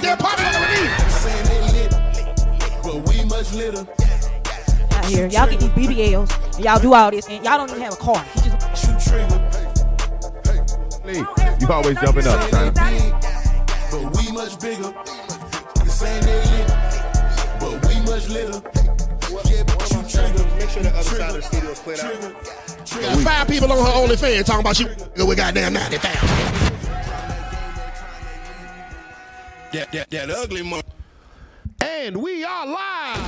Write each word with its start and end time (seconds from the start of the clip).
goddamn 0.00 0.18
popular 0.18 0.50
than 0.52 0.62
me. 0.70 0.88
Saying 1.10 1.44
they 1.46 1.60
lit, 1.72 1.90
but 2.82 2.96
we 3.08 3.24
much 3.26 3.52
litter. 3.52 3.86
out 4.92 5.04
here. 5.06 5.26
Y'all 5.28 5.48
get 5.48 5.60
these 5.60 5.70
BBLs 5.70 6.54
and 6.56 6.64
y'all 6.64 6.78
do 6.80 6.94
all 6.94 7.10
this 7.10 7.28
and 7.28 7.44
y'all 7.44 7.58
don't 7.58 7.70
even 7.70 7.82
have 7.82 7.92
a 7.94 7.96
car. 7.96 8.24
You 8.36 8.50
just 8.50 8.86
Shoot 8.86 9.00
trigger. 9.10 9.40
Lee, 11.04 11.24
you 11.60 11.68
always 11.72 11.96
jumping 12.00 12.26
up, 12.26 12.40
Saying 12.50 12.50
son. 12.52 12.74
they 12.74 12.98
big, 12.98 13.12
but 13.90 14.16
we 14.16 14.32
much 14.32 14.60
bigger. 14.60 14.94
Saying 15.90 16.24
they 16.24 16.40
lit, 16.50 16.68
but 17.58 17.86
we 17.86 17.94
much 18.00 18.28
litter. 18.28 18.60
Yeah, 19.50 19.62
but 19.64 19.86
shoot 19.88 20.08
trigger. 20.08 20.56
Make 20.56 20.70
sure 20.70 20.82
the 20.82 20.90
other 20.90 21.02
side 21.02 21.30
of 21.30 21.36
the 21.36 21.42
studio 21.42 21.70
is 21.70 21.78
cleared 21.80 22.00
out. 22.00 22.12
Got 23.00 23.18
five 23.24 23.48
people 23.48 23.72
on 23.72 23.78
her 23.78 23.92
OnlyFans 24.14 24.44
talking 24.44 24.60
about 24.60 24.76
she 24.76 24.84
with 24.84 25.36
goddamn 25.36 25.72
90,000. 25.72 26.69
That, 29.72 29.92
that, 29.92 30.10
that 30.10 30.30
ugly 30.30 30.62
mother. 30.62 30.82
And 31.80 32.16
we 32.16 32.42
are 32.42 32.66
live. 32.66 33.20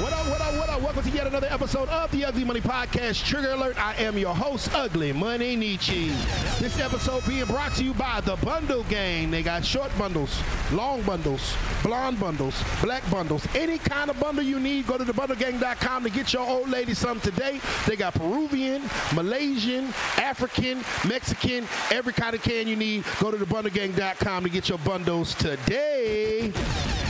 What 0.00 0.12
what 0.28 0.40
up, 0.40 0.54
what 0.54 0.68
up? 0.68 0.82
Welcome 0.82 1.02
to 1.04 1.10
yet 1.10 1.26
another 1.26 1.46
episode 1.50 1.88
of 1.88 2.10
the 2.10 2.24
Ugly 2.24 2.44
Money 2.44 2.60
Podcast. 2.60 3.24
Trigger 3.24 3.50
alert, 3.52 3.78
I 3.78 3.94
am 4.02 4.18
your 4.18 4.34
host, 4.34 4.68
Ugly 4.74 5.12
Money 5.12 5.54
Niche. 5.54 6.10
This 6.58 6.80
episode 6.80 7.24
being 7.26 7.44
brought 7.44 7.74
to 7.74 7.84
you 7.84 7.94
by 7.94 8.20
the 8.22 8.34
Bundle 8.36 8.82
Gang. 8.84 9.30
They 9.30 9.42
got 9.42 9.64
short 9.64 9.96
bundles, 9.96 10.40
long 10.72 11.02
bundles, 11.02 11.54
blonde 11.82 12.18
bundles, 12.18 12.60
black 12.82 13.08
bundles. 13.10 13.46
Any 13.54 13.78
kind 13.78 14.10
of 14.10 14.18
bundle 14.18 14.42
you 14.42 14.58
need, 14.58 14.86
go 14.88 14.98
to 14.98 15.04
thebundlegang.com 15.04 16.02
to 16.02 16.10
get 16.10 16.32
your 16.32 16.46
old 16.46 16.68
lady 16.68 16.94
some 16.94 17.20
today. 17.20 17.60
They 17.86 17.94
got 17.94 18.14
Peruvian, 18.14 18.82
Malaysian, 19.14 19.86
African, 20.16 20.78
Mexican, 21.06 21.66
every 21.90 22.12
kind 22.12 22.34
of 22.34 22.42
can 22.42 22.66
you 22.66 22.76
need. 22.76 23.04
Go 23.20 23.30
to 23.30 23.36
thebundlegang.com 23.36 24.42
to 24.42 24.50
get 24.50 24.68
your 24.68 24.78
bundles 24.78 25.34
today. 25.34 26.52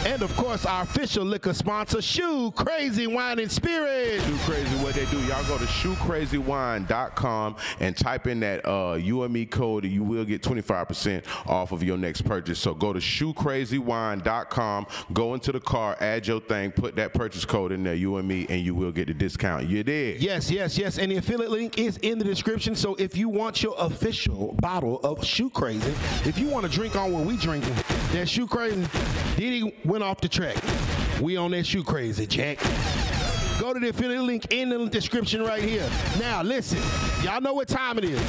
And 0.06 0.22
of 0.22 0.34
course, 0.36 0.64
our 0.64 0.82
official 0.82 1.24
liquor 1.24 1.52
sponsor, 1.52 2.00
Shoe 2.00 2.52
Crazy 2.52 3.05
Wine 3.06 3.38
and 3.38 3.50
Spirit. 3.50 4.22
Shoe 4.22 4.36
Crazy, 4.38 4.76
what 4.82 4.94
they 4.94 5.04
do, 5.06 5.18
y'all 5.26 5.44
go 5.46 5.58
to 5.58 5.64
shoecrazywine.com 5.64 7.56
and 7.80 7.96
type 7.96 8.26
in 8.26 8.40
that 8.40 8.66
uh, 8.66 8.94
UME 8.94 9.46
code 9.46 9.84
and 9.84 9.92
you 9.92 10.02
will 10.02 10.24
get 10.24 10.42
25% 10.42 11.24
off 11.46 11.72
of 11.72 11.82
your 11.82 11.96
next 11.98 12.22
purchase. 12.22 12.58
So 12.58 12.74
go 12.74 12.92
to 12.92 12.98
shoecrazywine.com, 12.98 14.86
go 15.12 15.34
into 15.34 15.52
the 15.52 15.60
car, 15.60 15.96
add 16.00 16.26
your 16.26 16.40
thing, 16.40 16.72
put 16.72 16.96
that 16.96 17.14
purchase 17.14 17.44
code 17.44 17.72
in 17.72 17.82
there, 17.84 17.94
UME, 17.94 18.46
and 18.48 18.60
you 18.62 18.74
will 18.74 18.92
get 18.92 19.08
the 19.08 19.14
discount. 19.14 19.68
You 19.68 19.82
did. 19.82 20.22
Yes, 20.22 20.50
yes, 20.50 20.78
yes. 20.78 20.98
And 20.98 21.12
the 21.12 21.16
affiliate 21.16 21.50
link 21.50 21.78
is 21.78 21.96
in 21.98 22.18
the 22.18 22.24
description. 22.24 22.74
So 22.74 22.94
if 22.96 23.16
you 23.16 23.28
want 23.28 23.62
your 23.62 23.74
official 23.78 24.54
bottle 24.60 25.00
of 25.00 25.24
Shoe 25.24 25.50
Crazy, 25.50 25.92
if 26.28 26.38
you 26.38 26.48
want 26.48 26.66
to 26.66 26.72
drink 26.72 26.96
on 26.96 27.12
what 27.12 27.24
we 27.24 27.36
drinking, 27.36 27.74
that 28.12 28.28
Shoe 28.28 28.46
Crazy, 28.46 28.86
Diddy 29.36 29.74
went 29.84 30.02
off 30.02 30.20
the 30.20 30.28
track. 30.28 30.56
We 31.20 31.36
on 31.36 31.50
that 31.52 31.66
Shoe 31.66 31.82
Crazy, 31.82 32.26
Jack. 32.26 32.58
Go 33.66 33.74
to 33.74 33.80
the 33.80 33.88
affiliate 33.88 34.22
link 34.22 34.52
in 34.52 34.68
the 34.68 34.86
description 34.86 35.42
right 35.42 35.60
here. 35.60 35.90
Now 36.20 36.40
listen, 36.40 36.78
y'all 37.24 37.40
know 37.40 37.52
what 37.52 37.66
time 37.66 37.98
it 37.98 38.04
is. 38.04 38.22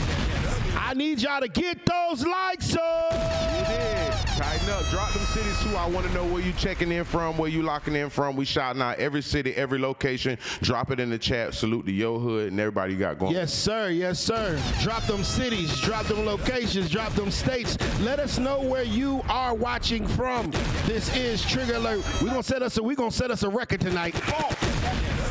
I 0.75 0.95
need 0.95 1.21
y'all 1.21 1.41
to 1.41 1.47
get 1.47 1.85
those 1.85 2.25
likes 2.25 2.75
up. 2.75 3.11
You 3.13 3.65
did. 3.67 4.13
Tighten 4.35 4.69
up. 4.71 4.83
Drop 4.85 5.11
them 5.13 5.23
cities 5.25 5.61
too. 5.61 5.75
I 5.75 5.87
want 5.89 6.07
to 6.07 6.13
know 6.13 6.25
where 6.25 6.41
you 6.41 6.53
checking 6.53 6.91
in 6.91 7.03
from, 7.03 7.37
where 7.37 7.49
you 7.49 7.61
locking 7.61 7.95
in 7.95 8.09
from. 8.09 8.35
We 8.35 8.45
shouting 8.45 8.81
out 8.81 8.97
every 8.97 9.21
city, 9.21 9.53
every 9.53 9.77
location. 9.77 10.39
Drop 10.63 10.89
it 10.89 10.99
in 10.99 11.11
the 11.11 11.19
chat. 11.19 11.53
Salute 11.53 11.85
to 11.85 11.91
your 11.91 12.19
hood 12.19 12.51
and 12.51 12.59
everybody 12.59 12.93
you 12.93 12.99
got 12.99 13.19
going. 13.19 13.33
Yes, 13.33 13.53
sir. 13.53 13.89
Yes, 13.89 14.19
sir. 14.19 14.59
Drop 14.81 15.03
them 15.03 15.23
cities, 15.23 15.79
drop 15.81 16.07
them 16.07 16.25
locations, 16.25 16.89
drop 16.89 17.13
them 17.13 17.29
states. 17.29 17.77
Let 18.01 18.19
us 18.19 18.39
know 18.39 18.59
where 18.61 18.83
you 18.83 19.21
are 19.29 19.53
watching 19.53 20.07
from. 20.07 20.49
This 20.87 21.15
is 21.15 21.45
Trigger 21.45 21.75
Alert. 21.75 22.03
We're 22.23 22.29
gonna 22.29 22.41
set 22.41 22.63
us 22.63 22.77
a 22.77 22.81
We're 22.81 22.95
gonna 22.95 23.11
set 23.11 23.29
us 23.29 23.43
a 23.43 23.49
record 23.49 23.81
tonight. 23.81 24.15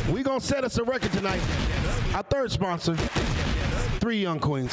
We're 0.08 0.22
gonna 0.22 0.40
set 0.40 0.62
us 0.62 0.78
a 0.78 0.84
record 0.84 1.12
tonight. 1.12 1.40
Our 2.14 2.22
third 2.22 2.52
sponsor, 2.52 2.94
Three 3.98 4.22
Young 4.22 4.38
Queens. 4.38 4.72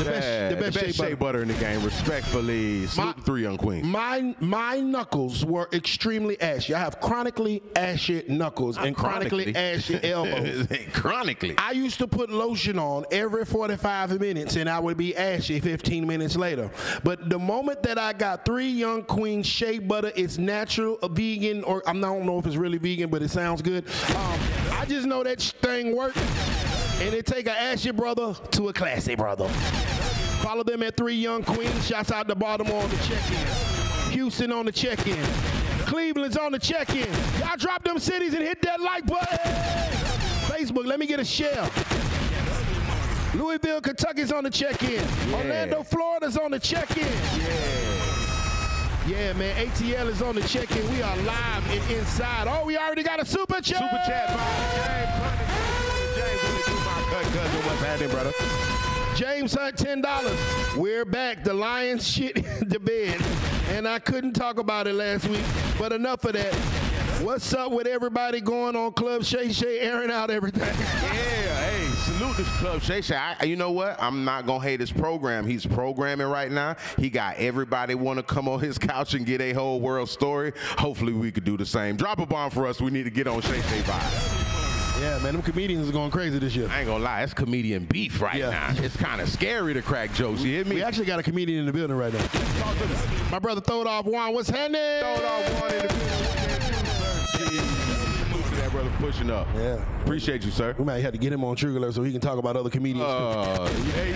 The 0.00 0.10
best, 0.10 0.26
Yeah, 0.26 0.48
the 0.48 0.56
best, 0.56 0.78
shea 0.78 0.92
shea 0.92 1.02
butter. 1.02 1.16
butter 1.16 1.42
in 1.42 1.48
the 1.48 1.54
game. 1.54 1.82
Respectfully, 1.84 2.86
the 2.86 3.14
three 3.24 3.42
young 3.42 3.56
queens. 3.58 3.86
My 3.86 4.34
my 4.40 4.80
knuckles 4.80 5.44
were 5.44 5.68
extremely 5.72 6.40
ashy. 6.40 6.74
I 6.74 6.78
have 6.78 7.00
chronically 7.00 7.62
ashy 7.76 8.24
knuckles 8.28 8.78
and 8.78 8.96
chronically, 8.96 9.54
ashy 9.54 9.98
elbows. 10.02 10.66
chronically. 10.92 11.54
I 11.58 11.72
used 11.72 11.98
to 11.98 12.06
put 12.06 12.30
lotion 12.30 12.78
on 12.78 13.04
every 13.10 13.44
45 13.44 14.18
minutes 14.20 14.56
and 14.56 14.68
I 14.68 14.78
would 14.78 14.96
be 14.96 15.14
ashy 15.16 15.60
15 15.60 16.06
minutes 16.06 16.36
later. 16.36 16.70
But 17.04 17.28
the 17.28 17.38
moment 17.38 17.82
that 17.82 17.98
I 17.98 18.12
got 18.12 18.44
three 18.44 18.68
young 18.70 19.02
queen 19.02 19.42
shea 19.42 19.78
butter, 19.78 20.12
it's 20.16 20.38
natural, 20.38 20.98
a 21.02 21.08
vegan, 21.08 21.62
or 21.64 21.82
I 21.88 21.92
don't 21.92 22.24
know 22.24 22.38
if 22.38 22.46
it's 22.46 22.56
really 22.56 22.78
vegan, 22.78 23.10
but 23.10 23.22
it 23.22 23.30
sounds 23.30 23.60
good. 23.62 23.84
Um, 24.16 24.40
I 24.72 24.86
just 24.88 25.06
know 25.06 25.22
that 25.22 25.40
thing 25.40 25.94
worked. 25.94 26.16
And 27.00 27.14
it 27.14 27.24
take 27.24 27.46
a 27.46 27.58
ashy 27.58 27.92
brother 27.92 28.34
to 28.52 28.68
a 28.68 28.72
classy 28.72 29.14
brother. 29.14 29.48
Follow 30.42 30.62
them 30.62 30.82
at 30.82 30.96
Three 30.96 31.14
Young 31.14 31.42
Queens. 31.42 31.86
Shouts 31.86 32.12
out 32.12 32.28
to 32.28 32.34
Baltimore 32.34 32.82
on 32.82 32.90
the 32.90 32.96
check-in. 32.96 34.12
Houston 34.12 34.52
on 34.52 34.66
the 34.66 34.72
check-in. 34.72 35.22
Cleveland's 35.86 36.36
on 36.36 36.52
the 36.52 36.58
check-in. 36.58 37.08
Y'all 37.40 37.56
drop 37.56 37.84
them 37.84 37.98
cities 37.98 38.34
and 38.34 38.42
hit 38.42 38.60
that 38.62 38.80
like 38.80 39.06
button. 39.06 39.38
Facebook, 40.48 40.86
let 40.86 40.98
me 40.98 41.06
get 41.06 41.20
a 41.20 41.24
share. 41.24 41.68
Louisville, 43.34 43.80
Kentucky's 43.80 44.30
on 44.32 44.44
the 44.44 44.50
check-in. 44.50 45.02
Orlando, 45.32 45.82
Florida's 45.82 46.36
on 46.36 46.50
the 46.50 46.58
check-in. 46.58 47.06
Yeah, 49.08 49.32
man. 49.32 49.66
ATL 49.66 50.08
is 50.08 50.20
on 50.20 50.34
the 50.34 50.42
check-in. 50.42 50.88
We 50.92 51.02
are 51.02 51.16
live 51.18 51.70
and 51.70 51.90
inside. 51.90 52.46
Oh, 52.48 52.64
we 52.66 52.76
already 52.76 53.02
got 53.02 53.20
a 53.20 53.24
super 53.24 53.60
chat. 53.60 53.78
Super 53.78 54.02
chat 54.06 55.40
James 56.14 56.59
Brother? 58.08 58.32
James 59.14 59.52
Hunt, 59.52 59.76
ten 59.76 60.00
dollars. 60.00 60.38
We're 60.76 61.04
back. 61.04 61.44
The 61.44 61.52
Lions 61.52 62.08
shit 62.08 62.34
the 62.68 62.80
bed, 62.80 63.20
and 63.68 63.86
I 63.86 63.98
couldn't 63.98 64.32
talk 64.32 64.58
about 64.58 64.86
it 64.86 64.94
last 64.94 65.28
week. 65.28 65.44
But 65.78 65.92
enough 65.92 66.24
of 66.24 66.32
that. 66.32 66.54
What's 67.22 67.52
up 67.52 67.72
with 67.72 67.86
everybody 67.86 68.40
going 68.40 68.74
on 68.76 68.94
Club 68.94 69.24
Shay 69.24 69.52
Shay 69.52 69.80
airing 69.80 70.10
out 70.10 70.30
everything? 70.30 70.62
Yeah, 70.62 71.70
hey, 71.70 71.86
salute 71.88 72.38
this 72.38 72.48
club 72.56 72.80
Shay 72.80 73.02
Shay. 73.02 73.16
I, 73.16 73.44
you 73.44 73.56
know 73.56 73.72
what? 73.72 74.02
I'm 74.02 74.24
not 74.24 74.46
gonna 74.46 74.64
hate 74.64 74.80
his 74.80 74.90
program. 74.90 75.46
He's 75.46 75.66
programming 75.66 76.28
right 76.28 76.50
now. 76.50 76.76
He 76.96 77.10
got 77.10 77.36
everybody 77.36 77.94
want 77.94 78.18
to 78.18 78.22
come 78.22 78.48
on 78.48 78.60
his 78.60 78.78
couch 78.78 79.12
and 79.12 79.26
get 79.26 79.42
a 79.42 79.52
whole 79.52 79.80
world 79.80 80.08
story. 80.08 80.52
Hopefully, 80.78 81.12
we 81.12 81.30
could 81.30 81.44
do 81.44 81.58
the 81.58 81.66
same. 81.66 81.96
Drop 81.96 82.18
a 82.18 82.26
bomb 82.26 82.50
for 82.50 82.66
us. 82.66 82.80
We 82.80 82.90
need 82.90 83.04
to 83.04 83.10
get 83.10 83.26
on 83.26 83.42
Shay 83.42 83.60
Shay 83.60 83.82
vibe. 83.82 84.49
Yeah, 85.00 85.18
man, 85.22 85.32
them 85.32 85.40
comedians 85.42 85.88
are 85.88 85.92
going 85.92 86.10
crazy 86.10 86.38
this 86.38 86.54
year. 86.54 86.68
I 86.70 86.80
ain't 86.80 86.86
gonna 86.88 87.02
lie, 87.02 87.22
it's 87.22 87.32
comedian 87.32 87.86
beef 87.86 88.20
right 88.20 88.34
Yeah. 88.36 88.50
now. 88.50 88.74
It's 88.84 88.96
kind 88.96 89.22
of 89.22 89.30
scary 89.30 89.72
to 89.72 89.80
crack 89.80 90.12
jokes. 90.12 90.42
You 90.42 90.52
hear 90.56 90.64
me? 90.66 90.74
We 90.76 90.82
actually 90.82 91.06
got 91.06 91.18
a 91.18 91.22
comedian 91.22 91.60
in 91.60 91.66
the 91.66 91.72
building 91.72 91.96
right 91.96 92.12
now. 92.12 92.20
Talk 92.20 92.76
to 92.76 92.86
me. 92.86 92.94
My 93.30 93.38
brother 93.38 93.62
Throwed 93.62 93.86
Off 93.86 94.04
Juan, 94.04 94.34
what's 94.34 94.50
happening? 94.50 94.80
Throw 95.00 95.14
it 95.14 95.24
off 95.24 95.60
one 95.62 95.72
in 95.72 95.78
the 95.78 95.94
middle. 95.94 96.10
Salute 97.30 98.56
that 98.60 98.70
brother 98.72 98.90
pushing 98.98 99.30
up. 99.30 99.48
Yeah. 99.54 99.82
Appreciate 100.02 100.44
you, 100.44 100.50
sir. 100.50 100.74
We 100.76 100.84
might 100.84 100.98
have 100.98 101.12
to 101.12 101.18
get 101.18 101.32
him 101.32 101.44
on 101.44 101.56
Trigger 101.56 101.78
Alert 101.78 101.94
so 101.94 102.02
he 102.02 102.12
can 102.12 102.20
talk 102.20 102.36
about 102.36 102.56
other 102.56 102.68
comedians. 102.68 103.06
Uh, 103.08 103.68
hey, 103.94 104.12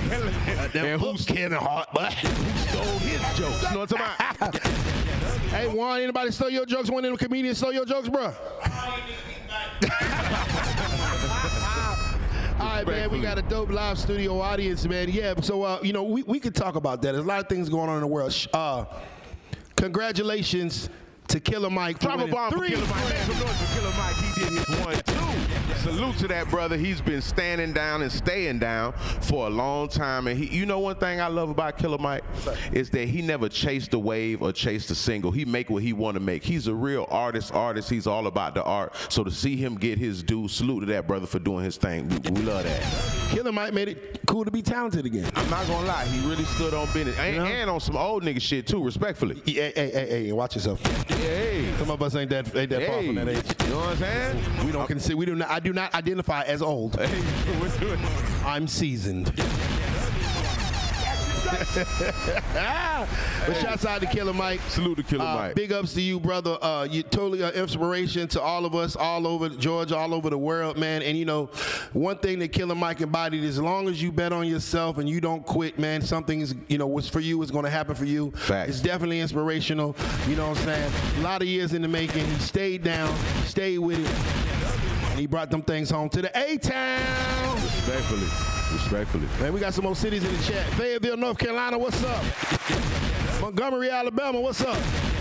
and 0.93 1.01
who's 1.01 1.25
Kevin 1.25 1.57
Hart, 1.59 1.89
but 1.95 2.13
stole 2.13 2.85
his 2.99 3.21
jokes? 3.39 3.63
You 3.63 3.71
know 3.71 3.81
what 3.81 3.93
I'm 3.93 3.99
talking 3.99 4.37
about? 4.39 4.59
hey 5.51 5.67
Juan, 5.67 6.03
anybody 6.03 6.31
stole 6.31 6.51
your 6.51 6.67
jokes? 6.67 6.91
One 6.91 7.07
of 7.07 7.11
them 7.11 7.17
comedians 7.17 7.57
stole 7.57 7.73
your 7.73 7.87
jokes, 7.87 8.11
bro? 8.11 8.35
All 12.65 12.71
right, 12.71 12.87
man. 12.87 13.11
We 13.11 13.21
got 13.21 13.37
a 13.39 13.43
dope 13.43 13.71
live 13.71 13.99
studio 13.99 14.41
audience, 14.41 14.87
man. 14.87 15.11
Yeah, 15.11 15.39
so 15.43 15.63
uh, 15.65 15.81
you 15.83 15.93
know, 15.93 16.03
we, 16.03 16.23
we 16.23 16.41
could 16.41 16.55
talk 16.55 16.77
about 16.77 17.03
that. 17.03 17.13
There's 17.13 17.25
a 17.25 17.29
lot 17.29 17.41
of 17.41 17.49
things 17.49 17.69
going 17.69 17.91
on 17.91 17.97
in 17.97 18.01
the 18.01 18.07
world. 18.07 18.35
Uh, 18.55 18.87
congratulations 19.77 20.89
to 21.29 21.41
Killer 21.41 21.69
Mike. 21.69 21.99
Drop 21.99 22.19
a 22.21 22.27
bomb 22.27 22.53
for 22.53 22.67
Killer 22.67 22.87
Mike. 22.87 23.09
Make 23.11 23.19
some 23.19 23.39
noise 23.39 23.61
for 23.61 23.79
Killer 23.79 23.95
Mike. 23.99 24.17
He 24.17 24.41
did 24.41 24.67
his 24.67 24.79
one, 24.81 24.95
two. 24.95 25.34
Salute 25.79 26.17
to 26.19 26.29
that 26.29 26.49
brother. 26.51 26.77
He's 26.77 27.01
been 27.01 27.21
standing 27.21 27.73
down 27.73 28.03
and 28.03 28.11
staying 28.11 28.59
down 28.59 28.93
for 29.21 29.47
a 29.47 29.51
long 29.51 29.89
time. 29.89 30.27
And 30.27 30.39
he, 30.39 30.47
you 30.57 30.67
know 30.67 30.79
one 30.79 30.97
thing 30.97 31.21
I 31.21 31.29
love 31.29 31.51
about 31.51 31.79
Killer 31.79 31.99
Mike 31.99 32.25
is 32.73 32.91
that 32.91 33.09
he 33.09 33.23
never 33.23 33.49
chased 33.49 33.93
a 33.95 33.99
wave 33.99 34.43
or 34.43 34.53
chased 34.53 34.91
a 34.91 34.95
single. 34.95 35.31
He 35.31 35.45
make 35.45 35.71
what 35.71 35.83
he 35.83 35.93
want 35.93 36.15
to 36.15 36.21
make. 36.21 36.45
He's 36.45 36.67
a 36.67 36.75
real 36.75 37.07
artist. 37.11 37.53
Artist. 37.55 37.91
He's 37.91 38.07
all 38.07 38.27
about 38.27 38.55
the 38.55 38.63
art. 38.63 38.95
So 39.09 39.25
to 39.25 39.31
see 39.31 39.57
him 39.57 39.77
get 39.77 39.99
his 39.99 40.23
due, 40.23 40.49
salute 40.49 40.81
to 40.81 40.87
that 40.87 41.07
brother 41.07 41.27
for 41.27 41.39
doing 41.39 41.65
his 41.65 41.77
thing. 41.77 42.09
We, 42.09 42.19
we 42.31 42.43
love 42.43 42.65
that. 42.65 43.24
Killer 43.35 43.51
Mike 43.51 43.75
made 43.75 43.89
it 43.89 44.21
cool 44.29 44.45
to 44.45 44.51
be 44.53 44.63
talented 44.63 45.05
again. 45.07 45.29
I'm 45.35 45.51
not 45.51 45.67
gonna 45.67 45.89
lie. 45.89 46.05
He 46.05 46.25
really 46.29 46.45
stood 46.45 46.73
on 46.73 46.87
business 46.93 47.19
and, 47.19 47.37
know? 47.39 47.45
and 47.45 47.69
on 47.69 47.81
some 47.81 47.97
old 47.97 48.23
nigga 48.23 48.41
shit 48.41 48.65
too. 48.65 48.83
Respectfully. 48.85 49.43
Hey, 49.45 49.73
hey, 49.75 49.91
hey, 49.91 50.07
hey, 50.09 50.33
watch 50.33 50.55
yourself. 50.55 50.81
Hey. 51.09 51.69
Some 51.79 51.91
of 51.91 52.01
us 52.01 52.15
ain't 52.15 52.31
that 52.31 52.55
ain't 52.55 52.71
that 52.71 52.87
far 52.87 53.03
from 53.03 53.17
that 53.17 53.29
age. 53.29 53.45
you 53.65 53.71
know 53.71 53.81
what 53.81 53.89
I'm 53.89 53.97
saying? 53.97 54.67
We 54.67 54.71
don't 54.71 54.87
consider. 54.87 55.17
We 55.17 55.27
do 55.27 55.35
not. 55.35 55.51
I 55.51 55.59
do 55.59 55.73
not 55.73 55.93
identify 55.95 56.43
as 56.43 56.63
old. 56.63 56.95
Hey, 56.95 57.99
I'm 58.47 58.69
seasoned. 58.69 59.33
but 63.47 63.55
shouts 63.61 63.85
out 63.85 64.01
to 64.01 64.07
Killer 64.07 64.33
Mike. 64.33 64.61
Salute 64.69 64.97
to 64.97 65.03
Killer 65.03 65.25
Uh, 65.25 65.35
Mike. 65.35 65.55
Big 65.55 65.73
ups 65.73 65.95
to 65.95 66.01
you, 66.03 66.19
brother. 66.21 66.57
Uh, 66.63 66.85
you 66.85 67.03
totally 67.03 67.43
an 67.43 67.53
inspiration 67.55 68.29
to 68.29 68.41
all 68.41 68.65
of 68.65 68.75
us, 68.75 68.97
all 68.97 69.27
over 69.27 69.49
Georgia, 69.49 69.97
all 69.97 70.15
over 70.15 70.31
the 70.31 70.39
world, 70.39 70.77
man. 70.77 71.03
And 71.03 71.17
you 71.17 71.25
know, 71.25 71.47
one 71.93 72.19
thing 72.19 72.39
that 72.41 72.49
Killer 72.49 72.75
Mike 72.75 73.01
embodied: 73.01 73.45
as 73.45 73.59
long 73.61 73.89
as 73.89 74.03
you 74.03 74.13
bet 74.13 74.33
on 74.33 74.47
yourself 74.47 74.99
and 74.99 75.09
you 75.09 75.21
don't 75.21 75.45
quit, 75.45 75.79
man, 75.79 76.03
something 76.03 76.41
is, 76.41 76.55
you 76.69 76.79
know, 76.79 76.87
what's 76.87 77.09
for 77.09 77.21
you 77.21 77.43
is 77.43 77.51
going 77.51 77.65
to 77.65 77.71
happen 77.71 77.95
for 77.95 78.05
you. 78.05 78.31
Facts. 78.33 78.71
It's 78.71 78.81
definitely 78.81 79.21
inspirational. 79.21 79.97
You 80.29 80.37
know 80.37 80.49
what 80.49 80.59
I'm 80.59 80.65
saying? 80.65 80.93
A 81.19 81.21
lot 81.23 81.43
of 81.43 81.49
years 81.49 81.73
in 81.75 81.83
the 81.83 81.89
making. 81.89 82.25
He 82.25 82.39
stayed 82.39 82.83
down, 82.83 83.15
stayed 83.47 83.79
with 83.79 83.99
it, 83.99 85.11
and 85.11 85.19
he 85.21 85.27
brought 85.27 85.51
them 85.51 85.63
things 85.63 85.91
home 85.91 86.09
to 86.11 86.23
the 86.23 86.31
A 86.39 86.59
Town. 86.59 87.55
Respectfully. 87.57 88.54
Respectfully. 88.75 89.29
Man, 89.41 89.53
we 89.53 89.61
got 89.61 89.73
some 89.73 89.85
more 89.85 89.95
cities 89.95 90.25
in 90.25 90.37
the 90.37 90.43
chat. 90.43 90.67
Fayetteville, 90.73 91.17
North 91.17 91.39
Carolina, 91.39 91.79
what's 91.79 92.03
up? 92.03 92.25
Montgomery, 93.41 93.89
Alabama, 93.91 94.41
what's 94.41 94.61
up? 94.63 94.77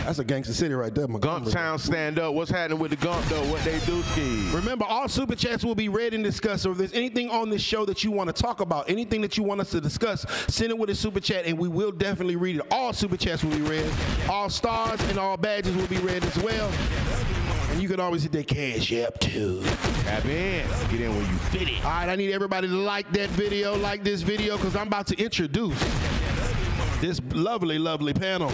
That's 0.06 0.20
a 0.20 0.24
gangster 0.24 0.54
city 0.54 0.74
right 0.74 0.94
there, 0.94 1.08
Montgomery. 1.08 1.44
Gump 1.44 1.54
Town 1.54 1.80
stand 1.80 2.20
up. 2.20 2.34
What's 2.34 2.52
happening 2.52 2.80
with 2.80 2.92
the 2.92 2.98
Gump 2.98 3.24
though? 3.28 3.44
What 3.46 3.64
they 3.64 3.80
do 3.86 4.02
ski? 4.04 4.50
Remember, 4.52 4.86
all 4.86 5.08
super 5.08 5.36
chats 5.36 5.64
will 5.64 5.76
be 5.76 5.88
read 5.88 6.14
and 6.14 6.24
discussed. 6.24 6.64
So 6.64 6.72
if 6.72 6.78
there's 6.78 6.94
anything 6.94 7.30
on 7.30 7.50
this 7.50 7.62
show 7.62 7.86
that 7.86 8.04
you 8.04 8.12
want 8.12 8.34
to 8.36 8.42
talk 8.42 8.60
about, 8.60 8.90
anything 8.90 9.22
that 9.22 9.38
you 9.38 9.44
want 9.44 9.62
us 9.62 9.70
to 9.72 9.80
discuss, 9.80 10.26
send 10.48 10.72
it 10.72 10.78
with 10.78 10.90
a 10.90 10.96
super 10.96 11.20
chat, 11.20 11.46
and 11.46 11.58
we 11.58 11.68
will 11.68 11.92
definitely 11.92 12.36
read 12.36 12.58
it. 12.58 12.64
All 12.72 12.92
super 12.92 13.18
chats 13.18 13.44
will 13.44 13.52
be 13.52 13.62
read. 13.62 13.90
All 14.30 14.50
stars 14.50 15.02
and 15.10 15.18
all 15.18 15.38
badges 15.38 15.76
will 15.76 15.88
be 15.88 16.00
read 16.00 16.24
as 16.26 16.38
well. 16.40 16.70
And 17.74 17.82
you 17.82 17.90
can 17.90 18.00
always 18.00 18.22
hit 18.22 18.32
that 18.34 18.46
cash 18.48 18.94
app 18.94 19.18
too. 19.20 19.64
Tap 20.04 20.26
in. 20.26 20.64
Get 20.92 21.02
in 21.02 21.10
when 21.10 21.22
you 21.26 21.38
fit 21.50 21.68
it. 21.70 21.84
All 21.84 21.90
right, 21.90 22.08
I 22.08 22.16
need 22.16 22.32
everybody 22.32 22.68
to 22.68 22.74
like 22.76 23.12
that 23.14 23.32
video, 23.32 23.76
like 23.76 24.04
this 24.04 24.22
video, 24.22 24.58
because 24.58 24.76
I'm 24.76 24.86
about 24.86 25.08
to 25.08 25.18
introduce 25.20 25.80
this 27.02 27.20
lovely, 27.34 27.80
lovely 27.80 28.14
panel. 28.14 28.52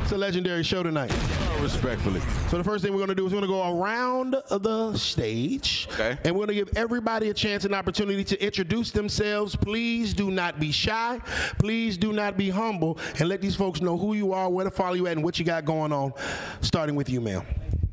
It's 0.00 0.12
a 0.12 0.16
legendary 0.16 0.62
show 0.62 0.82
tonight. 0.82 1.10
Oh, 1.14 1.62
respectfully. 1.62 2.20
So 2.48 2.56
the 2.56 2.64
first 2.64 2.82
thing 2.82 2.92
we're 2.94 2.98
going 3.00 3.10
to 3.10 3.14
do 3.14 3.26
is 3.26 3.32
we're 3.34 3.40
going 3.42 3.50
to 3.50 3.54
go 3.54 3.78
around 3.78 4.34
the 4.48 4.96
stage, 4.96 5.86
Okay. 5.92 6.16
and 6.24 6.34
we're 6.34 6.46
going 6.46 6.58
to 6.58 6.64
give 6.64 6.70
everybody 6.78 7.28
a 7.28 7.34
chance 7.34 7.66
and 7.66 7.74
opportunity 7.74 8.24
to 8.24 8.42
introduce 8.42 8.90
themselves. 8.90 9.54
Please 9.54 10.14
do 10.14 10.30
not 10.30 10.58
be 10.58 10.72
shy. 10.72 11.20
Please 11.58 11.98
do 11.98 12.14
not 12.14 12.38
be 12.38 12.48
humble, 12.48 12.98
and 13.18 13.28
let 13.28 13.42
these 13.42 13.54
folks 13.54 13.82
know 13.82 13.98
who 13.98 14.14
you 14.14 14.32
are, 14.32 14.48
where 14.48 14.64
to 14.64 14.70
follow 14.70 14.94
you 14.94 15.06
at, 15.08 15.12
and 15.12 15.22
what 15.22 15.38
you 15.38 15.44
got 15.44 15.66
going 15.66 15.92
on. 15.92 16.14
Starting 16.62 16.94
with 16.96 17.10
you, 17.10 17.20
ma'am. 17.20 17.42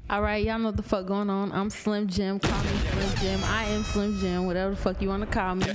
All 0.09 0.21
right, 0.21 0.41
y'all 0.41 0.57
know 0.57 0.67
what 0.67 0.77
the 0.77 0.83
fuck 0.83 1.05
going 1.05 1.29
on. 1.29 1.51
I'm 1.51 1.69
Slim 1.69 2.07
Jim. 2.07 2.39
Call 2.39 2.63
me 2.63 2.69
Slim 2.69 3.15
Jim. 3.17 3.41
I 3.43 3.65
am 3.65 3.83
Slim 3.83 4.17
Jim, 4.19 4.45
whatever 4.45 4.69
the 4.69 4.77
fuck 4.77 5.01
you 5.01 5.09
want 5.09 5.23
to 5.23 5.27
call 5.27 5.55
me. 5.55 5.69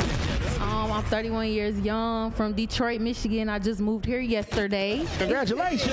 Um, 0.59 0.91
I'm 0.91 1.03
31 1.05 1.49
years 1.49 1.79
young 1.81 2.31
from 2.31 2.55
Detroit, 2.55 3.03
Michigan. 3.03 3.51
I 3.51 3.59
just 3.59 3.81
moved 3.81 4.07
here 4.07 4.21
yesterday. 4.21 5.05
Congratulations. 5.19 5.93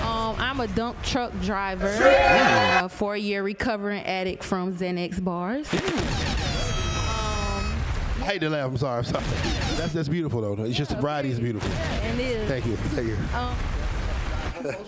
Um, 0.00 0.34
I'm 0.38 0.60
a 0.60 0.66
dump 0.68 1.02
truck 1.02 1.38
driver, 1.42 1.94
uh, 2.00 2.88
four-year 2.88 3.42
recovering 3.42 4.02
addict 4.04 4.42
from 4.42 4.74
Xanax 4.74 5.22
bars. 5.22 5.68
I 8.18 8.32
hate 8.32 8.38
to 8.40 8.48
laugh. 8.48 8.70
I'm 8.70 8.78
sorry. 8.78 8.98
I'm 8.98 9.04
sorry. 9.04 9.24
That's 9.76 9.92
that's 9.92 10.08
beautiful 10.08 10.40
though. 10.40 10.64
It's 10.64 10.76
just 10.76 10.90
the 10.90 10.96
variety 10.96 11.30
is 11.30 11.38
beautiful. 11.38 11.70
And 11.70 12.18
is 12.18 12.48
Thank 12.48 12.64
you. 12.64 12.76
Thank 12.76 13.08
you. 13.08 14.84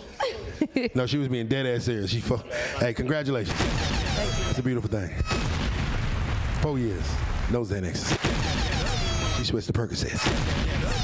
no, 0.95 1.07
she 1.07 1.19
was 1.19 1.29
being 1.29 1.47
dead 1.49 1.67
ass 1.67 1.85
serious. 1.85 2.11
She, 2.11 2.21
fu- 2.21 2.41
hey, 2.79 2.93
congratulations. 2.95 3.59
It's 4.51 4.59
a 4.59 4.63
beautiful 4.63 4.91
thing. 4.91 5.11
Four 6.63 6.79
years, 6.79 7.05
no 7.51 7.63
Xanax. 7.63 8.17
She 9.39 9.45
switched 9.45 9.69
to 9.69 9.73
Percocets. 9.73 10.21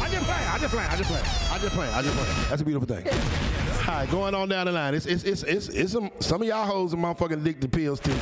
I 0.03 0.09
just 0.11 0.25
play. 0.27 0.35
I 0.35 0.59
just 0.59 0.73
play. 0.75 0.85
I 0.85 0.97
just 0.97 1.11
play. 1.11 1.21
I 1.51 1.59
just 1.59 1.75
play. 1.75 1.89
I 1.89 2.03
just 2.03 2.17
play. 2.17 2.49
That's 2.51 2.63
a 2.63 2.65
beautiful 2.65 2.87
thing. 2.87 3.07
All 3.89 3.95
right, 3.95 4.11
going 4.11 4.35
on 4.35 4.49
down 4.49 4.67
the 4.67 4.73
line. 4.73 4.95
It's 4.95 5.07
it's 5.07 5.25
it's 5.25 5.43
it's, 5.45 5.69
it's 5.69 5.93
some 5.93 6.11
some 6.21 6.43
of 6.43 6.49
y'all 6.49 6.67
hoes 6.67 6.93
are 6.93 6.97
motherfucking 6.97 7.41
addicted 7.41 7.63
to 7.63 7.69
pills 7.69 8.01
too. 8.01 8.13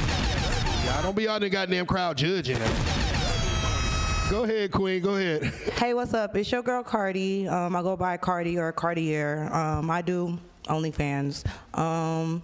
Y'all 0.87 1.03
don't 1.03 1.17
be 1.17 1.27
out 1.27 1.37
in 1.37 1.43
the 1.43 1.49
goddamn 1.51 1.87
crowd 1.87 2.17
judging 2.17 2.59
them. 2.59 2.73
Go 4.31 4.45
ahead, 4.45 4.71
Queen. 4.73 5.03
Go 5.03 5.17
ahead. 5.17 5.45
Hey, 5.79 5.95
what's 5.95 6.15
up? 6.15 6.37
It's 6.37 6.51
your 6.53 6.63
girl 6.63 6.83
Cardi. 6.83 7.49
Um, 7.49 7.75
I 7.75 7.83
go 7.83 7.97
by 7.97 8.17
Cardi 8.17 8.59
or 8.59 8.73
Cartier. 8.73 9.49
Um, 9.53 9.91
I 9.91 10.03
do 10.03 10.39
OnlyFans. 10.69 11.45
Um, 11.79 12.43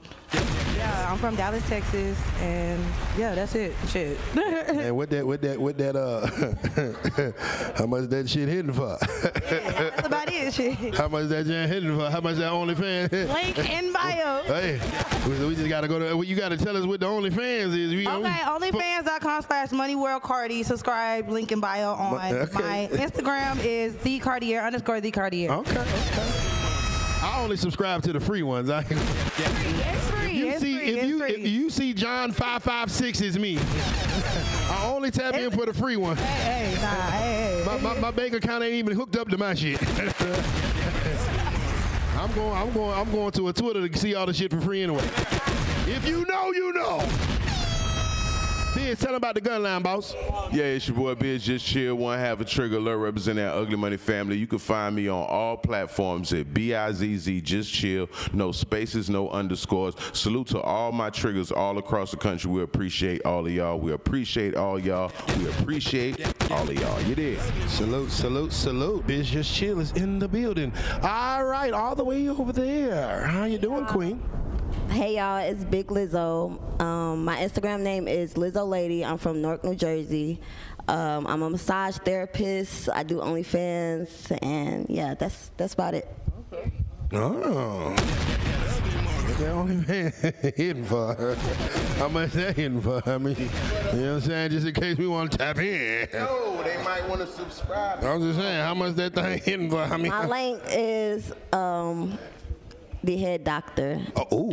yeah, 0.77 1.11
I'm 1.11 1.19
from 1.19 1.37
Dallas, 1.37 1.67
Texas, 1.69 2.19
and 2.41 2.83
yeah, 3.19 3.35
that's 3.35 3.55
it. 3.55 3.75
Shit. 3.89 4.19
And 4.71 4.97
what 4.97 5.11
that, 5.11 5.27
what 5.27 5.43
that, 5.43 5.61
what 5.61 5.77
that, 5.79 5.97
uh, 5.97 6.27
how 7.77 7.87
much 7.87 8.09
that 8.11 8.29
shit 8.29 8.49
hitting 8.49 8.73
for? 8.73 8.97
that's 9.01 10.07
about 10.07 10.33
it. 10.33 10.55
Shit. 10.55 10.95
how 10.95 11.07
much 11.09 11.29
that 11.29 11.47
jam 11.47 11.69
hitting 11.69 11.97
for? 11.97 12.09
How 12.11 12.21
much 12.21 12.37
that 12.37 12.51
OnlyFans? 12.51 13.33
Link 13.33 13.59
in 13.59 13.93
bio. 13.93 14.43
hey, 14.45 14.81
we, 15.29 15.47
we 15.47 15.55
just 15.55 15.69
gotta 15.69 15.87
go 15.89 15.99
to. 15.99 16.27
You 16.27 16.35
gotta 16.37 16.57
tell 16.57 16.77
us 16.77 16.87
what 16.87 17.01
the 17.01 17.07
OnlyFans 17.07 17.77
is. 17.77 17.91
We, 17.91 18.07
Okay, 18.09 18.29
OnlyFans.com 18.29 19.43
slash 19.43 19.71
Money 19.73 19.97
World 19.97 20.23
Cardi. 20.23 20.63
Subscribe, 20.63 21.29
link 21.29 21.53
in 21.53 21.61
bio 21.61 21.93
on 21.93 22.15
Okay. 22.35 22.53
my 22.55 22.89
Instagram 22.93 23.63
is 23.65 23.97
the 23.99 24.19
Cartier 24.21 24.61
underscore 24.63 25.01
the 25.01 25.11
Cartier. 25.11 25.51
Okay, 25.51 25.79
okay. 25.79 26.40
I 27.23 27.41
only 27.43 27.57
subscribe 27.57 28.03
to 28.05 28.13
the 28.13 28.21
free 28.21 28.43
ones. 28.43 28.71
I, 28.71 28.81
It's 28.89 30.11
free. 30.11 30.33
you 30.33 30.49
it's 30.49 30.61
see, 30.61 30.77
free. 30.77 30.85
if 30.89 30.97
it's 30.99 31.07
you 31.07 31.19
free. 31.19 31.31
if 31.33 31.47
you 31.47 31.71
see 31.71 31.93
John 31.93 32.33
five 32.33 32.63
five 32.63 32.91
six 32.91 33.21
is 33.21 33.39
me. 33.39 33.59
I 34.71 34.91
only 34.95 35.11
tap 35.11 35.35
in 35.35 35.51
for 35.51 35.67
the 35.67 35.75
free 35.75 35.97
one. 35.97 36.17
hey, 36.17 36.75
hey, 36.75 36.83
nah, 36.83 36.89
hey, 37.11 37.63
hey. 37.63 37.65
My, 37.67 37.79
my, 37.95 38.01
my 38.01 38.11
bank 38.11 38.35
account 38.35 38.65
ain't 38.65 38.75
even 38.75 38.97
hooked 38.97 39.17
up 39.17 39.29
to 39.29 39.39
my 39.39 39.55
shit. 39.55 39.81
I'm 42.17 42.31
going, 42.35 42.53
I'm 42.57 42.73
going, 42.73 42.99
I'm 42.99 43.11
going 43.11 43.31
to 43.33 43.49
a 43.49 43.53
Twitter 43.53 43.87
to 43.89 43.99
see 43.99 44.15
all 44.15 44.27
the 44.27 44.33
shit 44.35 44.51
for 44.51 44.61
free 44.61 44.83
anyway. 44.83 45.03
If 45.87 46.07
you 46.07 46.25
know, 46.27 46.53
you 46.53 46.73
know. 46.73 46.99
Bizz, 48.73 48.99
tell 48.99 49.09
them 49.09 49.17
about 49.17 49.35
the 49.35 49.41
gun 49.41 49.65
line, 49.65 49.83
boss. 49.83 50.15
Yeah, 50.53 50.65
it's 50.65 50.87
your 50.87 50.97
boy 50.97 51.15
Bizz. 51.15 51.41
Just 51.41 51.67
chill. 51.67 51.97
One 51.97 52.19
half 52.19 52.41
a 52.41 52.45
trigger 52.45 52.77
alert 52.77 52.99
representing 52.99 53.45
that 53.45 53.53
ugly 53.53 53.77
money 53.77 53.97
family. 53.97 54.37
You 54.37 54.47
can 54.47 54.59
find 54.61 54.95
me 54.95 55.09
on 55.09 55.27
all 55.29 55.57
platforms 55.57 56.33
at 56.33 56.55
B 56.55 56.75
I 56.75 56.93
Z 56.93 57.17
Z. 57.19 57.41
Just 57.41 57.73
chill. 57.73 58.09
No 58.33 58.53
spaces, 58.53 59.11
no 59.11 59.29
underscores. 59.31 59.95
Salute 60.13 60.49
to 60.49 60.61
all 60.61 60.93
my 60.93 61.11
triggers 61.11 61.51
all 61.51 61.79
across 61.79 62.13
the 62.13 62.17
country. 62.17 62.51
We 62.51 62.63
appreciate 62.63 63.25
all 63.25 63.45
of 63.45 63.53
y'all. 63.53 63.79
We 63.79 63.93
appreciate 63.93 64.55
all 64.55 64.79
y'all. 64.79 65.11
We 65.39 65.49
appreciate 65.49 66.21
all 66.51 66.69
of 66.69 66.75
y'all. 66.81 67.03
You 67.03 67.17
did. 67.17 67.41
Salute, 67.69 68.11
salute, 68.11 68.53
salute. 68.53 69.07
Bizz 69.07 69.25
Just 69.25 69.53
Chill 69.53 69.81
is 69.81 69.91
in 69.93 70.21
the 70.21 70.29
building. 70.29 70.73
All 71.03 71.45
right, 71.45 71.73
all 71.73 71.97
the 71.97 72.05
way 72.05 72.29
over 72.29 72.53
there. 72.53 73.27
How 73.27 73.47
you 73.47 73.59
doing, 73.59 73.85
Queen? 73.87 74.23
Hey 74.91 75.17
y'all, 75.17 75.39
it's 75.39 75.63
Big 75.65 75.87
Lizzo. 75.87 76.83
Um, 76.83 77.25
my 77.25 77.37
Instagram 77.37 77.81
name 77.83 78.09
is 78.09 78.35
Lizzo 78.35 78.69
Lady. 78.69 79.05
I'm 79.05 79.19
from 79.19 79.41
Newark, 79.41 79.63
New 79.63 79.77
Jersey. 79.77 80.41
Um, 80.89 81.29
I'm 81.29 81.43
a 81.43 81.51
massage 81.51 81.97
therapist. 81.99 82.89
I 82.93 83.05
do 83.05 83.19
OnlyFans, 83.19 84.37
and 84.43 84.87
yeah, 84.91 85.15
that's 85.15 85.53
that's 85.57 85.75
about 85.75 85.95
it. 85.95 86.09
Okay. 86.53 86.73
Oh. 87.13 87.95
What 87.95 89.39
that 89.39 89.51
only 89.53 89.77
man 89.87 90.13
hitting 90.57 90.85
for? 90.85 91.37
How 91.97 92.09
much 92.09 92.33
that 92.33 92.57
hitting 92.57 92.81
for? 92.81 93.01
I 93.09 93.17
mean, 93.19 93.37
you 93.37 93.45
know 93.45 93.51
what 93.91 93.95
I'm 93.95 94.21
saying? 94.23 94.51
Just 94.51 94.67
in 94.67 94.75
case 94.75 94.99
we 94.99 95.07
want 95.07 95.31
to 95.31 95.39
tap 95.39 95.59
in. 95.59 96.09
Oh, 96.15 96.61
they 96.65 96.83
might 96.83 97.09
want 97.09 97.21
to 97.21 97.29
subscribe. 97.29 98.03
I 98.03 98.15
was 98.17 98.25
just 98.25 98.41
saying, 98.41 98.61
how 98.61 98.75
much 98.75 98.97
that 98.97 99.15
thing 99.15 99.39
hitting 99.39 99.71
for? 99.71 99.83
I 99.83 99.97
mean, 99.97 100.09
My 100.09 100.27
link 100.27 100.61
is 100.69 101.33
um, 101.53 102.19
the 103.03 103.17
head 103.17 103.45
doctor. 103.45 104.01
Uh, 104.17 104.25
oh, 104.31 104.51
ooh. 104.51 104.53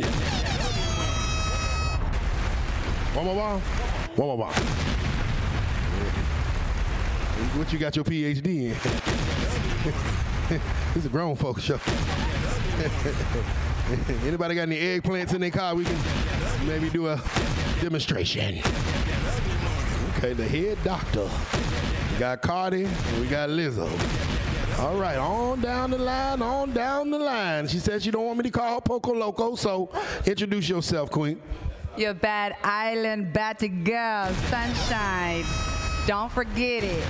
What 7.58 7.72
you 7.72 7.78
got 7.78 7.96
your 7.96 8.04
PhD 8.04 8.72
in? 8.72 8.76
This 10.94 10.96
is 10.96 11.06
a 11.06 11.10
grown 11.10 11.36
folks 11.36 11.62
show. 11.62 11.78
Anybody 14.26 14.54
got 14.54 14.62
any 14.62 14.78
eggplants 14.78 15.34
in 15.34 15.42
their 15.42 15.50
car? 15.50 15.74
We 15.74 15.84
can 15.84 15.98
maybe 16.66 16.88
do 16.88 17.08
a 17.08 17.20
demonstration. 17.82 18.62
Okay, 20.16 20.32
the 20.32 20.48
head 20.48 20.78
doctor. 20.84 21.28
We 22.12 22.18
got 22.18 22.40
Cardi 22.40 22.84
and 22.84 23.20
we 23.20 23.26
got 23.26 23.50
Lizzo. 23.50 23.90
All 24.78 24.96
right, 24.96 25.18
on 25.18 25.60
down 25.60 25.90
the 25.90 25.98
line, 25.98 26.40
on 26.40 26.72
down 26.72 27.10
the 27.10 27.18
line. 27.18 27.66
She 27.66 27.80
said 27.80 28.00
she 28.00 28.12
don't 28.12 28.24
want 28.24 28.38
me 28.38 28.44
to 28.44 28.50
call 28.50 28.74
her 28.74 28.80
Poco 28.80 29.12
Loco, 29.12 29.56
so 29.56 29.90
introduce 30.24 30.68
yourself, 30.68 31.10
Queen. 31.10 31.42
Your 31.96 32.14
bad 32.14 32.54
island 32.62 33.32
batty 33.32 33.66
girl, 33.66 34.32
sunshine. 34.48 35.44
Don't 36.06 36.30
forget 36.30 36.84
it. 36.84 37.02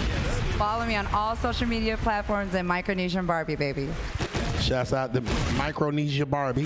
Follow 0.56 0.86
me 0.86 0.96
on 0.96 1.06
all 1.08 1.36
social 1.36 1.66
media 1.68 1.98
platforms 1.98 2.54
and 2.54 2.66
Micronesian 2.66 3.26
Barbie, 3.26 3.54
baby. 3.54 3.88
Shouts 4.60 4.94
out 4.94 5.12
to 5.12 5.20
Micronesia 5.58 6.24
Barbie. 6.24 6.62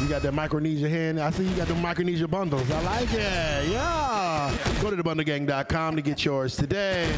You 0.00 0.08
got 0.08 0.22
that 0.22 0.32
Micronesia 0.32 0.88
hand. 0.88 1.18
I 1.18 1.30
see 1.30 1.44
you 1.44 1.56
got 1.56 1.66
the 1.66 1.74
Micronesia 1.74 2.28
bundles. 2.28 2.70
I 2.70 2.80
like 2.82 3.12
it. 3.12 3.68
Yeah. 3.68 4.56
Go 4.80 4.90
to 4.90 4.96
thebundlegang.com 4.96 5.96
to 5.96 6.02
get 6.02 6.24
yours 6.24 6.54
today. 6.54 7.12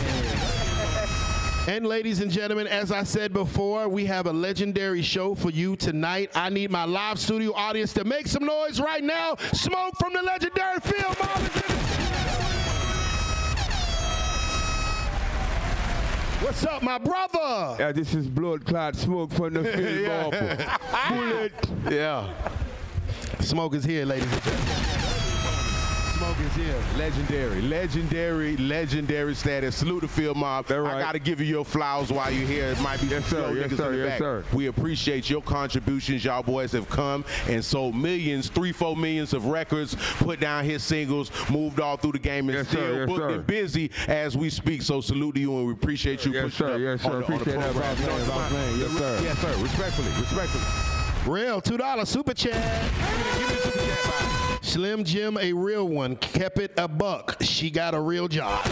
And 1.69 1.85
ladies 1.85 2.21
and 2.21 2.31
gentlemen, 2.31 2.69
as 2.69 2.93
I 2.93 3.03
said 3.03 3.33
before, 3.33 3.89
we 3.89 4.05
have 4.05 4.27
a 4.27 4.33
legendary 4.33 5.03
show 5.03 5.35
for 5.35 5.51
you 5.51 5.75
tonight. 5.75 6.31
I 6.37 6.49
need 6.49 6.71
my 6.71 6.85
live 6.85 7.19
studio 7.19 7.53
audience 7.55 7.93
to 7.95 8.05
make 8.05 8.29
some 8.29 8.45
noise 8.45 8.81
right 8.81 9.03
now. 9.03 9.35
Smoke 9.53 9.95
from 9.99 10.13
the 10.13 10.23
legendary 10.23 10.79
Phil. 10.81 11.13
What's 16.47 16.65
up, 16.67 16.83
my 16.85 16.99
brother? 16.99 17.77
Yeah, 17.81 17.91
this 17.91 18.15
is 18.15 18.29
blood 18.29 18.65
clot 18.65 18.95
smoke 18.95 19.33
from 19.33 19.55
the 19.55 19.65
field 19.77 20.33
Yeah. 20.33 20.77
Bullet. 21.09 21.53
Yeah. 21.91 22.33
Smoke 23.41 23.75
is 23.75 23.85
here, 23.85 24.05
ladies 24.05 24.33
and 24.33 24.43
gentlemen. 24.43 25.06
Is 26.39 26.55
here. 26.55 26.77
Legendary, 26.99 27.63
legendary, 27.63 28.59
legendary 28.59 29.35
status. 29.35 29.75
Salute 29.75 30.03
the 30.03 30.09
field 30.09 30.37
mob. 30.37 30.67
I 30.71 31.01
gotta 31.01 31.19
give 31.19 31.41
you 31.41 31.47
your 31.47 31.65
flowers 31.65 32.13
while 32.13 32.31
you're 32.31 32.47
here. 32.47 32.67
It 32.67 32.81
might 32.83 33.01
be 33.01 33.07
yes, 33.07 33.25
sir, 33.25 33.55
yes, 33.55 33.75
sir, 33.75 33.87
in 33.87 33.93
the 33.93 33.99
yes, 33.99 34.09
back. 34.11 34.19
sir. 34.19 34.45
We 34.53 34.67
appreciate 34.67 35.31
your 35.31 35.41
contributions. 35.41 36.27
Y'all 36.27 36.43
boys 36.43 36.73
have 36.73 36.91
come 36.91 37.25
and 37.49 37.65
sold 37.65 37.97
millions, 37.97 38.51
three, 38.51 38.73
four 38.73 38.95
millions 38.95 39.33
of 39.33 39.47
records, 39.47 39.97
put 40.19 40.39
down 40.39 40.67
his 40.67 40.85
singles, 40.85 41.31
moved 41.51 41.81
all 41.81 41.97
through 41.97 42.13
the 42.13 42.19
game, 42.19 42.51
and 42.51 42.59
Yes, 42.59 42.69
still 42.69 42.97
yes, 42.99 43.09
booked 43.09 43.33
and 43.33 43.47
busy 43.47 43.91
as 44.07 44.37
we 44.37 44.51
speak. 44.51 44.83
So 44.83 45.01
salute 45.01 45.37
to 45.37 45.41
you, 45.41 45.57
and 45.57 45.67
we 45.69 45.73
appreciate 45.73 46.27
you 46.27 46.33
Yes, 46.33 46.53
sir, 46.53 46.77
yes, 46.77 47.01
sir. 47.01 47.13
on, 47.13 47.21
the, 47.23 47.33
on 47.33 47.39
that, 47.45 47.75
boss 47.75 47.99
man, 47.99 48.29
boss 48.29 48.53
man. 48.53 48.79
Yes, 48.79 48.91
sir. 48.91 49.21
Yes, 49.23 49.39
sir. 49.39 49.63
Respectfully, 49.63 50.09
respectfully. 50.21 51.33
Real 51.33 51.63
$2 51.63 52.07
super 52.07 52.35
chat. 52.35 52.93
Slim 54.67 55.05
Jim, 55.05 55.39
a 55.41 55.53
real 55.53 55.87
one, 55.87 56.17
kept 56.17 56.59
it 56.59 56.73
a 56.77 56.89
buck. 56.89 57.37
She 57.41 57.71
got 57.71 57.95
a 57.95 58.01
real 58.01 58.27
job. 58.27 58.65
To 58.65 58.71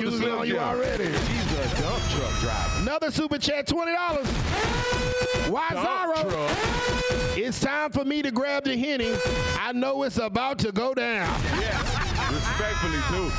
Choosing 0.00 0.20
Slim 0.20 0.38
on 0.40 0.48
you 0.48 0.58
already. 0.58 1.04
She's 1.04 1.52
a 1.52 1.80
dump 1.80 2.02
truck 2.10 2.40
driver. 2.40 2.80
Another 2.80 3.12
super 3.12 3.38
chat, 3.38 3.68
$20. 3.68 5.50
Why 5.50 5.70
Dump 5.70 5.86
Zara? 5.86 6.30
truck. 6.30 7.38
It's 7.38 7.60
time 7.60 7.92
for 7.92 8.04
me 8.04 8.22
to 8.22 8.32
grab 8.32 8.64
the 8.64 8.76
henny. 8.76 9.14
I 9.60 9.70
know 9.72 10.02
it's 10.02 10.18
about 10.18 10.58
to 10.58 10.72
go 10.72 10.94
down. 10.94 11.32
Respectfully, 12.32 12.98
too. 13.08 13.30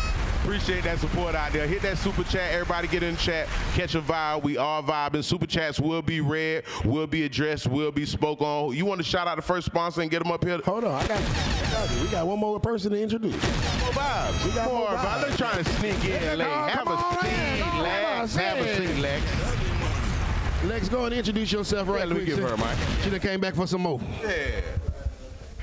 Appreciate 0.44 0.84
that 0.84 1.00
support 1.00 1.36
out 1.36 1.54
there. 1.54 1.66
Hit 1.66 1.82
that 1.84 1.98
super 1.98 2.24
chat. 2.26 2.52
Everybody 2.54 2.88
get 2.90 3.02
in 3.02 3.14
the 3.16 3.20
chat. 3.20 3.48
Catch 3.76 3.96
a 3.96 4.02
vibe. 4.02 4.44
We 4.44 4.58
are 4.58 4.84
vibing. 4.84 5.24
Super 5.24 5.46
chats 5.48 5.80
will 5.80 6.02
be 6.02 6.20
read, 6.20 6.64
will 6.84 7.08
be 7.08 7.24
addressed, 7.24 7.66
will 7.68 7.92
be 7.94 8.06
spoke 8.06 8.42
on. 8.42 8.76
You 8.76 8.86
want 8.86 9.00
to 9.00 9.06
shout 9.06 9.26
out 9.28 9.38
the 9.38 9.42
first 9.42 9.66
sponsor 9.68 10.02
and 10.02 10.12
get 10.12 10.22
them 10.22 10.32
up 10.34 10.44
here? 10.44 10.60
Hold 10.66 10.84
on. 10.84 11.02
I 11.02 11.08
got, 11.08 11.22
I 11.22 11.72
got. 11.72 12.02
We 12.02 12.08
got 12.10 12.28
one 12.28 12.40
more 12.40 12.60
person 12.60 12.92
to 12.92 13.02
introduce. 13.02 13.32
More 13.32 13.42
vibes. 13.42 14.46
We 14.46 14.52
got 14.52 14.68
more 14.70 14.80
more 14.80 14.88
vibes. 14.90 15.00
vibes. 15.24 15.28
They're 15.28 15.38
trying 15.38 15.64
to 15.64 15.70
sneak 15.72 16.04
in 16.06 16.12
Yeah, 16.22 16.34
late. 16.36 16.48
come 16.48 16.70
Have 16.70 16.88
on 16.90 16.94
a 16.94 17.28
in. 17.30 17.56
seat, 17.56 17.62
Come 17.64 17.70
on, 17.78 17.84
Lex. 17.84 18.36
Have 18.36 18.58
a 18.58 18.76
seat, 18.88 19.00
Lex. 19.02 20.64
Lex, 20.66 20.90
go 20.90 21.06
and 21.06 21.14
introduce 21.16 21.52
yourself 21.54 21.88
right 21.88 22.00
Yeah, 22.00 22.06
let 22.06 22.18
me 22.18 22.24
quick. 22.26 22.36
give 22.36 22.40
her 22.40 22.54
a 22.54 22.58
mic. 22.58 22.78
She 23.02 23.10
done 23.10 23.20
came 23.22 23.40
back 23.40 23.56
for 23.56 23.66
some 23.66 23.82
more. 23.82 24.00
Yeah. 24.22 24.62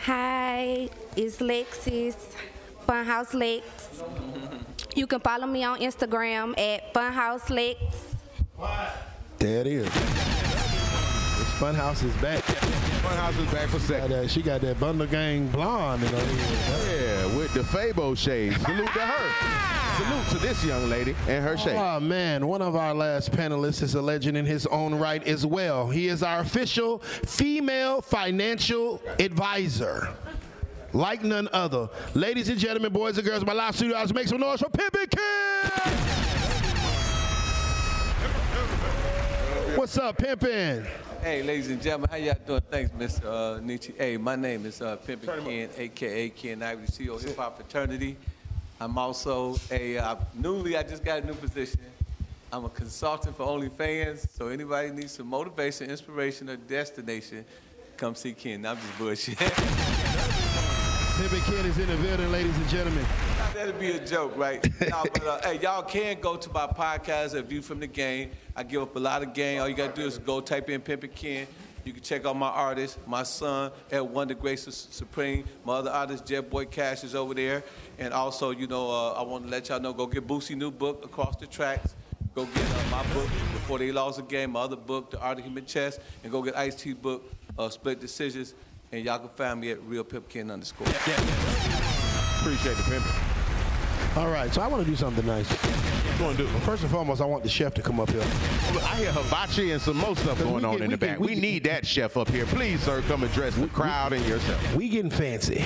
Hi, 0.05 0.89
it's 1.17 1.37
Lexis, 1.39 2.17
Funhouse 2.89 3.35
Lex. 3.35 3.65
You 4.97 5.07
can 5.07 5.21
follow 5.21 5.47
me 5.47 5.65
on 5.65 5.81
Instagram 5.81 6.59
at 6.59 6.93
Funhouse 6.93 7.49
Lex. 7.51 7.79
There 9.39 9.61
it 9.61 9.67
is. 9.67 9.85
This 9.85 11.49
Funhouse 11.59 12.03
is 12.05 12.15
back. 12.17 12.43
Funhouse 13.03 13.39
is 13.39 13.51
back 13.53 13.69
for 13.69 13.79
Got 13.79 13.87
second. 13.87 14.11
that- 14.11 14.31
She 14.31 14.43
got 14.43 14.61
that 14.63 14.79
Bundle 14.79 15.07
Gang 15.07 15.47
blonde 15.49 16.03
in 16.03 16.09
her 16.11 16.17
head. 16.19 17.01
Yeah, 17.31 17.37
with 17.37 17.55
the 17.55 17.61
Fabo 17.61 18.17
shades. 18.17 18.61
Salute 18.63 18.87
to 18.93 19.01
her. 19.01 19.57
Salute 19.97 20.29
to 20.31 20.39
this 20.47 20.65
young 20.65 20.89
lady 20.91 21.15
and 21.29 21.45
her 21.45 21.57
shade. 21.57 21.77
Oh 21.77 22.01
man, 22.01 22.47
one 22.47 22.63
of 22.63 22.75
our 22.77 22.95
last 22.95 23.33
panelists 23.33 23.83
is 23.83 23.95
a 23.95 24.03
legend 24.03 24.37
in 24.37 24.45
his 24.47 24.67
own 24.67 24.95
right 24.95 25.27
as 25.27 25.45
well. 25.47 25.89
He 25.91 26.09
is 26.09 26.23
our 26.23 26.41
official 26.41 26.99
female 26.99 28.01
financial 28.01 29.01
advisor. 29.19 30.09
Like 30.93 31.23
none 31.23 31.49
other. 31.53 31.89
Ladies 32.15 32.49
and 32.49 32.59
gentlemen, 32.59 32.93
boys 32.93 33.17
and 33.17 33.27
girls, 33.27 33.47
my 33.47 33.53
live 33.53 33.77
studio 33.77 33.95
audience, 33.95 34.13
make 34.13 34.27
some 34.27 34.41
noise 34.41 34.61
for 34.61 34.69
Pimpin' 34.69 35.09
Kid! 35.09 35.71
What's 39.79 39.97
up, 39.99 40.19
Pimpin'? 40.19 40.85
Hey, 41.23 41.45
ladies 41.45 41.69
and 41.69 41.81
gentlemen, 41.81 42.11
how 42.11 42.17
y'all 42.17 42.35
doing? 42.45 42.63
Thanks, 42.69 42.93
Miss 42.95 43.21
uh, 43.21 43.61
Niche. 43.63 43.93
Hey, 43.97 44.17
my 44.17 44.35
name 44.35 44.67
is 44.67 44.83
uh, 44.83 44.97
Pimpin' 45.07 45.45
Ken, 45.45 45.69
aka 45.77 46.29
Ken 46.31 46.61
Ivy, 46.61 46.87
the 46.87 46.93
CEO 46.93 47.15
of 47.15 47.23
Hip 47.23 47.37
Hop 47.37 47.57
Fraternity. 47.57 48.17
I'm 48.81 48.99
also 48.99 49.57
a 49.71 49.97
uh, 49.97 50.17
newly, 50.35 50.77
I 50.77 50.83
just 50.83 51.05
got 51.05 51.23
a 51.23 51.27
new 51.27 51.35
position. 51.35 51.81
I'm 52.53 52.65
a 52.65 52.69
consultant 52.69 53.37
for 53.37 53.47
OnlyFans, 53.47 54.27
so 54.37 54.49
anybody 54.49 54.91
needs 54.91 55.13
some 55.13 55.29
motivation, 55.29 55.89
inspiration, 55.89 56.51
or 56.51 56.57
destination, 56.57 57.45
come 58.01 58.15
see 58.15 58.33
Ken. 58.33 58.65
I'm 58.65 58.79
just 58.79 58.99
bullshit. 58.99 59.37
Pimpin' 61.21 61.45
Kid 61.45 61.67
is 61.67 61.77
in 61.77 61.87
the 61.87 61.97
building, 61.97 62.33
ladies 62.33 62.57
and 62.57 62.69
gentlemen. 62.71 63.05
That'd 63.53 63.79
be 63.79 63.91
a 63.91 64.07
joke, 64.07 64.33
right? 64.39 64.65
no, 64.89 65.03
but, 65.03 65.27
uh, 65.27 65.41
hey, 65.43 65.61
y'all 65.61 65.83
can 65.83 66.19
go 66.19 66.37
to 66.37 66.51
my 66.51 66.67
podcast, 66.67 67.35
A 67.35 67.43
View 67.43 67.61
from 67.61 67.79
the 67.79 67.87
Game. 67.87 68.31
I 68.57 68.63
give 68.63 68.81
up 68.81 68.97
a 68.97 68.99
lot 68.99 69.23
of 69.23 69.35
game. 69.35 69.61
All 69.61 69.69
you 69.69 69.75
gotta 69.75 69.93
do 69.93 70.07
is 70.07 70.17
go 70.17 70.41
type 70.41 70.71
in 70.71 70.81
Pimpin' 70.81 71.15
Ken. 71.15 71.47
You 71.85 71.93
can 71.93 72.03
check 72.03 72.25
out 72.25 72.37
my 72.37 72.49
artists, 72.49 72.97
my 73.07 73.23
son, 73.23 73.71
Ed 73.91 74.01
Wonder 74.01 74.33
Grace 74.33 74.65
Su- 74.65 74.71
Supreme. 74.71 75.45
My 75.67 75.75
other 75.75 75.91
artist, 75.91 76.25
Jet 76.25 76.49
Boy 76.49 76.65
Cash, 76.65 77.05
is 77.05 77.15
over 77.15 77.35
there. 77.35 77.63
And 77.99 78.15
also, 78.15 78.51
you 78.51 78.67
know, 78.67 78.91
uh, 78.91 79.13
I 79.13 79.23
want 79.23 79.45
to 79.45 79.51
let 79.51 79.69
y'all 79.69 79.79
know, 79.79 79.93
go 79.93 80.07
get 80.07 80.27
Boosie 80.27 80.57
new 80.57 80.71
book, 80.71 81.05
Across 81.05 81.37
the 81.37 81.47
Tracks. 81.47 81.95
Go 82.35 82.45
get 82.47 82.65
uh, 82.65 82.91
my 82.91 83.03
book, 83.13 83.29
Before 83.53 83.79
They 83.79 83.91
Lost 83.91 84.19
the 84.19 84.23
Game, 84.23 84.53
my 84.53 84.61
other 84.61 84.77
book, 84.77 85.11
The 85.11 85.21
Art 85.21 85.39
of 85.39 85.45
Human 85.45 85.67
Chess. 85.67 85.99
And 86.23 86.31
go 86.31 86.43
get 86.43 86.57
Ice 86.57 86.77
T 86.77 86.93
book, 86.93 87.25
uh, 87.61 87.69
Split 87.71 88.01
Decisions. 88.01 88.55
And 88.93 89.05
y'all 89.05 89.19
can 89.21 89.29
find 89.29 89.61
me 89.61 89.71
at 89.71 89.81
Real 89.85 90.03
Pip 90.03 90.29
Ken 90.29 90.51
underscore. 90.51 90.87
Appreciate 90.89 92.77
the 92.77 92.83
pimping. 92.85 93.13
All 94.17 94.29
right, 94.29 94.53
so 94.53 94.61
I 94.61 94.67
want 94.67 94.83
to 94.85 94.91
do 94.91 94.97
something 94.97 95.25
nice. 95.25 95.49
What 95.49 96.19
you 96.19 96.25
want 96.25 96.37
to 96.39 96.43
do? 96.43 96.49
First 96.61 96.83
and 96.83 96.91
foremost, 96.91 97.21
I 97.21 97.25
want 97.27 97.45
the 97.45 97.49
chef 97.49 97.75
to 97.75 97.83
come 97.83 98.01
up 98.01 98.11
here. 98.11 98.21
I 98.23 98.97
hear 98.97 99.13
hibachi 99.13 99.71
and 99.71 99.81
some 99.81 99.99
more 99.99 100.17
stuff 100.17 100.41
going 100.43 100.57
we 100.57 100.65
on 100.65 100.73
get- 100.79 100.81
in 100.87 100.91
the 100.91 100.97
get- 100.97 101.01
back. 101.11 101.21
we 101.21 101.27
We, 101.29 101.35
get- 101.35 101.41
need 101.41 101.65
that 101.65 101.87
chef 101.87 102.17
up 102.17 102.29
here. 102.29 102.45
Please, 102.47 102.81
sir, 102.83 103.03
come 103.03 103.23
address 103.23 103.55
the 103.55 103.69
crowd 103.69 104.13
and 104.13 104.27
yourself. 104.27 104.75
We 104.75 104.89
getting 104.89 105.13
fancy. 105.13 105.59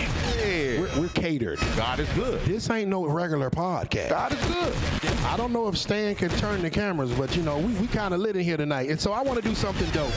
We're, 0.97 1.09
catered. 1.09 1.59
God 1.77 2.01
is 2.01 2.09
good. 2.11 2.41
This 2.43 2.69
ain't 2.71 2.89
no 2.89 3.07
regular 3.07 3.51
podcast. 3.51 4.11
God 4.11 4.33
is 4.33 4.45
good. 4.47 4.73
I 5.25 5.37
don't 5.37 5.53
know 5.53 5.69
if 5.69 5.77
Stan 5.77 6.15
can 6.15 6.31
turn 6.31 6.63
the 6.63 6.71
cameras, 6.71 7.13
but 7.13 7.35
you 7.37 7.43
know, 7.43 7.59
we, 7.59 7.73
we 7.75 7.87
kind 7.87 8.15
of 8.15 8.21
lit 8.21 8.37
in 8.37 8.43
here 8.45 8.57
tonight. 8.57 8.91
And 8.91 9.01
so 9.01 9.13
I 9.13 9.23
want 9.23 9.43
to 9.43 9.49
do 9.49 9.55
something 9.55 9.89
dope. 9.91 10.13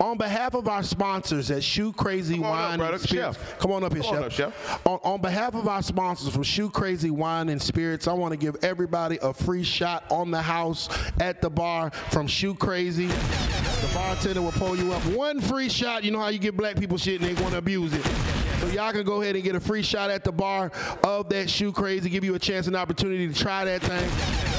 On 0.00 0.16
behalf 0.16 0.54
of 0.54 0.66
our 0.68 0.82
sponsors 0.82 1.50
at 1.50 1.62
Shoe 1.62 1.92
Crazy 1.92 2.34
Come 2.34 2.44
on 2.44 2.50
up, 2.52 2.78
Wine 2.80 2.92
and 2.92 3.00
Spirits. 3.00 3.38
Chef. 3.38 3.58
Come 3.58 3.72
on 3.72 3.84
up 3.84 3.92
here, 3.92 4.02
Come 4.02 4.16
on 4.16 4.30
chef. 4.30 4.50
up, 4.50 4.54
chef. 4.54 4.86
On, 4.86 4.98
on 5.04 5.20
behalf 5.20 5.54
of 5.54 5.68
our 5.68 5.82
sponsors 5.82 6.32
from 6.32 6.42
Shoe 6.42 6.68
Crazy 6.68 7.10
Wine 7.10 7.48
and 7.48 7.60
Spirits, 7.62 8.08
I 8.08 8.12
want 8.12 8.32
to 8.32 8.36
give 8.36 8.56
everybody 8.64 9.18
a 9.22 9.32
free 9.32 9.62
shot 9.62 10.04
on 10.10 10.30
the 10.30 10.42
house 10.42 10.88
at 11.20 11.40
the 11.40 11.50
bar 11.50 11.90
from 12.10 12.26
Shoe 12.26 12.54
Crazy. 12.54 13.06
The 13.06 13.90
bartender 13.94 14.42
will 14.42 14.52
pull 14.52 14.76
you 14.76 14.92
up. 14.92 15.04
One 15.06 15.40
free 15.40 15.68
shot. 15.68 16.02
You 16.04 16.10
know 16.10 16.20
how 16.20 16.28
you 16.28 16.38
get 16.38 16.56
black 16.56 16.76
people 16.76 16.98
shit 16.98 17.20
and 17.20 17.36
they 17.36 17.40
want 17.40 17.52
to 17.52 17.58
abuse 17.58 17.92
it. 17.94 18.33
Y'all 18.74 18.90
can 18.90 19.04
go 19.04 19.22
ahead 19.22 19.36
and 19.36 19.44
get 19.44 19.54
a 19.54 19.60
free 19.60 19.82
shot 19.82 20.10
at 20.10 20.24
the 20.24 20.32
bar 20.32 20.72
of 21.04 21.28
that 21.28 21.48
Shoe 21.48 21.70
Crazy. 21.70 22.10
Give 22.10 22.24
you 22.24 22.34
a 22.34 22.40
chance 22.40 22.66
and 22.66 22.74
opportunity 22.74 23.28
to 23.28 23.34
try 23.34 23.64
that 23.64 23.82
thing. 23.82 24.10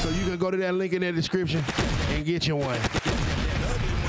So 0.02 0.10
you 0.18 0.24
can 0.24 0.38
go 0.38 0.50
to 0.50 0.56
that 0.56 0.74
link 0.74 0.94
in 0.94 1.02
the 1.02 1.12
description 1.12 1.62
and 2.12 2.24
get 2.24 2.48
you 2.48 2.56
one. 2.56 2.80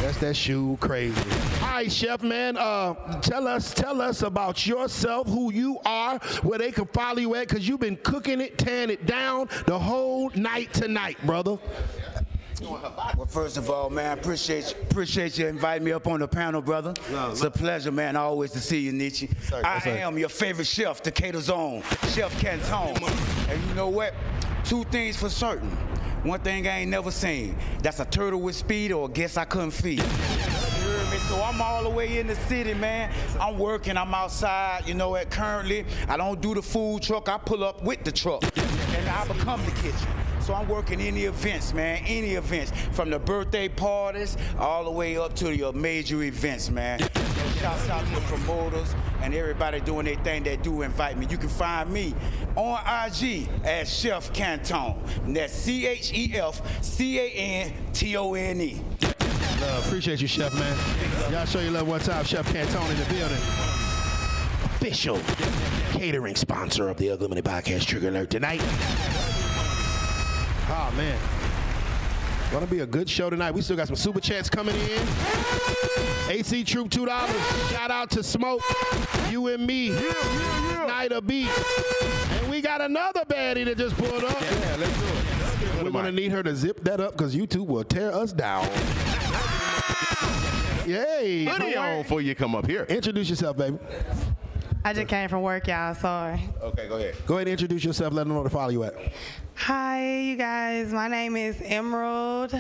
That's 0.03 0.19
that 0.19 0.37
shoe 0.37 0.79
crazy. 0.81 1.21
All 1.61 1.69
right, 1.71 1.91
chef 1.91 2.23
man. 2.23 2.57
Uh, 2.57 2.95
tell 3.21 3.49
us, 3.49 3.75
tell 3.75 4.01
us 4.01 4.23
about 4.23 4.65
yourself, 4.65 5.27
who 5.27 5.53
you 5.53 5.81
are, 5.85 6.21
where 6.45 6.61
they 6.61 6.71
can 6.71 6.87
follow 6.87 7.19
you 7.19 7.35
at, 7.35 7.49
cause 7.49 7.67
you've 7.67 7.81
been 7.81 7.97
cooking 7.97 8.41
it, 8.41 8.59
tearing 8.59 8.91
it 8.91 9.07
down 9.07 9.49
the 9.67 9.77
whole 9.77 10.31
night 10.37 10.73
tonight, 10.73 11.17
brother. 11.27 11.59
Well, 12.63 13.27
first 13.29 13.57
of 13.57 13.69
all, 13.69 13.91
man, 13.91 14.19
appreciate 14.19 14.71
you, 14.75 14.83
appreciate 14.83 15.39
you 15.39 15.47
inviting 15.47 15.85
me 15.85 15.93
up 15.93 16.07
on 16.07 16.21
the 16.21 16.29
panel, 16.29 16.63
brother. 16.63 16.95
it's 17.11 17.43
a 17.43 17.51
pleasure, 17.51 17.93
man, 17.93 18.17
always 18.17 18.51
to 18.53 18.61
see 18.61 18.79
you, 18.81 18.93
Niche. 18.93 19.29
I 19.53 19.61
yes, 19.61 19.85
sir. 19.85 19.91
am 19.91 20.19
your 20.19 20.29
favorite 20.31 20.67
chef, 20.67 21.03
Decatur's 21.03 21.51
own, 21.51 21.83
Chef 22.15 22.33
Cantone. 22.41 22.97
And 23.51 23.63
you 23.69 23.75
know 23.75 23.89
what? 23.89 24.15
Two 24.65 24.85
things 24.85 25.17
for 25.17 25.29
certain. 25.29 25.71
One 26.23 26.41
thing 26.41 26.67
I 26.67 26.81
ain't 26.81 26.91
never 26.91 27.11
seen. 27.11 27.57
That's 27.83 28.01
a 28.01 28.05
turtle 28.05 28.41
with 28.41 28.57
speed 28.57 28.91
or 28.91 29.07
a 29.07 29.11
guess 29.11 29.37
I 29.37 29.45
couldn't 29.45 29.71
feed. 29.73 29.99
You 29.99 30.05
heard 30.05 31.11
me? 31.13 31.19
So 31.29 31.41
I'm 31.43 31.61
all 31.61 31.83
the 31.83 31.91
way 31.91 32.19
in 32.19 32.27
the 32.27 32.35
city, 32.35 32.75
man. 32.75 33.13
I'm 33.39 33.59
working, 33.59 33.97
I'm 33.97 34.15
outside, 34.15 34.89
you 34.89 34.95
know, 34.95 35.15
at 35.15 35.31
currently. 35.31 35.85
I 36.09 36.17
don't 36.17 36.41
do 36.41 36.55
the 36.55 36.63
food 36.63 37.03
truck, 37.03 37.29
I 37.29 37.39
pull 37.39 37.63
up 37.63 37.83
with 37.83 38.03
the 38.03 38.13
truck. 38.13 38.43
And 38.43 39.09
I 39.09 39.27
become 39.29 39.65
the 39.67 39.73
kitchen. 39.73 40.09
So 40.47 40.55
I'm 40.55 40.69
working 40.69 41.01
any 41.01 41.25
events, 41.25 41.75
man, 41.75 42.05
any 42.07 42.35
events, 42.35 42.71
from 42.93 43.11
the 43.11 43.19
birthday 43.19 43.69
parties 43.69 44.37
all 44.61 44.85
the 44.85 44.91
way 44.93 45.17
up 45.17 45.35
to 45.37 45.53
your 45.53 45.73
major 45.73 46.23
events, 46.23 46.71
man. 46.71 47.01
Shout 47.01 47.11
Shouts 47.57 47.89
out 47.89 48.07
to 48.07 48.15
the 48.15 48.21
promoters 48.21 48.95
and 49.23 49.35
everybody 49.35 49.81
doing 49.81 50.05
their 50.05 50.15
thing 50.19 50.45
that 50.45 50.63
do 50.63 50.83
invite 50.83 51.19
me. 51.19 51.27
You 51.29 51.37
can 51.37 51.49
find 51.49 51.91
me 51.91 52.15
on 52.55 52.79
IG 52.79 53.49
as 53.65 53.93
Chef 53.93 54.33
Cantone. 54.33 54.97
And 55.25 55.35
that's 55.35 55.53
C 55.53 55.85
H 55.85 56.13
E 56.15 56.37
F 56.37 56.63
C 56.81 57.19
A 57.19 57.29
N 57.29 57.73
T 57.93 58.17
O 58.17 58.35
N 58.35 58.61
E. 58.61 58.81
Love. 59.61 59.87
Appreciate 59.87 60.21
you, 60.21 60.29
Chef, 60.29 60.55
man. 60.55 61.33
Y'all 61.33 61.45
show 61.45 61.59
your 61.59 61.73
love 61.73 61.89
one 61.89 61.99
time. 61.99 62.25
Chef 62.25 62.47
Cantone 62.53 62.89
in 62.93 62.97
the 62.99 63.05
building. 63.13 63.43
Official 64.77 65.21
catering 65.91 66.37
sponsor 66.37 66.89
of 66.89 66.99
the 66.99 67.11
Ugly 67.11 67.27
Money 67.27 67.43
Podcast 67.43 67.87
Trigger 67.87 68.11
Alert 68.11 68.31
tonight. 68.31 68.63
Oh, 70.69 70.93
man. 70.97 71.19
Gonna 72.51 72.67
be 72.67 72.81
a 72.81 72.87
good 72.87 73.09
show 73.09 73.29
tonight. 73.29 73.53
We 73.53 73.61
still 73.61 73.77
got 73.77 73.87
some 73.87 73.97
super 73.97 74.21
chats 74.21 74.49
coming 74.49 74.75
in. 74.75 75.03
AC 76.29 76.65
Troop 76.65 76.89
$2. 76.89 77.07
Shout 77.71 77.91
out 77.91 78.11
to 78.11 78.23
Smoke, 78.23 78.63
you 79.31 79.49
and 79.49 79.67
me. 79.67 79.91
Night 79.91 81.13
of 81.13 81.27
Beat. 81.27 81.49
And 82.31 82.51
we 82.51 82.61
got 82.61 82.81
another 82.81 83.25
baddie 83.25 83.65
that 83.65 83.79
just 83.79 83.97
pulled 83.97 84.25
up. 84.25 84.41
Yeah, 84.41 84.77
let's 84.79 84.99
do 84.99 85.07
it. 85.07 85.85
We're 85.85 85.91
gonna 85.91 86.13
need 86.13 86.33
her 86.33 86.43
to 86.43 86.55
zip 86.55 86.83
that 86.85 87.01
up 87.01 87.13
because 87.13 87.35
YouTube 87.35 87.67
will 87.67 87.85
tear 87.85 88.13
us 88.13 88.33
down. 88.33 88.65
Yay. 90.87 91.47
It 91.47 91.77
on 91.77 92.03
before 92.03 92.21
you 92.21 92.35
come 92.35 92.55
up 92.55 92.67
here. 92.67 92.85
Introduce 92.85 93.29
yourself, 93.29 93.57
baby. 93.57 93.79
I 94.87 94.93
just 94.93 95.09
came 95.09 95.29
from 95.29 95.43
work, 95.43 95.67
y'all. 95.67 95.97
Sorry. 95.97 96.41
Okay, 96.63 96.87
go 96.87 96.95
ahead. 96.95 97.17
Go 97.27 97.35
ahead 97.35 97.49
and 97.49 97.55
introduce 97.55 97.83
yourself. 97.83 98.15
Let 98.15 98.21
them 98.21 98.29
know 98.29 98.35
where 98.37 98.45
to 98.45 98.51
follow 98.51 98.69
you 98.69 98.85
at. 98.85 98.95
Hi, 99.57 100.21
you 100.21 100.37
guys. 100.37 100.93
My 100.93 101.09
name 101.09 101.35
is 101.35 101.61
Emerald. 101.65 102.55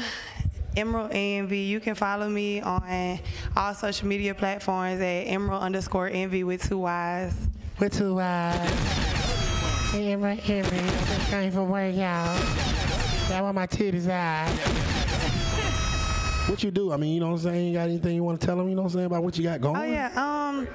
Emerald 0.76 1.12
Envy. 1.12 1.61
You 1.61 1.78
can 1.78 1.95
follow 1.95 2.28
me 2.28 2.61
on 2.62 3.21
all 3.56 3.75
social 3.75 4.09
media 4.09 4.35
platforms 4.35 5.00
at 5.00 5.28
Emerald 5.28 5.62
underscore 5.62 6.09
Envy 6.09 6.42
with 6.42 6.68
two 6.68 6.78
Y's. 6.78 7.33
With 7.78 7.97
two 7.97 8.16
Y's. 8.16 9.95
Emerald 9.95 10.40
Envy. 10.49 10.78
I 10.78 10.88
just 10.88 11.30
came 11.30 11.52
from 11.52 11.71
work, 11.71 11.95
y'all. 11.95 12.37
That 13.28 13.40
where 13.45 13.52
my 13.52 13.68
titties 13.68 14.09
are. 14.09 14.49
What 16.50 16.64
you 16.64 16.73
do? 16.73 16.92
I 16.92 16.97
mean, 16.97 17.14
you 17.14 17.21
know 17.21 17.26
what 17.26 17.35
I'm 17.35 17.42
saying? 17.42 17.68
You 17.68 17.75
got 17.75 17.88
anything 17.88 18.16
you 18.16 18.25
want 18.25 18.40
to 18.40 18.47
tell 18.47 18.56
them, 18.56 18.68
you 18.68 18.75
know 18.75 18.83
what 18.83 18.88
I'm 18.88 18.95
saying, 18.95 19.06
about 19.06 19.23
what 19.23 19.38
you 19.38 19.45
got 19.45 19.61
going? 19.61 19.76
Oh 19.76 19.85
yeah. 19.85 20.11
Um, 20.16 20.66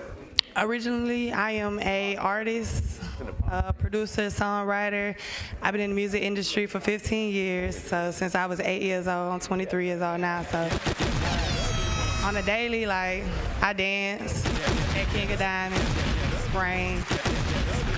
originally 0.56 1.32
I 1.32 1.52
am 1.52 1.80
a 1.80 2.18
artist, 2.18 3.02
uh, 3.50 3.72
producer, 3.74 4.24
songwriter. 4.28 5.16
I've 5.62 5.72
been 5.72 5.82
in 5.82 5.92
the 5.92 5.96
music 5.96 6.24
industry 6.24 6.66
for 6.66 6.80
15 6.80 7.34
years. 7.34 7.78
So 7.78 8.12
since 8.12 8.36
I 8.36 8.46
was 8.46 8.60
eight 8.60 8.82
years 8.82 9.08
old, 9.08 9.34
I'm 9.34 9.40
23 9.40 9.86
years 9.86 10.02
old 10.02 10.22
now. 10.22 10.44
So 10.44 10.70
on 12.24 12.36
a 12.38 12.42
daily, 12.44 12.86
like 12.86 13.24
I 13.62 13.74
dance 13.74 14.46
at 14.96 15.08
King 15.14 15.32
of 15.32 15.40
Diamonds, 15.40 15.84
a 16.54 17.31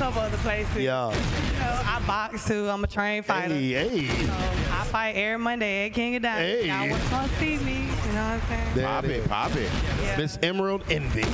couple 0.04 0.22
other 0.22 0.38
places. 0.38 0.76
Yeah. 0.76 1.12
You 1.12 1.60
know, 1.60 1.82
I 1.86 2.04
box 2.06 2.46
too. 2.46 2.68
I'm 2.68 2.84
a 2.84 2.88
trained 2.88 3.26
fighter. 3.26 3.54
Hey, 3.54 3.88
hey. 3.88 4.08
So 4.08 4.34
I 4.34 4.84
fight 4.92 5.16
every 5.16 5.42
Monday 5.42 5.86
at 5.86 5.94
King 5.94 6.18
of 6.18 6.24
Diamonds. 6.24 6.62
Hey. 6.62 6.68
Y'all 6.68 6.90
want 6.90 7.02
to 7.02 7.10
come 7.10 7.30
see 7.40 7.58
me? 7.60 7.74
You 7.76 7.86
know 7.86 7.88
what 7.88 8.12
I'm 8.12 8.42
saying? 8.50 8.76
There 8.76 8.86
Pop 8.86 9.06
it, 9.06 9.30
pop 9.30 9.56
it. 9.56 9.72
Yeah. 10.02 10.18
Miss 10.18 10.38
Emerald 10.44 10.84
Envy. 10.90 11.22
It 11.22 11.28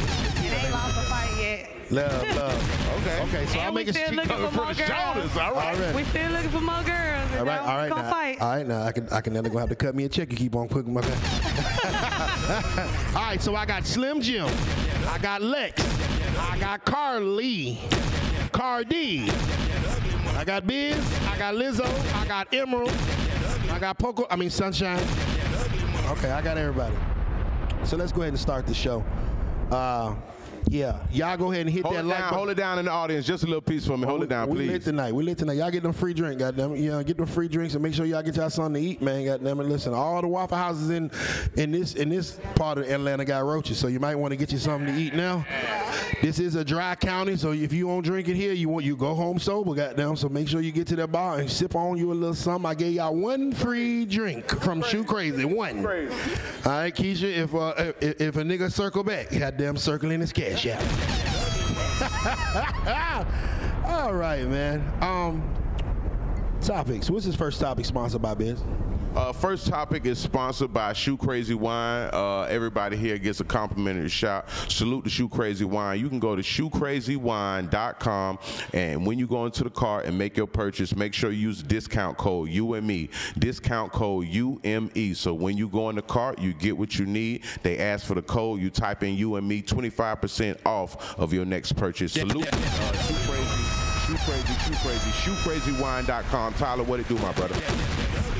ain't 0.53 0.71
lost 0.71 0.97
a 0.97 1.01
fight 1.01 1.41
yet. 1.41 1.78
Love, 1.91 2.35
love. 2.35 2.97
Okay. 3.01 3.21
Okay, 3.23 3.45
so 3.47 3.53
And 3.53 3.61
I'll 3.61 3.69
we 3.71 3.75
make 3.75 3.87
it 3.87 3.95
still 3.95 4.11
looking 4.13 4.29
coming 4.29 4.49
for 4.51 4.55
more 4.57 4.73
the 4.73 4.83
girls. 4.83 4.89
shoulders. 4.89 5.37
All 5.37 5.53
right. 5.53 5.73
All 5.75 5.81
right. 5.81 5.95
We 5.95 6.03
still 6.03 6.31
looking 6.31 6.49
for 6.49 6.61
more 6.61 6.83
girls. 6.83 7.31
All 7.39 7.45
right, 7.45 7.59
all 7.61 7.77
right 7.77 7.89
Gonna 7.89 8.01
now. 8.03 8.09
fight. 8.09 8.41
All 8.41 8.49
right 8.49 8.67
now, 8.67 8.83
I 8.83 8.91
can 8.91 9.07
I 9.09 9.21
can 9.21 9.33
never 9.33 9.47
gonna 9.49 9.61
have 9.61 9.69
to 9.69 9.75
cut 9.75 9.95
me 9.95 10.03
a 10.05 10.09
check. 10.09 10.29
You 10.31 10.37
keep 10.37 10.55
on 10.55 10.67
cooking 10.67 10.93
my. 10.93 11.01
all 13.15 13.21
right, 13.23 13.41
so 13.41 13.55
I 13.55 13.65
got 13.65 13.85
Slim 13.85 14.21
Jim, 14.21 14.47
I 15.07 15.17
got 15.19 15.41
Lex, 15.41 15.81
I 16.37 16.57
got 16.59 16.83
Carly, 16.85 17.79
Cardi, 18.51 19.29
I 20.37 20.43
got 20.45 20.65
Bizz, 20.65 21.27
I 21.31 21.37
got 21.37 21.55
Lizzo, 21.55 21.85
I 22.21 22.27
got 22.27 22.53
Emerald, 22.53 22.93
I 23.71 23.79
got 23.79 23.97
Poco. 23.97 24.25
I 24.29 24.35
mean 24.35 24.49
Sunshine. 24.49 25.01
Okay, 26.09 26.31
I 26.31 26.41
got 26.41 26.57
everybody. 26.57 26.95
So 27.85 27.95
let's 27.97 28.11
go 28.11 28.21
ahead 28.21 28.33
and 28.33 28.39
start 28.39 28.67
the 28.67 28.73
show. 28.73 29.03
Uh, 29.71 30.15
yeah, 30.67 30.99
y'all 31.11 31.37
go 31.37 31.51
ahead 31.51 31.65
and 31.65 31.69
hit 31.69 31.83
Hold 31.83 31.95
that 31.95 32.05
it 32.05 32.07
like 32.07 32.19
down, 32.19 32.33
hold 32.33 32.49
it 32.49 32.55
down 32.55 32.79
in 32.79 32.85
the 32.85 32.91
audience. 32.91 33.25
Just 33.25 33.43
a 33.43 33.45
little 33.45 33.61
piece 33.61 33.85
for 33.85 33.97
me. 33.97 34.05
Hold 34.05 34.23
it 34.23 34.29
down, 34.29 34.47
please. 34.47 34.67
we 34.67 34.73
lit 34.73 34.83
tonight. 34.83 35.13
We 35.13 35.23
lit 35.23 35.37
tonight. 35.37 35.53
Y'all 35.57 35.71
get 35.71 35.83
them 35.83 35.93
free 35.93 36.13
drink, 36.13 36.39
goddamn 36.39 36.75
it. 36.75 36.79
You 36.79 36.91
know, 36.91 37.03
get 37.03 37.17
them 37.17 37.25
free 37.25 37.47
drinks 37.47 37.73
and 37.73 37.83
make 37.83 37.93
sure 37.93 38.05
y'all 38.05 38.23
get 38.23 38.35
y'all 38.35 38.49
something 38.49 38.81
to 38.81 38.89
eat, 38.89 39.01
man. 39.01 39.25
Goddamn 39.25 39.59
it. 39.61 39.63
Listen, 39.63 39.93
all 39.93 40.21
the 40.21 40.27
Waffle 40.27 40.57
Houses 40.57 40.89
in 40.89 41.11
in 41.55 41.71
this 41.71 41.95
in 41.95 42.09
this 42.09 42.39
part 42.55 42.77
of 42.77 42.89
Atlanta 42.89 43.25
got 43.25 43.43
roaches, 43.43 43.77
so 43.77 43.87
you 43.87 43.99
might 43.99 44.15
want 44.15 44.31
to 44.31 44.37
get 44.37 44.51
you 44.51 44.57
something 44.57 44.93
to 44.93 44.99
eat 44.99 45.13
now. 45.13 45.45
This 46.21 46.39
is 46.39 46.55
a 46.55 46.65
dry 46.65 46.95
county, 46.95 47.37
so 47.37 47.51
if 47.53 47.71
you 47.71 47.87
don't 47.87 48.03
drink 48.03 48.27
it 48.27 48.35
here, 48.35 48.51
you 48.51 48.67
want 48.67 48.83
you 48.85 48.95
go 48.97 49.13
home 49.13 49.39
sober, 49.39 49.73
goddamn. 49.73 50.15
So 50.17 50.27
make 50.27 50.47
sure 50.47 50.59
you 50.59 50.71
get 50.71 50.87
to 50.87 50.95
that 50.97 51.11
bar 51.11 51.39
and 51.39 51.49
sip 51.49 51.75
on 51.75 51.97
you 51.97 52.11
a 52.11 52.13
little 52.13 52.35
something. 52.35 52.69
I 52.69 52.73
gave 52.73 52.93
y'all 52.93 53.15
one 53.15 53.53
free 53.53 54.05
drink 54.05 54.49
from 54.61 54.81
Shoe 54.83 55.03
Crazy. 55.03 55.45
One. 55.45 55.85
All 55.85 56.71
right, 56.71 56.93
Keisha. 56.93 57.23
If 57.23 57.55
uh, 57.55 57.73
if, 58.01 58.21
if 58.21 58.37
a 58.37 58.43
nigga 58.43 58.71
circle 58.71 59.03
back, 59.03 59.29
goddamn 59.31 59.77
circling 59.77 60.19
his 60.19 60.33
All 63.85 64.13
right, 64.13 64.47
man. 64.47 64.81
Um, 65.01 65.43
topics. 66.61 67.09
What's 67.09 67.25
his 67.25 67.35
first 67.35 67.59
topic 67.59 67.85
sponsored 67.85 68.21
by 68.21 68.35
Bizz? 68.35 68.59
Uh, 69.15 69.33
first 69.33 69.67
topic 69.67 70.05
is 70.05 70.19
sponsored 70.19 70.71
by 70.71 70.93
Shoe 70.93 71.17
Crazy 71.17 71.55
Wine. 71.55 72.09
Uh, 72.13 72.43
everybody 72.43 72.95
here 72.95 73.17
gets 73.17 73.39
a 73.39 73.43
complimentary 73.43 74.07
shot. 74.07 74.47
Salute 74.67 75.03
to 75.05 75.09
Shoe 75.09 75.27
Crazy 75.27 75.65
Wine. 75.65 75.99
You 75.99 76.09
can 76.09 76.19
go 76.19 76.35
to 76.35 76.43
shoecrazywine.com 76.43 78.39
and 78.73 79.05
when 79.05 79.17
you 79.17 79.27
go 79.27 79.45
into 79.45 79.63
the 79.63 79.69
cart 79.69 80.05
and 80.05 80.17
make 80.17 80.37
your 80.37 80.47
purchase, 80.47 80.95
make 80.95 81.13
sure 81.13 81.31
you 81.31 81.49
use 81.49 81.63
discount 81.63 82.17
code 82.17 82.49
UME. 82.49 83.09
Discount 83.39 83.91
code 83.91 84.27
UME. 84.27 85.15
So 85.15 85.33
when 85.33 85.57
you 85.57 85.67
go 85.67 85.89
in 85.89 85.95
the 85.95 86.03
cart, 86.03 86.39
you 86.39 86.53
get 86.53 86.77
what 86.77 86.97
you 86.99 87.05
need. 87.05 87.43
They 87.63 87.79
ask 87.79 88.05
for 88.05 88.13
the 88.15 88.21
code. 88.21 88.61
You 88.61 88.69
type 88.69 89.03
in 89.03 89.15
UME, 89.15 89.63
25% 89.63 90.59
off 90.65 91.17
of 91.17 91.33
your 91.33 91.45
next 91.45 91.73
purchase. 91.73 92.13
Salute. 92.13 92.47
Uh, 92.51 92.91
Shoe 92.93 93.15
Crazy. 93.31 93.69
Shoe 94.05 94.17
Crazy, 94.25 94.53
Shoe 94.65 94.75
Crazy, 94.81 95.11
ShoeCrazyWine.com. 95.21 96.53
Tyler, 96.55 96.83
what 96.83 96.99
it 96.99 97.07
do, 97.07 97.15
my 97.19 97.31
brother? 97.33 97.55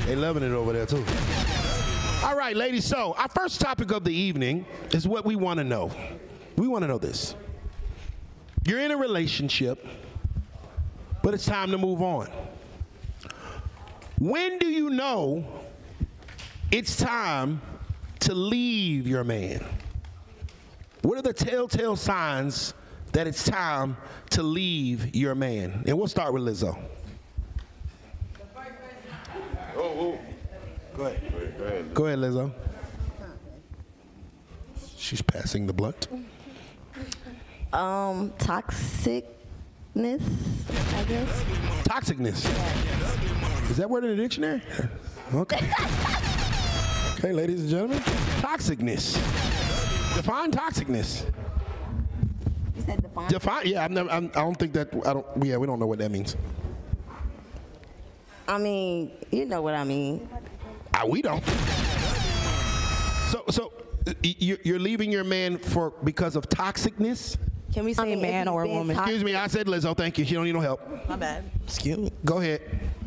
They 0.10 0.15
loving 0.15 0.41
it 0.41 0.52
over 0.54 0.74
there 0.74 0.88
too. 0.88 1.06
All 2.24 2.36
right, 2.36 2.56
ladies. 2.56 2.84
So 2.84 3.13
our 3.19 3.28
first 3.28 3.62
topic 3.62 3.91
of 3.91 4.04
the 4.04 4.12
evening 4.12 4.65
is 4.89 5.08
what 5.08 5.24
we 5.24 5.36
want 5.36 5.60
to 5.60 5.63
know. 5.63 5.91
We 6.56 6.67
want 6.67 6.82
to 6.82 6.88
know 6.88 6.98
this. 6.98 7.36
You're 8.65 8.80
in 8.80 8.89
a 8.89 8.98
relationship, 8.98 9.86
but 11.22 11.36
it's 11.36 11.45
time 11.45 11.69
to 11.69 11.78
move 11.78 12.02
on. 12.02 12.28
When 14.17 14.58
do 14.58 14.65
you 14.65 14.89
know 14.89 15.45
it's 16.72 16.98
time 16.98 17.62
to 18.22 18.34
leave 18.34 19.08
your 19.08 19.24
man? 19.24 19.63
What 21.04 21.19
are 21.19 21.22
the 21.22 21.34
telltale 21.34 21.95
signs 21.95 22.74
that 23.12 23.28
it's 23.28 23.43
time 23.43 23.95
to 24.32 24.41
leave 24.41 25.15
your 25.15 25.36
man? 25.36 25.84
And 25.86 25.95
we'll 26.00 26.08
start 26.08 26.34
with 26.34 26.41
Lizzo. 26.41 26.82
Go 29.80 31.06
ahead. 31.06 31.94
Go 31.94 32.06
ahead, 32.06 32.20
Lizzo. 32.20 32.52
She's 34.98 35.22
passing 35.22 35.65
the 35.68 35.72
blunt. 35.72 36.10
Um, 37.72 38.32
toxicness, 38.32 39.24
I 39.96 41.04
guess. 41.04 41.44
Toxicness. 41.88 43.70
Is 43.72 43.78
that 43.78 43.89
word 43.89 44.04
in 44.04 44.10
the 44.10 44.15
dictionary? 44.18 44.62
Okay. 45.34 45.72
okay, 47.13 47.32
ladies 47.32 47.62
and 47.62 47.70
gentlemen. 47.70 48.00
Toxicness. 48.42 49.13
Define 50.15 50.52
toxicness. 50.52 51.26
You 52.76 52.82
said 52.82 53.02
define. 53.02 53.30
Define. 53.30 53.68
Yeah, 53.68 53.86
I've 53.86 53.92
never. 53.92 54.10
I'm, 54.10 54.26
I 54.36 54.42
don't 54.42 54.56
think 54.56 54.74
that. 54.74 54.89
I 55.06 55.13
don't. 55.13 55.26
Yeah, 55.42 55.56
we 55.56 55.68
don't 55.68 55.80
know 55.80 55.88
what 55.88 56.00
that 56.00 56.12
means. 56.12 56.36
I 58.50 58.58
mean, 58.58 59.12
you 59.32 59.46
know 59.46 59.62
what 59.62 59.76
I 59.76 59.84
mean. 59.84 60.28
Ah, 60.94 61.06
we 61.06 61.22
don't. 61.22 61.44
So, 63.30 63.44
so 63.52 63.72
you- 64.24 64.58
you're 64.64 64.80
leaving 64.80 65.12
your 65.12 65.24
man 65.24 65.60
for 65.60 65.94
because 66.04 66.36
of 66.36 66.50
toxicness? 66.50 67.38
Can 67.72 67.86
we 67.86 67.94
say 67.94 68.06
mean, 68.06 68.22
man 68.24 68.48
or 68.48 68.64
being 68.64 68.76
woman? 68.76 68.98
Excuse 68.98 69.24
me, 69.24 69.36
I 69.36 69.46
said 69.46 69.68
Lizzo. 69.68 69.96
Thank 69.96 70.18
you. 70.18 70.26
She 70.26 70.34
don't 70.34 70.46
need 70.46 70.54
no 70.56 70.60
help. 70.62 70.82
My 71.08 71.16
bad. 71.16 71.44
Excuse 71.64 72.00
me. 72.00 72.12
Go 72.26 72.40
ahead. 72.40 72.62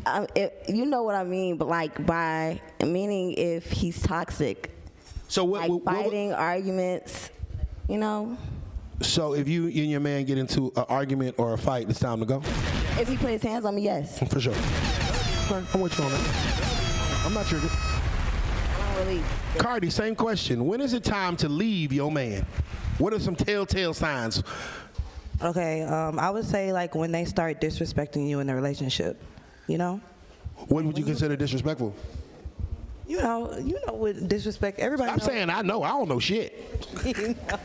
Um, 0.05 0.27
it, 0.33 0.63
you 0.69 0.85
know 0.85 1.03
what 1.03 1.15
I 1.15 1.25
mean, 1.25 1.57
but 1.57 1.67
like 1.67 2.05
by 2.05 2.61
meaning 2.81 3.33
if 3.33 3.69
he's 3.69 4.01
toxic, 4.01 4.71
So 5.27 5.43
what? 5.43 5.61
like 5.61 5.69
what- 5.71 5.83
what- 5.83 5.95
fighting, 6.03 6.31
arguments, 6.31 7.31
you 7.89 7.97
know, 7.97 8.37
so 9.01 9.33
if 9.33 9.49
you 9.49 9.65
and 9.65 9.73
your 9.91 9.99
man 9.99 10.23
get 10.23 10.37
into 10.37 10.71
an 10.77 10.85
argument 10.87 11.35
or 11.37 11.51
a 11.53 11.57
fight, 11.57 11.89
it's 11.89 11.99
time 11.99 12.19
to 12.21 12.25
go. 12.25 12.41
if 12.97 13.09
he 13.09 13.17
puts 13.17 13.31
his 13.31 13.41
hands 13.43 13.65
on 13.65 13.75
me, 13.75 13.81
yes. 13.81 14.19
For 14.29 14.39
sure. 14.39 14.53
Okay, 15.53 15.67
I'm 15.71 15.81
with 15.81 15.95
you 15.99 16.03
on 16.03 16.11
that. 16.11 17.23
I'm 17.25 17.33
not 17.33 17.45
triggered. 17.45 17.69
Really. 18.97 19.21
Cardi, 19.59 19.91
same 19.91 20.15
question. 20.15 20.65
When 20.65 20.81
is 20.81 20.93
it 20.93 21.03
time 21.03 21.37
to 21.37 21.49
leave 21.49 21.93
your 21.93 22.11
man? 22.11 22.43
What 22.97 23.13
are 23.13 23.19
some 23.19 23.35
telltale 23.35 23.93
signs? 23.93 24.41
Okay, 25.43 25.83
um, 25.83 26.17
I 26.17 26.31
would 26.31 26.45
say 26.45 26.73
like 26.73 26.95
when 26.95 27.11
they 27.11 27.25
start 27.25 27.61
disrespecting 27.61 28.27
you 28.27 28.39
in 28.39 28.47
the 28.47 28.55
relationship, 28.55 29.21
you 29.67 29.77
know. 29.77 30.01
What 30.69 30.85
would 30.85 30.97
you 30.97 31.05
consider 31.05 31.35
disrespectful? 31.35 31.93
You 33.05 33.17
know, 33.17 33.55
you 33.57 33.79
know 33.85 33.93
what 33.93 34.27
disrespect. 34.27 34.79
Everybody. 34.79 35.11
I'm 35.11 35.17
knows. 35.17 35.25
saying 35.27 35.49
I 35.51 35.61
know. 35.61 35.83
I 35.83 35.89
don't 35.89 36.09
know 36.09 36.19
shit. 36.19 36.87
You 37.05 37.35
know. 37.47 37.59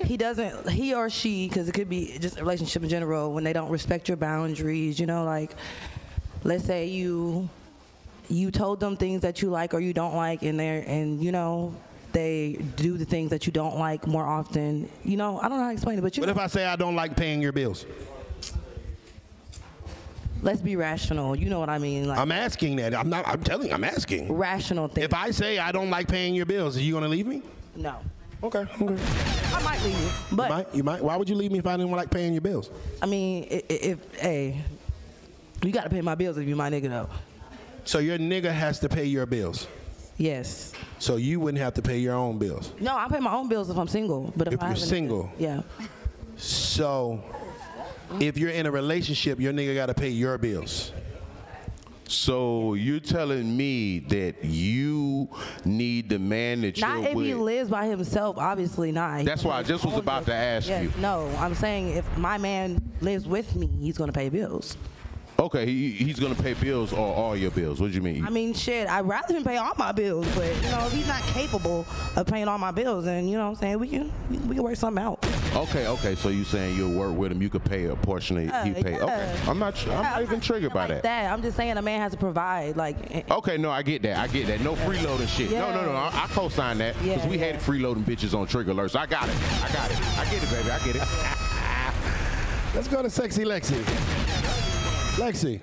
he 0.00 0.16
doesn't. 0.16 0.68
He 0.68 0.94
or 0.94 1.08
she, 1.08 1.48
because 1.48 1.68
it 1.68 1.72
could 1.72 1.88
be 1.88 2.18
just 2.18 2.38
a 2.38 2.40
relationship 2.40 2.82
in 2.82 2.88
general. 2.88 3.32
When 3.32 3.44
they 3.44 3.52
don't 3.52 3.70
respect 3.70 4.08
your 4.08 4.16
boundaries, 4.16 4.98
you 4.98 5.06
know, 5.06 5.24
like 5.24 5.54
let's 6.44 6.64
say 6.64 6.86
you 6.86 7.48
you 8.28 8.50
told 8.50 8.80
them 8.80 8.96
things 8.96 9.20
that 9.22 9.42
you 9.42 9.50
like 9.50 9.74
or 9.74 9.80
you 9.80 9.92
don't 9.92 10.14
like, 10.16 10.42
and 10.42 10.58
they're 10.58 10.84
and 10.86 11.22
you 11.22 11.32
know 11.32 11.74
they 12.12 12.52
do 12.76 12.96
the 12.96 13.04
things 13.04 13.30
that 13.30 13.44
you 13.46 13.52
don't 13.52 13.76
like 13.76 14.06
more 14.06 14.24
often. 14.24 14.88
You 15.04 15.16
know, 15.16 15.38
I 15.40 15.48
don't 15.48 15.58
know 15.58 15.64
how 15.64 15.68
to 15.70 15.72
explain 15.74 15.98
it, 15.98 16.02
but 16.02 16.16
you. 16.16 16.20
What 16.22 16.30
if 16.30 16.38
I 16.38 16.46
say 16.46 16.64
I 16.64 16.76
don't 16.76 16.94
like 16.94 17.16
paying 17.16 17.42
your 17.42 17.52
bills? 17.52 17.84
let's 20.42 20.60
be 20.60 20.76
rational. 20.76 21.34
You 21.36 21.48
know 21.48 21.58
what 21.58 21.70
I 21.70 21.78
mean? 21.78 22.06
Like 22.06 22.18
I'm 22.18 22.30
asking 22.32 22.76
that. 22.76 22.94
I'm 22.94 23.08
not. 23.08 23.26
I'm 23.26 23.42
telling. 23.42 23.72
I'm 23.72 23.84
asking. 23.84 24.32
rational 24.32 24.88
thing 24.88 25.04
If 25.04 25.14
I 25.14 25.30
say 25.30 25.58
I 25.58 25.72
don't 25.72 25.90
like 25.90 26.06
paying 26.08 26.34
your 26.34 26.46
bills, 26.46 26.76
are 26.76 26.80
you 26.82 26.92
gonna 26.92 27.08
leave 27.08 27.26
me? 27.26 27.42
No. 27.74 27.96
Okay. 28.42 28.58
Okay. 28.80 29.02
I 29.54 29.62
might 29.62 29.82
leave 29.82 29.98
you, 29.98 30.10
but 30.36 30.44
you 30.44 30.54
might. 30.54 30.74
You 30.74 30.82
might. 30.82 31.02
Why 31.04 31.16
would 31.16 31.28
you 31.28 31.34
leave 31.34 31.50
me 31.50 31.58
if 31.60 31.66
I 31.66 31.76
didn't 31.76 31.90
like 31.92 32.10
paying 32.10 32.32
your 32.34 32.42
bills? 32.42 32.70
I 33.00 33.06
mean, 33.06 33.44
i- 33.50 33.54
i- 33.54 33.62
if 33.72 33.98
hey, 34.20 34.60
you 35.62 35.70
got 35.72 35.84
to 35.84 35.90
pay 35.90 36.00
my 36.00 36.14
bills 36.14 36.36
if 36.38 36.46
you 36.48 36.56
my 36.56 36.70
nigga 36.70 36.88
though. 36.88 37.08
So 37.84 37.98
your 37.98 38.18
nigga 38.18 38.52
has 38.52 38.78
to 38.80 38.88
pay 38.88 39.04
your 39.04 39.26
bills. 39.26 39.66
Yes. 40.16 40.72
So 40.98 41.16
you 41.16 41.40
wouldn't 41.40 41.62
have 41.62 41.74
to 41.74 41.82
pay 41.82 41.98
your 41.98 42.14
own 42.14 42.38
bills. 42.38 42.72
No, 42.80 42.96
I 42.96 43.08
pay 43.08 43.20
my 43.20 43.32
own 43.32 43.48
bills 43.48 43.68
if 43.68 43.76
I'm 43.76 43.88
single. 43.88 44.32
But 44.36 44.48
if, 44.48 44.54
If 44.54 44.62
I 44.62 44.66
you're 44.66 44.74
have 44.74 44.78
a 44.78 44.80
nigga- 44.80 44.88
single. 44.88 45.32
yeah. 45.38 45.62
So 46.36 47.22
if 48.20 48.38
you're 48.38 48.50
in 48.50 48.66
a 48.66 48.70
relationship, 48.70 49.40
your 49.40 49.52
nigga 49.52 49.74
got 49.74 49.86
to 49.86 49.94
pay 49.94 50.08
your 50.10 50.38
bills. 50.38 50.92
So 52.06 52.74
you're 52.74 53.00
telling 53.00 53.56
me 53.56 53.98
that 54.00 54.44
you 54.44 55.28
need 55.64 56.10
the 56.10 56.18
man 56.18 56.60
that 56.60 56.78
Not 56.78 56.98
you're 57.00 57.08
if 57.08 57.14
with. 57.14 57.26
he 57.26 57.34
lives 57.34 57.70
by 57.70 57.86
himself, 57.86 58.36
obviously 58.36 58.92
not. 58.92 59.20
He 59.20 59.24
That's 59.24 59.42
why 59.42 59.56
I 59.58 59.62
just 59.62 59.84
was 59.86 59.94
about 59.96 60.18
his- 60.18 60.26
to 60.26 60.34
ask 60.34 60.68
Yes, 60.68 60.82
you. 60.84 60.92
No, 61.00 61.28
I'm 61.38 61.54
saying 61.54 61.88
if 61.96 62.18
my 62.18 62.36
man 62.36 62.78
lives 63.00 63.26
with 63.26 63.56
me, 63.56 63.66
he's 63.80 63.96
gonna 63.96 64.12
pay 64.12 64.28
bills. 64.28 64.76
Okay, 65.36 65.66
he, 65.66 65.90
he's 65.90 66.18
gonna 66.20 66.34
pay 66.36 66.54
bills 66.54 66.92
or 66.92 66.98
all 67.14 67.36
your 67.36 67.50
bills. 67.50 67.80
What 67.80 67.90
do 67.90 67.94
you 67.96 68.02
mean? 68.02 68.24
I 68.24 68.30
mean, 68.30 68.54
shit, 68.54 68.88
I'd 68.88 69.04
rather 69.04 69.34
him 69.34 69.42
pay 69.42 69.56
all 69.56 69.72
my 69.76 69.90
bills, 69.90 70.26
but 70.34 70.46
you 70.62 70.70
know, 70.70 70.86
if 70.86 70.92
he's 70.92 71.08
not 71.08 71.22
capable 71.22 71.84
of 72.16 72.26
paying 72.26 72.46
all 72.46 72.56
my 72.56 72.70
bills, 72.70 73.04
then 73.06 73.26
you 73.26 73.36
know 73.36 73.44
what 73.50 73.50
I'm 73.50 73.56
saying, 73.56 73.78
we 73.80 73.88
can 73.88 74.12
we, 74.30 74.36
we 74.38 74.54
can 74.54 74.62
work 74.64 74.76
something 74.76 75.02
out. 75.02 75.18
Okay, 75.56 75.86
okay. 75.88 76.14
So 76.14 76.28
you 76.28 76.44
saying 76.44 76.76
you'll 76.76 76.92
work 76.92 77.16
with 77.16 77.32
him? 77.32 77.42
You 77.42 77.50
could 77.50 77.64
pay 77.64 77.86
a 77.86 77.96
portion 77.96 78.36
of 78.38 78.42
he 78.44 78.48
Yeah, 78.48 78.82
pay. 78.82 79.00
Okay, 79.00 79.06
yeah. 79.06 79.50
I'm 79.50 79.58
not. 79.58 79.80
I'm 79.88 80.02
not 80.02 80.22
even 80.22 80.40
triggered 80.40 80.72
by 80.72 80.82
Like 80.82 80.88
that. 80.88 81.02
that. 81.02 81.32
I'm 81.32 81.42
just 81.42 81.56
saying 81.56 81.76
a 81.76 81.82
man 81.82 82.00
has 82.00 82.12
to 82.12 82.18
provide. 82.18 82.76
Like, 82.76 83.28
Okay, 83.30 83.56
no, 83.58 83.70
I 83.70 83.82
get 83.82 84.02
that. 84.02 84.16
I 84.18 84.28
get 84.28 84.46
that. 84.46 84.60
No 84.60 84.74
freeloading 84.76 85.28
shit. 85.28 85.50
No, 85.50 85.72
no, 85.74 85.84
no. 85.84 85.92
I, 85.92 86.10
I 86.24 86.26
co-sign 86.30 86.78
that 86.78 86.94
because 87.00 87.24
Yeah, 87.24 87.28
we 87.28 87.38
yeah. 87.38 87.46
had 87.52 87.56
freeloading 87.60 88.04
bitches 88.04 88.36
on 88.38 88.46
trigger 88.46 88.72
alerts. 88.72 88.96
I 88.96 89.06
got 89.06 89.28
it. 89.28 89.34
I 89.62 89.72
got 89.72 89.90
it. 89.90 90.18
I 90.18 90.24
get 90.30 90.42
it, 90.42 90.50
baby. 90.50 90.70
I 90.70 90.78
get 90.84 90.96
it. 90.96 92.74
Let's 92.74 92.88
go 92.88 93.02
to 93.02 93.10
sexy 93.10 93.44
Lexi. 93.44 94.13
Lexi. 95.16 95.60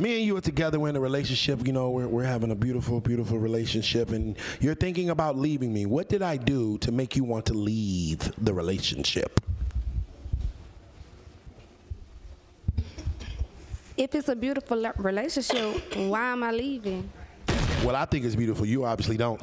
Me 0.00 0.16
and 0.16 0.26
you 0.26 0.36
are 0.36 0.40
together. 0.40 0.80
We're 0.80 0.88
in 0.88 0.96
a 0.96 1.00
relationship. 1.00 1.66
You 1.66 1.72
know, 1.72 1.90
we're, 1.90 2.08
we're 2.08 2.24
having 2.24 2.50
a 2.50 2.54
beautiful, 2.54 2.98
beautiful 3.00 3.38
relationship, 3.38 4.10
and 4.10 4.36
you're 4.58 4.74
thinking 4.74 5.10
about 5.10 5.36
leaving 5.36 5.72
me. 5.72 5.84
What 5.84 6.08
did 6.08 6.22
I 6.22 6.38
do 6.38 6.78
to 6.78 6.90
make 6.90 7.14
you 7.14 7.24
want 7.24 7.44
to 7.46 7.54
leave 7.54 8.32
the 8.42 8.54
relationship? 8.54 9.38
If 13.96 14.14
it's 14.14 14.28
a 14.28 14.34
beautiful 14.34 14.90
relationship, 14.96 15.94
why 15.94 16.32
am 16.32 16.42
I 16.42 16.52
leaving? 16.52 17.10
Well, 17.84 17.94
I 17.94 18.06
think 18.06 18.24
it's 18.24 18.34
beautiful. 18.34 18.64
You 18.64 18.86
obviously 18.86 19.18
don't. 19.18 19.42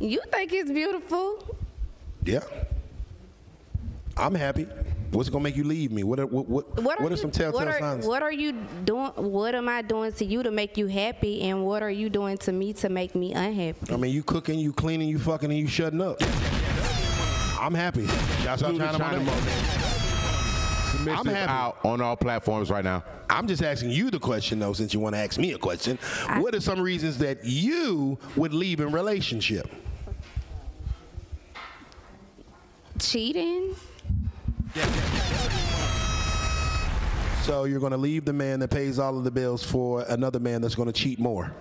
You 0.00 0.22
think 0.32 0.52
it's 0.52 0.70
beautiful? 0.70 1.56
Yeah. 2.24 2.40
I'm 4.16 4.34
happy. 4.34 4.66
What's 5.10 5.28
gonna 5.28 5.44
make 5.44 5.56
you 5.56 5.64
leave 5.64 5.92
me? 5.92 6.02
What 6.02 6.18
are, 6.18 6.26
what, 6.26 6.48
what, 6.48 6.82
What 6.82 6.98
are, 6.98 7.02
what 7.02 7.12
are 7.12 7.14
you, 7.14 7.20
some 7.20 7.30
telltale 7.30 7.60
what 7.60 7.68
are, 7.68 7.78
signs? 7.78 8.06
What 8.06 8.22
are 8.22 8.32
you 8.32 8.52
doing? 8.84 9.10
What 9.14 9.54
am 9.54 9.68
I 9.68 9.82
doing 9.82 10.12
to 10.14 10.24
you 10.24 10.42
to 10.42 10.50
make 10.50 10.76
you 10.76 10.86
happy? 10.88 11.42
And 11.42 11.64
what 11.64 11.82
are 11.82 11.90
you 11.90 12.10
doing 12.10 12.36
to 12.38 12.52
me 12.52 12.72
to 12.74 12.88
make 12.88 13.14
me 13.14 13.32
unhappy? 13.32 13.92
I 13.92 13.96
mean, 13.96 14.12
you 14.12 14.22
cooking, 14.22 14.58
you 14.58 14.72
cleaning, 14.72 15.08
you 15.08 15.18
fucking, 15.18 15.50
and 15.50 15.58
you 15.58 15.68
shutting 15.68 16.00
up. 16.00 16.18
I'm 17.60 17.74
happy. 17.74 18.06
Shouts 18.42 18.62
out 18.62 18.74
Salute 18.74 18.78
to 18.78 18.84
China 18.84 18.98
China 18.98 19.18
Monet. 19.20 19.76
I'm 21.18 21.26
happy. 21.26 21.50
out 21.50 21.78
on 21.84 22.00
all 22.00 22.16
platforms 22.16 22.70
right 22.70 22.84
now. 22.84 23.04
I'm 23.28 23.46
just 23.46 23.62
asking 23.62 23.90
you 23.90 24.10
the 24.10 24.18
question 24.18 24.58
though, 24.58 24.72
since 24.72 24.94
you 24.94 25.00
want 25.00 25.14
to 25.14 25.18
ask 25.18 25.38
me 25.38 25.52
a 25.52 25.58
question. 25.58 25.98
what 26.38 26.54
are 26.54 26.60
some 26.60 26.80
reasons 26.80 27.18
that 27.18 27.44
you 27.44 28.18
would 28.34 28.52
leave 28.52 28.80
in 28.80 28.92
relationship? 28.92 29.70
Cheating? 32.98 33.76
So 37.42 37.64
you're 37.64 37.80
going 37.80 37.92
to 37.92 37.96
leave 37.96 38.24
the 38.24 38.32
man 38.32 38.60
that 38.60 38.68
pays 38.68 38.98
all 38.98 39.16
of 39.16 39.24
the 39.24 39.30
bills 39.30 39.62
for 39.62 40.02
another 40.08 40.40
man 40.40 40.60
that's 40.60 40.74
going 40.74 40.86
to 40.86 40.92
cheat 40.92 41.18
more. 41.18 41.52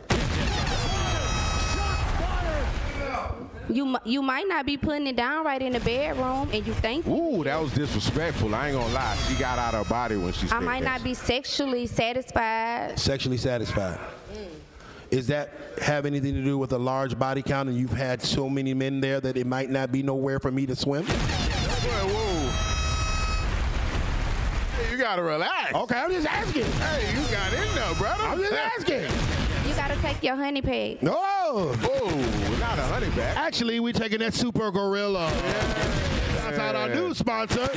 You 3.69 3.97
you 4.03 4.21
might 4.21 4.47
not 4.47 4.65
be 4.65 4.77
putting 4.77 5.07
it 5.07 5.15
down 5.15 5.45
right 5.45 5.61
in 5.61 5.73
the 5.73 5.79
bedroom, 5.79 6.49
and 6.51 6.65
you 6.65 6.73
think 6.73 7.07
Ooh, 7.07 7.43
that 7.43 7.59
was 7.59 7.71
disrespectful. 7.73 8.53
I 8.53 8.69
ain't 8.69 8.77
gonna 8.77 8.93
lie. 8.93 9.15
She 9.27 9.35
got 9.35 9.57
out 9.57 9.73
of 9.73 9.85
her 9.85 9.89
body 9.89 10.17
when 10.17 10.33
she 10.33 10.47
I 10.51 10.59
might 10.59 10.83
that. 10.83 10.99
not 10.99 11.03
be 11.03 11.15
sexually 11.15 11.87
satisfied. 11.87 12.99
Sexually 12.99 13.37
satisfied. 13.37 13.99
Mm. 14.33 14.47
Is 15.09 15.27
that 15.27 15.51
have 15.81 16.05
anything 16.05 16.35
to 16.35 16.43
do 16.43 16.59
with 16.59 16.73
a 16.73 16.77
large 16.77 17.17
body 17.17 17.41
count 17.41 17.69
and 17.69 17.77
you've 17.77 17.91
had 17.91 18.21
so 18.21 18.49
many 18.49 18.73
men 18.75 19.01
there 19.01 19.19
that 19.19 19.35
it 19.35 19.47
might 19.47 19.71
not 19.71 19.91
be 19.91 20.03
nowhere 20.03 20.39
for 20.39 20.51
me 20.51 20.67
to 20.67 20.75
swim? 20.75 21.03
Whoa, 21.05 22.07
whoa. 22.07 22.74
Hey, 24.77 24.91
you 24.91 24.97
gotta 24.97 25.21
relax. 25.23 25.73
Okay, 25.73 25.95
I'm 25.97 26.11
just 26.11 26.27
asking. 26.27 26.63
Hey, 26.63 27.13
you 27.13 27.27
got 27.31 27.53
in 27.53 27.75
there, 27.75 27.95
brother. 27.95 28.23
I'm 28.23 28.39
just 28.39 28.53
asking. 28.79 29.01
You 29.69 29.75
gotta 29.75 29.95
take 30.01 30.21
your 30.23 30.35
honey 30.35 30.61
pack. 30.61 31.01
No. 31.01 31.15
Oh, 31.17 32.57
not 32.59 32.77
a 32.77 32.83
honey 32.83 33.09
back. 33.11 33.37
Actually, 33.37 33.79
we 33.79 33.93
taking 33.93 34.19
that 34.19 34.33
Super 34.33 34.71
Gorilla. 34.71 35.29
That's 36.43 36.59
out 36.59 36.75
our 36.75 36.89
new 36.89 37.13
sponsor, 37.13 37.67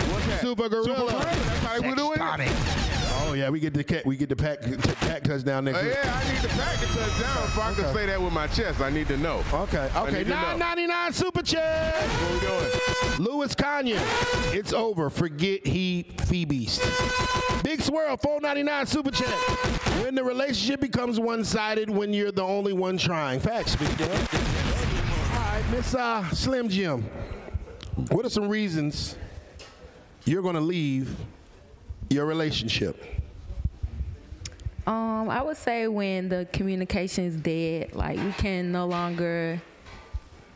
Super 0.41 0.69
Gorilla. 0.69 0.97
Super 0.97 1.09
Gorilla, 1.09 1.13
that's 1.25 1.59
how 1.65 1.81
we 1.81 1.95
do 1.95 2.13
it. 2.13 2.88
Oh 3.29 3.35
yeah, 3.35 3.51
we 3.51 3.61
get 3.61 3.75
the 3.75 3.85
cat, 3.85 4.07
we 4.07 4.17
get 4.17 4.31
the 4.31 4.37
pack, 4.37 4.63
t- 4.63 4.75
pack 4.77 5.23
touchdown 5.23 5.67
next 5.67 5.79
Uh, 5.79 5.83
week. 5.83 5.95
yeah, 6.03 6.21
I 6.25 6.33
need 6.33 6.41
the 6.41 6.49
package 6.49 6.89
touchdown. 6.89 7.45
If 7.45 7.59
I 7.59 7.75
can 7.75 7.95
say 7.95 8.07
that 8.07 8.23
with 8.23 8.33
my 8.33 8.47
chest, 8.47 8.81
I 8.81 8.89
need 8.89 9.07
to 9.09 9.19
know. 9.19 9.45
Okay, 9.53 9.91
okay, 9.95 10.13
need 10.19 10.25
to 10.25 10.31
know. 10.31 10.35
nine 10.37 10.59
ninety 10.59 10.87
nine 10.87 11.13
super 11.13 11.43
chat. 11.43 11.95
What 11.95 12.33
we 12.33 12.41
doing? 13.19 13.29
Louis 13.31 13.55
Canyon, 13.55 14.03
it's 14.55 14.73
over. 14.73 15.11
Forget 15.11 15.67
he 15.67 16.07
Phoebe's. 16.25 16.79
Big 17.63 17.83
Swirl, 17.83 18.17
four 18.17 18.41
ninety 18.41 18.63
nine 18.63 18.87
super 18.87 19.11
chat. 19.11 19.29
When 20.03 20.15
the 20.15 20.25
relationship 20.25 20.81
becomes 20.81 21.21
one 21.21 21.45
sided, 21.45 21.91
when 21.91 22.15
you're 22.15 22.33
the 22.33 22.43
only 22.45 22.73
one 22.73 22.97
trying. 22.97 23.41
Facts, 23.41 23.77
big. 23.77 23.89
All 24.01 24.09
right, 24.09 25.63
Miss 25.71 25.95
uh, 25.95 26.27
Slim 26.31 26.71
Jim. 26.71 27.03
What 28.11 28.25
are 28.25 28.31
some 28.31 28.49
reasons 28.49 29.17
you're 30.25 30.43
gonna 30.43 30.61
leave 30.63 31.15
your 32.09 32.27
relationship? 32.27 33.03
Um, 34.87 35.29
I 35.29 35.43
would 35.43 35.59
say 35.59 35.87
when 35.87 36.29
the 36.29 36.49
communication 36.53 37.25
is 37.25 37.37
dead, 37.37 37.95
like 37.95 38.19
we 38.19 38.33
can 38.33 38.73
no 38.73 38.87
longer 38.87 39.61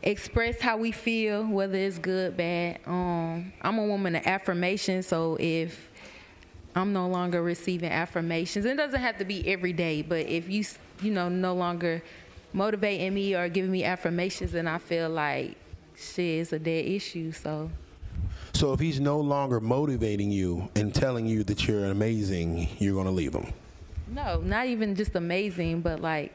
express 0.03 0.61
how 0.61 0.79
we 0.79 0.91
feel, 0.91 1.45
whether 1.45 1.77
it's 1.77 1.99
good, 1.99 2.37
bad. 2.37 2.81
Um, 2.87 3.53
I'm 3.61 3.79
a 3.79 3.85
woman 3.85 4.17
of 4.17 4.27
affirmation, 4.27 5.03
so 5.03 5.37
if 5.39 5.91
I'm 6.75 6.93
no 6.95 7.09
longer 7.09 7.43
receiving 7.43 7.91
affirmations, 7.91 8.65
it 8.65 8.77
doesn't 8.77 9.01
have 9.01 9.19
to 9.19 9.25
be 9.25 9.47
every 9.47 9.75
day, 9.75 10.01
but 10.01 10.27
if 10.27 10.49
you, 10.49 10.65
you 11.03 11.11
know, 11.11 11.29
no 11.29 11.55
longer 11.55 12.03
motivating 12.55 13.13
me 13.13 13.35
or 13.35 13.49
giving 13.49 13.71
me 13.71 13.85
affirmations, 13.85 14.53
then 14.53 14.67
I 14.67 14.79
feel 14.79 15.11
like 15.11 15.57
shit 15.95 16.25
is 16.25 16.53
a 16.53 16.59
dead 16.59 16.87
issue. 16.87 17.33
So 17.33 17.71
So 18.55 18.73
if 18.73 18.81
he's 18.81 19.01
no 19.01 19.19
longer 19.19 19.61
motivating 19.61 20.31
you 20.31 20.69
and 20.77 20.95
telling 20.95 21.27
you 21.27 21.43
that 21.45 21.67
you're 21.67 21.87
amazing, 21.87 22.69
you're 22.79 22.95
gonna 22.95 23.11
leave 23.11 23.35
him. 23.35 23.53
No, 24.09 24.41
not 24.41 24.67
even 24.67 24.95
just 24.95 25.15
amazing, 25.15 25.81
but 25.81 26.01
like 26.01 26.33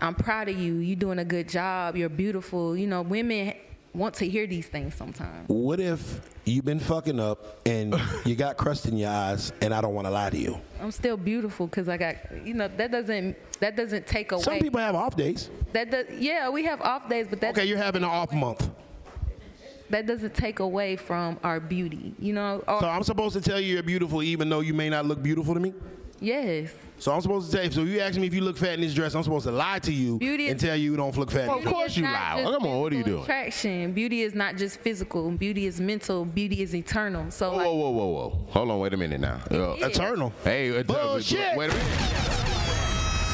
I'm 0.00 0.14
proud 0.14 0.48
of 0.48 0.58
you. 0.58 0.74
You're 0.74 0.96
doing 0.96 1.20
a 1.20 1.24
good 1.24 1.48
job. 1.48 1.96
You're 1.96 2.08
beautiful. 2.08 2.76
You 2.76 2.88
know, 2.88 3.02
women 3.02 3.54
want 3.94 4.14
to 4.16 4.28
hear 4.28 4.46
these 4.46 4.66
things 4.66 4.94
sometimes. 4.96 5.48
What 5.48 5.78
if 5.78 6.20
you've 6.44 6.64
been 6.64 6.80
fucking 6.80 7.20
up 7.20 7.64
and 7.66 7.94
you 8.24 8.34
got 8.34 8.56
crust 8.56 8.86
in 8.86 8.96
your 8.96 9.10
eyes, 9.10 9.52
and 9.60 9.72
I 9.72 9.80
don't 9.80 9.94
want 9.94 10.06
to 10.06 10.10
lie 10.10 10.30
to 10.30 10.36
you? 10.36 10.60
I'm 10.80 10.90
still 10.90 11.16
beautiful 11.16 11.68
because 11.68 11.88
I 11.88 11.96
got 11.96 12.16
you 12.44 12.54
know 12.54 12.68
that 12.76 12.90
doesn't 12.90 13.36
that 13.60 13.76
doesn't 13.76 14.06
take 14.08 14.32
away. 14.32 14.42
Some 14.42 14.58
people 14.58 14.80
have 14.80 14.96
off 14.96 15.16
days. 15.16 15.48
that 15.72 15.90
does 15.90 16.06
yeah 16.18 16.48
we 16.50 16.64
have 16.64 16.80
off 16.80 17.08
days, 17.08 17.28
but 17.30 17.40
that 17.40 17.56
Okay, 17.56 17.66
you're 17.66 17.78
having 17.78 18.02
an 18.02 18.10
off 18.10 18.32
month. 18.32 18.68
That 19.92 20.06
doesn't 20.06 20.34
take 20.34 20.58
away 20.58 20.96
from 20.96 21.38
our 21.44 21.60
beauty. 21.60 22.12
You 22.18 22.32
know. 22.32 22.62
Or, 22.66 22.80
So 22.80 22.88
I'm 22.88 23.02
supposed 23.04 23.34
to 23.34 23.40
tell 23.40 23.60
you 23.60 23.74
you're 23.74 23.82
beautiful 23.82 24.22
even 24.22 24.48
though 24.48 24.60
you 24.60 24.74
may 24.74 24.90
not 24.90 25.06
look 25.06 25.22
beautiful 25.22 25.54
to 25.54 25.60
me? 25.60 25.72
yes. 26.20 26.70
So 26.98 27.10
I'm 27.12 27.20
supposed 27.20 27.50
to 27.50 27.56
tell 27.56 27.64
you, 27.66 27.70
so 27.72 27.82
you 27.82 27.98
ask 27.98 28.16
me 28.16 28.28
if 28.28 28.34
you 28.34 28.42
look 28.42 28.56
fat 28.56 28.74
in 28.74 28.80
this 28.80 28.94
dress, 28.94 29.12
I'm 29.16 29.24
supposed 29.24 29.44
to 29.46 29.50
lie 29.50 29.80
to 29.80 29.92
you 29.92 30.18
Beauty 30.18 30.46
and 30.46 30.54
is- 30.56 30.62
tell 30.62 30.76
you 30.76 30.92
you 30.92 30.96
don't 30.96 31.16
look 31.16 31.32
fat. 31.32 31.48
in 31.48 31.54
this 31.56 31.64
Beauty 31.64 31.70
dress. 31.72 31.96
is 31.96 32.02
not 32.04 32.44
Come 32.44 32.64
on, 32.66 32.80
what 32.80 32.92
are 32.92 32.96
you 32.96 33.02
physical 33.02 33.04
doing? 33.04 33.22
Attraction. 33.24 33.92
Beauty 33.92 34.20
is 34.22 34.32
not 34.36 34.56
just 34.56 34.78
physical. 34.78 35.28
Beauty 35.32 35.66
is 35.66 35.80
mental. 35.80 36.24
Beauty 36.24 36.62
is 36.62 36.76
eternal. 36.76 37.28
So 37.32 37.50
like, 37.56 37.66
Whoa, 37.66 37.74
whoa, 37.74 37.90
whoa, 37.90 38.06
whoa. 38.06 38.46
Hold 38.50 38.70
on, 38.70 38.78
wait 38.78 38.94
a 38.94 38.96
minute 38.96 39.20
now. 39.20 39.40
Uh. 39.50 39.74
Eternal. 39.80 40.32
Hey, 40.44 40.78
uh, 40.78 40.84
Bullshit. 40.84 41.56
Wait 41.56 41.70
a 41.72 41.74
minute. 41.74 42.51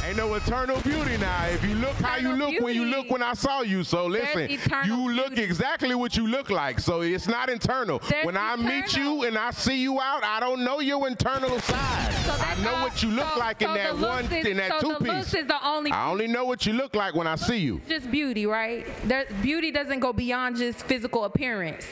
Ain't 0.09 0.17
no 0.17 0.33
eternal 0.33 0.81
beauty 0.81 1.19
now. 1.19 1.49
If 1.49 1.63
you 1.63 1.75
look 1.75 1.93
how 1.97 2.17
you 2.17 2.33
look 2.33 2.59
when 2.63 2.75
you 2.75 2.87
look 2.87 3.11
when 3.11 3.23
I 3.23 3.35
saw 3.35 3.61
you, 3.61 3.85
so 3.85 4.07
listen, 4.07 4.49
you 4.87 5.13
look 5.13 5.37
exactly 5.37 5.95
what 5.95 6.17
you 6.17 6.27
look 6.27 6.49
like. 6.49 6.81
So 6.81 7.03
it's 7.03 7.29
not 7.29 7.51
internal. 7.51 7.99
There's 8.09 8.25
when 8.25 8.35
I 8.35 8.57
meet 8.57 8.97
you 8.97 9.25
and 9.25 9.37
I 9.37 9.51
see 9.51 9.83
you 9.83 10.01
out, 10.01 10.25
I 10.25 10.41
don't 10.41 10.65
know 10.65 10.81
your 10.81 11.07
internal 11.09 11.61
side. 11.61 12.15
I 12.41 12.59
know 12.65 12.73
what 12.85 13.03
you 13.03 13.11
look 13.11 13.29
so- 13.35 13.39
like 13.39 13.61
in 13.61 13.75
that 13.75 13.99
one 13.99 14.25
is- 14.33 14.47
in 14.47 14.57
that 14.57 14.81
so 14.81 14.95
two 14.99 15.05
piece. 15.05 15.35
only. 15.63 15.91
I 15.91 16.09
only 16.09 16.27
know 16.27 16.47
what 16.47 16.65
you 16.65 16.73
look 16.73 16.97
like 16.97 17.15
when 17.15 17.27
I 17.27 17.35
see 17.35 17.59
you. 17.59 17.83
just 17.87 18.11
beauty, 18.11 18.47
right? 18.47 18.87
There, 19.07 19.27
beauty 19.43 19.71
doesn't 19.71 20.01
go 20.01 20.15
beyond 20.15 20.57
just 20.57 20.87
physical 20.87 21.25
appearance. 21.25 21.85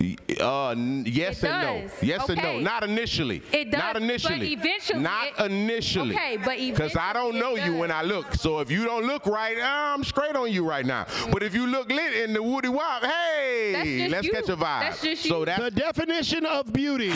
Uh, 0.00 0.74
yes 1.04 1.42
It 1.42 1.48
and 1.50 1.82
does. 1.90 2.02
no. 2.02 2.06
Yes 2.08 2.28
and 2.28 2.40
no. 2.40 2.60
Not 2.60 2.84
initially. 2.84 3.42
It 3.52 3.70
does, 3.72 3.80
Not 3.80 3.96
initially. 3.96 4.54
but 4.54 4.64
eventually 4.64 5.00
Not 5.00 5.26
it- 5.38 5.50
initially. 5.50 6.14
Okay, 6.14 6.36
but 6.36 6.56
Because 6.58 6.94
I 6.96 7.12
don't 7.12 7.34
know 7.36 7.52
eventually 7.56 7.74
you 7.74 7.80
when 7.80 7.90
I 7.90 8.02
look. 8.02 8.34
So 8.36 8.60
if 8.60 8.70
you 8.70 8.84
don't 8.84 9.06
look 9.06 9.26
right, 9.26 9.56
I'm 9.60 10.04
straight 10.04 10.36
on 10.36 10.52
you 10.52 10.64
right 10.68 10.86
now. 10.86 11.06
But 11.32 11.42
if 11.42 11.52
you 11.52 11.66
look 11.66 11.90
lit 11.90 12.14
in 12.14 12.32
the 12.32 12.42
Woody 12.42 12.68
Wop, 12.68 13.02
hey, 13.04 13.72
That's 13.72 13.88
just 13.88 14.10
let's 14.12 14.26
you. 14.26 14.32
catch 14.32 14.48
a 14.50 14.56
vibe. 14.56 14.80
That's 14.80 15.02
just 15.02 15.22
so 15.24 15.40
you. 15.40 15.44
that's 15.46 15.62
the 15.62 15.70
definition 15.72 16.46
of 16.46 16.72
beauty. 16.72 17.12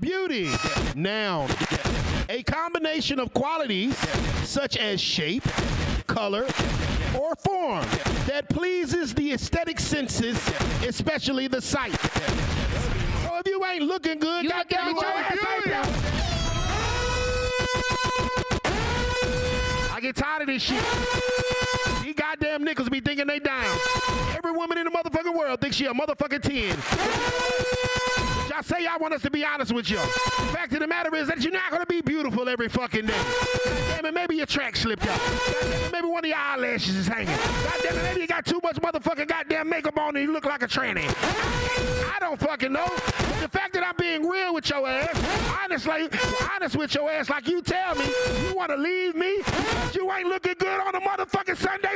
Beauty, 0.00 0.50
noun, 0.94 1.48
a 2.28 2.42
combination 2.44 3.18
of 3.18 3.32
qualities 3.34 3.96
such 4.44 4.76
as 4.76 5.00
shape, 5.00 5.42
color, 6.06 6.46
or 7.14 7.34
form 7.36 7.84
that 8.26 8.48
pleases 8.48 9.14
the 9.14 9.32
aesthetic 9.32 9.78
senses, 9.80 10.36
especially 10.86 11.48
the 11.48 11.60
sight. 11.60 11.92
So 12.00 13.36
if 13.38 13.46
you 13.46 13.64
ain't 13.64 13.82
looking 13.84 14.18
good, 14.18 14.44
You 14.44 14.50
goddamn 14.50 14.88
it, 14.88 15.00
your 15.00 15.04
ass 15.04 15.38
ain't. 15.66 15.74
I 19.92 20.00
get 20.00 20.16
tired 20.16 20.42
of 20.42 20.48
this 20.48 20.62
shit. 20.62 20.82
These 22.06 22.14
goddamn 22.14 22.64
niggas 22.64 22.88
be 22.88 23.00
thinking 23.00 23.26
they 23.26 23.40
down. 23.40 23.66
Every 24.36 24.52
woman 24.52 24.78
in 24.78 24.84
the 24.84 24.92
motherfucking 24.92 25.36
world 25.36 25.60
thinks 25.60 25.74
she 25.74 25.86
a 25.86 25.92
motherfucking 25.92 26.40
10. 26.40 26.68
Y'all 28.48 28.62
say 28.62 28.84
y'all 28.84 29.00
want 29.00 29.14
us 29.14 29.22
to 29.22 29.30
be 29.32 29.44
honest 29.44 29.74
with 29.74 29.90
you. 29.90 29.96
The 29.96 30.52
fact 30.54 30.72
of 30.74 30.78
the 30.78 30.86
matter 30.86 31.12
is 31.16 31.26
that 31.26 31.42
you're 31.42 31.52
not 31.52 31.68
gonna 31.72 31.84
be 31.84 32.02
beautiful 32.02 32.48
every 32.48 32.68
fucking 32.68 33.06
day. 33.06 33.24
Damn 33.88 34.06
it, 34.06 34.14
maybe 34.14 34.36
your 34.36 34.46
track 34.46 34.76
slipped. 34.76 35.04
It, 35.04 35.90
maybe 35.90 36.06
one 36.06 36.24
of 36.24 36.28
your 36.28 36.38
eyelashes 36.38 36.94
is 36.94 37.08
hanging. 37.08 37.36
Goddamn 37.64 37.98
it, 37.98 38.02
maybe 38.04 38.20
you 38.20 38.28
got 38.28 38.46
too 38.46 38.60
much 38.62 38.76
motherfucking 38.76 39.26
goddamn 39.26 39.68
makeup 39.68 39.98
on 39.98 40.14
and 40.14 40.24
you 40.24 40.32
look 40.32 40.44
like 40.44 40.62
a 40.62 40.68
tranny. 40.68 41.12
I 42.14 42.20
don't 42.20 42.38
fucking 42.38 42.72
know. 42.72 42.86
The 43.40 43.48
fact 43.48 43.72
that 43.72 43.84
I'm 43.84 43.96
being 43.98 44.28
real 44.28 44.54
with 44.54 44.70
your 44.70 44.86
ass, 44.86 45.60
honestly, 45.64 46.08
honest 46.54 46.76
with 46.76 46.94
your 46.94 47.10
ass, 47.10 47.28
like 47.30 47.48
you 47.48 47.62
tell 47.62 47.96
me, 47.96 48.04
you 48.46 48.54
wanna 48.54 48.76
leave 48.76 49.16
me 49.16 49.42
you 49.96 50.12
ain't 50.12 50.28
looking 50.28 50.54
good 50.58 50.80
on 50.80 50.94
a 50.94 51.00
motherfucking 51.00 51.56
Sunday 51.56 51.95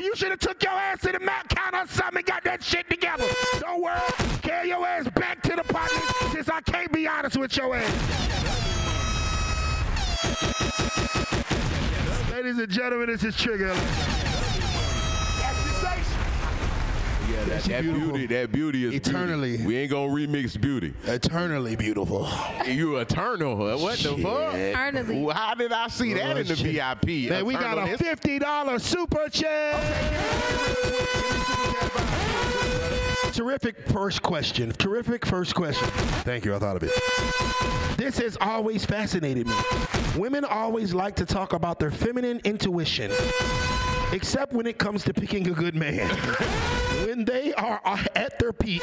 You 0.00 0.14
should 0.14 0.30
have 0.30 0.40
took 0.40 0.62
your 0.62 0.72
ass 0.72 1.00
to 1.00 1.12
the 1.12 1.20
Mount 1.20 1.48
Count 1.48 1.74
or 1.74 1.86
something 1.92 2.18
and 2.18 2.26
got 2.26 2.44
that 2.44 2.62
shit 2.62 2.88
together. 2.90 3.24
Don't 3.60 3.82
worry, 3.82 4.00
carry 4.42 4.68
your 4.68 4.86
ass 4.86 5.08
back 5.10 5.42
to 5.42 5.56
the 5.56 5.64
party 5.64 5.94
since 6.32 6.48
I 6.48 6.60
can't 6.60 6.92
be 6.92 7.08
honest 7.08 7.36
with 7.36 7.56
your 7.56 7.74
ass. 7.74 8.30
Ladies 12.30 12.58
and 12.58 12.68
gentlemen, 12.68 13.08
this 13.08 13.24
is 13.24 13.36
Trigger. 13.36 13.74
Yeah, 17.46 17.58
that, 17.58 17.64
that 17.64 17.82
beauty. 17.82 18.26
That 18.26 18.52
beauty 18.52 18.84
is 18.84 18.94
Eternally. 18.94 19.50
Beauty. 19.52 19.66
We 19.66 19.76
ain't 19.76 19.90
gonna 19.90 20.12
remix 20.12 20.60
beauty. 20.60 20.94
Eternally 21.04 21.76
beautiful. 21.76 22.28
You 22.66 22.96
eternal? 22.98 23.56
huh? 23.56 23.76
What 23.82 23.98
the 23.98 24.16
fuck? 24.18 24.54
Eternally. 24.54 25.32
How 25.32 25.54
did 25.54 25.72
I 25.72 25.88
see 25.88 26.14
that 26.14 26.36
in 26.36 26.46
the 26.46 26.54
VIP? 26.54 27.30
Man, 27.30 27.44
we 27.44 27.54
got 27.54 27.78
a 27.78 27.96
$50 27.96 28.80
super 28.80 29.28
chat. 29.28 29.74
Terrific 33.32 33.88
first 33.88 34.22
question. 34.22 34.70
Terrific 34.72 35.26
first 35.26 35.54
question. 35.54 35.88
Thank 36.22 36.44
you. 36.44 36.54
I 36.54 36.58
thought 36.60 36.76
of 36.76 36.84
it. 36.84 36.92
This 37.96 38.18
has 38.18 38.36
always 38.40 38.84
fascinated 38.84 39.46
me. 39.46 39.54
Women 40.16 40.44
always 40.44 40.94
like 40.94 41.16
to 41.16 41.26
talk 41.26 41.52
about 41.52 41.80
their 41.80 41.90
feminine 41.90 42.40
intuition, 42.44 43.10
except 44.12 44.52
when 44.52 44.66
it 44.66 44.78
comes 44.78 45.02
to 45.04 45.14
picking 45.14 45.48
a 45.48 45.52
good 45.52 45.74
man. 45.74 46.08
when 47.14 47.24
they 47.24 47.54
are 47.54 47.80
at 48.16 48.38
their 48.40 48.52
peak 48.52 48.82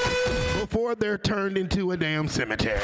before 0.60 0.96
they're 0.96 1.17
turned 1.17 1.58
into 1.58 1.91
a 1.91 1.98
damn 1.98 2.30
cemetery. 2.30 2.80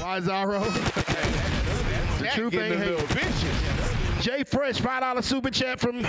Why, 0.00 0.18
Zaro? 0.20 0.64
the 2.18 2.28
truth 2.28 2.54
ain't 2.54 2.78
hate. 2.78 4.22
Jay 4.22 4.44
Fresh, 4.44 4.80
five 4.80 5.02
dollar 5.02 5.20
super 5.20 5.50
chat 5.50 5.78
from 5.78 6.02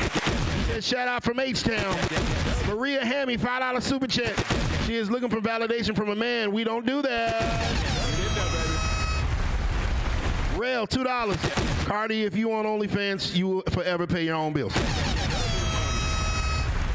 shout 0.79 1.09
out 1.09 1.23
from 1.25 1.41
H 1.41 1.63
Town. 1.63 1.97
Maria 2.67 3.03
Hammy, 3.03 3.35
five 3.35 3.59
dollar 3.59 3.81
super 3.81 4.07
chat. 4.07 4.33
She 4.85 4.95
is 4.95 5.11
looking 5.11 5.29
for 5.29 5.41
validation 5.41 5.93
from 5.93 6.07
a 6.07 6.15
man. 6.15 6.53
We 6.53 6.63
don't 6.63 6.85
do 6.85 7.01
that. 7.01 7.41
Rail, 10.57 10.87
two 10.87 11.03
dollars. 11.03 11.37
Cardi, 11.83 12.23
if 12.23 12.33
you 12.37 12.53
on 12.53 12.63
OnlyFans, 12.65 13.35
you 13.35 13.47
will 13.47 13.61
forever 13.63 14.07
pay 14.07 14.23
your 14.23 14.35
own 14.35 14.53
bills. 14.53 14.73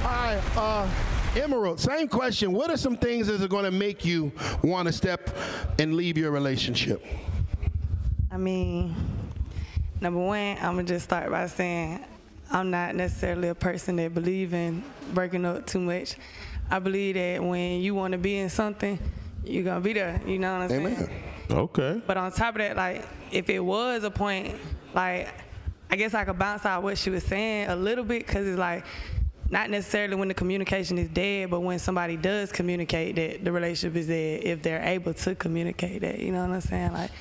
All 0.05 0.11
right, 0.11 0.43
uh, 0.55 0.87
Emerald, 1.35 1.81
same 1.81 2.09
question. 2.09 2.53
What 2.53 2.71
are 2.71 2.77
some 2.77 2.95
things 2.95 3.27
that 3.29 3.41
are 3.41 3.49
going 3.49 3.65
to 3.65 3.71
make 3.71 4.05
you 4.05 4.33
want 4.63 4.87
to 4.87 4.93
step 4.93 5.35
and 5.79 5.95
leave 5.95 6.19
your 6.19 6.31
relationship? 6.31 7.03
I 8.31 8.37
mean, 8.37 8.95
number 10.03 10.21
one, 10.21 10.59
I'm 10.59 10.75
gonna 10.75 10.85
just 10.85 11.07
start 11.07 11.31
by 11.31 11.47
saying 11.47 12.05
I'm 12.51 12.71
not 12.71 12.95
necessarily 12.97 13.49
a 13.49 13.55
person 13.55 13.97
that 13.97 14.13
believe 14.13 14.53
in 14.53 14.85
breaking 15.15 15.47
up 15.47 15.67
too 15.67 15.81
much. 15.81 16.17
I 16.71 16.81
believe 16.81 17.15
that 17.15 17.43
when 17.43 17.81
you 17.81 17.95
want 17.95 18.13
to 18.13 18.19
be 18.19 18.37
in 18.37 18.51
something, 18.51 18.99
you're 19.43 19.65
gonna 19.65 19.81
be 19.81 19.95
there. 19.95 20.21
You 20.27 20.39
know 20.39 20.53
what 20.59 20.71
I'm 20.71 20.97
saying? 20.97 21.11
Okay. 21.51 22.03
But 22.07 22.19
on 22.19 22.31
top 22.31 22.57
of 22.57 22.59
that, 22.59 22.77
like 22.77 23.07
if 23.31 23.49
it 23.49 23.61
was 23.61 24.05
a 24.05 24.11
point, 24.11 24.55
like 24.93 25.29
I 25.91 25.97
guess 25.97 26.13
I 26.13 26.25
could 26.25 26.39
bounce 26.39 26.67
out 26.67 26.83
what 26.83 26.99
she 26.99 27.09
was 27.09 27.25
saying 27.25 27.69
a 27.71 27.77
little 27.77 28.05
bit 28.05 28.27
because 28.27 28.47
it's 28.47 28.59
like 28.59 28.85
not 29.55 29.71
necessarily 29.71 30.17
when 30.17 30.27
the 30.27 30.35
communication 30.35 30.99
is 30.99 31.09
dead, 31.09 31.49
but 31.49 31.61
when 31.61 31.79
somebody 31.79 32.17
does 32.17 32.51
communicate 32.51 33.15
that 33.15 33.45
the 33.45 33.53
relationship 33.53 33.97
is 33.97 34.09
dead, 34.09 34.43
if 34.43 34.63
they're 34.65 34.83
able 34.83 35.15
to 35.15 35.37
communicate 35.37 36.01
that, 36.01 36.19
you 36.19 36.33
know 36.33 36.41
what 36.41 36.51
I'm 36.51 36.61
saying? 36.61 36.93
Like 36.93 37.13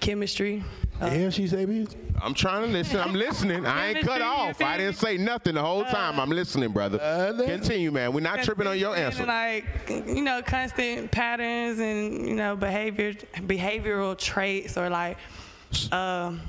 chemistry. 0.00 0.64
Uh, 0.98 1.10
yeah, 1.12 1.28
she 1.28 1.46
say 1.46 1.66
bitch. 1.66 1.94
I'm 2.22 2.32
trying 2.32 2.62
to 2.62 2.68
listen. 2.68 2.98
I'm 2.98 3.12
listening. 3.12 3.66
I 3.66 3.88
ain't 3.88 4.00
cut 4.00 4.22
off. 4.22 4.62
I 4.62 4.78
didn't 4.78 4.96
say 4.96 5.18
nothing 5.18 5.56
the 5.56 5.60
whole 5.60 5.84
time. 5.84 6.18
I'm 6.18 6.30
listening, 6.30 6.70
brother. 6.72 6.98
Continue, 7.44 7.92
man. 7.92 8.14
We're 8.14 8.20
not 8.20 8.42
tripping 8.42 8.66
on 8.66 8.78
your 8.78 8.96
answer. 8.96 9.26
Like 9.26 9.66
you 9.90 10.22
know, 10.22 10.40
constant 10.40 11.10
patterns 11.10 11.80
and 11.80 12.26
you 12.26 12.34
know 12.34 12.56
behavior, 12.56 13.12
behavioral 13.12 14.16
traits, 14.16 14.78
or 14.78 14.88
like 14.88 15.18
um, 15.92 16.40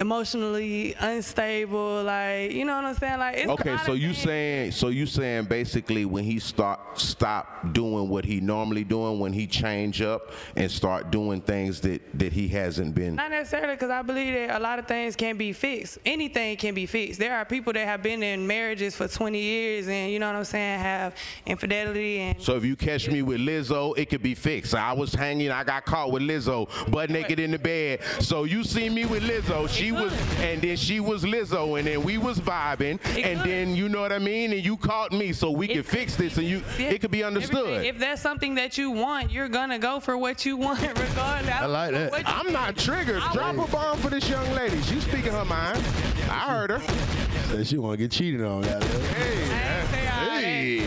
emotionally 0.00 0.94
unstable. 0.98 2.02
Like 2.02 2.52
you 2.52 2.64
know 2.64 2.76
what 2.76 2.84
I'm 2.86 2.94
saying? 2.94 3.18
Like 3.18 3.36
it's 3.36 3.50
Okay, 3.50 3.76
so 3.84 3.92
you 3.92 4.14
saying 4.14 4.72
so 4.72 4.88
you 4.88 5.06
saying 5.06 5.44
basically 5.44 6.04
when 6.04 6.24
he 6.24 6.38
start 6.38 6.80
stop 6.98 7.72
doing 7.72 8.08
what 8.08 8.24
he 8.24 8.40
normally 8.40 8.82
doing 8.84 9.20
when 9.20 9.32
he 9.32 9.46
change 9.46 10.00
up 10.00 10.32
and 10.56 10.70
start 10.70 11.10
doing 11.10 11.40
things 11.40 11.80
that 11.82 12.00
that 12.18 12.32
he 12.32 12.48
hasn't 12.48 12.94
been 12.94 13.16
Not 13.16 13.30
necessarily, 13.30 13.74
because 13.74 13.90
I 13.90 14.02
believe 14.02 14.34
that 14.34 14.58
a 14.58 14.62
lot 14.62 14.78
of 14.78 14.86
things 14.86 15.14
can 15.14 15.36
be 15.36 15.52
fixed. 15.52 15.98
Anything 16.06 16.56
can 16.56 16.74
be 16.74 16.86
fixed. 16.86 17.20
There 17.20 17.34
are 17.36 17.44
people 17.44 17.72
that 17.74 17.86
have 17.86 18.02
been 18.02 18.22
in 18.22 18.46
marriages 18.46 18.96
for 18.96 19.06
20 19.06 19.38
years, 19.38 19.88
and 19.88 20.10
you 20.10 20.18
know 20.18 20.28
what 20.28 20.36
I'm 20.36 20.44
saying, 20.44 20.80
have 20.80 21.14
infidelity 21.46 22.18
and 22.20 22.40
So 22.40 22.56
if 22.56 22.64
you 22.64 22.76
catch 22.76 23.08
me 23.08 23.22
with 23.22 23.40
Lizzo, 23.40 23.96
it 23.98 24.08
could 24.08 24.22
be 24.22 24.34
fixed. 24.34 24.74
I 24.74 24.92
was 24.92 25.12
hanging, 25.12 25.50
I 25.50 25.64
got 25.64 25.84
caught 25.84 26.10
with 26.10 26.22
Lizzo, 26.22 26.68
butt 26.90 27.10
naked 27.10 27.38
in 27.38 27.50
the 27.50 27.58
bed. 27.58 28.00
So 28.20 28.44
you 28.44 28.64
see 28.64 28.88
me 28.88 29.04
with 29.04 29.22
Lizzo, 29.22 29.68
she 29.68 29.89
she 29.90 30.04
was, 30.04 30.12
and 30.40 30.62
then 30.62 30.76
she 30.76 31.00
was 31.00 31.24
Lizzo, 31.24 31.78
and 31.78 31.86
then 31.86 32.02
we 32.02 32.18
was 32.18 32.38
vibing, 32.38 32.98
and 33.22 33.40
then 33.40 33.74
you 33.74 33.88
know 33.88 34.00
what 34.00 34.12
I 34.12 34.18
mean, 34.18 34.52
and 34.52 34.64
you 34.64 34.76
caught 34.76 35.12
me, 35.12 35.32
so 35.32 35.50
we 35.50 35.68
could 35.68 35.86
fix 35.86 36.16
this, 36.16 36.36
and 36.38 36.46
you, 36.46 36.62
it 36.78 37.00
could 37.00 37.10
be 37.10 37.24
understood. 37.24 37.66
Everything. 37.66 37.84
If 37.86 37.98
that's 37.98 38.22
something 38.22 38.54
that 38.54 38.78
you 38.78 38.90
want, 38.90 39.30
you're 39.30 39.48
gonna 39.48 39.78
go 39.78 40.00
for 40.00 40.16
what 40.16 40.44
you 40.46 40.56
want, 40.56 40.80
regardless. 40.98 41.54
I 41.54 41.66
like 41.66 41.92
that. 41.92 42.12
I'm 42.26 42.52
not 42.52 42.76
triggered. 42.76 43.22
Drop 43.32 43.56
a 43.56 43.70
bomb 43.70 43.98
for 43.98 44.10
this 44.10 44.28
young 44.28 44.48
lady. 44.52 44.80
She's 44.82 45.02
speaking 45.04 45.32
her 45.32 45.44
mind. 45.44 45.78
I 46.28 46.50
heard 46.50 46.70
her. 46.70 46.80
Said 47.48 47.66
she 47.66 47.78
want 47.78 47.94
to 47.98 48.04
get 48.04 48.12
cheated 48.12 48.42
on. 48.42 48.62
goddamn. 48.62 49.02
Hey, 49.14 50.86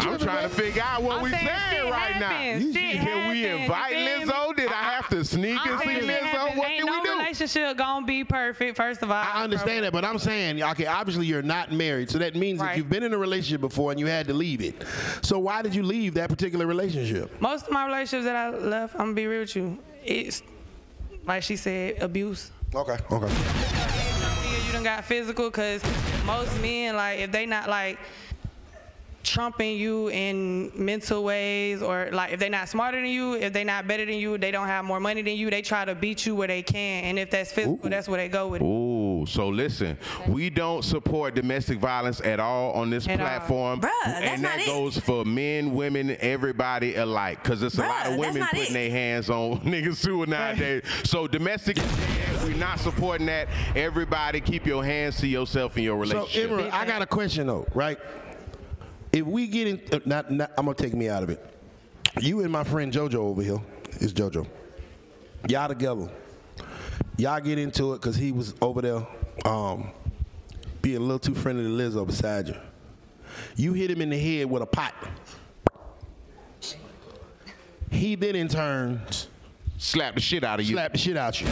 I'm 0.00 0.18
trying 0.18 0.48
to 0.48 0.54
figure 0.54 0.82
out 0.82 1.02
what 1.02 1.16
I'm 1.18 1.22
we 1.22 1.30
saying 1.30 1.46
saying 1.46 1.82
shit 1.82 1.90
right 1.90 2.20
now. 2.20 2.28
happens. 2.28 2.74
Shit 2.74 3.00
Can 3.00 3.28
we 3.28 3.46
invite 3.46 3.92
you? 3.96 4.26
Lizzo? 4.26 4.56
Did 4.56 4.68
I 4.72 4.82
have 4.82 5.08
to 5.10 5.24
sneak 5.24 5.58
I'm 5.64 5.72
and 5.72 5.80
see 5.82 6.06
Lizzo? 6.06 6.56
What 6.56 6.68
Ain't 6.68 6.84
did 6.86 6.90
we 6.90 7.00
do? 7.02 7.09
Relationship 7.40 7.76
gonna 7.76 8.06
be 8.06 8.24
perfect. 8.24 8.76
First 8.76 9.02
of 9.02 9.10
all, 9.10 9.16
I 9.16 9.42
understand 9.42 9.84
that, 9.84 9.92
but 9.92 10.04
I'm 10.04 10.18
saying, 10.18 10.62
okay, 10.62 10.86
obviously 10.86 11.26
you're 11.26 11.42
not 11.42 11.72
married, 11.72 12.10
so 12.10 12.18
that 12.18 12.34
means 12.34 12.60
Right. 12.60 12.76
you've 12.76 12.90
been 12.90 13.02
in 13.02 13.12
a 13.12 13.18
relationship 13.18 13.60
before 13.60 13.90
and 13.90 13.98
you 14.00 14.06
had 14.06 14.26
to 14.26 14.34
leave 14.34 14.60
it. 14.60 14.84
So 15.22 15.38
why 15.38 15.62
did 15.62 15.74
you 15.74 15.82
leave 15.82 16.14
that 16.14 16.28
particular 16.28 16.66
relationship? 16.66 17.40
Most 17.40 17.66
of 17.66 17.72
my 17.72 17.86
relationships 17.86 18.24
that 18.24 18.36
I 18.36 18.50
left, 18.50 18.94
I'm 18.94 19.00
gonna 19.06 19.12
be 19.14 19.26
real 19.26 19.40
with 19.40 19.56
you. 19.56 19.78
It's 20.04 20.42
like 21.26 21.42
she 21.42 21.56
said, 21.56 22.02
abuse. 22.02 22.50
Okay, 22.74 22.96
okay. 23.10 23.34
You 24.66 24.72
done 24.72 24.82
got 24.84 25.04
physical 25.04 25.50
because 25.50 25.82
most 26.24 26.60
men 26.60 26.94
like 26.96 27.20
if 27.20 27.32
they 27.32 27.46
not 27.46 27.68
like 27.68 27.98
trumping 29.22 29.76
you 29.76 30.08
in 30.08 30.72
mental 30.74 31.22
ways 31.22 31.82
or 31.82 32.08
like 32.12 32.32
if 32.32 32.40
they're 32.40 32.48
not 32.50 32.68
smarter 32.68 32.98
than 33.00 33.10
you 33.10 33.34
if 33.34 33.52
they're 33.52 33.64
not 33.64 33.86
better 33.86 34.04
than 34.06 34.14
you 34.14 34.38
they 34.38 34.50
don't 34.50 34.66
have 34.66 34.84
more 34.84 34.98
money 34.98 35.20
than 35.22 35.36
you 35.36 35.50
they 35.50 35.60
try 35.62 35.84
to 35.84 35.94
beat 35.94 36.24
you 36.24 36.34
where 36.34 36.48
they 36.48 36.62
can 36.62 37.04
and 37.04 37.18
if 37.18 37.30
that's 37.30 37.52
physical 37.52 37.90
that's 37.90 38.08
where 38.08 38.16
they 38.18 38.28
go 38.28 38.48
with 38.48 38.62
it 38.62 38.64
Ooh, 38.64 39.26
so 39.26 39.48
listen, 39.48 39.98
we 40.26 40.48
don't 40.48 40.82
support 40.82 41.34
domestic 41.34 41.78
violence 41.78 42.20
at 42.22 42.40
all 42.40 42.72
on 42.72 42.88
this 42.88 43.06
At 43.06 43.18
platform, 43.18 43.80
Bruh, 43.80 43.90
and 44.06 44.24
that 44.24 44.40
not 44.40 44.58
it. 44.60 44.66
goes 44.66 44.98
for 44.98 45.24
men, 45.26 45.74
women, 45.74 46.16
everybody 46.20 46.94
alike. 46.96 47.42
Because 47.42 47.60
there's 47.60 47.76
a 47.78 47.82
lot 47.82 48.06
of 48.06 48.16
women 48.16 48.46
putting 48.50 48.72
their 48.72 48.90
hands 48.90 49.28
on 49.28 49.60
niggas 49.64 50.02
too 50.02 50.24
nowadays. 50.24 50.82
So 51.04 51.26
domestic, 51.26 51.78
we're 52.42 52.56
not 52.56 52.78
supporting 52.80 53.26
that. 53.26 53.48
Everybody, 53.76 54.40
keep 54.40 54.66
your 54.66 54.82
hands 54.82 55.18
to 55.20 55.26
yourself 55.26 55.76
in 55.76 55.84
your 55.84 55.96
relationship 55.98 56.48
So, 56.48 56.56
relationship. 56.56 56.72
Imran, 56.72 56.80
I 56.80 56.86
got 56.86 57.02
a 57.02 57.06
question 57.06 57.46
though, 57.46 57.66
right? 57.74 57.98
If 59.12 59.26
we 59.26 59.46
get 59.46 59.66
in, 59.66 59.80
uh, 59.92 60.00
not, 60.04 60.30
not, 60.30 60.52
I'm 60.56 60.64
gonna 60.64 60.74
take 60.76 60.94
me 60.94 61.08
out 61.08 61.22
of 61.22 61.30
it. 61.30 61.44
You 62.20 62.40
and 62.40 62.50
my 62.50 62.64
friend 62.64 62.92
JoJo 62.92 63.14
over 63.14 63.42
here 63.42 63.60
is 64.00 64.12
JoJo. 64.12 64.46
Y'all 65.48 65.68
together. 65.68 66.08
Y'all 67.16 67.40
get 67.40 67.58
into 67.58 67.92
it 67.92 68.00
because 68.00 68.16
he 68.16 68.32
was 68.32 68.54
over 68.62 68.80
there, 68.80 69.06
um, 69.44 69.90
being 70.80 70.98
a 70.98 71.00
little 71.00 71.18
too 71.18 71.34
friendly 71.34 71.64
to 71.64 71.70
Lizzo 71.70 72.06
beside 72.06 72.48
you. 72.48 72.56
You 73.56 73.72
hit 73.72 73.90
him 73.90 74.00
in 74.00 74.10
the 74.10 74.18
head 74.18 74.50
with 74.50 74.62
a 74.62 74.66
pot. 74.66 74.94
He 77.90 78.14
then 78.14 78.36
in 78.36 78.48
turn 78.48 79.02
slap 79.78 80.14
the 80.14 80.20
shit 80.20 80.44
out 80.44 80.60
of 80.60 80.66
you. 80.66 80.74
Slap 80.74 80.92
the 80.92 80.98
shit 80.98 81.16
out 81.16 81.40
you. 81.40 81.48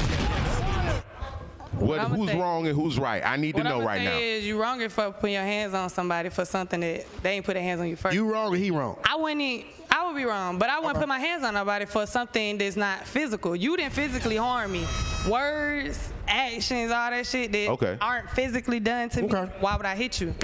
What, 1.72 2.00
who's 2.00 2.30
say- 2.30 2.38
wrong 2.40 2.66
and 2.66 2.74
who's 2.74 2.98
right? 2.98 3.22
I 3.24 3.36
need 3.36 3.54
to 3.56 3.62
know 3.62 3.76
I'ma 3.76 3.86
right 3.86 4.02
now. 4.02 4.16
is 4.18 4.44
you 4.46 4.60
wrong 4.60 4.80
if 4.80 4.92
for 4.92 5.10
putting 5.12 5.34
your 5.34 5.42
hands 5.44 5.74
on 5.74 5.90
somebody 5.90 6.28
for 6.30 6.44
something 6.44 6.80
that 6.80 7.04
they 7.22 7.32
ain't 7.32 7.44
put 7.44 7.54
their 7.54 7.62
hands 7.62 7.80
on 7.80 7.88
you 7.88 7.96
first. 7.96 8.14
You 8.14 8.30
wrong 8.30 8.52
or 8.52 8.56
he 8.56 8.70
wrong? 8.70 8.98
I 9.04 9.16
wouldn't. 9.16 9.64
I 9.90 10.06
would 10.06 10.16
be 10.16 10.24
wrong, 10.24 10.58
but 10.58 10.68
I 10.70 10.78
wouldn't 10.80 10.98
put 10.98 11.08
my 11.08 11.18
hands 11.18 11.42
on 11.44 11.54
nobody 11.54 11.84
for 11.86 12.06
something 12.06 12.58
that's 12.58 12.76
not 12.76 13.06
physical. 13.06 13.56
You 13.56 13.76
didn't 13.76 13.92
physically 13.94 14.36
harm 14.36 14.72
me. 14.72 14.86
Words, 15.28 16.10
actions, 16.26 16.90
all 16.92 17.10
that 17.10 17.26
shit 17.26 17.52
that 17.52 17.68
Okay. 17.70 17.96
aren't 18.00 18.30
physically 18.30 18.80
done 18.80 19.08
to 19.10 19.22
me. 19.22 19.28
Why 19.60 19.76
would 19.76 19.86
I 19.86 19.94
hit 19.96 20.20
you? 20.20 20.34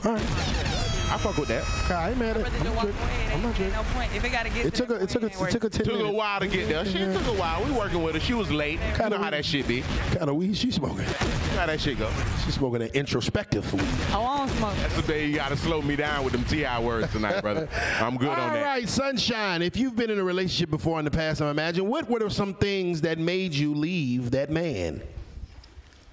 I 1.10 1.18
fuck 1.18 1.36
with 1.36 1.48
that. 1.48 1.64
I 1.90 2.10
ain't 2.10 2.18
mad 2.18 2.36
at 2.36 2.42
Rather 2.42 2.58
than 2.58 2.74
walk 2.74 2.88
I'm 3.32 3.42
not 3.42 3.60
ain't 3.60 3.72
no 3.72 3.82
point. 3.94 4.14
If 4.14 4.24
it 4.24 4.32
gotta 4.32 4.48
get 4.48 4.66
It 4.66 4.74
to 4.74 4.86
took 4.86 4.90
a, 4.90 5.02
it 5.02 5.08
took 5.08 5.22
a, 5.22 5.26
it 5.26 5.50
took 5.50 5.64
a 5.64 5.70
ten 5.70 5.86
Took 5.86 6.00
a 6.00 6.10
while 6.10 6.40
to 6.40 6.48
get 6.48 6.68
there. 6.68 6.84
Shit 6.84 7.14
took 7.16 7.26
a 7.26 7.38
while. 7.38 7.64
We 7.64 7.70
working 7.72 8.02
with 8.02 8.14
her. 8.14 8.20
She 8.20 8.34
was 8.34 8.50
late. 8.50 8.80
You 9.00 9.10
know 9.10 9.18
how 9.18 9.30
that 9.30 9.44
shit 9.44 9.68
be. 9.68 9.82
Kind 10.12 10.28
of 10.28 10.36
weed 10.36 10.56
she 10.56 10.70
smoking. 10.70 11.04
How 11.04 11.66
that 11.66 11.80
shit 11.80 11.98
go. 11.98 12.10
She 12.44 12.50
smoking 12.50 12.82
an 12.82 12.88
introspective 12.94 13.72
weed. 13.72 13.82
Oh, 14.12 14.22
I 14.22 14.38
won't 14.38 14.50
smoke. 14.52 14.74
That's 14.76 14.96
the 14.96 15.02
day 15.02 15.26
you 15.26 15.36
gotta 15.36 15.56
slow 15.56 15.82
me 15.82 15.96
down 15.96 16.24
with 16.24 16.32
them 16.32 16.44
Ti 16.44 16.66
words 16.84 17.12
tonight, 17.12 17.40
brother. 17.40 17.68
I'm 18.00 18.16
good 18.16 18.28
on 18.28 18.52
that. 18.52 18.62
right, 18.64 18.88
sunshine. 18.88 19.62
If 19.62 19.76
you've 19.76 19.96
been 19.96 20.10
in 20.10 20.18
a 20.18 20.24
relationship 20.24 20.70
before 20.70 20.98
in 20.98 21.04
the 21.04 21.10
past, 21.10 21.42
I 21.42 21.50
imagine 21.50 21.86
what 21.86 22.08
were 22.08 22.30
some 22.30 22.54
things 22.54 23.00
that 23.02 23.18
made 23.18 23.54
you 23.54 23.74
leave 23.74 24.30
that 24.32 24.50
man? 24.50 25.02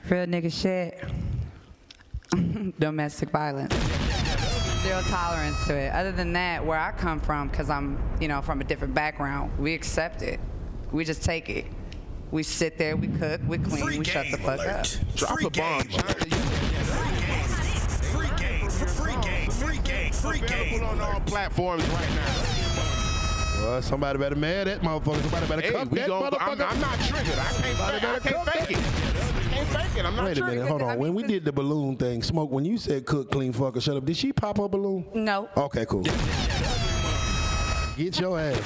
Real 0.09 0.25
nigga 0.25 0.51
shit. 0.51 1.03
Domestic 2.79 3.29
violence. 3.29 3.73
Zero 4.83 5.01
tolerance 5.03 5.63
to 5.67 5.75
it. 5.75 5.93
Other 5.93 6.11
than 6.11 6.33
that, 6.33 6.65
where 6.65 6.79
I 6.79 6.91
come 6.91 7.19
from, 7.19 7.49
because 7.49 7.69
I'm, 7.69 8.01
you 8.19 8.27
know, 8.27 8.41
from 8.41 8.61
a 8.61 8.63
different 8.63 8.95
background, 8.95 9.57
we 9.59 9.73
accept 9.75 10.23
it. 10.23 10.39
We 10.91 11.05
just 11.05 11.23
take 11.23 11.49
it. 11.49 11.65
We 12.31 12.43
sit 12.43 12.77
there, 12.77 12.95
we 12.95 13.07
cook, 13.07 13.41
we 13.47 13.57
clean, 13.57 13.99
we 13.99 14.05
shut 14.05 14.25
the 14.31 14.37
fuck 14.37 14.59
up. 14.61 14.85
Drop 15.15 15.41
a 15.41 15.49
bomb. 15.49 15.83
Free 18.11 18.29
game, 18.37 18.69
free 18.69 19.21
game, 19.21 19.51
free 19.51 19.77
game, 19.79 20.11
free 20.11 20.39
game. 20.39 20.83
on 20.83 20.99
all 21.01 21.19
platforms 21.21 21.87
right 21.89 22.09
now. 22.15 23.00
Well, 23.61 23.81
somebody 23.83 24.17
better 24.17 24.35
mad 24.35 24.65
that 24.67 24.81
motherfucker. 24.81 25.21
Somebody 25.21 25.47
better 25.47 25.61
Hey, 25.61 25.71
cuff 25.71 25.87
we 25.91 25.99
that 25.99 26.07
gon- 26.07 26.33
I'm. 26.39 26.61
I'm 26.61 26.81
not 26.81 26.99
triggered. 26.99 27.37
I 27.37 27.43
can't, 27.43 27.77
Somebody 27.77 27.97
I 27.97 27.99
can't 28.19 28.23
cuff 28.23 28.53
fake 28.53 28.71
it. 28.71 28.77
I 28.77 29.53
can't 29.53 29.67
fake 29.67 29.99
it. 29.99 30.05
I'm 30.05 30.15
not 30.15 30.25
Wait 30.25 30.37
a 30.39 30.45
minute, 30.45 30.67
hold 30.67 30.81
on. 30.81 30.97
When 30.97 31.13
we 31.13 31.23
did 31.23 31.45
the 31.45 31.51
balloon 31.51 31.95
thing, 31.95 32.23
smoke. 32.23 32.49
When 32.51 32.65
you 32.65 32.77
said 32.79 33.05
cook, 33.05 33.29
clean, 33.31 33.53
fucker, 33.53 33.79
shut 33.81 33.95
up, 33.97 34.05
did 34.05 34.17
she 34.17 34.33
pop 34.33 34.57
her 34.57 34.67
balloon? 34.67 35.05
No. 35.13 35.47
Okay, 35.55 35.85
cool. 35.85 36.01
Get 37.97 38.19
your 38.19 38.39
ass. 38.39 38.57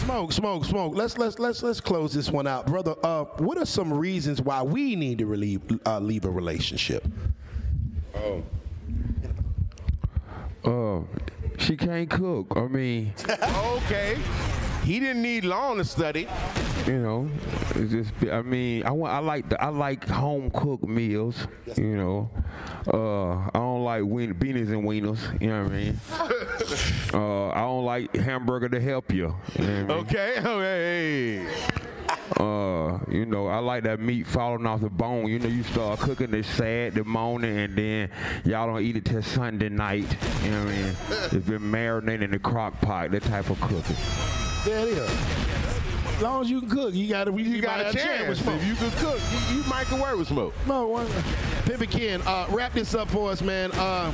Smoke, 0.00 0.32
smoke, 0.32 0.64
smoke. 0.64 0.96
Let's 0.96 1.16
let's 1.16 1.38
let's 1.38 1.62
let's 1.62 1.80
close 1.80 2.12
this 2.12 2.28
one 2.30 2.48
out, 2.48 2.66
brother. 2.66 2.96
Uh, 3.04 3.24
what 3.38 3.56
are 3.56 3.66
some 3.66 3.92
reasons 3.94 4.42
why 4.42 4.62
we 4.62 4.96
need 4.96 5.18
to 5.18 5.26
relieve, 5.26 5.60
uh, 5.86 6.00
leave 6.00 6.24
a 6.24 6.30
relationship? 6.30 7.06
Oh. 8.16 8.42
Uh, 10.64 11.02
she 11.60 11.76
can't 11.76 12.08
cook. 12.10 12.52
I 12.56 12.66
mean, 12.66 13.12
okay. 13.28 14.18
He 14.84 14.98
didn't 14.98 15.22
need 15.22 15.44
long 15.44 15.76
to 15.76 15.84
study. 15.84 16.26
you 16.86 16.98
know, 16.98 17.28
it's 17.74 17.92
just. 17.92 18.12
I 18.32 18.42
mean, 18.42 18.84
I 18.84 18.90
want. 18.90 19.12
I 19.12 19.18
like. 19.18 19.48
The, 19.48 19.62
I 19.62 19.68
like 19.68 20.08
home 20.08 20.50
cooked 20.50 20.84
meals. 20.84 21.46
You 21.76 21.96
know, 21.96 22.30
uh, 22.92 23.32
I 23.48 23.50
don't 23.54 23.84
like 23.84 24.04
wien, 24.04 24.34
beanies 24.34 24.68
and 24.72 24.84
wieners. 24.84 25.20
You 25.40 25.48
know 25.48 25.62
what 25.64 25.72
I 25.72 25.76
mean? 25.76 26.00
uh, 27.14 27.48
I 27.50 27.60
don't 27.60 27.84
like 27.84 28.14
hamburger 28.16 28.68
to 28.70 28.80
help 28.80 29.12
you. 29.12 29.34
you 29.58 29.66
know 29.66 29.72
I 29.72 29.82
mean? 29.82 29.90
Okay. 29.90 30.36
Okay. 30.44 31.46
Uh, 32.40 32.98
you 33.10 33.26
know, 33.26 33.48
I 33.48 33.58
like 33.58 33.82
that 33.82 34.00
meat 34.00 34.26
falling 34.26 34.64
off 34.64 34.80
the 34.80 34.88
bone. 34.88 35.26
You 35.26 35.38
know, 35.38 35.48
you 35.48 35.62
start 35.62 36.00
cooking 36.00 36.32
it 36.32 36.46
sad 36.46 36.94
the 36.94 37.04
morning, 37.04 37.54
and 37.58 37.76
then 37.76 38.10
y'all 38.44 38.66
don't 38.66 38.82
eat 38.82 38.96
it 38.96 39.04
till 39.04 39.22
Sunday 39.22 39.68
night. 39.68 40.06
You 40.42 40.50
know 40.50 40.64
what 40.64 40.72
I 40.72 40.76
mean? 40.76 40.96
It's 41.32 41.46
been 41.46 41.60
marinating 41.60 42.22
in 42.22 42.30
the 42.30 42.38
crock 42.38 42.80
pot. 42.80 43.10
That 43.10 43.24
type 43.24 43.50
of 43.50 43.60
cooking. 43.60 43.96
There 44.64 44.88
it 44.88 44.88
is. 44.88 45.10
As 46.16 46.22
long 46.22 46.42
as 46.42 46.50
you 46.50 46.60
can 46.60 46.70
cook, 46.70 46.94
you 46.94 47.08
got 47.08 47.24
to. 47.24 47.36
You 47.38 47.60
got 47.60 47.80
a 47.80 47.92
chance. 47.92 48.40
If 48.40 48.66
you 48.66 48.74
can 48.74 48.90
cook, 48.92 49.20
you, 49.32 49.56
you 49.56 49.64
might 49.64 49.86
can 49.86 50.00
work 50.00 50.16
with 50.16 50.28
smoke. 50.28 50.54
No, 50.66 50.86
one. 50.86 51.06
Pimpin' 51.64 51.90
Ken, 51.90 52.22
uh, 52.26 52.46
wrap 52.48 52.72
this 52.72 52.94
up 52.94 53.10
for 53.10 53.30
us, 53.30 53.42
man. 53.42 53.70
Uh, 53.72 54.12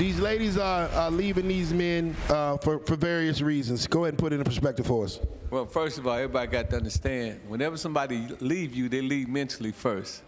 these 0.00 0.18
ladies 0.18 0.56
are, 0.56 0.88
are 0.88 1.10
leaving 1.10 1.46
these 1.46 1.74
men 1.74 2.16
uh, 2.30 2.56
for, 2.56 2.78
for 2.78 2.96
various 2.96 3.42
reasons. 3.42 3.86
Go 3.86 4.04
ahead 4.04 4.14
and 4.14 4.18
put 4.18 4.32
it 4.32 4.36
in 4.36 4.44
perspective 4.44 4.86
for 4.86 5.04
us. 5.04 5.20
Well, 5.50 5.66
first 5.66 5.98
of 5.98 6.06
all, 6.06 6.14
everybody 6.14 6.50
got 6.50 6.70
to 6.70 6.76
understand, 6.76 7.38
whenever 7.46 7.76
somebody 7.76 8.26
leave 8.40 8.74
you, 8.74 8.88
they 8.88 9.02
leave 9.02 9.28
mentally 9.28 9.72
first. 9.72 10.22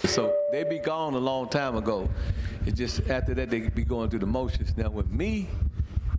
So 0.00 0.34
they 0.50 0.64
be 0.64 0.80
gone 0.80 1.14
a 1.14 1.18
long 1.18 1.50
time 1.50 1.76
ago. 1.76 2.10
It's 2.66 2.76
just 2.76 3.08
after 3.08 3.32
that 3.34 3.48
they 3.48 3.60
be 3.60 3.84
going 3.84 4.10
through 4.10 4.18
the 4.18 4.26
motions. 4.26 4.76
Now 4.76 4.90
with 4.90 5.12
me, 5.12 5.48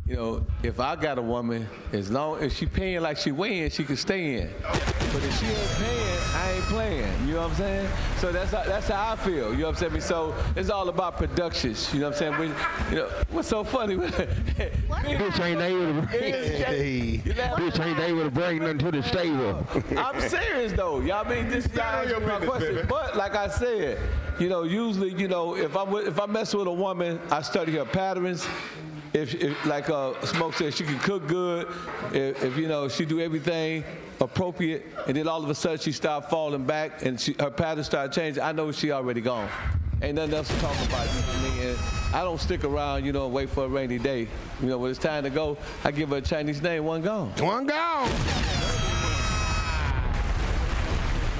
you 0.05 0.17
know, 0.17 0.45
if 0.63 0.81
I 0.81 0.97
got 0.97 1.17
a 1.17 1.21
woman, 1.21 1.67
as 1.93 2.11
long 2.11 2.39
as 2.39 2.53
she 2.53 2.65
paying 2.65 3.01
like 3.01 3.15
she 3.15 3.31
weighing, 3.31 3.69
she 3.69 3.85
can 3.85 3.95
stay 3.95 4.35
in. 4.35 4.53
But 4.61 5.23
if 5.23 5.39
she 5.39 5.45
ain't 5.45 5.69
paying, 5.77 6.19
I 6.35 6.51
ain't 6.51 6.63
playing. 6.65 7.27
You 7.27 7.35
know 7.35 7.41
what 7.43 7.51
I'm 7.51 7.55
saying? 7.55 7.89
So 8.17 8.31
that's 8.33 8.51
how, 8.51 8.63
that's 8.63 8.89
how 8.89 9.13
I 9.13 9.15
feel. 9.15 9.51
You 9.53 9.59
know 9.59 9.67
what 9.69 9.81
I'm 9.81 9.91
saying? 9.91 10.01
So 10.01 10.35
it's 10.57 10.69
all 10.69 10.89
about 10.89 11.17
productions. 11.17 11.93
You 11.93 12.01
know 12.01 12.09
what 12.09 12.21
I'm 12.21 12.37
saying? 12.37 12.37
When, 12.37 12.49
you 12.89 12.95
know, 12.97 13.09
what's 13.31 13.47
so 13.47 13.63
funny? 13.63 13.95
Bitch 13.97 15.39
ain't 15.39 15.61
able 15.61 16.01
to 16.01 16.07
bring. 16.07 17.21
Bitch 17.21 17.85
ain't 17.85 17.99
able 17.99 18.23
to 18.23 18.31
bring 18.31 18.59
nothing 18.59 18.79
to 18.79 18.91
the 18.91 19.03
stable. 19.03 19.65
I'm 19.97 20.19
serious 20.19 20.73
though. 20.73 20.99
Y'all 20.99 21.23
mean 21.29 21.47
this 21.47 21.67
y'all 21.73 22.01
answering 22.01 22.27
my 22.27 22.45
question. 22.45 22.85
But 22.89 23.15
like 23.15 23.35
I 23.35 23.47
said, 23.47 23.99
you 24.37 24.49
know, 24.49 24.63
usually, 24.63 25.13
you 25.13 25.29
know, 25.29 25.55
if 25.55 25.77
I'm 25.77 25.89
with, 25.91 26.07
if 26.07 26.19
I 26.19 26.25
mess 26.25 26.53
with 26.53 26.67
a 26.67 26.73
woman, 26.73 27.21
I 27.31 27.41
study 27.41 27.77
her 27.77 27.85
patterns. 27.85 28.45
If, 29.13 29.35
if 29.35 29.65
like 29.65 29.89
uh, 29.89 30.19
Smoke 30.25 30.53
said, 30.55 30.73
she 30.73 30.83
can 30.83 30.99
cook 30.99 31.27
good. 31.27 31.67
If, 32.11 32.43
if 32.43 32.57
you 32.57 32.67
know 32.67 32.87
she 32.87 33.05
do 33.05 33.19
everything 33.19 33.83
appropriate, 34.19 34.85
and 35.07 35.15
then 35.15 35.27
all 35.27 35.43
of 35.43 35.49
a 35.49 35.55
sudden 35.55 35.79
she 35.79 35.91
start 35.91 36.29
falling 36.29 36.65
back 36.65 37.03
and 37.05 37.19
she, 37.19 37.35
her 37.39 37.51
pattern 37.51 37.83
start 37.83 38.11
changing, 38.11 38.41
I 38.43 38.51
know 38.51 38.71
she 38.71 38.91
already 38.91 39.21
gone. 39.21 39.49
Ain't 40.01 40.15
nothing 40.15 40.33
else 40.33 40.47
to 40.49 40.59
talk 40.59 40.75
about. 40.87 41.07
You 41.07 41.21
know 41.21 41.27
what 41.27 41.59
I? 41.59 41.63
And 41.63 41.77
I 42.13 42.23
don't 42.23 42.39
stick 42.39 42.63
around, 42.63 43.05
you 43.05 43.13
know, 43.13 43.25
and 43.25 43.33
wait 43.33 43.49
for 43.49 43.65
a 43.65 43.67
rainy 43.67 43.97
day. 43.97 44.27
You 44.61 44.67
know, 44.67 44.77
when 44.77 44.91
it's 44.91 44.99
time 44.99 45.23
to 45.23 45.29
go, 45.29 45.57
I 45.83 45.91
give 45.91 46.09
her 46.09 46.17
a 46.17 46.21
Chinese 46.21 46.61
name, 46.61 46.83
one 46.83 47.01
gone. 47.01 47.29
One 47.39 47.65
gone. 47.65 48.09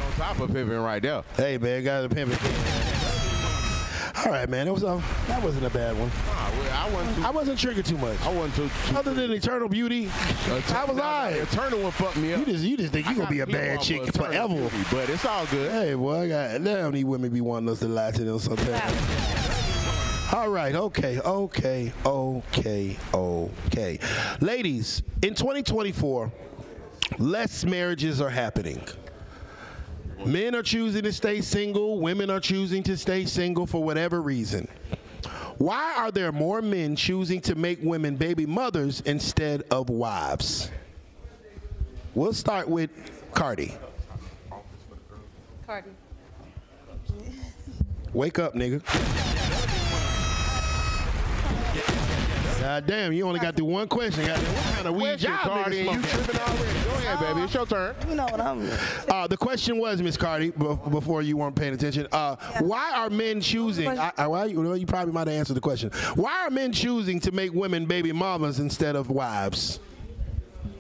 On 0.06 0.14
top 0.18 0.40
of 0.40 0.54
pimping 0.54 0.80
right 0.80 1.02
there. 1.02 1.24
Hey 1.36 1.58
man, 1.58 1.84
got 1.84 2.06
a 2.06 2.10
pimping. 2.10 2.83
All 4.26 4.32
right, 4.32 4.48
man. 4.48 4.68
It 4.68 4.72
was 4.74 4.84
uh, 4.84 5.02
that 5.28 5.44
wasn't 5.44 5.66
a 5.66 5.70
bad 5.70 5.98
one. 5.98 6.10
I 6.72 6.90
wasn't. 6.94 7.26
I 7.26 7.30
wasn't 7.30 7.60
triggered 7.60 7.86
too 7.86 7.98
much. 7.98 8.20
I 8.22 8.32
wasn't 8.34 8.56
too. 8.56 8.70
too 8.90 8.98
Other 8.98 9.14
than 9.14 9.32
Eternal 9.32 9.68
Beauty, 9.68 10.10
I 10.48 10.86
was 10.86 10.98
alright. 10.98 11.36
Eternal 11.36 11.82
one 11.82 11.92
fucked 11.92 12.18
me 12.18 12.34
up. 12.34 12.40
You 12.40 12.46
just 12.46 12.64
you 12.64 12.78
just 12.78 12.94
think 12.94 13.10
you 13.10 13.16
gonna 13.16 13.30
be 13.30 13.42
a 13.42 13.48
bad 13.48 13.82
chick 13.82 14.14
forever. 14.14 14.70
But 14.92 15.10
it's 15.10 15.26
all 15.26 15.46
good. 15.48 15.72
Hey, 15.72 15.94
boy, 15.94 16.22
I 16.22 16.28
got 16.28 16.64
damn 16.64 16.92
these 16.92 17.04
women 17.06 17.32
be 17.32 17.42
wanting 17.42 17.70
us 17.70 17.80
to 17.80 17.88
lie 17.88 18.12
to 18.12 18.24
them 18.24 18.40
sometimes. 18.40 19.54
All 20.34 20.50
right, 20.50 20.74
okay, 20.74 21.20
okay, 21.20 21.94
okay, 22.06 22.98
okay. 23.14 24.00
Ladies, 24.40 25.04
in 25.22 25.36
2024, 25.36 26.32
less 27.20 27.66
marriages 27.66 28.20
are 28.20 28.30
happening. 28.30 28.82
Men 30.26 30.56
are 30.56 30.64
choosing 30.64 31.04
to 31.04 31.12
stay 31.12 31.42
single, 31.42 32.00
women 32.00 32.30
are 32.30 32.40
choosing 32.40 32.82
to 32.84 32.98
stay 32.98 33.26
single 33.26 33.68
for 33.68 33.84
whatever 33.84 34.22
reason. 34.22 34.68
Why 35.58 35.94
are 35.98 36.12
there 36.12 36.32
more 36.32 36.62
men 36.62 36.96
choosing 36.96 37.42
to 37.42 37.56
make 37.56 37.80
women 37.82 38.16
baby 38.16 38.46
mothers 38.46 39.02
instead 39.02 39.64
of 39.70 39.90
wives? 39.90 40.72
We'll 42.16 42.34
start 42.34 42.68
with 42.68 42.90
Cardi. 43.34 43.76
Cardi. 45.66 45.90
Wake 48.14 48.40
up, 48.40 48.54
nigga. 48.54 48.82
God 52.64 52.88
damn, 52.88 53.12
you 53.12 53.28
only 53.28 53.42
got 53.42 53.58
the 53.58 53.66
one 53.66 53.90
question. 53.90 54.26
God 54.26 54.40
damn, 54.40 54.56
what 54.56 54.64
kind 54.76 54.88
of 54.88 54.96
weed 54.96 55.02
Question, 55.02 55.32
y'all 55.32 55.40
Cardi, 55.40 55.84
niggas 55.86 55.94
and 55.94 56.02
you 56.02 56.10
smoking? 56.10 56.24
tripping 56.26 56.42
already. 56.42 56.84
Go 56.86 56.90
ahead, 56.92 57.20
baby. 57.20 57.42
It's 57.42 57.54
your 57.54 57.66
turn. 57.66 57.96
You 58.08 58.16
know 58.16 58.24
what 58.24 58.40
I'm. 58.40 58.70
Uh, 59.10 59.28
the 59.28 59.36
question 59.36 59.78
was, 59.80 60.02
Miss 60.02 60.16
Cardi, 60.16 60.52
b- 60.52 60.78
before 60.90 61.22
you 61.22 61.36
weren't 61.36 61.58
paying 61.58 61.74
attention, 61.74 62.08
uh, 62.14 62.38
why 62.62 62.94
are 62.96 63.10
men 63.10 63.42
choosing? 63.42 63.90
I, 63.90 64.14
I, 64.16 64.28
why, 64.28 64.48
well, 64.48 64.78
you 64.78 64.86
probably 64.86 65.12
might 65.12 65.28
have 65.28 65.36
answered 65.36 65.56
the 65.56 65.60
question. 65.60 65.92
Why 66.16 66.46
are 66.46 66.50
men 66.50 66.72
choosing 66.72 67.20
to 67.20 67.34
make 67.34 67.52
women 67.52 67.86
baby 67.86 68.14
mamas 68.14 68.60
instead 68.62 68.96
of 68.96 69.10
wives? 69.10 69.82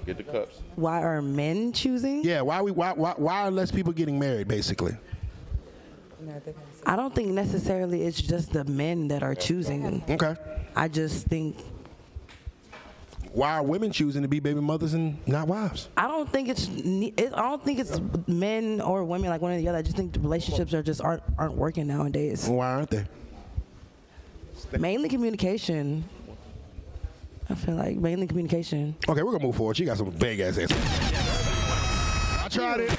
Get 0.05 0.15
the 0.15 0.23
cups. 0.23 0.61
Why 0.77 1.03
are 1.03 1.21
men 1.21 1.73
choosing? 1.73 2.23
Yeah, 2.23 2.39
why 2.43 2.61
we 2.61 2.71
why 2.71 2.93
why, 2.93 3.13
why 3.17 3.41
are 3.41 3.51
less 3.51 3.71
people 3.71 3.91
getting 3.91 4.17
married? 4.17 4.47
Basically, 4.47 4.95
I 6.85 6.95
don't 6.95 7.13
think 7.13 7.31
necessarily 7.31 8.03
it's 8.03 8.21
just 8.21 8.53
the 8.53 8.63
men 8.63 9.09
that 9.09 9.21
are 9.21 9.35
choosing. 9.35 10.01
Okay. 10.09 10.37
I 10.77 10.87
just 10.87 11.27
think 11.27 11.57
why 13.33 13.53
are 13.53 13.63
women 13.63 13.91
choosing 13.91 14.21
to 14.21 14.27
be 14.27 14.39
baby 14.39 14.61
mothers 14.61 14.93
and 14.93 15.17
not 15.27 15.47
wives? 15.47 15.89
I 15.97 16.07
don't 16.07 16.29
think 16.31 16.49
it's 16.49 16.69
it, 16.71 17.33
I 17.33 17.41
don't 17.41 17.63
think 17.63 17.79
it's 17.79 17.99
men 18.27 18.79
or 18.79 19.03
women 19.03 19.29
like 19.29 19.41
one 19.41 19.51
or 19.51 19.57
the 19.57 19.67
other. 19.67 19.79
I 19.79 19.81
just 19.81 19.97
think 19.97 20.13
the 20.13 20.19
relationships 20.19 20.73
are 20.73 20.83
just 20.83 21.01
aren't 21.01 21.23
aren't 21.37 21.55
working 21.55 21.87
nowadays. 21.87 22.47
Why 22.47 22.71
aren't 22.71 22.91
they? 22.91 23.05
Mainly 24.79 25.09
communication. 25.09 26.03
I 27.49 27.55
feel 27.55 27.75
like 27.75 27.97
mainly 27.97 28.27
communication. 28.27 28.95
Okay, 29.09 29.23
we're 29.23 29.31
gonna 29.33 29.43
move 29.43 29.55
forward. 29.55 29.77
She 29.77 29.85
got 29.85 29.97
some 29.97 30.11
big 30.11 30.39
ass 30.39 30.57
answers. 30.57 30.77
I 32.43 32.47
tried 32.49 32.81
it. 32.81 32.91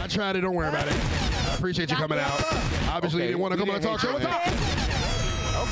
I 0.00 0.06
tried 0.06 0.36
it. 0.36 0.42
Don't 0.42 0.54
worry 0.54 0.68
about 0.68 0.86
it. 0.86 0.94
I 0.94 1.54
appreciate 1.54 1.90
you 1.90 1.96
coming 1.96 2.18
out. 2.18 2.42
Obviously, 2.88 3.22
you 3.22 3.28
didn't 3.28 3.40
want 3.40 3.52
to 3.54 3.58
come 3.58 3.70
on 3.70 3.80
the 3.80 3.86
talk 3.86 4.00
show. 4.00 4.12
What's 4.12 4.24
up? 4.24 4.79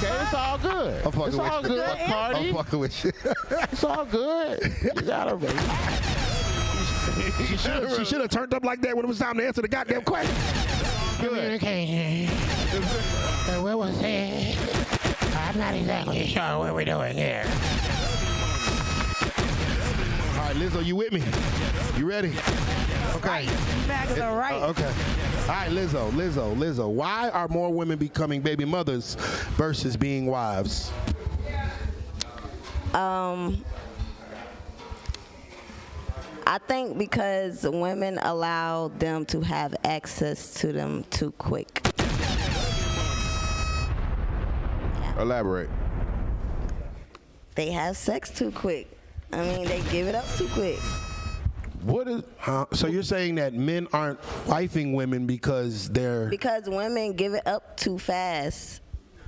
Okay, 0.00 0.22
it's 0.22 0.34
all 0.34 0.58
good. 0.58 1.04
I'm 1.04 1.10
fucking 1.10 1.26
it's 1.26 1.36
with 1.36 1.50
all 1.50 1.62
you. 1.62 1.68
good, 1.68 1.98
Cardi. 2.06 2.48
I'm 2.48 2.54
fucking 2.54 2.78
with 2.78 3.04
you. 3.04 3.12
It's 3.50 3.82
all 3.82 4.04
good. 4.04 4.72
You 4.82 5.02
got 5.02 5.28
her, 5.28 5.36
baby. 5.36 5.58
She 7.48 7.56
should 7.56 8.06
she 8.06 8.14
have 8.16 8.30
turned 8.30 8.54
up 8.54 8.64
like 8.64 8.80
that 8.82 8.94
when 8.94 9.04
it 9.04 9.08
was 9.08 9.18
time 9.18 9.38
to 9.38 9.46
answer 9.46 9.60
the 9.60 9.66
goddamn 9.66 10.02
question. 10.02 10.32
Communication. 11.18 12.28
Uh, 12.28 13.60
what 13.60 13.78
was 13.78 14.00
that? 14.00 15.36
I'm 15.48 15.58
not 15.58 15.74
exactly 15.74 16.26
sure 16.28 16.58
what 16.58 16.74
we're 16.74 16.84
doing 16.84 17.16
here. 17.16 17.42
All 20.34 20.44
right, 20.44 20.54
Lizzo, 20.54 20.84
you 20.84 20.94
with 20.94 21.12
me? 21.12 21.24
You 21.98 22.06
ready? 22.06 22.34
Okay. 23.16 23.48
Back 23.88 24.06
to 24.08 24.14
the 24.14 24.30
right. 24.30 24.62
Uh, 24.62 24.68
okay. 24.68 24.92
All 25.48 25.54
right, 25.54 25.70
Lizzo, 25.70 26.10
Lizzo, 26.10 26.54
Lizzo. 26.54 26.90
Why 26.90 27.30
are 27.30 27.48
more 27.48 27.72
women 27.72 27.98
becoming 27.98 28.42
baby 28.42 28.66
mothers 28.66 29.14
versus 29.56 29.96
being 29.96 30.26
wives? 30.26 30.92
Um, 32.92 33.64
I 36.46 36.58
think 36.58 36.98
because 36.98 37.66
women 37.66 38.18
allow 38.18 38.88
them 38.98 39.24
to 39.26 39.40
have 39.40 39.74
access 39.84 40.52
to 40.60 40.70
them 40.70 41.04
too 41.08 41.30
quick. 41.30 41.80
Elaborate. 45.18 45.70
They 47.54 47.70
have 47.70 47.96
sex 47.96 48.28
too 48.28 48.50
quick. 48.50 48.86
I 49.32 49.40
mean, 49.40 49.66
they 49.66 49.80
give 49.90 50.08
it 50.08 50.14
up 50.14 50.26
too 50.36 50.48
quick. 50.48 50.78
What 51.82 52.08
is? 52.08 52.22
Huh? 52.38 52.66
So 52.72 52.86
you're 52.86 53.02
saying 53.02 53.36
that 53.36 53.54
men 53.54 53.88
aren't 53.92 54.20
wifing 54.46 54.94
women 54.94 55.26
because 55.26 55.88
they're 55.90 56.28
Because 56.28 56.68
women 56.68 57.12
give 57.14 57.34
it 57.34 57.46
up 57.46 57.76
too 57.76 57.98
fast. 57.98 58.82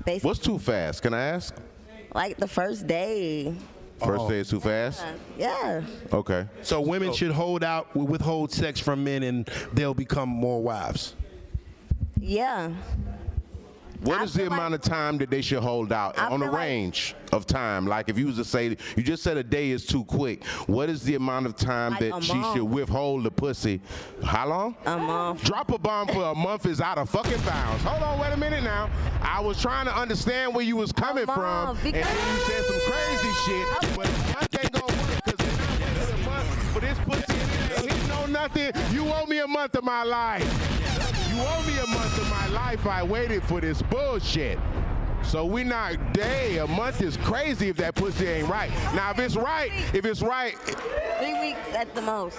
Basically, 0.04 0.28
What's 0.28 0.40
too 0.40 0.58
fast? 0.58 1.02
Can 1.02 1.14
I 1.14 1.20
ask? 1.20 1.54
like 2.14 2.36
the 2.38 2.48
first 2.48 2.86
day. 2.86 3.54
First 4.04 4.28
day 4.28 4.38
is 4.38 4.48
too 4.48 4.60
fast. 4.60 5.04
Yeah. 5.36 5.82
Okay. 6.12 6.46
so 6.62 6.80
women 6.80 7.12
should 7.12 7.32
hold 7.32 7.62
out, 7.62 7.94
withhold 7.94 8.50
sex 8.50 8.80
from 8.80 9.04
men, 9.04 9.22
and 9.22 9.48
they'll 9.74 9.94
become 9.94 10.28
more 10.28 10.62
wives. 10.62 11.14
Yeah. 12.18 12.72
What 14.02 14.22
is 14.22 14.32
the 14.34 14.46
amount 14.46 14.74
of 14.74 14.80
time 14.80 15.18
that 15.18 15.30
they 15.30 15.42
should 15.42 15.62
hold 15.62 15.92
out 15.92 16.18
I 16.18 16.26
on 16.28 16.40
a 16.42 16.44
feel 16.46 16.52
like- 16.52 16.60
range 16.62 17.14
of 17.32 17.46
time? 17.46 17.86
Like 17.86 18.08
if 18.08 18.18
you 18.18 18.26
was 18.26 18.36
to 18.36 18.44
say, 18.44 18.76
you 18.96 19.02
just 19.02 19.22
said 19.22 19.36
a 19.36 19.42
day 19.44 19.70
is 19.70 19.84
too 19.84 20.04
quick. 20.04 20.44
What 20.66 20.88
is 20.88 21.02
the 21.02 21.14
amount 21.16 21.46
of 21.46 21.54
time 21.56 21.92
Like 21.92 22.00
that 22.00 22.24
she 22.24 22.34
month. 22.34 22.56
should 22.56 22.64
withhold 22.64 23.24
the 23.24 23.30
pussy? 23.30 23.80
How 24.24 24.48
long? 24.48 24.76
A 24.86 24.96
month. 24.96 25.44
Drop 25.44 25.70
a 25.70 25.78
bomb 25.78 26.08
for 26.08 26.22
a 26.24 26.34
month 26.34 26.66
is 26.66 26.80
out 26.80 26.98
of 26.98 27.10
fucking 27.10 27.40
bounds. 27.42 27.82
Hold 27.84 28.02
on, 28.02 28.18
wait 28.18 28.32
a 28.32 28.36
minute 28.36 28.62
now. 28.64 28.88
I 29.22 29.40
was 29.40 29.60
trying 29.60 29.86
to 29.86 29.94
understand 29.96 30.54
where 30.54 30.64
you 30.64 30.76
was 30.76 30.92
coming 30.92 31.26
from, 31.26 31.76
and 31.76 31.94
then 31.94 31.94
you 31.94 32.40
said 32.46 32.64
some 32.64 32.80
crazy 32.80 33.32
shit. 33.44 33.96
But 33.96 34.08
month 34.08 34.58
ain't 34.64 34.72
gonna 34.72 34.86
work 34.86 35.24
because 35.24 35.78
they're 35.78 35.94
not 35.94 36.10
a 36.10 36.30
month 36.30 36.72
for 36.72 36.80
this 36.80 36.98
pussy. 37.00 37.34
it 37.34 37.90
ain't 37.90 37.92
hitting 37.92 38.32
nothing. 38.32 38.72
You 38.94 39.12
owe 39.12 39.26
me 39.26 39.38
a 39.40 39.46
month 39.46 39.74
of 39.76 39.84
my 39.84 40.02
life. 40.04 40.99
You 41.30 41.36
owe 41.40 41.62
me 41.66 41.78
a 41.78 41.86
month 41.86 42.18
of 42.18 42.28
my 42.28 42.46
life. 42.48 42.86
I 42.86 43.02
waited 43.02 43.42
for 43.44 43.60
this 43.60 43.82
bullshit. 43.82 44.58
So 45.22 45.44
we 45.44 45.62
not 45.64 46.12
day. 46.12 46.58
A 46.58 46.66
month 46.66 47.02
is 47.02 47.16
crazy 47.18 47.68
if 47.68 47.76
that 47.76 47.94
pussy 47.94 48.26
ain't 48.26 48.48
right. 48.48 48.70
Now 48.94 49.10
if 49.10 49.18
it's 49.18 49.36
right, 49.36 49.70
if 49.94 50.04
it's 50.04 50.22
right, 50.22 50.56
Three 51.18 51.38
weeks 51.40 51.60
at 51.76 51.94
the 51.94 52.02
most. 52.02 52.38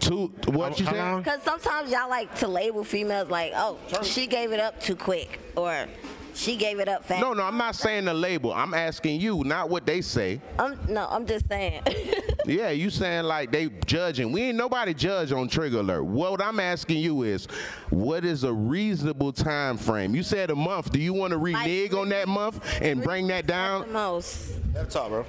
two. 0.00 0.28
What 0.46 0.78
you 0.78 0.86
How 0.86 0.92
said? 0.92 1.16
Because 1.18 1.42
sometimes 1.42 1.90
y'all 1.90 2.08
like 2.08 2.34
to 2.36 2.48
label 2.48 2.84
females 2.84 3.28
like, 3.28 3.52
oh, 3.54 3.76
she 4.02 4.26
gave 4.26 4.52
it 4.52 4.60
up 4.60 4.80
too 4.80 4.96
quick, 4.96 5.38
or 5.56 5.86
she 6.34 6.56
gave 6.56 6.78
it 6.80 6.88
up 6.88 7.04
fast. 7.04 7.20
No, 7.20 7.32
no, 7.34 7.42
I'm 7.42 7.58
not 7.58 7.74
saying 7.74 8.04
the 8.06 8.14
label. 8.14 8.52
I'm 8.52 8.72
asking 8.72 9.20
you, 9.20 9.42
not 9.44 9.68
what 9.68 9.84
they 9.84 10.00
say. 10.00 10.40
I'm, 10.58 10.78
no, 10.88 11.06
I'm 11.10 11.26
just 11.26 11.46
saying. 11.48 11.82
Yeah, 12.46 12.70
you 12.70 12.90
saying 12.90 13.24
like 13.24 13.52
they 13.52 13.68
judging. 13.86 14.32
We 14.32 14.42
ain't 14.42 14.56
nobody 14.56 14.94
judge 14.94 15.32
on 15.32 15.48
trigger 15.48 15.78
alert. 15.78 16.04
What 16.04 16.42
I'm 16.42 16.60
asking 16.60 16.98
you 16.98 17.22
is, 17.22 17.46
what 17.90 18.24
is 18.24 18.44
a 18.44 18.52
reasonable 18.52 19.32
time 19.32 19.76
frame? 19.76 20.14
You 20.14 20.22
said 20.22 20.50
a 20.50 20.56
month. 20.56 20.92
Do 20.92 21.00
you 21.00 21.12
want 21.12 21.32
to 21.32 21.38
renege 21.38 21.94
on 21.94 22.08
that 22.10 22.28
month 22.28 22.64
and 22.80 23.02
bring 23.02 23.26
that 23.28 23.46
the 23.46 23.52
down? 23.52 23.92
most. 23.92 24.52
That's 24.72 24.96
all, 24.96 25.08
bro. 25.08 25.26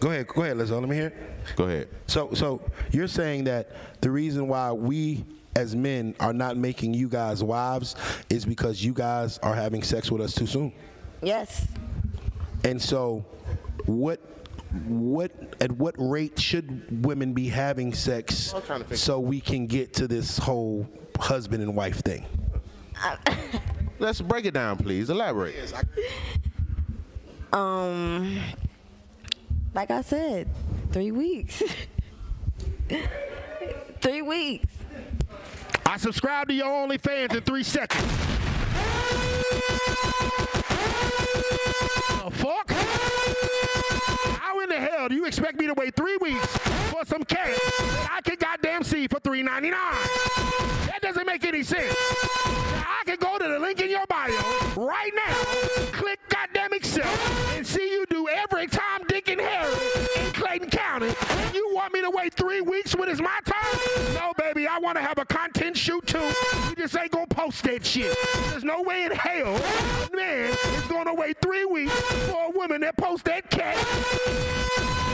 Go 0.00 0.10
ahead, 0.10 0.26
go 0.26 0.42
ahead, 0.42 0.56
Lizzo. 0.56 0.78
Let 0.80 0.88
me 0.88 0.96
hear. 0.96 1.12
Go 1.56 1.64
ahead. 1.64 1.88
So, 2.06 2.34
so 2.34 2.60
you're 2.90 3.08
saying 3.08 3.44
that 3.44 3.70
the 4.02 4.10
reason 4.10 4.46
why 4.48 4.72
we 4.72 5.24
as 5.54 5.74
men 5.74 6.14
are 6.20 6.34
not 6.34 6.56
making 6.56 6.92
you 6.92 7.08
guys 7.08 7.42
wives 7.42 7.96
is 8.28 8.44
because 8.44 8.84
you 8.84 8.92
guys 8.92 9.38
are 9.38 9.54
having 9.54 9.82
sex 9.82 10.10
with 10.10 10.20
us 10.20 10.34
too 10.34 10.46
soon. 10.46 10.72
Yes. 11.22 11.66
And 12.64 12.80
so, 12.80 13.24
what, 13.86 14.20
what, 14.86 15.30
at 15.60 15.72
what 15.72 15.94
rate 15.98 16.38
should 16.38 17.04
women 17.04 17.32
be 17.32 17.48
having 17.48 17.94
sex 17.94 18.54
so 18.94 19.20
we 19.20 19.40
can 19.40 19.66
get 19.66 19.94
to 19.94 20.08
this 20.08 20.38
whole 20.38 20.88
husband 21.18 21.62
and 21.62 21.76
wife 21.76 22.02
thing? 22.02 22.26
Let's 23.98 24.20
break 24.20 24.44
it 24.44 24.54
down, 24.54 24.76
please. 24.76 25.08
Elaborate. 25.10 25.54
Um, 27.52 28.38
like 29.74 29.90
I 29.90 30.02
said, 30.02 30.48
three 30.92 31.12
weeks. 31.12 31.62
three 34.00 34.22
weeks. 34.22 34.66
I 35.86 35.96
subscribe 35.98 36.48
to 36.48 36.54
your 36.54 36.66
OnlyFans 36.66 37.34
in 37.34 37.40
three 37.42 37.62
seconds. 37.62 38.02
The 42.24 42.30
fuck? 42.32 42.70
In 44.66 44.70
the 44.70 44.80
hell 44.80 45.08
do 45.08 45.14
you 45.14 45.26
expect 45.26 45.60
me 45.60 45.68
to 45.68 45.74
wait 45.74 45.94
three 45.94 46.16
weeks 46.20 46.44
for 46.90 47.04
some 47.04 47.22
cash 47.22 47.54
that 47.54 48.08
I 48.10 48.20
can 48.20 48.34
goddamn 48.36 48.82
see 48.82 49.06
for 49.06 49.20
$3.99? 49.20 49.70
That 50.88 50.98
doesn't 51.02 51.24
make 51.24 51.44
any 51.44 51.62
sense. 51.62 51.94
I 52.84 53.02
can 53.04 53.16
go 53.20 53.38
to 53.38 53.46
the 53.46 53.60
link 53.60 53.80
in 53.80 53.90
your 53.90 54.04
bio 54.08 54.32
right 54.74 55.12
now, 55.14 55.34
click 55.92 56.18
goddamn 56.28 56.72
accept, 56.72 57.06
and 57.54 57.64
see 57.64 57.92
you 57.92 58.06
do 58.10 58.26
every 58.28 58.66
Tom, 58.66 59.02
Dick, 59.06 59.28
and 59.28 59.40
Harry 59.40 59.72
in 60.16 60.32
Clayton 60.32 60.70
County. 60.70 61.14
You 61.54 61.72
want 61.72 61.94
me 61.94 62.00
to 62.00 62.10
wait 62.10 62.34
three 62.34 62.60
weeks 62.60 62.96
when 62.96 63.08
it's 63.08 63.20
my 63.20 63.38
turn? 63.44 64.14
No, 64.14 64.32
baby, 64.36 64.66
I 64.66 64.80
want 64.80 64.96
to 64.96 65.02
have 65.02 65.18
a 65.18 65.26
content 65.26 65.76
shoot 65.76 66.04
too. 66.08 66.32
You 66.70 66.74
just 66.76 66.96
ain't 66.98 67.12
gonna 67.12 67.28
post 67.28 67.62
that 67.62 67.86
shit. 67.86 68.16
There's 68.50 68.64
no 68.64 68.82
way 68.82 69.04
in 69.04 69.12
hell, 69.12 69.60
man, 70.12 70.50
is 70.50 70.86
gonna 70.88 71.14
wait 71.14 71.36
three 71.40 71.64
weeks 71.64 71.94
for 72.26 72.46
a 72.46 72.50
woman 72.50 72.80
that 72.80 72.96
posts 72.96 73.22
that 73.22 73.48
cat 73.48 73.76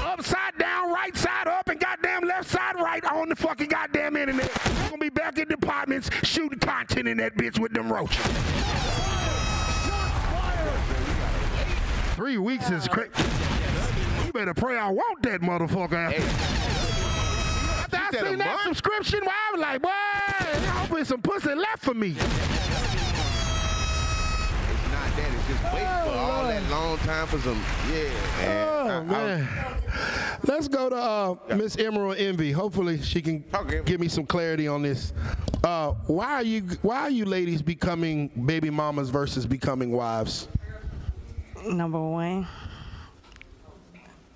upside 0.04 0.56
down, 0.58 0.92
right 0.92 1.16
side 1.16 1.46
up, 1.46 1.68
and 1.68 1.80
goddamn 1.80 2.22
left 2.22 2.48
side 2.48 2.76
right 2.76 3.04
on 3.12 3.28
the 3.28 3.36
fucking 3.36 3.68
goddamn 3.68 4.16
internet. 4.16 4.50
We're 4.66 4.90
gonna 4.90 4.98
be 4.98 5.10
back 5.10 5.38
in 5.38 5.48
departments 5.48 6.10
shooting 6.22 6.58
content 6.58 7.08
in 7.08 7.16
that 7.18 7.36
bitch 7.36 7.58
with 7.58 7.72
them 7.72 7.92
roaches. 7.92 8.24
Three 12.14 12.38
weeks 12.38 12.70
is 12.70 12.86
crazy. 12.88 13.10
You 14.26 14.32
better 14.32 14.54
pray 14.54 14.76
I 14.76 14.90
want 14.90 15.22
that 15.22 15.40
motherfucker. 15.40 16.12
After, 17.94 17.96
I 17.96 18.30
seen 18.30 18.38
that 18.38 18.60
subscription, 18.64 19.20
well, 19.22 19.34
I 19.34 19.50
was 19.52 19.60
like, 19.60 19.82
boy, 19.82 19.88
I 19.88 20.74
hope 20.78 20.90
there's 20.90 21.08
some 21.08 21.22
pussy 21.22 21.54
left 21.54 21.82
for 21.82 21.94
me. 21.94 22.16
Waiting 25.72 25.88
for 25.88 26.18
all 26.18 26.44
that 26.46 26.70
long 26.70 26.98
time 26.98 27.26
for 27.26 27.38
some. 27.38 27.60
Yeah, 27.90 28.04
man. 28.38 28.68
Oh 28.68 28.88
I- 28.88 28.96
I- 28.98 29.02
man. 29.02 29.48
Let's 30.44 30.66
go 30.68 30.88
to 30.90 30.96
uh, 30.96 31.36
Miss 31.56 31.76
Emerald 31.78 32.16
Envy. 32.16 32.50
Hopefully 32.50 33.00
she 33.00 33.22
can 33.22 33.44
give 33.84 34.00
me 34.00 34.08
some 34.08 34.26
clarity 34.26 34.66
on 34.66 34.82
this. 34.82 35.12
Uh, 35.62 35.92
why 36.06 36.32
are 36.34 36.42
you 36.42 36.62
why 36.82 37.00
are 37.02 37.10
you 37.10 37.24
ladies 37.24 37.62
becoming 37.62 38.28
baby 38.46 38.68
mamas 38.70 39.08
versus 39.08 39.46
becoming 39.46 39.92
wives? 39.92 40.48
Number 41.64 42.00
one, 42.00 42.48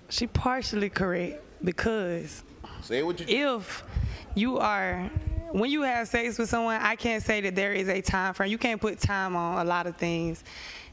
she 0.09 0.27
partially 0.27 0.89
correct 0.89 1.41
because 1.63 2.43
Say 2.81 3.03
what 3.03 3.19
you. 3.19 3.55
if 3.55 3.83
you 4.35 4.57
are 4.59 5.09
when 5.51 5.69
you 5.71 5.81
have 5.81 6.07
sex 6.07 6.37
with 6.37 6.49
someone, 6.49 6.79
I 6.81 6.95
can't 6.95 7.21
say 7.23 7.41
that 7.41 7.55
there 7.55 7.73
is 7.73 7.89
a 7.89 8.01
time 8.01 8.33
frame. 8.33 8.49
You 8.51 8.57
can't 8.57 8.79
put 8.79 8.99
time 8.99 9.35
on 9.35 9.65
a 9.65 9.69
lot 9.69 9.87
of 9.87 9.97
things. 9.97 10.43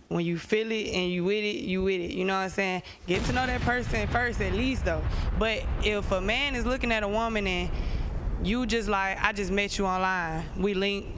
When 0.09 0.25
you 0.25 0.39
feel 0.39 0.71
it 0.71 0.89
and 0.93 1.11
you 1.11 1.25
with 1.25 1.43
it, 1.45 1.63
you 1.65 1.83
with 1.83 2.01
it. 2.01 2.11
You 2.13 2.25
know 2.25 2.35
what 2.35 2.45
I'm 2.45 2.51
saying? 2.51 2.83
Get 3.07 3.25
to 3.25 3.33
know 3.33 3.47
that 3.47 3.61
person 3.63 4.07
first, 4.09 4.41
at 4.41 4.53
least 4.53 4.85
though. 4.85 5.03
But 5.39 5.65
if 5.83 6.11
a 6.13 6.21
man 6.21 6.55
is 6.55 6.67
looking 6.67 6.93
at 6.93 7.03
a 7.03 7.09
woman 7.09 7.47
and 7.47 7.71
you 8.43 8.67
just 8.67 8.89
like, 8.89 9.19
I 9.23 9.33
just 9.33 9.51
met 9.51 9.79
you 9.79 9.87
online, 9.87 10.45
we 10.59 10.75
linked, 10.75 11.09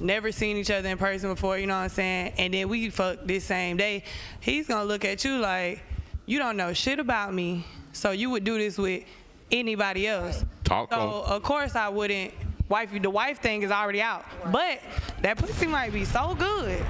never 0.00 0.32
seen 0.32 0.56
each 0.56 0.70
other 0.70 0.88
in 0.88 0.96
person 0.96 1.28
before, 1.30 1.58
you 1.58 1.66
know 1.66 1.74
what 1.76 1.82
I'm 1.84 1.88
saying? 1.90 2.32
And 2.38 2.54
then 2.54 2.68
we 2.70 2.88
fuck 2.88 3.18
this 3.24 3.44
same 3.44 3.76
day, 3.76 4.04
he's 4.40 4.66
gonna 4.66 4.84
look 4.84 5.04
at 5.04 5.22
you 5.24 5.38
like, 5.38 5.82
you 6.24 6.38
don't 6.38 6.56
know 6.56 6.72
shit 6.72 6.98
about 6.98 7.34
me, 7.34 7.66
so 7.92 8.12
you 8.12 8.30
would 8.30 8.44
do 8.44 8.56
this 8.56 8.78
with 8.78 9.04
anybody 9.52 10.06
else. 10.06 10.44
Talk 10.64 10.90
So 10.92 10.98
on. 10.98 11.30
of 11.30 11.42
course 11.42 11.74
I 11.76 11.88
wouldn't 11.90 12.32
wife 12.70 12.94
you. 12.94 13.00
The 13.00 13.10
wife 13.10 13.40
thing 13.42 13.62
is 13.62 13.70
already 13.70 14.00
out, 14.00 14.24
but 14.50 14.80
that 15.20 15.36
pussy 15.36 15.66
might 15.66 15.92
be 15.92 16.06
so 16.06 16.34
good, 16.34 16.82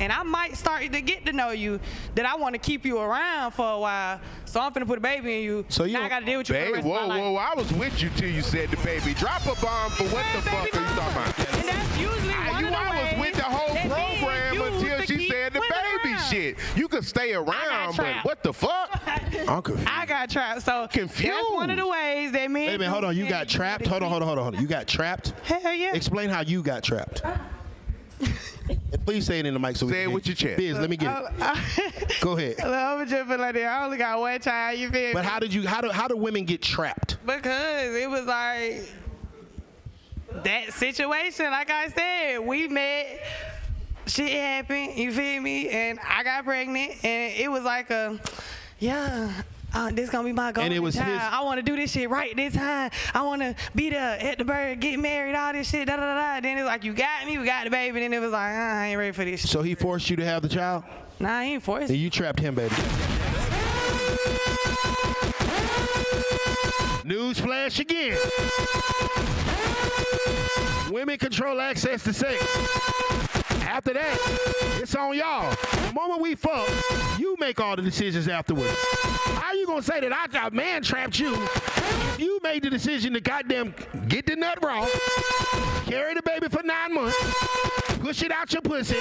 and 0.00 0.10
I 0.12 0.22
might 0.24 0.56
start 0.56 0.82
to 0.90 1.00
get 1.00 1.24
to 1.26 1.32
know 1.32 1.50
you 1.50 1.78
that 2.16 2.26
I 2.26 2.34
want 2.36 2.54
to 2.54 2.58
keep 2.58 2.84
you 2.84 2.98
around 2.98 3.52
for 3.52 3.70
a 3.74 3.78
while. 3.78 4.20
So 4.46 4.60
I'm 4.60 4.72
finna 4.72 4.86
put 4.86 4.98
a 4.98 5.00
baby 5.00 5.38
in 5.38 5.44
you. 5.44 5.64
So 5.68 5.84
you 5.84 5.92
now 5.94 6.04
I 6.04 6.08
got 6.08 6.20
to 6.20 6.26
deal 6.26 6.38
with 6.38 6.48
you 6.48 6.54
for 6.56 6.60
the 6.60 6.64
Babe, 6.66 6.74
rest 6.74 6.86
of 6.86 6.90
whoa, 6.92 7.00
my 7.06 7.06
life. 7.06 7.20
whoa, 7.22 7.36
I 7.36 7.54
was 7.54 7.72
with 7.74 8.02
you 8.02 8.10
till 8.16 8.30
you 8.30 8.42
said 8.42 8.70
the 8.70 8.76
baby. 8.78 9.14
Drop 9.14 9.42
a 9.42 9.54
bomb 9.60 9.90
for 9.92 10.04
what 10.04 10.24
the 10.34 10.42
fuck 10.42 10.54
are 10.54 10.64
you 10.64 10.70
talking 10.72 10.96
about? 10.96 11.38
And 11.54 11.68
that's 11.68 11.98
usually 11.98 12.32
Ah, 12.32 12.48
one 12.50 12.60
you 12.60 12.66
of 12.66 12.72
the 12.72 12.78
I 12.78 13.12
was 13.12 13.20
with 13.20 13.36
the 13.36 13.42
whole 13.44 13.76
program 13.76 14.72
until 14.72 15.00
she 15.02 15.28
said 15.28 15.52
the 15.52 15.60
baby 15.60 16.14
around. 16.14 16.22
shit. 16.30 16.56
You 16.74 16.88
could 16.88 17.04
stay 17.04 17.34
around, 17.34 17.96
but 17.96 18.16
what 18.24 18.42
the 18.42 18.52
fuck? 18.52 19.00
I'm 19.48 19.62
confused. 19.62 19.88
I 19.90 20.06
got 20.06 20.30
trapped. 20.30 20.62
So 20.62 20.88
Confused. 20.90 21.32
that's 21.32 21.50
one 21.50 21.70
of 21.70 21.76
the 21.76 21.86
ways 21.86 22.32
that 22.32 22.50
men. 22.50 22.66
Wait 22.66 22.74
a 22.74 22.78
minute, 22.78 22.90
hold 22.90 23.04
on. 23.04 23.16
You 23.16 23.28
got 23.28 23.48
trapped? 23.48 23.86
Hold 23.86 24.02
on, 24.02 24.08
hold 24.10 24.22
on, 24.22 24.28
hold 24.28 24.38
on, 24.38 24.44
hold 24.44 24.56
on. 24.56 24.62
You 24.62 24.68
got 24.68 24.86
trapped? 24.88 25.30
Hell 25.44 25.72
yeah. 25.72 25.94
Explain 25.94 26.28
how 26.30 26.40
you 26.42 26.62
got 26.62 26.82
trapped. 26.82 27.22
And 28.70 29.04
Please 29.06 29.26
say 29.26 29.38
it 29.40 29.46
in 29.46 29.54
the 29.54 29.60
mic 29.60 29.76
so 29.76 29.86
we 29.86 29.92
Say 29.92 30.02
it 30.02 30.04
can 30.06 30.14
with 30.14 30.26
your 30.26 30.36
chest. 30.36 30.58
Bizz, 30.60 30.78
let 30.80 30.88
me 30.90 30.96
get 30.96 31.16
it. 31.38 32.20
Go 32.20 32.32
ahead. 32.36 32.60
I'm 32.60 33.06
just 33.08 33.28
feel 33.28 33.38
like 33.38 33.54
that. 33.54 33.64
I 33.64 33.84
only 33.84 33.98
got 33.98 34.18
one 34.20 34.40
child. 34.40 34.78
You 34.78 34.90
feel 34.90 35.12
But 35.12 35.24
me? 35.24 35.28
how 35.30 35.38
did 35.38 35.52
you 35.52 35.66
how 35.66 35.80
do 35.80 35.90
how 35.90 36.06
do 36.08 36.16
women 36.16 36.44
get 36.44 36.62
trapped? 36.62 37.16
Because 37.26 37.94
it 37.94 38.08
was 38.08 38.24
like 38.26 38.82
that 40.44 40.72
situation, 40.72 41.46
like 41.46 41.70
I 41.70 41.88
said, 41.88 42.38
we 42.38 42.68
met, 42.68 43.20
shit 44.06 44.30
happened, 44.32 44.96
you 44.96 45.12
feel 45.12 45.40
me? 45.42 45.68
And 45.68 45.98
I 46.08 46.22
got 46.22 46.44
pregnant, 46.44 47.04
and 47.04 47.34
it 47.34 47.50
was 47.50 47.64
like 47.64 47.90
a, 47.90 48.18
yeah. 48.78 49.42
Uh, 49.72 49.90
this 49.92 50.10
gonna 50.10 50.24
be 50.26 50.32
my 50.32 50.50
goal. 50.52 50.64
And 50.64 50.74
it 50.74 50.80
was 50.80 50.94
time. 50.96 51.06
his- 51.06 51.20
I 51.22 51.42
want 51.42 51.58
to 51.58 51.62
do 51.62 51.76
this 51.76 51.92
shit 51.92 52.10
right 52.10 52.34
this 52.34 52.54
time. 52.54 52.90
I 53.14 53.22
want 53.22 53.40
to 53.42 53.54
be 53.74 53.90
there 53.90 54.18
at 54.20 54.38
the 54.38 54.44
bird, 54.44 54.80
get 54.80 54.98
married, 54.98 55.34
all 55.36 55.52
this 55.52 55.70
shit. 55.70 55.86
Da 55.86 55.96
da 55.96 56.02
da. 56.02 56.40
Then 56.40 56.58
it's 56.58 56.66
like 56.66 56.82
you 56.84 56.92
got 56.92 57.24
me, 57.26 57.38
we 57.38 57.44
got 57.46 57.64
the 57.64 57.70
baby. 57.70 58.00
Then 58.00 58.12
it 58.12 58.18
was 58.20 58.32
like 58.32 58.52
uh, 58.52 58.58
I 58.58 58.86
ain't 58.88 58.98
ready 58.98 59.12
for 59.12 59.24
this. 59.24 59.42
Shit. 59.42 59.50
So 59.50 59.62
he 59.62 59.74
forced 59.74 60.10
you 60.10 60.16
to 60.16 60.24
have 60.24 60.42
the 60.42 60.48
child? 60.48 60.84
Nah, 61.20 61.42
he 61.42 61.54
ain't 61.54 61.62
forced. 61.62 61.90
And 61.90 61.98
you 61.98 62.10
trapped 62.10 62.40
him, 62.40 62.54
baby. 62.54 62.74
News 67.04 67.38
flash 67.40 67.78
again. 67.80 68.16
Women 70.90 71.18
control 71.18 71.60
access 71.60 72.02
to 72.04 72.12
sex. 72.12 72.40
After 73.70 73.92
that, 73.94 74.18
it's 74.82 74.96
on 74.96 75.16
y'all. 75.16 75.48
The 75.86 75.92
moment 75.94 76.20
we 76.20 76.34
fuck, 76.34 76.68
you 77.20 77.36
make 77.38 77.60
all 77.60 77.76
the 77.76 77.82
decisions 77.82 78.26
afterwards. 78.26 78.74
How 79.38 79.52
you 79.52 79.64
gonna 79.64 79.80
say 79.80 80.00
that 80.00 80.12
I, 80.12 80.48
a 80.48 80.50
man 80.50 80.82
trapped 80.82 81.20
you 81.20 81.36
you 82.18 82.40
made 82.42 82.64
the 82.64 82.70
decision 82.70 83.12
to 83.12 83.20
goddamn 83.20 83.72
get 84.08 84.26
the 84.26 84.34
nut 84.34 84.58
raw, 84.60 84.88
carry 85.86 86.14
the 86.14 86.22
baby 86.22 86.48
for 86.48 86.64
nine 86.64 86.94
months, 86.94 87.16
push 88.00 88.22
it 88.22 88.32
out 88.32 88.52
your 88.52 88.60
pussy, 88.60 88.98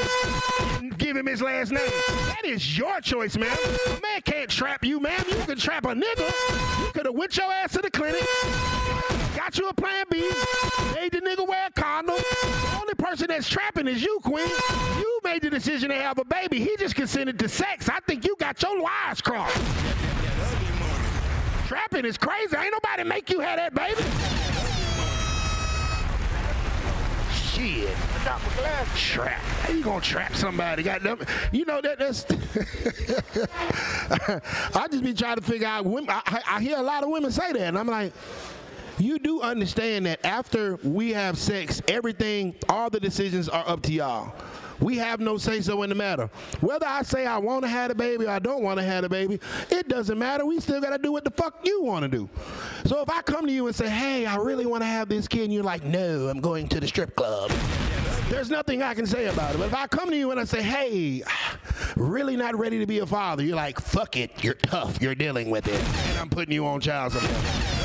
give 0.97 1.17
him 1.17 1.25
his 1.25 1.41
last 1.41 1.71
name? 1.71 1.89
That 2.27 2.45
is 2.45 2.77
your 2.77 3.01
choice, 3.01 3.37
man. 3.37 3.57
A 3.87 3.99
man 4.01 4.21
can't 4.23 4.51
trap 4.51 4.85
you, 4.85 4.99
man. 4.99 5.23
You 5.27 5.35
can 5.45 5.57
trap 5.57 5.85
a 5.85 5.95
nigga. 5.95 6.85
You 6.85 6.91
could 6.93 7.07
have 7.07 7.15
went 7.15 7.35
your 7.35 7.51
ass 7.51 7.73
to 7.73 7.79
the 7.79 7.89
clinic, 7.89 8.21
got 9.39 9.57
you 9.57 9.69
a 9.69 9.73
plan 9.73 10.03
B, 10.11 10.17
made 10.95 11.13
the 11.13 11.21
nigga 11.21 11.47
wear 11.47 11.67
a 11.67 11.71
condom. 11.71 12.17
The 12.17 12.77
only 12.81 12.93
person 12.95 13.27
that's 13.29 13.47
trapping 13.47 13.87
is 13.87 14.03
you, 14.03 14.19
Queen. 14.21 14.49
You 14.97 15.19
made 15.23 15.43
the 15.43 15.49
decision 15.49 15.87
to 15.89 15.95
have 15.95 16.19
a 16.19 16.25
baby. 16.25 16.59
He 16.59 16.75
just 16.77 16.93
consented 16.93 17.39
to 17.39 17.47
sex. 17.47 17.87
I 17.87 18.01
think 18.01 18.25
you 18.25 18.35
got 18.37 18.61
your 18.61 18.81
wires 18.81 19.21
crossed. 19.21 19.55
Trapping 21.67 22.03
is 22.03 22.17
crazy. 22.17 22.57
Ain't 22.57 22.73
nobody 22.73 23.05
make 23.05 23.29
you 23.29 23.39
have 23.39 23.55
that 23.57 23.73
baby. 23.73 24.01
Shit. 27.33 27.95
Trap. 28.95 29.39
How 29.39 29.71
you 29.71 29.83
gonna 29.83 30.01
trap 30.01 30.35
somebody? 30.35 30.83
Goddamn. 30.83 31.19
You 31.53 31.63
know 31.63 31.79
that 31.81 31.97
that's. 31.97 32.25
I 34.75 34.87
just 34.89 35.03
be 35.03 35.13
trying 35.13 35.37
to 35.37 35.41
figure 35.41 35.67
out. 35.67 35.85
Women, 35.85 36.09
I- 36.09 36.41
I 36.45 36.61
hear 36.61 36.77
a 36.77 36.81
lot 36.81 37.03
of 37.03 37.09
women 37.09 37.31
say 37.31 37.53
that, 37.53 37.61
and 37.61 37.77
I'm 37.77 37.87
like, 37.87 38.11
you 38.99 39.19
do 39.19 39.41
understand 39.41 40.05
that 40.05 40.25
after 40.25 40.77
we 40.83 41.11
have 41.13 41.37
sex, 41.37 41.81
everything, 41.87 42.55
all 42.67 42.89
the 42.89 42.99
decisions 42.99 43.49
are 43.49 43.67
up 43.67 43.81
to 43.83 43.93
y'all. 43.93 44.33
We 44.79 44.97
have 44.97 45.19
no 45.19 45.37
say 45.37 45.61
so 45.61 45.83
in 45.83 45.89
the 45.89 45.95
matter. 45.95 46.29
Whether 46.61 46.85
I 46.85 47.01
say 47.01 47.25
I 47.25 47.37
want 47.37 47.63
to 47.63 47.67
have 47.67 47.91
a 47.91 47.95
baby 47.95 48.25
or 48.25 48.29
I 48.29 48.39
don't 48.39 48.63
want 48.63 48.79
to 48.79 48.85
have 48.85 49.03
a 49.03 49.09
baby, 49.09 49.39
it 49.69 49.89
doesn't 49.89 50.17
matter. 50.17 50.45
We 50.45 50.59
still 50.59 50.79
got 50.79 50.91
to 50.91 50.97
do 50.97 51.11
what 51.11 51.25
the 51.25 51.31
fuck 51.31 51.59
you 51.65 51.83
want 51.83 52.03
to 52.03 52.07
do. 52.07 52.29
So 52.85 53.01
if 53.01 53.09
I 53.09 53.21
come 53.21 53.45
to 53.45 53.51
you 53.51 53.67
and 53.67 53.75
say, 53.75 53.89
hey, 53.89 54.25
I 54.25 54.37
really 54.37 54.65
want 54.65 54.81
to 54.81 54.87
have 54.87 55.09
this 55.09 55.27
kid, 55.27 55.43
and 55.43 55.53
you're 55.53 55.63
like, 55.63 55.83
no, 55.83 56.29
I'm 56.29 56.39
going 56.39 56.69
to 56.69 56.79
the 56.79 56.87
strip 56.87 57.15
club. 57.15 57.51
There's 58.29 58.49
nothing 58.49 58.81
I 58.81 58.93
can 58.93 59.05
say 59.05 59.25
about 59.25 59.55
it. 59.55 59.57
But 59.57 59.65
if 59.65 59.73
I 59.73 59.87
come 59.87 60.11
to 60.11 60.15
you 60.15 60.31
and 60.31 60.39
I 60.39 60.45
say, 60.45 60.61
hey, 60.61 61.23
really 61.97 62.37
not 62.37 62.55
ready 62.57 62.79
to 62.79 62.85
be 62.85 62.99
a 62.99 63.05
father, 63.05 63.43
you're 63.43 63.55
like, 63.55 63.81
fuck 63.81 64.15
it, 64.15 64.43
you're 64.43 64.53
tough, 64.53 65.01
you're 65.01 65.15
dealing 65.15 65.49
with 65.49 65.67
it, 65.67 65.81
and 66.09 66.19
I'm 66.19 66.29
putting 66.29 66.53
you 66.53 66.65
on 66.65 66.79
child 66.79 67.13
support. 67.13 67.78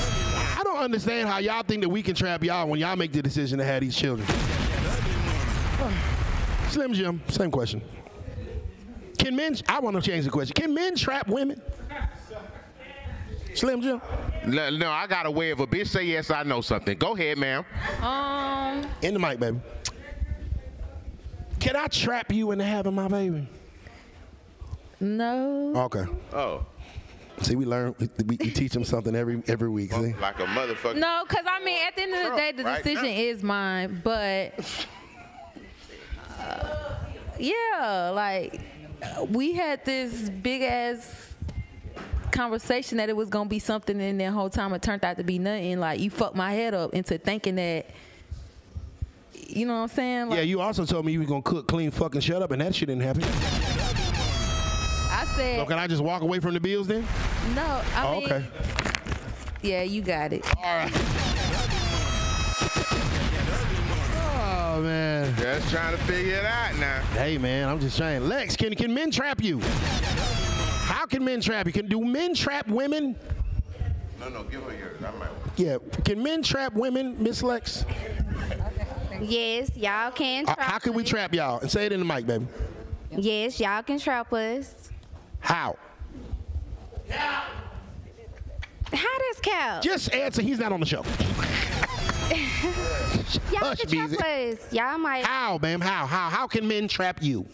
I 0.64 0.72
don't 0.72 0.82
understand 0.82 1.28
how 1.28 1.38
y'all 1.38 1.62
think 1.62 1.82
that 1.82 1.90
we 1.90 2.02
can 2.02 2.14
trap 2.14 2.42
y'all 2.42 2.66
when 2.66 2.80
y'all 2.80 2.96
make 2.96 3.12
the 3.12 3.20
decision 3.20 3.58
to 3.58 3.64
have 3.64 3.82
these 3.82 3.94
children. 3.94 4.26
Slim 6.70 6.94
Jim, 6.94 7.20
same 7.28 7.50
question. 7.50 7.82
Can 9.18 9.36
men? 9.36 9.56
I 9.68 9.78
want 9.80 9.94
to 9.96 10.02
change 10.02 10.24
the 10.24 10.30
question. 10.30 10.54
Can 10.54 10.72
men 10.72 10.96
trap 10.96 11.28
women? 11.28 11.60
Slim 13.54 13.82
Jim. 13.82 14.00
No, 14.46 14.70
no, 14.70 14.90
I 14.90 15.06
got 15.06 15.26
a 15.26 15.30
way 15.30 15.50
of 15.50 15.60
a 15.60 15.66
bitch 15.66 15.88
say 15.88 16.04
yes, 16.04 16.30
I 16.30 16.44
know 16.44 16.62
something. 16.62 16.96
Go 16.96 17.14
ahead, 17.14 17.36
ma'am. 17.36 17.62
Um, 18.00 18.86
In 19.02 19.12
the 19.12 19.20
mic, 19.20 19.38
baby. 19.38 19.60
Can 21.60 21.76
I 21.76 21.88
trap 21.88 22.32
you 22.32 22.52
into 22.52 22.64
having 22.64 22.94
my 22.94 23.08
baby? 23.08 23.46
no. 24.98 25.74
Okay. 25.76 26.04
Oh, 26.32 26.64
See, 27.42 27.56
we 27.56 27.64
learn. 27.64 27.94
We, 27.98 28.08
we 28.24 28.36
teach 28.36 28.72
them 28.72 28.84
something 28.84 29.14
every 29.14 29.42
every 29.48 29.68
week. 29.68 29.92
See? 29.92 30.14
like 30.14 30.38
a 30.38 30.44
motherfucker. 30.44 30.96
No, 30.96 31.24
because 31.28 31.44
I 31.48 31.62
mean, 31.64 31.78
at 31.86 31.96
the 31.96 32.02
end 32.02 32.14
of 32.14 32.30
the 32.32 32.36
day, 32.36 32.52
the 32.52 32.64
right 32.64 32.82
decision 32.82 33.04
now. 33.10 33.20
is 33.20 33.42
mine. 33.42 34.00
But 34.02 34.86
uh, 36.38 36.94
yeah, 37.38 38.10
like 38.14 38.60
we 39.28 39.52
had 39.52 39.84
this 39.84 40.30
big 40.30 40.62
ass 40.62 41.34
conversation 42.30 42.98
that 42.98 43.08
it 43.08 43.16
was 43.16 43.28
gonna 43.28 43.48
be 43.48 43.58
something, 43.58 44.00
and 44.00 44.20
the 44.20 44.30
whole 44.30 44.50
time 44.50 44.72
it 44.72 44.82
turned 44.82 45.04
out 45.04 45.16
to 45.16 45.24
be 45.24 45.38
nothing. 45.38 45.80
Like 45.80 46.00
you 46.00 46.10
fucked 46.10 46.36
my 46.36 46.52
head 46.52 46.74
up 46.74 46.94
into 46.94 47.18
thinking 47.18 47.56
that. 47.56 47.86
You 49.46 49.66
know 49.66 49.74
what 49.74 49.80
I'm 49.82 49.88
saying? 49.88 50.28
Like, 50.30 50.36
Yeah, 50.38 50.42
you 50.44 50.60
also 50.60 50.84
told 50.84 51.04
me 51.04 51.12
you 51.12 51.20
were 51.20 51.26
gonna 51.26 51.42
cook, 51.42 51.68
clean, 51.68 51.90
fucking 51.90 52.22
shut 52.22 52.42
up, 52.42 52.50
and 52.50 52.60
that 52.62 52.74
shit 52.74 52.88
didn't 52.88 53.02
happen. 53.02 53.73
I 55.24 55.36
said 55.36 55.58
So 55.60 55.64
can 55.66 55.78
I 55.78 55.86
just 55.86 56.02
walk 56.02 56.22
away 56.22 56.38
from 56.40 56.54
the 56.54 56.60
bills 56.60 56.86
then? 56.86 57.02
no. 57.54 57.62
I 57.94 58.06
Oh, 58.06 58.20
mean, 58.20 58.24
okay. 58.24 58.44
yeah, 59.62 59.82
you 59.82 60.02
got 60.02 60.32
it. 60.32 60.44
All 60.58 60.62
right. 60.64 60.92
Oh 64.76 64.80
man. 64.82 65.34
Just 65.36 65.70
trying 65.70 65.96
to 65.96 66.02
figure 66.04 66.34
it 66.36 66.44
out 66.44 66.76
now. 66.76 67.00
Hey 67.12 67.38
man, 67.38 67.68
I'm 67.68 67.78
just 67.80 67.96
saying. 67.96 68.28
Lex, 68.28 68.56
can 68.56 68.74
can 68.74 68.92
men 68.92 69.10
trap 69.10 69.42
you? 69.42 69.60
How 69.60 71.06
can 71.06 71.24
men 71.24 71.40
trap 71.40 71.66
you? 71.66 71.72
Can 71.72 71.86
do 71.86 72.00
men 72.04 72.34
trap 72.34 72.68
women? 72.68 73.16
No, 74.20 74.28
no, 74.28 74.42
give 74.44 74.62
her 74.64 74.74
yours. 74.76 74.98
I 75.02 75.10
might. 75.18 75.28
Yeah. 75.56 75.78
Can 76.04 76.22
men 76.22 76.42
trap 76.42 76.74
women, 76.74 77.22
Miss 77.22 77.42
Lex? 77.42 77.84
Yes, 79.20 79.74
y'all 79.76 80.10
can 80.10 80.44
Uh, 80.48 80.54
trap 80.54 80.66
how 80.66 80.78
can 80.78 80.92
we 80.92 81.04
trap 81.04 81.32
y'all? 81.34 81.60
And 81.60 81.70
say 81.70 81.86
it 81.86 81.92
in 81.92 82.00
the 82.00 82.06
mic, 82.06 82.26
baby. 82.26 82.46
Yes, 83.16 83.60
y'all 83.60 83.82
can 83.82 83.98
trap 83.98 84.32
us. 84.32 84.83
How? 85.44 85.76
How 88.92 89.18
does 89.18 89.40
Cal? 89.42 89.80
Just 89.82 90.12
answer. 90.14 90.40
He's 90.40 90.58
not 90.58 90.72
on 90.72 90.80
the 90.80 90.86
show. 90.86 91.02
y'all 93.52 93.60
Hush, 93.60 93.84
Beezy. 93.84 94.16
us. 94.16 94.72
Y'all 94.72 94.96
might. 94.96 95.26
How, 95.26 95.58
ma'am? 95.58 95.82
How? 95.82 96.06
How? 96.06 96.30
How 96.30 96.46
can 96.46 96.66
men 96.66 96.88
trap 96.88 97.22
you? 97.22 97.44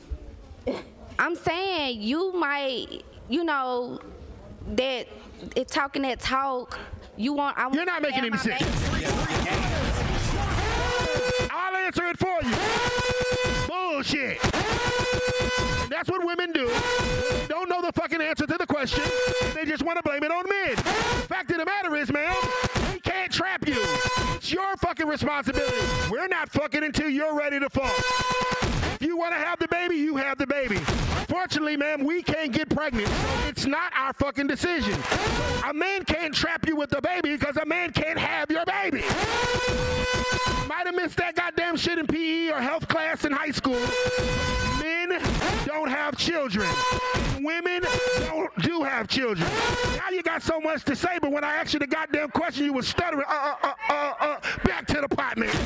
I'm 1.19 1.35
saying 1.35 2.01
you 2.01 2.33
might, 2.33 3.03
you 3.29 3.43
know, 3.43 3.99
that 4.69 5.09
it 5.57 5.69
talking 5.69 6.03
that 6.03 6.21
talk. 6.21 6.79
You 7.17 7.33
want? 7.33 7.59
I 7.59 7.69
You're 7.73 7.85
not 7.85 8.03
making 8.03 8.25
any 8.25 8.39
sense. 8.39 8.63
I'll 11.53 11.77
answer 11.77 12.05
it 12.07 12.19
for 12.19 12.39
you. 12.43 12.55
Bullshit. 13.67 14.39
And 15.83 15.91
that's 15.91 16.09
what 16.09 16.25
women 16.25 16.53
do. 16.53 16.69
They 16.69 17.47
don't 17.49 17.69
know 17.69 17.83
the 17.83 17.93
fucking 17.93 18.21
answer 18.21 18.47
to 18.47 18.57
the 18.57 18.67
question. 18.67 19.03
They 19.55 19.65
just 19.65 19.83
want 19.83 19.99
to 19.99 20.03
blame 20.03 20.23
it 20.23 20.31
on 20.31 20.45
men. 20.49 20.77
The 20.77 21.27
fact 21.29 21.51
of 21.51 21.59
the 21.59 21.67
matter 21.67 21.97
is, 21.97 22.13
ma'am, 22.13 22.37
we 22.93 23.01
can't 23.01 23.33
trap 23.33 23.67
you. 23.67 23.77
It's 24.37 24.53
your 24.53 24.77
fucking 24.77 25.09
responsibility. 25.09 25.77
We're 26.11 26.29
not 26.29 26.49
fucking 26.51 26.85
until 26.85 27.09
you're 27.09 27.37
ready 27.37 27.59
to 27.59 27.69
fuck. 27.69 28.80
If 29.01 29.07
you 29.07 29.17
want 29.17 29.33
to 29.33 29.39
have 29.39 29.59
the 29.59 29.67
baby, 29.69 29.97
you 29.97 30.17
have 30.17 30.37
the 30.37 30.47
baby. 30.47 30.77
Fortunately, 31.27 31.75
ma'am, 31.75 32.05
we 32.05 32.23
can't 32.23 32.53
get 32.53 32.69
pregnant. 32.69 33.09
It's 33.49 33.65
not 33.65 33.91
our 33.97 34.13
fucking 34.13 34.47
decision. 34.47 34.95
A 35.67 35.73
man 35.73 36.05
can't 36.05 36.35
trap 36.35 36.69
you 36.69 36.77
with 36.77 36.91
the 36.91 37.01
baby 37.01 37.35
because 37.35 37.57
a 37.57 37.65
man 37.65 37.95
can't 37.95 38.19
have 38.19 38.51
your 38.51 38.67
baby. 38.67 39.01
Might 40.69 40.85
have 40.85 40.95
missed 40.95 41.17
that 41.17 41.33
goddamn 41.35 41.79
shit 41.79 41.99
in 41.99 42.07
PE 42.07 42.51
or 42.51 42.61
health 42.61 42.89
class 42.89 43.25
in 43.25 43.33
high 43.33 43.53
school. 43.53 43.81
Men 44.83 45.19
don't 45.65 45.89
have 45.89 46.19
children. 46.19 46.69
Women 47.41 47.83
don't 48.27 48.55
do 48.61 48.83
have 48.83 49.09
children. 49.09 49.49
Now 49.97 50.11
you 50.11 50.23
got 50.23 50.43
so 50.43 50.61
much 50.61 50.85
to 50.85 50.95
say, 50.95 51.19
but 51.23 51.33
when 51.33 51.43
I 51.43 51.55
asked 51.55 51.73
you 51.73 51.81
the 51.81 51.87
goddamn 51.87 52.29
question, 52.33 52.67
you 52.67 52.75
were 52.75 52.83
stuttering. 52.83 53.25
Uh, 53.27 53.33
uh, 53.33 53.57
uh, 53.63 53.75
uh, 53.89 54.15
uh. 54.21 54.41
Back 54.65 54.87
to 54.89 55.01
the 55.01 55.09
pot, 55.09 55.39
man. 55.39 55.57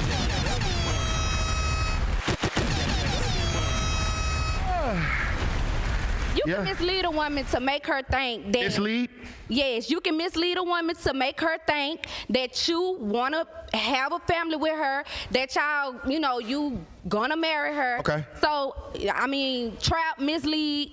You 6.35 6.43
Yeah. 6.47 6.57
can 6.57 6.64
mislead 6.64 7.05
a 7.05 7.11
woman 7.11 7.45
to 7.47 7.61
make 7.61 7.87
her 7.87 8.03
think 8.03 8.53
that. 8.53 8.62
Mislead? 8.64 9.09
Yes, 9.49 9.89
you 9.89 10.01
can 10.01 10.16
mislead 10.16 10.57
a 10.59 10.62
woman 10.62 10.97
to 10.97 11.14
make 11.14 11.41
her 11.41 11.59
think 11.66 12.07
that 12.30 12.66
you 12.66 12.97
want 12.99 13.35
to 13.35 13.76
have 13.76 14.12
a 14.12 14.18
family 14.20 14.57
with 14.57 14.72
her, 14.74 15.05
that 15.30 15.55
y'all, 15.55 15.95
you 16.11 16.18
know, 16.18 16.41
you 16.41 16.85
gonna 17.09 17.37
marry 17.37 17.72
her. 17.74 17.99
Okay. 18.01 18.24
So, 18.41 18.74
I 19.14 19.26
mean, 19.26 19.76
trap, 19.80 20.18
mislead. 20.18 20.93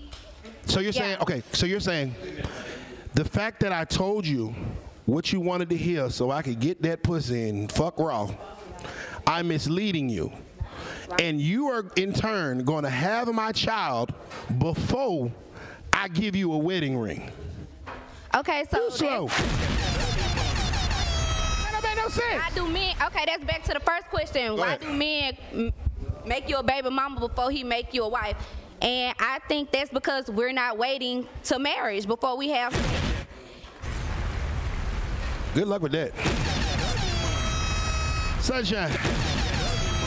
So 0.65 0.79
you're 0.79 0.93
saying, 0.93 1.17
okay, 1.21 1.41
so 1.53 1.65
you're 1.65 1.79
saying 1.79 2.13
the 3.15 3.25
fact 3.25 3.61
that 3.61 3.71
I 3.73 3.83
told 3.83 4.27
you 4.27 4.53
what 5.05 5.33
you 5.33 5.39
wanted 5.39 5.69
to 5.69 5.77
hear 5.77 6.09
so 6.09 6.29
I 6.29 6.41
could 6.43 6.59
get 6.59 6.81
that 6.83 7.01
pussy 7.03 7.49
and 7.49 7.71
fuck 7.71 7.97
raw, 7.99 8.29
I'm 9.25 9.47
misleading 9.47 10.07
you. 10.07 10.31
And 11.19 11.41
you 11.41 11.67
are 11.67 11.85
in 11.95 12.13
turn 12.13 12.63
going 12.63 12.83
to 12.83 12.89
have 12.89 13.33
my 13.33 13.51
child 13.51 14.13
before 14.59 15.31
I 15.93 16.07
give 16.07 16.35
you 16.35 16.53
a 16.53 16.57
wedding 16.57 16.97
ring. 16.97 17.31
Okay, 18.35 18.63
so. 18.71 18.89
slow. 18.89 19.27
That 19.27 19.39
don't 21.73 21.83
make 21.83 21.97
no 21.97 22.07
sense. 22.07 22.41
Why 22.41 22.49
do 22.55 22.67
men? 22.67 22.95
Okay, 23.07 23.25
that's 23.25 23.43
back 23.43 23.63
to 23.63 23.73
the 23.73 23.81
first 23.81 24.07
question. 24.07 24.55
Why 24.55 24.75
ahead. 24.75 24.81
do 24.81 24.93
men 24.93 25.37
make 26.25 26.47
you 26.47 26.57
a 26.57 26.63
baby 26.63 26.89
mama 26.89 27.19
before 27.19 27.51
he 27.51 27.63
make 27.63 27.93
you 27.93 28.03
a 28.03 28.09
wife? 28.09 28.37
And 28.81 29.15
I 29.19 29.39
think 29.47 29.71
that's 29.71 29.91
because 29.91 30.29
we're 30.29 30.53
not 30.53 30.77
waiting 30.77 31.27
to 31.43 31.59
marriage 31.59 32.07
before 32.07 32.37
we 32.37 32.49
have. 32.49 32.73
Good 35.53 35.67
luck 35.67 35.81
with 35.81 35.91
that. 35.91 36.13
Sunshine. 38.41 39.40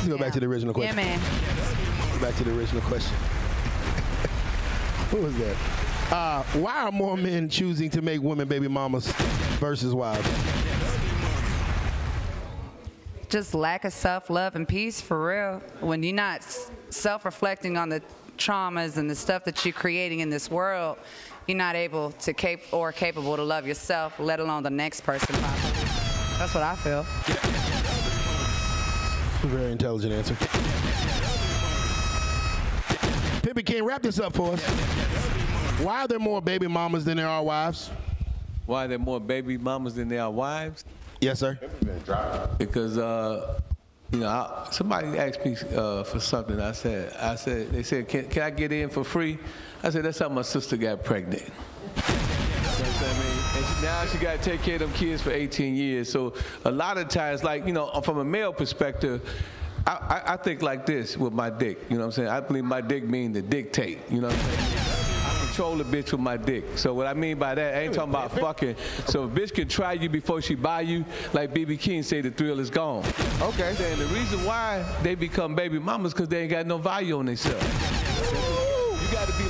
Let's 0.05 0.18
go 0.18 0.22
back 0.22 0.34
to 0.34 0.40
the 0.40 0.46
original 0.46 0.74
question. 0.74 0.98
Yeah, 0.98 1.02
man. 1.02 2.20
Back 2.20 2.36
to 2.36 2.44
the 2.44 2.55
original 2.55 2.82
question. 2.82 3.16
Who 5.11 5.22
was 5.22 5.34
that? 5.38 5.57
Uh, 6.12 6.42
why 6.59 6.84
are 6.84 6.92
more 6.92 7.16
men 7.16 7.48
choosing 7.48 7.88
to 7.88 8.02
make 8.02 8.20
women 8.20 8.46
baby 8.46 8.68
mamas 8.68 9.11
versus 9.61 9.94
wives? 9.94 10.28
just 13.30 13.55
lack 13.55 13.84
of 13.84 13.92
self-love 13.92 14.55
and 14.55 14.68
peace 14.68 15.00
for 15.00 15.26
real 15.26 15.61
when 15.80 16.05
you're 16.05 16.14
not 16.14 16.46
self-reflecting 16.90 17.76
on 17.76 17.88
the 17.88 18.00
traumas 18.38 18.96
and 18.96 19.11
the 19.11 19.14
stuff 19.14 19.42
that 19.42 19.64
you're 19.64 19.72
creating 19.72 20.20
in 20.20 20.30
this 20.30 20.48
world 20.48 20.96
you're 21.48 21.59
not 21.59 21.74
able 21.74 22.12
to 22.12 22.32
cap- 22.32 22.61
or 22.70 22.92
capable 22.92 23.34
to 23.34 23.42
love 23.42 23.66
yourself 23.66 24.20
let 24.20 24.38
alone 24.38 24.62
the 24.62 24.70
next 24.70 25.00
person 25.00 25.34
properly. 25.34 25.72
that's 26.38 26.55
what 26.55 26.62
i 26.62 26.76
feel 26.76 27.74
Very 29.49 29.72
intelligent 29.72 30.11
answer. 30.11 30.34
Pimpy 33.42 33.64
King, 33.64 33.84
wrap 33.84 34.01
this 34.01 34.18
up 34.18 34.34
for 34.34 34.55
us. 34.55 34.64
Why 35.82 36.05
are 36.05 36.09
there 36.09 36.18
more 36.18 36.40
baby 36.40 36.66
mamas 36.66 37.05
than 37.05 37.18
there 37.18 37.28
are 37.28 37.42
wives? 37.42 37.90
Why 38.64 38.86
are 38.86 38.88
there 38.88 38.99
more 38.99 39.20
baby 39.20 39.59
mamas 39.59 39.97
than 39.97 40.09
there 40.09 40.22
are 40.22 40.30
wives? 40.30 40.86
Yes, 41.20 41.40
sir. 41.40 41.59
Because 42.57 42.97
uh, 42.97 43.61
you 44.12 44.20
know, 44.20 44.28
I, 44.28 44.68
somebody 44.70 45.09
asked 45.18 45.45
me 45.45 45.57
uh, 45.76 46.05
for 46.05 46.20
something. 46.20 46.59
I 46.59 46.72
said, 46.72 47.12
I 47.14 47.34
said, 47.34 47.70
they 47.70 47.82
said, 47.82 48.09
can, 48.09 48.26
can 48.28 48.45
I 48.45 48.51
get 48.51 48.72
in 48.72 48.88
for 48.88 49.05
free? 49.05 49.38
I 49.82 49.90
said, 49.90 50.07
that's 50.07 50.20
how 50.20 50.30
my 50.30 50.40
sister 50.40 50.78
got 50.78 51.05
pregnant. 51.05 51.53
What 52.85 53.03
I 53.03 53.18
mean? 53.18 53.35
And 53.57 53.76
she, 53.76 53.82
now 53.82 54.07
she 54.07 54.18
got 54.18 54.43
to 54.43 54.51
take 54.51 54.62
care 54.62 54.74
of 54.74 54.80
them 54.80 54.93
kids 54.93 55.22
for 55.22 55.30
18 55.30 55.74
years. 55.74 56.11
So 56.11 56.35
a 56.64 56.70
lot 56.70 56.99
of 56.99 57.09
times, 57.09 57.43
like, 57.43 57.66
you 57.66 57.72
know, 57.72 57.89
from 58.03 58.18
a 58.18 58.24
male 58.24 58.53
perspective, 58.53 59.28
I, 59.87 59.93
I, 59.93 60.32
I 60.35 60.37
think 60.37 60.62
like 60.62 60.87
this 60.87 61.16
with 61.16 61.32
my 61.32 61.51
dick. 61.51 61.78
You 61.89 61.97
know 61.97 62.03
what 62.03 62.07
I'm 62.07 62.12
saying? 62.12 62.28
I 62.28 62.41
believe 62.41 62.64
my 62.64 62.80
dick 62.80 63.05
means 63.05 63.37
to 63.37 63.43
dictate. 63.43 64.01
You 64.11 64.20
know 64.20 64.28
what 64.28 64.37
I'm 64.37 64.57
saying? 64.57 65.47
Control 65.47 65.76
the 65.76 65.85
bitch 65.85 66.11
with 66.11 66.20
my 66.20 66.37
dick. 66.37 66.64
So 66.76 66.95
what 66.95 67.07
I 67.07 67.14
mean 67.14 67.39
by 67.39 67.55
that, 67.55 67.76
I 67.76 67.82
ain't 67.82 67.95
talking 67.95 68.11
about 68.11 68.32
fucking. 68.32 68.74
So 69.07 69.24
a 69.24 69.28
bitch 69.28 69.55
can 69.55 69.68
try 69.68 69.93
you 69.93 70.09
before 70.09 70.43
she 70.43 70.57
buy 70.57 70.80
you, 70.80 71.05
like 71.32 71.55
BB 71.55 71.78
King 71.78 72.03
say, 72.03 72.20
the 72.20 72.30
thrill 72.30 72.59
is 72.59 72.70
gone. 72.70 73.05
Okay. 73.41 73.68
And 73.78 74.01
the 74.01 74.07
reason 74.07 74.45
why 74.45 74.85
they 75.03 75.14
become 75.14 75.55
baby 75.55 75.78
mamas 75.78 76.12
because 76.12 76.28
they 76.28 76.43
ain't 76.43 76.51
got 76.51 76.66
no 76.66 76.78
value 76.78 77.18
on 77.18 77.26
themselves. 77.26 78.63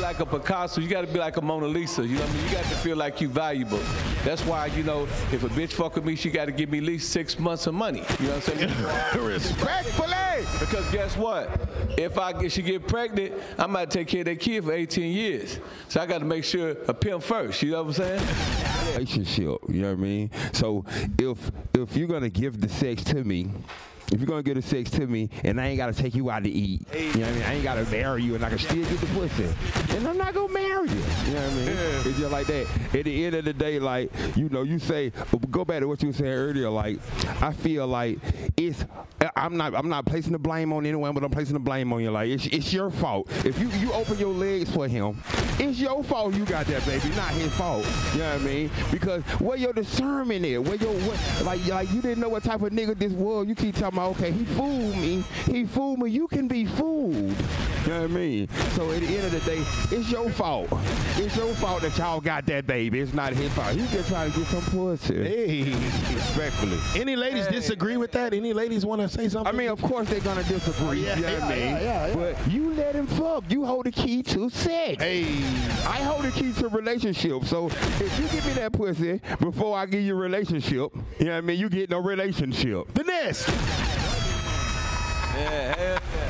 Like 0.04 0.20
a 0.20 0.26
Picasso. 0.26 0.82
You 0.82 0.88
got 0.88 1.00
to 1.00 1.06
be 1.06 1.18
like 1.18 1.38
a 1.38 1.40
Mona 1.40 1.66
Lisa. 1.66 2.06
You 2.06 2.16
know 2.16 2.20
what 2.20 2.30
I 2.30 2.32
mean? 2.34 2.44
You 2.44 2.52
got 2.52 2.64
to 2.64 2.76
feel 2.76 2.96
like 2.96 3.20
you're 3.22 3.30
valuable. 3.30 3.80
That's 4.22 4.44
why, 4.44 4.66
you 4.66 4.82
know, 4.82 5.04
if 5.32 5.42
a 5.42 5.48
bitch 5.48 5.72
fuck 5.72 5.94
with 5.94 6.04
me, 6.04 6.14
she 6.14 6.30
got 6.30 6.44
to 6.44 6.52
give 6.52 6.70
me 6.70 6.78
at 6.78 6.84
least 6.84 7.10
six 7.10 7.38
months 7.38 7.66
of 7.66 7.74
money. 7.74 8.02
You 8.20 8.26
know 8.26 8.34
what 8.34 8.48
I'm 8.50 8.58
saying? 8.58 9.24
Respectfully. 9.26 10.14
Because 10.60 10.90
guess 10.92 11.16
what? 11.16 11.48
If 11.96 12.18
I 12.18 12.30
if 12.42 12.52
she 12.52 12.60
get 12.60 12.86
pregnant, 12.86 13.32
I 13.58 13.66
might 13.66 13.90
take 13.90 14.08
care 14.08 14.20
of 14.20 14.26
that 14.26 14.40
kid 14.40 14.64
for 14.64 14.72
18 14.72 15.10
years. 15.10 15.58
So 15.88 16.00
I 16.00 16.06
got 16.06 16.18
to 16.18 16.24
make 16.26 16.44
sure 16.44 16.76
a 16.86 16.94
pimp 16.94 17.22
first. 17.22 17.62
You 17.62 17.70
know 17.70 17.82
what 17.82 17.98
I'm 17.98 18.18
saying? 18.18 18.74
relationship. 18.92 19.58
You 19.68 19.82
know 19.82 19.90
what 19.90 19.98
I 19.98 20.02
mean? 20.02 20.30
So 20.52 20.84
if 21.18 21.50
if 21.72 21.96
you're 21.96 22.08
gonna 22.08 22.28
give 22.28 22.60
the 22.60 22.68
sex 22.68 23.04
to 23.04 23.24
me. 23.24 23.50
If 24.12 24.20
you're 24.20 24.26
gonna 24.26 24.42
get 24.42 24.56
a 24.56 24.62
sex 24.62 24.90
to 24.92 25.06
me 25.06 25.30
and 25.42 25.60
I 25.60 25.68
ain't 25.68 25.78
gotta 25.78 25.92
take 25.92 26.14
you 26.14 26.30
out 26.30 26.44
to 26.44 26.50
eat, 26.50 26.86
you 26.94 27.14
know 27.14 27.20
what 27.20 27.28
I 27.28 27.32
mean? 27.32 27.42
I 27.42 27.54
ain't 27.54 27.64
gotta 27.64 27.84
marry 27.90 28.22
you 28.22 28.34
and 28.34 28.44
I 28.44 28.48
can 28.48 28.58
still 28.58 28.84
get 28.84 28.98
the 29.00 29.06
pussy. 29.06 29.96
And 29.96 30.06
I'm 30.06 30.16
not 30.18 30.34
gonna 30.34 30.52
marry 30.52 30.88
you. 30.88 30.94
You 30.94 31.34
know 31.34 31.42
what 31.42 31.50
I 31.50 31.54
mean? 31.54 31.68
It's 32.06 32.18
just 32.18 32.32
like 32.32 32.46
that. 32.46 32.66
At 32.94 33.04
the 33.04 33.24
end 33.24 33.34
of 33.36 33.44
the 33.44 33.52
day, 33.52 33.78
like, 33.78 34.10
you 34.36 34.48
know, 34.48 34.62
you 34.62 34.78
say 34.78 35.12
go 35.50 35.64
back 35.64 35.80
to 35.80 35.88
what 35.88 36.02
you 36.02 36.08
were 36.08 36.14
saying 36.14 36.32
earlier, 36.32 36.70
like, 36.70 36.98
I 37.42 37.52
feel 37.52 37.86
like 37.86 38.18
it's 38.56 38.84
I'm 39.36 39.56
not 39.56 39.74
I'm 39.74 39.88
not 39.88 40.04
placing 40.04 40.32
the 40.32 40.38
blame 40.38 40.72
on 40.72 40.86
anyone, 40.86 41.14
but 41.14 41.24
I'm 41.24 41.30
placing 41.30 41.54
the 41.54 41.60
blame 41.60 41.92
on 41.92 42.02
you. 42.02 42.10
Like 42.10 42.28
it's, 42.28 42.46
it's 42.46 42.72
your 42.72 42.90
fault. 42.90 43.28
If 43.44 43.58
you 43.58 43.68
you 43.68 43.92
open 43.92 44.18
your 44.18 44.32
legs 44.32 44.70
for 44.70 44.86
him, 44.88 45.22
it's 45.58 45.78
your 45.78 46.02
fault 46.04 46.34
you 46.34 46.44
got 46.44 46.66
that 46.66 46.84
baby, 46.84 47.08
not 47.10 47.30
his 47.30 47.52
fault. 47.54 47.86
You 48.12 48.20
know 48.20 48.32
what 48.32 48.40
I 48.40 48.44
mean? 48.44 48.70
Because 48.90 49.22
where 49.40 49.56
your 49.56 49.72
discernment 49.72 50.44
is, 50.44 50.60
where 50.60 50.76
your 50.76 50.92
what, 50.92 51.44
like 51.44 51.66
like 51.66 51.92
you 51.92 52.02
didn't 52.02 52.20
know 52.20 52.28
what 52.28 52.42
type 52.42 52.62
of 52.62 52.72
nigga 52.72 52.98
this 52.98 53.12
was. 53.12 53.46
You 53.46 53.54
keep 53.54 53.76
talking 53.76 53.93
about 53.94 54.08
oh, 54.08 54.10
okay, 54.10 54.32
he 54.32 54.44
fooled 54.44 54.96
me, 54.96 55.24
he 55.46 55.64
fooled 55.64 55.98
me. 56.00 56.10
You 56.10 56.26
can 56.28 56.48
be 56.48 56.66
fooled. 56.66 57.14
You 57.14 57.90
know 57.90 58.00
what 58.00 58.02
I 58.02 58.06
mean? 58.06 58.48
So 58.72 58.90
at 58.90 59.00
the 59.00 59.06
end 59.06 59.26
of 59.26 59.32
the 59.32 59.40
day, 59.40 59.62
it's 59.94 60.10
your 60.10 60.30
fault. 60.30 60.68
It's 61.16 61.36
your 61.36 61.52
fault 61.54 61.82
that 61.82 61.96
y'all 61.98 62.20
got 62.20 62.46
that 62.46 62.66
baby. 62.66 63.00
It's 63.00 63.12
not 63.12 63.34
his 63.34 63.52
fault. 63.52 63.74
He's 63.74 63.90
just 63.92 64.08
trying 64.08 64.32
to 64.32 64.38
get 64.38 64.48
some 64.48 64.62
pussy. 64.62 65.22
Hey, 65.22 65.62
respectfully. 66.14 66.78
Any 67.00 67.14
ladies 67.14 67.46
disagree 67.46 67.96
with 67.96 68.10
that? 68.12 68.32
Any 68.32 68.52
ladies 68.52 68.84
want 68.84 69.00
to 69.02 69.08
say 69.08 69.28
something? 69.28 69.54
I 69.54 69.56
mean, 69.56 69.68
of 69.68 69.80
course 69.82 70.08
they're 70.08 70.20
gonna 70.20 70.42
disagree. 70.44 70.84
Oh, 70.84 70.92
yeah, 70.92 71.16
you 71.16 71.22
know 71.22 71.32
what 71.34 71.42
I 71.42 71.48
mean? 71.48 71.58
yeah, 71.58 71.80
yeah, 71.80 72.06
yeah. 72.06 72.14
But 72.14 72.52
you 72.52 72.74
let 72.74 72.94
him 72.94 73.06
fuck. 73.06 73.44
You 73.48 73.64
hold 73.64 73.86
the 73.86 73.92
key 73.92 74.22
to 74.24 74.48
sex. 74.50 75.02
Hey. 75.02 75.24
I 75.86 76.02
hold 76.02 76.24
the 76.24 76.30
key 76.32 76.52
to 76.54 76.68
relationship. 76.68 77.44
So 77.44 77.66
if 77.66 78.18
you 78.18 78.28
give 78.28 78.46
me 78.46 78.52
that 78.54 78.72
pussy 78.72 79.20
before 79.40 79.76
I 79.76 79.86
give 79.86 80.02
you 80.02 80.14
a 80.14 80.18
relationship, 80.18 80.90
you 81.18 81.26
know 81.26 81.32
what 81.32 81.38
I 81.38 81.40
mean? 81.42 81.60
You 81.60 81.68
get 81.68 81.90
no 81.90 81.98
relationship. 81.98 82.90
Finesse. 82.94 83.83
Yeah, 85.34 85.74
hell 85.76 85.98
yeah. 86.14 86.28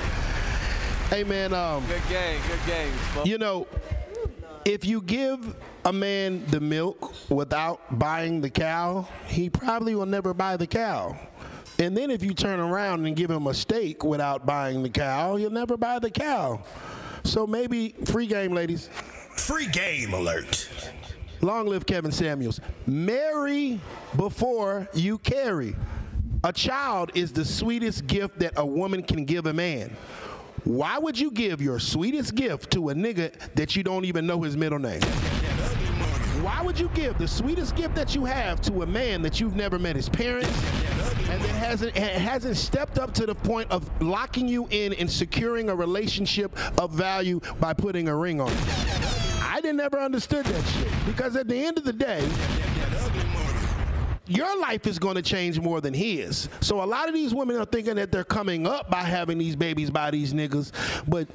Hey 1.11 1.25
man, 1.25 1.53
um, 1.53 1.85
Good 1.87 2.03
game, 2.09 2.41
good 2.49 2.67
game. 2.67 2.93
Smoke. 3.13 3.27
you 3.27 3.39
know, 3.39 3.67
if 4.65 4.85
you 4.85 5.01
give 5.03 5.55
a 5.85 5.93
man 5.93 6.45
the 6.47 6.61
milk 6.61 7.13
without 7.31 7.99
buying 7.99 8.41
the 8.41 8.49
cow, 8.51 9.07
he 9.27 9.51
probably 9.51 9.95
will 9.95 10.07
never 10.07 10.33
buy 10.33 10.57
the 10.57 10.67
cow. 10.67 11.17
And 11.79 11.97
then 11.97 12.11
if 12.11 12.23
you 12.23 12.33
turn 12.33 12.61
around 12.61 13.05
and 13.07 13.15
give 13.15 13.31
him 13.31 13.47
a 13.47 13.55
steak 13.55 14.05
without 14.05 14.47
buying 14.47 14.83
the 14.83 14.89
cow, 14.89 15.37
he'll 15.37 15.51
never 15.51 15.77
buy 15.77 15.99
the 15.99 16.11
cow. 16.11 16.63
So 17.25 17.47
maybe 17.47 17.95
free 18.07 18.27
game, 18.27 18.53
ladies. 18.53 18.89
Free 19.37 19.67
game 19.67 20.15
alert. 20.15 20.69
Long 21.41 21.67
live 21.67 21.85
Kevin 21.85 22.13
Samuels. 22.13 22.61
Marry 22.87 23.81
before 24.17 24.89
you 24.95 25.19
carry. 25.19 25.75
A 26.45 26.53
child 26.53 27.11
is 27.15 27.33
the 27.33 27.43
sweetest 27.43 28.07
gift 28.07 28.39
that 28.41 28.53
a 28.59 28.67
woman 28.67 29.03
can 29.03 29.25
give 29.25 29.47
a 29.47 29.53
man. 29.55 29.97
Why 30.65 30.99
would 30.99 31.19
you 31.19 31.31
give 31.31 31.63
your 31.63 31.79
sweetest 31.79 32.35
gift 32.35 32.71
to 32.73 32.91
a 32.91 32.95
nigga 32.95 33.33
that 33.55 33.75
you 33.75 33.83
don't 33.83 34.05
even 34.05 34.27
know 34.27 34.43
his 34.43 34.55
middle 34.55 34.79
name? 34.79 35.01
Why 36.43 36.61
would 36.61 36.79
you 36.79 36.91
give 36.95 37.17
the 37.17 37.27
sweetest 37.27 37.77
gift 37.77 37.95
that 37.95 38.15
you 38.15 38.27
have 38.27 38.61
to 38.63 38.83
a 38.83 38.87
man 38.87 39.23
that 39.23 39.41
you've 39.41 39.57
never 39.57 39.79
met 39.79 39.97
his 39.97 40.11
parents 40.11 40.55
and 41.31 41.43
that 41.43 41.55
hasn't 41.55 41.97
ha- 41.97 42.19
hasn't 42.19 42.59
stepped 42.59 42.99
up 42.99 43.15
to 43.15 43.25
the 43.25 43.35
point 43.35 43.71
of 43.71 43.89
locking 44.03 44.47
you 44.47 44.69
in 44.71 44.93
and 44.93 45.11
securing 45.11 45.71
a 45.71 45.75
relationship 45.75 46.55
of 46.79 46.91
value 46.91 47.41
by 47.59 47.73
putting 47.73 48.09
a 48.09 48.15
ring 48.15 48.43
on 48.43 48.53
it? 48.53 48.59
I 49.41 49.63
didn't 49.63 49.81
ever 49.81 49.99
understood 49.99 50.45
that 50.45 50.63
shit 50.67 50.93
because 51.07 51.37
at 51.37 51.49
the 51.49 51.57
end 51.57 51.79
of 51.79 51.85
the 51.85 51.93
day, 51.95 52.21
your 54.27 54.59
life 54.61 54.87
is 54.87 54.99
going 54.99 55.17
to 55.17 55.23
change 55.23 55.61
more 55.61 55.81
than 55.81 55.93
his. 55.95 56.49
So 56.61 56.83
a 56.83 56.87
lot 56.87 57.09
of 57.09 57.15
these 57.15 57.35
women 57.35 57.57
are 57.57 57.65
thinking 57.65 57.97
that 57.97 58.11
they're 58.11 58.25
coming 58.25 58.67
up 58.67 58.91
by 58.91 59.03
having 59.03 59.39
these 59.39 59.57
babies 59.57 59.91
by 59.91 60.11
these 60.11 60.33
niggas, 60.33 60.73
but 61.09 61.29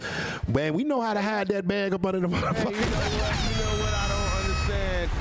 man, 0.48 0.74
we 0.74 0.84
know 0.84 1.02
how 1.02 1.14
to 1.14 1.22
hide 1.22 1.48
that 1.50 1.68
bag 1.68 1.94
up 1.94 2.06
under 2.06 2.22
the 2.22 2.28
motherfucker. 2.28 3.79
understand. 3.79 3.79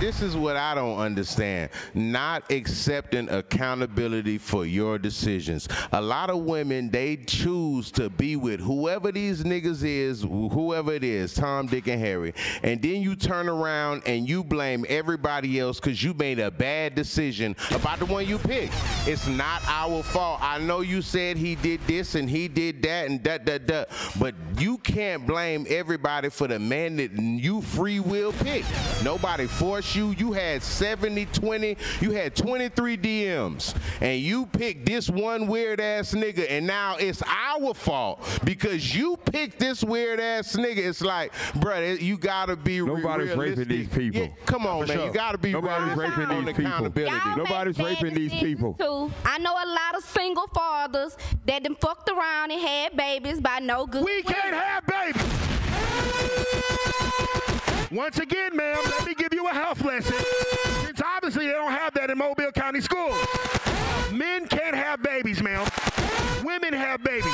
This 0.01 0.23
is 0.23 0.37
what 0.37 0.55
I 0.55 0.77
don't 0.77 0.97
understand. 0.97 1.71
Not 1.93 2.53
accepting 2.53 3.29
accountability 3.31 4.39
for 4.39 4.65
your 4.65 4.97
decisions. 4.97 5.69
A 5.91 6.01
lot 6.01 6.31
of 6.31 6.45
women 6.45 6.89
they 6.89 7.17
choose 7.17 7.91
to 7.93 8.09
be 8.09 8.37
with 8.37 8.61
whoever 8.61 9.11
these 9.11 9.43
niggas 9.43 9.83
is, 9.83 10.23
whoever 10.23 10.93
it 10.93 11.03
is, 11.03 11.35
Tom, 11.35 11.67
Dick, 11.67 11.89
and 11.89 12.01
Harry, 12.01 12.33
and 12.63 12.81
then 12.81 13.03
you 13.03 13.17
turn 13.17 13.49
around 13.49 14.05
and 14.07 14.29
you 14.29 14.45
blame 14.45 14.87
everybody 14.89 15.59
else 15.59 15.81
because 15.81 16.01
you 16.01 16.15
made 16.15 16.39
a 16.39 16.53
bad 16.53 16.95
decision 16.95 17.57
about 17.73 17.99
the 17.99 18.07
one 18.07 18.25
you 18.25 18.39
picked. 18.39 18.75
It's 19.05 19.27
not 19.27 19.63
our 19.67 20.05
fault. 20.05 20.39
I 20.41 20.59
know 20.59 20.81
you 20.81 21.03
said 21.03 21.37
he 21.37 21.57
did 21.57 21.81
this 21.89 22.15
and 22.15 22.31
he 22.31 22.47
did 22.47 22.83
that 22.83 23.11
and 23.11 23.25
that 23.25 23.45
that 23.47 23.67
that, 23.67 23.91
but 24.21 24.37
you 24.59 24.79
can't 24.79 25.27
blame 25.27 25.67
everybody 25.69 26.29
for 26.29 26.47
the 26.47 26.61
man 26.61 26.97
that 26.99 27.13
you 27.13 27.63
free 27.63 27.99
will 27.99 28.33
pick. 28.35 28.65
Nobody 29.03 29.49
forced 29.49 29.88
you. 29.95 30.11
You 30.19 30.33
had 30.33 30.63
70, 30.63 31.27
20, 31.27 31.77
you 32.01 32.11
had 32.13 32.35
23 32.35 32.97
DMs, 32.97 33.75
and 34.01 34.21
you 34.21 34.47
picked 34.47 34.87
this 34.87 35.09
one 35.11 35.47
weird 35.47 35.81
ass 35.81 36.13
nigga, 36.13 36.47
and 36.49 36.67
now 36.67 36.97
it's 36.97 37.23
our 37.27 37.75
fault 37.75 38.21
because 38.45 38.95
you 38.95 39.17
picked 39.17 39.59
this 39.59 39.83
weird 39.85 40.21
ass 40.21 40.57
nigga. 40.57 40.79
It's 40.79 41.01
like, 41.01 41.33
brother, 41.57 41.95
you 41.95 42.17
gotta 42.19 42.57
be 42.57 42.81
Nobody's 42.81 43.29
realistic. 43.37 43.39
raping 43.59 43.69
these 43.69 43.89
people. 43.89 44.21
Yeah, 44.23 44.29
come 44.47 44.67
on, 44.67 44.83
For 44.83 44.89
man. 44.89 44.97
sure. 44.97 45.07
You 45.09 45.13
gotta 45.13 45.39
be 45.39 45.53
Nobody's 45.53 45.97
realistic 45.97 46.17
raping 46.19 46.37
on 46.37 46.45
these 46.45 46.55
people. 46.57 46.71
accountability. 46.73 47.17
Y'all 47.27 47.37
Nobody's 47.37 47.79
raping 47.79 48.15
these 48.15 48.33
people. 48.35 48.75
Too. 48.75 49.13
I 49.25 49.39
know 49.39 49.53
a 49.53 49.67
lot 49.67 49.95
of 49.97 50.05
single 50.05 50.47
fathers 50.49 51.17
that 51.47 51.63
done 51.65 51.77
fucked 51.77 52.09
around 52.11 52.51
and 52.51 52.61
had 52.61 52.97
babies 52.97 53.41
by 53.41 53.59
no 53.59 53.87
good. 53.87 54.05
We 54.05 54.23
can't 54.23 54.55
have 54.55 54.85
babies. 54.87 56.78
Once 57.91 58.19
again, 58.19 58.55
ma'am, 58.55 58.79
let 58.85 59.07
me 59.07 59.15
give 59.15 59.33
you 59.33 59.47
a 59.49 59.53
health 59.53 59.83
lesson. 59.83 60.15
Since 60.85 61.01
obviously 61.03 61.47
they 61.47 61.53
don't 61.53 61.73
have 61.73 61.95
that 61.95 62.11
in 62.11 62.19
Mobile 62.19 62.53
County 62.53 62.83
schools. 62.83 63.17
Men 64.13 64.47
can't 64.47 64.77
have 64.77 65.03
babies, 65.03 65.43
ma'am. 65.43 65.67
Women 66.45 66.75
have 66.75 67.03
babies. 67.03 67.33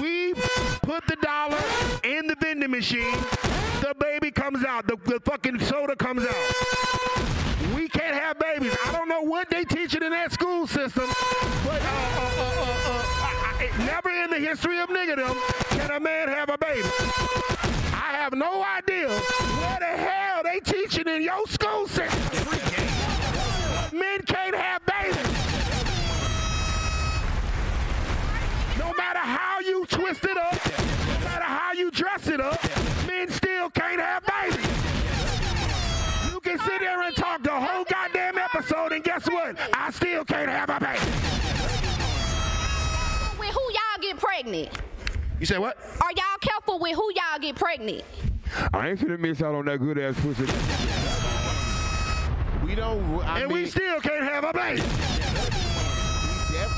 We 0.00 0.34
put 0.82 1.04
the 1.08 1.16
dollar 1.20 1.58
in 2.04 2.28
the 2.28 2.36
vending 2.40 2.70
machine. 2.70 3.18
The 3.80 3.96
baby 3.98 4.30
comes 4.30 4.64
out. 4.64 4.86
The, 4.86 4.96
the 5.06 5.18
fucking 5.24 5.58
soda 5.60 5.96
comes 5.96 6.24
out. 6.24 7.74
We 7.74 7.88
can't 7.88 8.14
have 8.14 8.38
babies. 8.38 8.76
I 8.86 8.92
don't 8.92 9.08
know 9.08 9.22
what 9.22 9.50
they 9.50 9.64
teach 9.64 9.94
it 9.94 10.04
in 10.04 10.10
that 10.10 10.30
school 10.30 10.68
system, 10.68 11.08
but 11.64 11.82
uh, 11.82 11.86
uh, 11.86 12.30
uh, 12.38 12.42
uh, 12.42 12.72
uh, 12.86 13.02
I, 13.24 13.70
I, 13.72 13.86
never 13.86 14.10
in 14.10 14.30
the 14.30 14.38
history 14.38 14.78
of 14.78 14.88
niggerdom 14.88 15.36
can 15.70 15.90
a 15.90 15.98
man 15.98 16.28
have 16.28 16.48
a 16.48 16.58
baby. 16.58 17.71
I 18.12 18.16
have 18.16 18.34
no 18.34 18.62
idea 18.62 19.08
where 19.08 19.78
the 19.80 19.86
hell 19.86 20.42
they 20.42 20.60
teaching 20.60 21.08
in 21.08 21.22
your 21.22 21.46
school 21.46 21.88
system. 21.88 22.20
Men 23.98 24.20
can't 24.26 24.54
have 24.54 24.84
babies. 24.84 25.16
No 28.78 28.92
matter 28.98 29.18
how 29.18 29.60
you 29.60 29.86
twist 29.86 30.24
it 30.24 30.36
up, 30.36 30.52
no 31.08 31.24
matter 31.24 31.44
how 31.44 31.72
you 31.72 31.90
dress 31.90 32.28
it 32.28 32.38
up, 32.38 32.62
men 33.06 33.30
still 33.30 33.70
can't 33.70 33.98
have 33.98 34.22
babies. 34.26 34.66
You 36.30 36.38
can 36.40 36.58
sit 36.58 36.80
there 36.80 37.00
and 37.00 37.16
talk 37.16 37.42
the 37.42 37.50
whole 37.50 37.84
goddamn 37.84 38.36
episode, 38.36 38.92
and 38.92 39.02
guess 39.02 39.26
what? 39.26 39.56
I 39.72 39.90
still 39.90 40.26
can't 40.26 40.50
have 40.50 40.68
a 40.68 40.78
baby. 40.78 41.00
With 43.38 43.54
who 43.54 43.62
y'all 43.72 44.02
get 44.02 44.18
pregnant? 44.18 44.91
You 45.42 45.46
say 45.46 45.58
what? 45.58 45.76
Are 46.00 46.12
y'all 46.16 46.38
careful 46.40 46.78
with 46.78 46.94
who 46.94 47.12
y'all 47.16 47.40
get 47.40 47.56
pregnant? 47.56 48.04
I 48.72 48.90
ain't 48.90 49.00
finna 49.00 49.18
miss 49.18 49.42
out 49.42 49.56
on 49.56 49.64
that 49.64 49.80
good 49.80 49.98
ass 49.98 50.14
pussy. 50.20 50.44
We 52.64 52.76
don't. 52.76 53.20
I 53.24 53.40
and 53.40 53.48
mean, 53.48 53.64
we 53.64 53.66
still 53.66 54.00
can't 54.00 54.22
have 54.22 54.44
a 54.44 54.52
baby. 54.52 54.80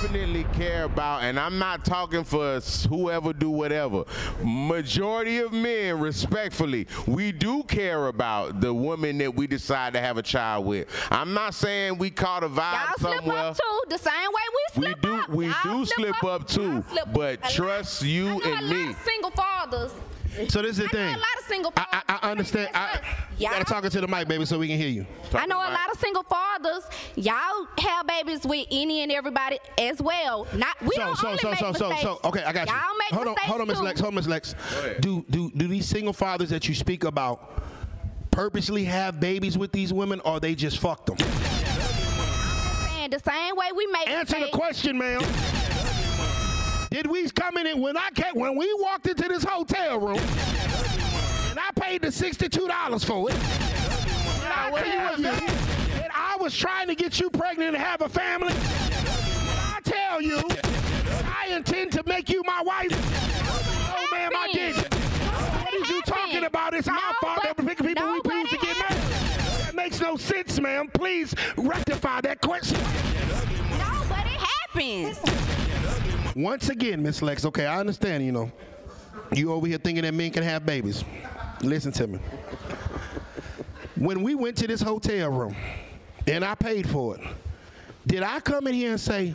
Definitely 0.09 0.45
care 0.53 0.85
about, 0.85 1.23
and 1.23 1.39
I'm 1.41 1.59
not 1.59 1.85
talking 1.85 2.25
for 2.25 2.61
whoever 2.91 3.33
do 3.33 3.49
whatever. 3.51 4.05
Majority 4.43 5.39
of 5.39 5.53
men, 5.53 5.99
respectfully, 5.99 6.87
we 7.07 7.33
do 7.33 7.63
care 7.65 8.09
about 8.09 8.61
the 8.61 8.73
woman 8.73 9.17
that 9.19 9.35
we 9.35 9.47
decide 9.47 9.95
to 9.95 10.01
have 10.01 10.19
a 10.19 10.23
child 10.23 10.67
with. 10.67 10.89
I'm 11.11 11.33
not 11.33 11.55
saying 11.55 11.97
we 11.99 12.11
caught 12.11 12.45
a 12.45 12.49
vibe 12.49 12.73
Y'all 12.87 12.95
slip 12.99 13.19
somewhere. 13.19 13.37
up 13.39 13.57
too, 13.57 13.81
the 13.89 13.99
same 13.99 14.13
way 14.13 14.43
we 14.77 14.81
We 14.81 14.87
slip 14.89 15.01
do, 15.01 15.15
up. 15.15 15.29
we 15.31 15.53
do 15.63 15.87
slip 15.87 16.23
up 16.25 16.47
too, 16.47 16.85
slip 16.91 17.09
but 17.13 17.43
trust 17.51 18.03
you 18.03 18.29
I 18.29 18.37
know 18.37 18.41
a 18.43 18.57
and 18.57 18.69
me. 18.89 18.95
single 19.05 19.31
fathers. 19.31 19.93
So 20.49 20.63
this 20.63 20.79
is 20.79 20.79
the 20.79 20.85
I 20.85 20.87
know 20.87 20.91
thing. 20.91 21.15
a 21.15 21.19
lot 21.19 21.39
of 21.39 21.45
single 21.47 21.73
I, 21.77 22.03
I, 22.09 22.19
I 22.23 22.31
understand. 22.31 22.71
I, 22.75 23.01
you 23.39 23.49
gotta 23.49 23.65
talk 23.65 23.85
into 23.85 24.01
the 24.01 24.09
mic, 24.09 24.29
baby, 24.29 24.45
so 24.45 24.59
we 24.59 24.69
can 24.69 24.79
hear 24.79 24.89
you. 24.89 25.07
I 25.33 25.47
know 25.47 25.57
a 25.57 25.71
lot 25.71 25.91
of 25.93 25.99
single 25.99 26.23
fathers. 26.25 26.85
Y'all 27.17 27.67
have 27.79 28.07
babies 28.07 28.45
with 28.45 28.67
any 28.71 29.03
and 29.03 29.13
everybody 29.13 29.59
as 29.79 30.01
well. 30.01 30.47
Not 30.55 30.81
we 30.83 30.91
so, 30.91 30.99
don't 30.99 31.17
so, 31.17 31.27
only 31.29 31.39
so, 31.39 31.51
make 31.51 31.59
so, 31.59 31.73
so, 31.73 31.89
mistakes. 31.89 32.03
so, 32.03 32.21
okay, 32.25 32.43
I 32.45 32.53
got 32.53 32.69
you. 32.69 32.75
Y'all 32.75 32.99
make 32.99 33.09
hold 33.11 33.27
on, 33.29 33.35
mistakes 33.35 33.49
hold 33.49 33.61
on, 33.61 33.67
Miss. 33.69 33.81
Lex, 33.81 34.01
hold 34.01 34.09
on, 34.09 34.15
Miss 34.17 34.27
Lex. 34.27 34.55
Do, 35.01 35.25
do, 35.31 35.51
do 35.57 35.69
these 35.69 35.87
single 35.87 36.13
fathers 36.13 36.51
that 36.51 36.69
you 36.69 36.75
speak 36.75 37.05
about 37.05 37.63
purposely 38.31 38.85
have 38.85 39.21
babies 39.21 39.57
with 39.57 39.73
these 39.73 39.93
women 39.93 40.21
or 40.25 40.41
they 40.41 40.55
just 40.55 40.79
fuck 40.79 41.07
them? 41.07 41.17
And 42.99 43.13
the 43.13 43.21
same 43.21 43.55
way 43.57 43.67
we 43.75 43.87
make 43.87 44.09
Answer 44.11 44.41
the 44.41 44.49
question, 44.49 44.99
ma'am. 44.99 45.23
Did 46.95 47.09
we 47.09 47.29
come 47.29 47.57
in 47.57 47.67
and 47.67 47.83
when 47.83 47.97
I 47.97 48.11
came, 48.15 48.37
when 48.37 48.55
we 48.57 48.73
walked 48.75 49.09
into 49.09 49.27
this 49.27 49.43
hotel 49.43 49.99
room 49.99 50.17
and 50.17 51.59
I 51.59 51.71
paid 51.75 52.03
the 52.03 52.13
sixty-two 52.13 52.69
dollars 52.69 53.03
for 53.03 53.29
it? 53.31 53.35
And 53.35 54.53
I 54.53 54.71
tell 54.71 55.19
you 55.19 55.25
what, 55.27 55.43
and 55.43 56.13
I 56.15 56.37
was 56.39 56.57
trying 56.57 56.87
to 56.87 56.95
get 56.95 57.19
you 57.19 57.31
pregnant 57.31 57.75
and 57.75 57.85
have 57.85 58.01
a 58.01 58.09
family. 58.09 58.53
I 58.55 59.81
tell 59.83 60.23
you, 60.23 60.41
I 61.37 61.49
intend 61.51 61.91
to 61.95 62.05
make 62.07 62.29
you 62.29 62.45
my 62.47 62.63
wife. 62.65 62.93
Oh, 62.93 64.07
ma'am, 64.13 64.31
I 64.33 64.53
didn't. 64.53 64.95
What 64.95 65.75
is 65.75 65.91
you 65.91 66.01
talking 66.03 66.45
about? 66.45 66.75
It's 66.75 66.87
our 66.87 67.15
fault 67.21 67.43
that 67.43 67.59
we 67.59 67.67
pick 67.67 67.79
people 67.79 68.09
we 68.09 68.21
choose 68.21 68.51
to 68.51 68.57
get 68.59 68.79
married. 68.79 69.03
That 69.65 69.75
makes 69.75 70.01
no 70.01 70.17
sense, 70.17 70.61
ma'am. 70.61 70.89
Please 70.95 71.35
rectify 71.57 72.21
that 72.21 72.41
question. 72.41 72.79
No, 72.79 74.05
but 74.09 74.27
it 74.27 74.39
happens. 74.39 75.19
Once 76.35 76.69
again, 76.69 77.03
Miss 77.03 77.23
Lex, 77.23 77.45
okay, 77.45 77.67
I 77.67 77.79
understand, 77.81 78.25
you 78.25 78.33
know. 78.33 78.51
You 79.33 79.53
over 79.53 79.67
here 79.67 79.79
thinking 79.79 80.03
that 80.05 80.15
men 80.15 80.31
can 80.31 80.43
have 80.43 80.67
babies. 80.67 81.05
Listen 81.63 81.93
to 81.93 82.07
me. 82.07 82.19
When 83.97 84.23
we 84.23 84.35
went 84.35 84.57
to 84.59 84.67
this 84.67 84.83
hotel 84.83 85.31
room 85.31 85.55
and 86.27 86.45
I 86.45 86.55
paid 86.55 86.89
for 86.89 87.17
it, 87.17 87.23
did 88.07 88.23
I 88.23 88.41
come 88.41 88.67
in 88.67 88.75
here 88.75 88.91
and 88.91 89.01
say, 89.01 89.35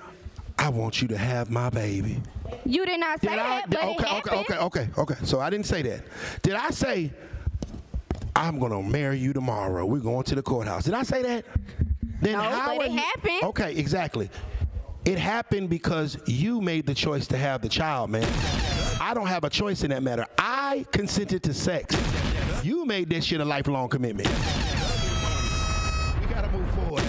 I 0.57 0.69
want 0.69 1.01
you 1.01 1.07
to 1.09 1.17
have 1.17 1.49
my 1.49 1.69
baby? 1.69 2.21
You 2.65 2.85
did 2.85 2.99
not 2.99 3.21
say 3.21 3.29
Did 3.29 3.39
I? 3.39 3.43
that, 3.61 3.69
but 3.69 3.79
it 3.79 3.83
okay, 3.83 3.91
okay, 3.93 4.07
happened. 4.07 4.35
okay, 4.37 4.57
okay, 4.57 4.89
okay. 4.97 5.15
So 5.23 5.39
I 5.39 5.49
didn't 5.49 5.65
say 5.65 5.81
that. 5.83 6.01
Did 6.41 6.53
I 6.55 6.69
say, 6.71 7.11
I'm 8.35 8.59
gonna 8.59 8.81
marry 8.83 9.17
you 9.17 9.31
tomorrow? 9.33 9.85
We're 9.85 9.99
going 9.99 10.23
to 10.25 10.35
the 10.35 10.41
courthouse. 10.43 10.83
Did 10.83 10.93
I 10.93 11.03
say 11.03 11.21
that? 11.23 11.45
Then 12.21 12.33
No, 12.33 12.41
how 12.41 12.77
but 12.77 12.85
it 12.87 12.91
happened. 12.91 13.43
Okay, 13.43 13.73
exactly. 13.75 14.29
It 15.09 15.17
happened 15.17 15.69
because 15.71 16.19
you 16.27 16.61
made 16.61 16.85
the 16.85 16.93
choice 16.93 17.25
to 17.29 17.37
have 17.37 17.63
the 17.63 17.67
child, 17.67 18.11
man. 18.11 18.31
I 19.01 19.15
don't 19.15 19.25
have 19.25 19.43
a 19.43 19.49
choice 19.49 19.83
in 19.83 19.89
that 19.89 20.03
matter. 20.03 20.27
I 20.37 20.85
consented 20.91 21.41
to 21.45 21.53
sex. 21.55 21.97
You 22.63 22.85
made 22.85 23.09
this 23.09 23.25
shit 23.25 23.41
a 23.41 23.45
lifelong 23.45 23.89
commitment. 23.89 24.27
We 24.27 24.35
gotta 26.27 26.47
move 26.51 26.69
forward. 26.75 27.03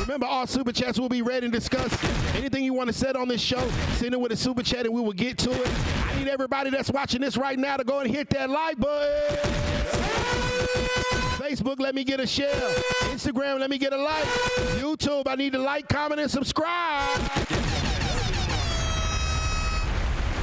Remember, 0.00 0.24
all 0.24 0.46
super 0.46 0.72
chats 0.72 0.98
will 0.98 1.10
be 1.10 1.20
read 1.20 1.44
and 1.44 1.52
discussed. 1.52 2.02
Anything 2.34 2.64
you 2.64 2.72
want 2.72 2.86
to 2.86 2.94
say 2.94 3.10
on 3.10 3.28
this 3.28 3.42
show, 3.42 3.68
send 3.98 4.14
it 4.14 4.20
with 4.20 4.32
a 4.32 4.36
super 4.36 4.62
chat 4.62 4.86
and 4.86 4.94
we 4.94 5.02
will 5.02 5.12
get 5.12 5.36
to 5.36 5.52
it. 5.52 5.68
I 6.06 6.18
need 6.18 6.28
everybody 6.28 6.70
that's 6.70 6.90
watching 6.90 7.20
this 7.20 7.36
right 7.36 7.58
now 7.58 7.76
to 7.76 7.84
go 7.84 7.98
and 7.98 8.10
hit 8.10 8.30
that 8.30 8.48
like 8.48 8.78
button. 8.78 9.60
Facebook, 11.40 11.80
let 11.80 11.94
me 11.94 12.04
get 12.04 12.20
a 12.20 12.26
share. 12.26 12.52
Instagram, 13.14 13.60
let 13.60 13.70
me 13.70 13.78
get 13.78 13.94
a 13.94 13.96
like. 13.96 14.24
YouTube, 14.76 15.22
I 15.26 15.36
need 15.36 15.54
to 15.54 15.58
like, 15.58 15.88
comment, 15.88 16.20
and 16.20 16.30
subscribe. 16.30 17.69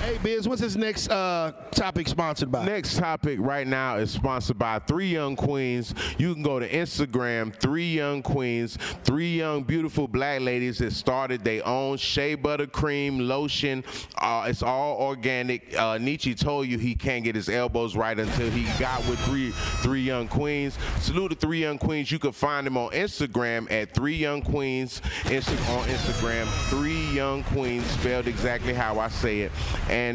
Hey, 0.07 0.15
Bizz, 0.19 0.47
what's 0.47 0.61
this 0.61 0.77
next 0.77 1.09
uh, 1.09 1.51
topic 1.71 2.07
sponsored 2.07 2.49
by? 2.49 2.63
Next 2.63 2.95
topic 2.97 3.39
right 3.41 3.67
now 3.67 3.97
is 3.97 4.09
sponsored 4.09 4.57
by 4.57 4.79
Three 4.79 5.09
Young 5.09 5.35
Queens. 5.35 5.93
You 6.17 6.33
can 6.33 6.43
go 6.43 6.61
to 6.61 6.69
Instagram, 6.69 7.53
Three 7.53 7.91
Young 7.91 8.23
Queens, 8.23 8.77
three 9.03 9.35
young 9.37 9.63
beautiful 9.63 10.07
black 10.07 10.39
ladies 10.39 10.77
that 10.77 10.93
started 10.93 11.43
their 11.43 11.67
own 11.67 11.97
shea 11.97 12.35
butter 12.35 12.67
cream 12.67 13.19
lotion. 13.19 13.83
Uh, 14.17 14.45
it's 14.47 14.63
all 14.63 14.95
organic. 14.95 15.77
Uh, 15.77 15.97
Niche 15.97 16.39
told 16.39 16.67
you 16.67 16.77
he 16.77 16.95
can't 16.95 17.25
get 17.25 17.35
his 17.35 17.49
elbows 17.49 17.97
right 17.97 18.17
until 18.17 18.49
he 18.49 18.63
got 18.79 19.05
with 19.09 19.19
three 19.25 19.51
Three 19.81 20.03
Young 20.03 20.29
Queens. 20.29 20.77
Salute 21.01 21.31
to 21.31 21.35
Three 21.35 21.59
Young 21.59 21.77
Queens. 21.77 22.09
You 22.13 22.19
can 22.19 22.31
find 22.31 22.65
them 22.65 22.77
on 22.77 22.91
Instagram 22.91 23.69
at 23.69 23.93
Three 23.93 24.15
Young 24.15 24.41
Queens. 24.41 25.01
Insta- 25.23 25.77
on 25.77 25.85
Instagram, 25.89 26.45
Three 26.69 27.13
Young 27.13 27.43
Queens, 27.43 27.85
spelled 27.87 28.27
exactly 28.27 28.73
how 28.73 28.99
I 28.99 29.09
say 29.09 29.41
it. 29.41 29.51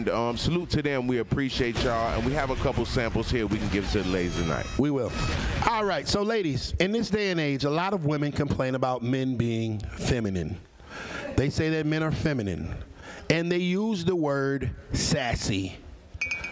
Um, 0.08 0.36
salute 0.36 0.70
to 0.70 0.82
them. 0.82 1.06
We 1.06 1.18
appreciate 1.18 1.82
y'all. 1.82 2.14
And 2.14 2.24
we 2.24 2.32
have 2.32 2.50
a 2.50 2.56
couple 2.56 2.84
samples 2.84 3.30
here 3.30 3.46
we 3.46 3.58
can 3.58 3.68
give 3.68 3.90
to 3.92 4.02
the 4.02 4.08
ladies 4.08 4.36
tonight. 4.36 4.66
We 4.78 4.90
will. 4.90 5.10
All 5.68 5.84
right, 5.84 6.06
so 6.06 6.22
ladies, 6.22 6.74
in 6.78 6.92
this 6.92 7.10
day 7.10 7.30
and 7.30 7.40
age, 7.40 7.64
a 7.64 7.70
lot 7.70 7.92
of 7.92 8.04
women 8.04 8.32
complain 8.32 8.74
about 8.74 9.02
men 9.02 9.36
being 9.36 9.80
feminine. 9.80 10.56
They 11.36 11.50
say 11.50 11.70
that 11.70 11.86
men 11.86 12.02
are 12.02 12.12
feminine, 12.12 12.74
and 13.30 13.50
they 13.50 13.58
use 13.58 14.04
the 14.04 14.14
word 14.14 14.70
sassy. 14.92 15.76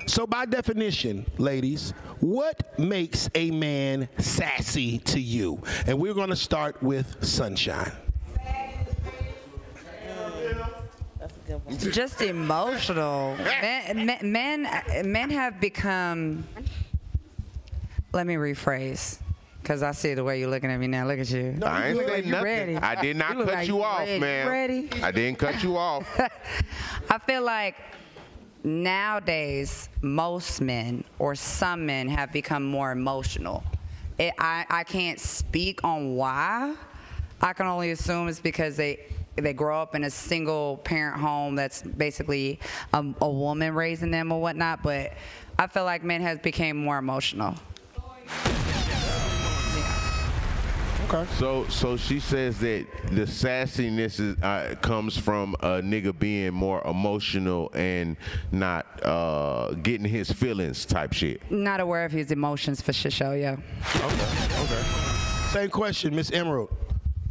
So, 0.06 0.26
by 0.26 0.46
definition, 0.46 1.24
ladies, 1.38 1.92
what 2.18 2.76
makes 2.78 3.30
a 3.34 3.50
man 3.52 4.08
sassy 4.18 4.98
to 4.98 5.20
you? 5.20 5.62
And 5.86 6.00
we're 6.00 6.14
going 6.14 6.30
to 6.30 6.36
start 6.36 6.82
with 6.82 7.24
Sunshine. 7.24 7.92
Just 11.78 12.20
emotional. 12.22 13.36
Men, 13.36 14.06
men, 14.06 14.18
men, 14.32 14.68
men 15.12 15.30
have 15.30 15.60
become. 15.60 16.44
Let 18.12 18.26
me 18.26 18.34
rephrase, 18.34 19.20
because 19.62 19.82
I 19.84 19.92
see 19.92 20.14
the 20.14 20.24
way 20.24 20.40
you're 20.40 20.50
looking 20.50 20.70
at 20.70 20.78
me 20.78 20.86
now. 20.88 21.06
Look 21.06 21.20
at 21.20 21.30
you. 21.30 21.58
I 21.64 21.88
ain't 21.88 21.96
You 21.98 22.06
saying 22.06 22.10
like 22.10 22.26
nothing. 22.26 22.44
ready. 22.44 22.76
I 22.76 23.00
did 23.00 23.16
not 23.16 23.36
You 23.38 23.44
cut 23.44 23.54
like 23.54 23.68
you 23.68 23.82
off, 23.84 23.98
ready. 24.00 24.18
man. 24.20 24.48
Ready? 24.48 24.88
I 25.02 25.10
didn't 25.12 25.38
cut 25.38 25.62
you 25.62 25.76
off. 25.76 26.20
I 27.10 27.18
feel 27.18 27.42
like 27.42 27.76
nowadays 28.64 29.88
most 30.02 30.60
men 30.60 31.04
or 31.18 31.34
some 31.34 31.86
men 31.86 32.08
have 32.08 32.32
become 32.32 32.64
more 32.64 32.92
emotional. 32.92 33.62
It, 34.18 34.34
I, 34.38 34.66
I 34.68 34.84
can't 34.84 35.18
speak 35.18 35.82
on 35.84 36.14
why. 36.16 36.74
I 37.40 37.52
can 37.54 37.66
only 37.66 37.90
assume 37.92 38.28
it's 38.28 38.40
because 38.40 38.76
they 38.76 39.00
they 39.36 39.52
grow 39.52 39.80
up 39.80 39.94
in 39.94 40.04
a 40.04 40.10
single 40.10 40.78
parent 40.78 41.20
home 41.20 41.54
that's 41.54 41.82
basically 41.82 42.60
a, 42.92 43.04
a 43.20 43.30
woman 43.30 43.74
raising 43.74 44.10
them 44.10 44.32
or 44.32 44.40
whatnot. 44.40 44.82
But 44.82 45.12
I 45.58 45.66
feel 45.66 45.84
like 45.84 46.02
men 46.02 46.20
has 46.22 46.38
became 46.38 46.76
more 46.76 46.98
emotional. 46.98 47.54
Okay. 51.12 51.28
So, 51.38 51.66
so 51.66 51.96
she 51.96 52.20
says 52.20 52.60
that 52.60 52.86
the 53.10 53.22
sassiness 53.22 54.20
is, 54.20 54.40
uh, 54.42 54.76
comes 54.80 55.18
from 55.18 55.56
a 55.58 55.82
nigga 55.82 56.16
being 56.16 56.54
more 56.54 56.80
emotional 56.86 57.72
and 57.74 58.16
not 58.52 58.86
uh, 59.04 59.72
getting 59.82 60.06
his 60.06 60.30
feelings 60.30 60.86
type 60.86 61.12
shit. 61.12 61.42
Not 61.50 61.80
aware 61.80 62.04
of 62.04 62.12
his 62.12 62.30
emotions 62.30 62.80
for 62.80 62.92
sure, 62.92 63.10
show, 63.10 63.32
yeah. 63.32 63.56
Okay, 63.96 64.62
okay. 64.62 64.82
Same 65.48 65.70
question, 65.70 66.14
Miss 66.14 66.30
Emerald. 66.30 66.70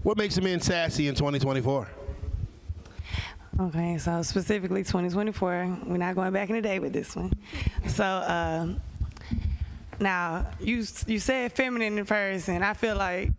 What 0.04 0.18
makes 0.18 0.38
a 0.38 0.42
man 0.42 0.62
sassy 0.62 1.08
in 1.08 1.16
2024? 1.16 1.88
Okay, 3.60 3.98
so 3.98 4.22
specifically 4.22 4.84
2024, 4.84 5.80
we're 5.86 5.98
not 5.98 6.16
going 6.16 6.32
back 6.32 6.50
in 6.50 6.56
the 6.56 6.62
day 6.62 6.80
with 6.80 6.94
this 6.94 7.16
one. 7.16 7.34
So 7.88 8.06
uh, 8.06 8.68
now 10.00 10.48
you 10.62 10.86
you 11.08 11.20
said 11.20 11.52
feminine 11.52 11.98
in 11.98 12.06
person. 12.06 12.64
I 12.64 12.74
feel 12.74 12.96
like 12.96 13.32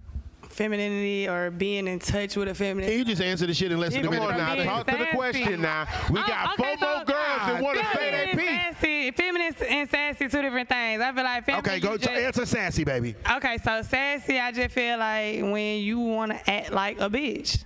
femininity 0.50 1.28
or 1.28 1.50
being 1.50 1.86
in 1.86 1.98
touch 1.98 2.36
with 2.36 2.48
a 2.48 2.54
feminine. 2.54 2.90
Can 2.90 2.98
you 2.98 3.04
just 3.04 3.22
answer 3.22 3.46
the 3.46 3.54
shit 3.54 3.72
in 3.72 3.78
less 3.78 3.92
than 3.92 4.02
a 4.02 4.04
Come 4.04 4.14
minute? 4.14 4.30
on 4.30 4.36
now, 4.36 4.64
talk 4.64 4.86
to 4.86 4.96
the 4.96 5.06
question 5.06 5.62
now. 5.62 5.86
We 6.10 6.20
oh, 6.20 6.26
got 6.26 6.56
four 6.56 6.66
more 6.66 7.04
girls 7.04 7.06
that 7.06 7.62
want 7.62 7.78
to 7.78 7.84
say 7.84 8.10
feminine 8.10 8.38
piece. 8.38 8.48
and 8.48 8.76
sassy, 8.76 9.10
feminine 9.12 9.54
and 9.68 9.90
sassy, 9.90 10.28
two 10.28 10.42
different 10.42 10.68
things. 10.68 11.00
I 11.00 11.12
feel 11.12 11.24
like 11.24 11.44
feminine. 11.46 11.70
Okay, 11.70 11.80
go 11.80 11.96
just- 11.96 12.10
answer 12.10 12.46
sassy, 12.46 12.84
baby. 12.84 13.14
Okay, 13.30 13.58
so 13.64 13.82
sassy, 13.82 14.38
I 14.38 14.52
just 14.52 14.74
feel 14.74 14.98
like 14.98 15.40
when 15.40 15.80
you 15.82 16.00
want 16.00 16.32
to 16.32 16.50
act 16.50 16.72
like 16.72 17.00
a 17.00 17.08
bitch. 17.08 17.64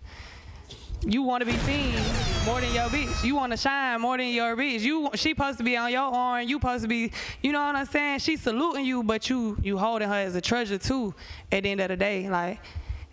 You 1.07 1.23
want 1.23 1.43
to 1.43 1.47
be 1.47 1.57
seen 1.59 2.34
more 2.45 2.61
than 2.61 2.73
your 2.75 2.89
bitch. 2.89 3.25
You 3.25 3.35
want 3.37 3.53
to 3.53 3.57
shine 3.57 4.01
more 4.01 4.17
than 4.19 4.29
your 4.29 4.57
bitch. 4.57 4.81
You 4.81 5.11
she 5.15 5.31
supposed 5.31 5.59
to 5.59 5.65
be 5.65 5.77
on 5.77 5.91
your 5.91 6.03
arm. 6.03 6.47
You 6.47 6.57
supposed 6.57 6.83
to 6.83 6.89
be, 6.89 7.11
you 7.43 7.53
know 7.53 7.65
what 7.65 7.77
I'm 7.77 7.87
saying? 7.87 8.19
She 8.21 8.37
saluting 8.37 8.85
you, 8.85 9.03
but 9.03 9.29
you 9.31 9.57
you 9.63 9.79
holding 9.79 10.09
her 10.09 10.15
as 10.15 10.35
a 10.35 10.41
treasure 10.41 10.79
too. 10.79 11.15
At 11.51 11.63
the 11.63 11.71
end 11.71 11.81
of 11.81 11.89
the 11.89 11.97
day, 11.97 12.29
like 12.29 12.61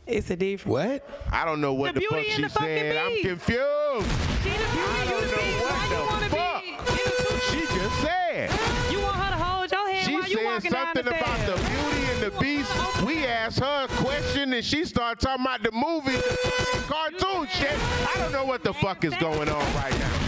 it's 0.08 0.30
a 0.30 0.36
difference. 0.36 0.72
What? 0.72 1.10
I 1.32 1.46
don't 1.46 1.62
know 1.62 1.74
what 1.74 1.94
The 1.94 2.00
the, 2.02 2.06
fuck 2.08 2.20
beauty 2.20 2.32
she 2.36 2.42
the 2.42 2.50
fucking 2.50 2.68
said. 2.68 2.98
I'm 2.98 3.22
confused. 3.22 4.12
She 4.44 4.50
the 4.50 4.58
beauty, 4.58 4.82
I 4.82 5.06
don't 5.10 5.22
the 5.22 5.28
know 5.28 5.38
beast. 5.38 5.62
what 5.62 5.72
Why 5.72 5.88
the 5.90 6.06
wanna 6.12 6.30
fuck 6.30 6.62
be? 6.64 7.42
she 7.52 7.60
just 7.78 8.02
said. 8.02 8.52
You 8.92 9.00
want 9.02 9.16
her 9.16 9.30
to 9.38 9.44
hold 9.44 9.72
your 9.72 9.90
hand 9.90 10.06
She 10.08 10.14
while 10.14 10.28
you 10.30 10.36
said 10.38 10.46
walking 10.46 10.72
down 10.72 10.86
something 10.96 11.08
about 11.08 11.40
the 11.46 11.56
beauty 11.56 12.01
and 12.22 12.32
the 12.32 12.40
beast. 12.40 12.72
We 13.04 13.26
asked 13.26 13.60
her 13.60 13.86
a 13.86 13.88
question 13.88 14.54
and 14.54 14.64
she 14.64 14.86
started 14.86 15.20
talking 15.22 15.46
about 15.46 15.64
the 15.64 15.72
movie, 15.72 16.18
the 16.18 16.84
cartoon 16.88 17.48
shit. 17.48 17.74
I 17.74 18.14
don't 18.18 18.32
know 18.32 18.46
what 18.46 18.64
the 18.64 18.74
fuck 18.74 19.04
is 19.04 19.16
going 19.16 19.50
on 19.50 19.76
right 19.76 19.92
now. 19.92 20.20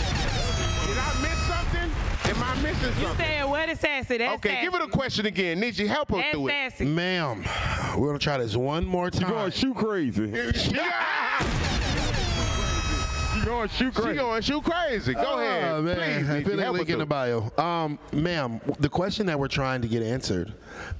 Did 0.88 0.98
I 0.98 1.22
miss 1.22 1.39
something? 1.48 1.91
Am 2.32 2.44
I 2.44 2.56
missing 2.62 2.74
something? 2.74 3.02
You 3.02 3.08
something? 3.08 3.26
said 3.26 3.44
what 3.46 3.70
is 3.70 3.80
sassy? 3.80 4.18
That's 4.18 4.36
Okay, 4.36 4.62
give 4.62 4.74
her 4.74 4.84
a 4.84 4.88
question 4.88 5.26
again. 5.26 5.60
Niche, 5.60 5.78
help 5.80 6.10
her 6.12 6.18
That's 6.18 6.32
through 6.32 6.50
it. 6.50 6.86
Ma'am, 6.86 7.44
we're 7.98 8.08
gonna 8.08 8.20
try 8.20 8.38
this 8.38 8.56
one 8.56 8.86
more 8.86 9.10
time. 9.10 9.30
You're 9.30 9.39
going 9.39 9.52
shoe 9.52 9.74
crazy. 9.74 10.32
Yeah. 13.46 13.68
She 13.68 13.84
going 13.84 13.91
shoot 13.91 13.94
crazy. 13.94 14.10
She 14.12 14.16
going 14.18 14.41
shoot 14.41 14.64
crazy. 14.64 15.14
Go 15.14 15.24
Oh, 15.26 15.39
ahead. 15.39 15.84
man. 15.84 15.96
Please, 15.96 16.30
I 16.30 16.44
feel 16.44 16.56
like 16.56 16.64
help 16.64 16.78
link 16.78 16.89
in 16.89 17.00
the 17.00 17.06
bio. 17.06 17.52
Um, 17.58 18.00
ma'am, 18.12 18.62
the 18.80 18.89
question 18.89 19.26
that 19.28 19.39
we're 19.39 19.48
trying 19.48 19.82
to 19.82 19.88
get 19.88 20.02
answered 20.04 20.54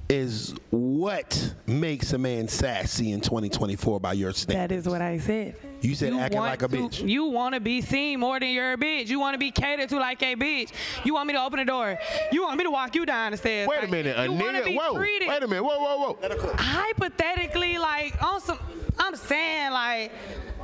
is 0.08 0.54
what 0.70 1.54
makes 1.66 2.12
a 2.12 2.18
man 2.18 2.46
sassy 2.48 3.12
in 3.12 3.20
2024 3.20 4.00
by 4.00 4.12
your 4.12 4.30
That 4.32 4.36
standards? 4.38 4.86
is 4.86 4.92
what 4.92 5.00
I 5.02 5.18
said. 5.18 5.56
You 5.80 5.94
said 5.94 6.14
acting 6.14 6.40
like 6.40 6.62
a 6.62 6.68
to- 6.68 6.76
bitch. 6.76 7.06
You 7.06 7.24
want 7.26 7.54
to 7.54 7.60
be 7.60 7.82
seen 7.82 8.20
more 8.20 8.40
than 8.40 8.50
you're 8.50 8.72
a 8.72 8.76
bitch. 8.78 9.08
You 9.08 9.20
want 9.20 9.34
to 9.34 9.38
be 9.38 9.50
catered 9.50 9.90
to 9.90 9.98
like 9.98 10.22
a 10.22 10.34
bitch. 10.34 10.72
You 11.04 11.12
want 11.12 11.26
me 11.26 11.34
to 11.34 11.42
open 11.42 11.58
the 11.58 11.64
door. 11.66 11.98
You 12.32 12.42
want 12.42 12.56
me 12.56 12.64
to 12.64 12.70
walk 12.70 12.94
you 12.94 13.04
down 13.04 13.32
the 13.32 13.36
stairs. 13.36 13.68
Wait 13.68 13.84
a 13.84 13.88
minute, 13.88 14.16
a 14.16 14.22
nigga. 14.22 14.74
Whoa. 14.74 14.94
treated 14.96 15.28
Wait 15.28 15.42
a 15.42 15.46
minute. 15.48 15.62
Whoa, 15.62 15.78
whoa, 15.78 16.14
whoa. 16.18 16.54
hypothetically, 16.56 17.76
like 17.78 18.20
on 18.22 18.40
some, 18.40 18.58
I'm 18.98 19.14
saying 19.16 19.72
like, 19.72 20.12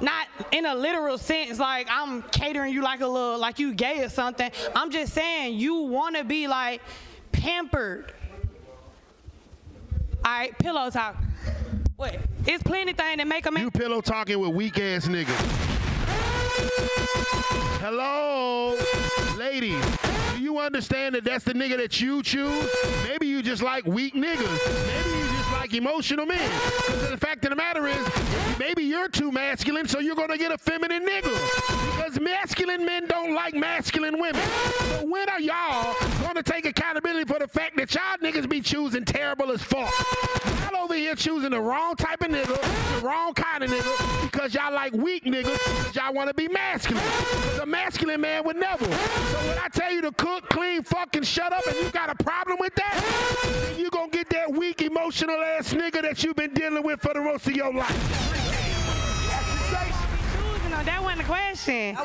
not 0.00 0.28
in 0.52 0.66
a 0.66 0.74
literal 0.74 1.18
sense, 1.18 1.58
like 1.58 1.86
I'm 1.90 2.22
catering 2.22 2.72
you 2.72 2.82
like 2.82 3.00
a 3.00 3.06
little, 3.06 3.38
like 3.38 3.58
you 3.58 3.74
gay 3.74 4.02
or 4.02 4.08
something. 4.08 4.50
I'm 4.74 4.90
just 4.90 5.12
saying 5.12 5.58
you 5.58 5.74
want 5.82 6.16
to 6.16 6.24
be 6.24 6.48
like 6.48 6.80
pampered. 7.32 8.12
All 10.24 10.30
right, 10.30 10.58
pillow 10.58 10.90
talk. 10.90 11.16
What? 11.96 12.18
It's 12.46 12.62
plenty 12.62 12.92
thing 12.92 13.18
that 13.18 13.26
make 13.26 13.46
a 13.46 13.50
man. 13.50 13.62
You 13.62 13.70
pillow 13.70 14.00
talking 14.00 14.38
with 14.38 14.50
weak 14.50 14.78
ass 14.78 15.06
niggas. 15.06 15.70
Hello, 17.80 18.76
ladies. 19.38 19.84
Do 20.34 20.42
you 20.42 20.58
understand 20.58 21.14
that 21.14 21.24
that's 21.24 21.44
the 21.44 21.52
nigga 21.52 21.76
that 21.78 22.00
you 22.00 22.22
choose? 22.22 22.68
Maybe 23.04 23.26
you 23.26 23.42
just 23.42 23.62
like 23.62 23.84
weak 23.86 24.14
niggas. 24.14 24.36
Maybe 24.86 25.18
you 25.18 25.29
like 25.60 25.74
emotional 25.74 26.24
men. 26.24 26.50
'Cause 26.86 27.10
the 27.10 27.18
fact 27.18 27.44
of 27.44 27.50
the 27.50 27.56
matter 27.56 27.86
is, 27.86 28.58
maybe 28.58 28.82
you're 28.82 29.08
too 29.08 29.30
masculine, 29.30 29.86
so 29.86 29.98
you're 29.98 30.14
gonna 30.14 30.38
get 30.38 30.50
a 30.50 30.56
feminine 30.56 31.06
nigga. 31.06 31.30
Because 31.96 32.18
masculine 32.18 32.86
men 32.86 33.06
don't 33.06 33.34
like 33.34 33.52
masculine 33.54 34.18
women. 34.18 34.40
So 34.88 35.04
when 35.04 35.28
are 35.28 35.38
y'all 35.38 35.94
gonna 36.22 36.42
take 36.42 36.64
accountability 36.64 37.30
for 37.30 37.38
the 37.38 37.46
fact 37.46 37.76
that 37.76 37.94
y'all 37.94 38.16
niggas 38.22 38.48
be 38.48 38.62
choosing 38.62 39.04
terrible 39.04 39.52
as 39.52 39.62
fuck? 39.62 39.92
Y'all 40.62 40.84
over 40.84 40.94
here 40.94 41.14
choosing 41.14 41.50
the 41.50 41.60
wrong 41.60 41.94
type 41.94 42.22
of 42.22 42.28
nigga, 42.28 42.58
the 42.98 43.06
wrong 43.06 43.34
kind 43.34 43.62
of 43.62 43.70
nigga, 43.70 44.22
because 44.22 44.54
y'all 44.54 44.72
like 44.72 44.94
weak 44.94 45.24
niggas, 45.24 45.44
because 45.44 45.94
y'all 45.94 46.14
want 46.14 46.28
to 46.28 46.34
be 46.34 46.48
masculine. 46.48 47.04
Because 47.04 47.58
a 47.58 47.66
masculine 47.66 48.22
man 48.22 48.44
would 48.44 48.56
never. 48.56 48.86
So 48.86 49.38
when 49.46 49.58
I 49.58 49.68
tell 49.68 49.92
you 49.92 50.00
to 50.00 50.12
cook, 50.12 50.48
clean, 50.48 50.82
fucking 50.84 51.24
shut 51.24 51.52
up, 51.52 51.66
and 51.66 51.76
you 51.76 51.90
got 51.90 52.08
a 52.08 52.24
problem 52.24 52.56
with 52.58 52.74
that, 52.76 52.94
then 53.42 53.78
you 53.78 53.90
gonna 53.90 54.08
get 54.08 54.30
that 54.30 54.50
weak, 54.50 54.80
emotional 54.80 55.36
ass 55.42 55.59
nigga 55.68 56.02
that 56.02 56.22
you've 56.24 56.36
been 56.36 56.52
dealing 56.54 56.82
with 56.82 57.00
for 57.00 57.12
the 57.14 57.20
rest 57.20 57.46
of 57.46 57.54
your 57.54 57.72
life. 57.72 57.88
choosing 60.36 60.70
them. 60.70 60.84
That 60.84 61.02
wasn't 61.02 61.18
the 61.18 61.24
question. 61.24 61.96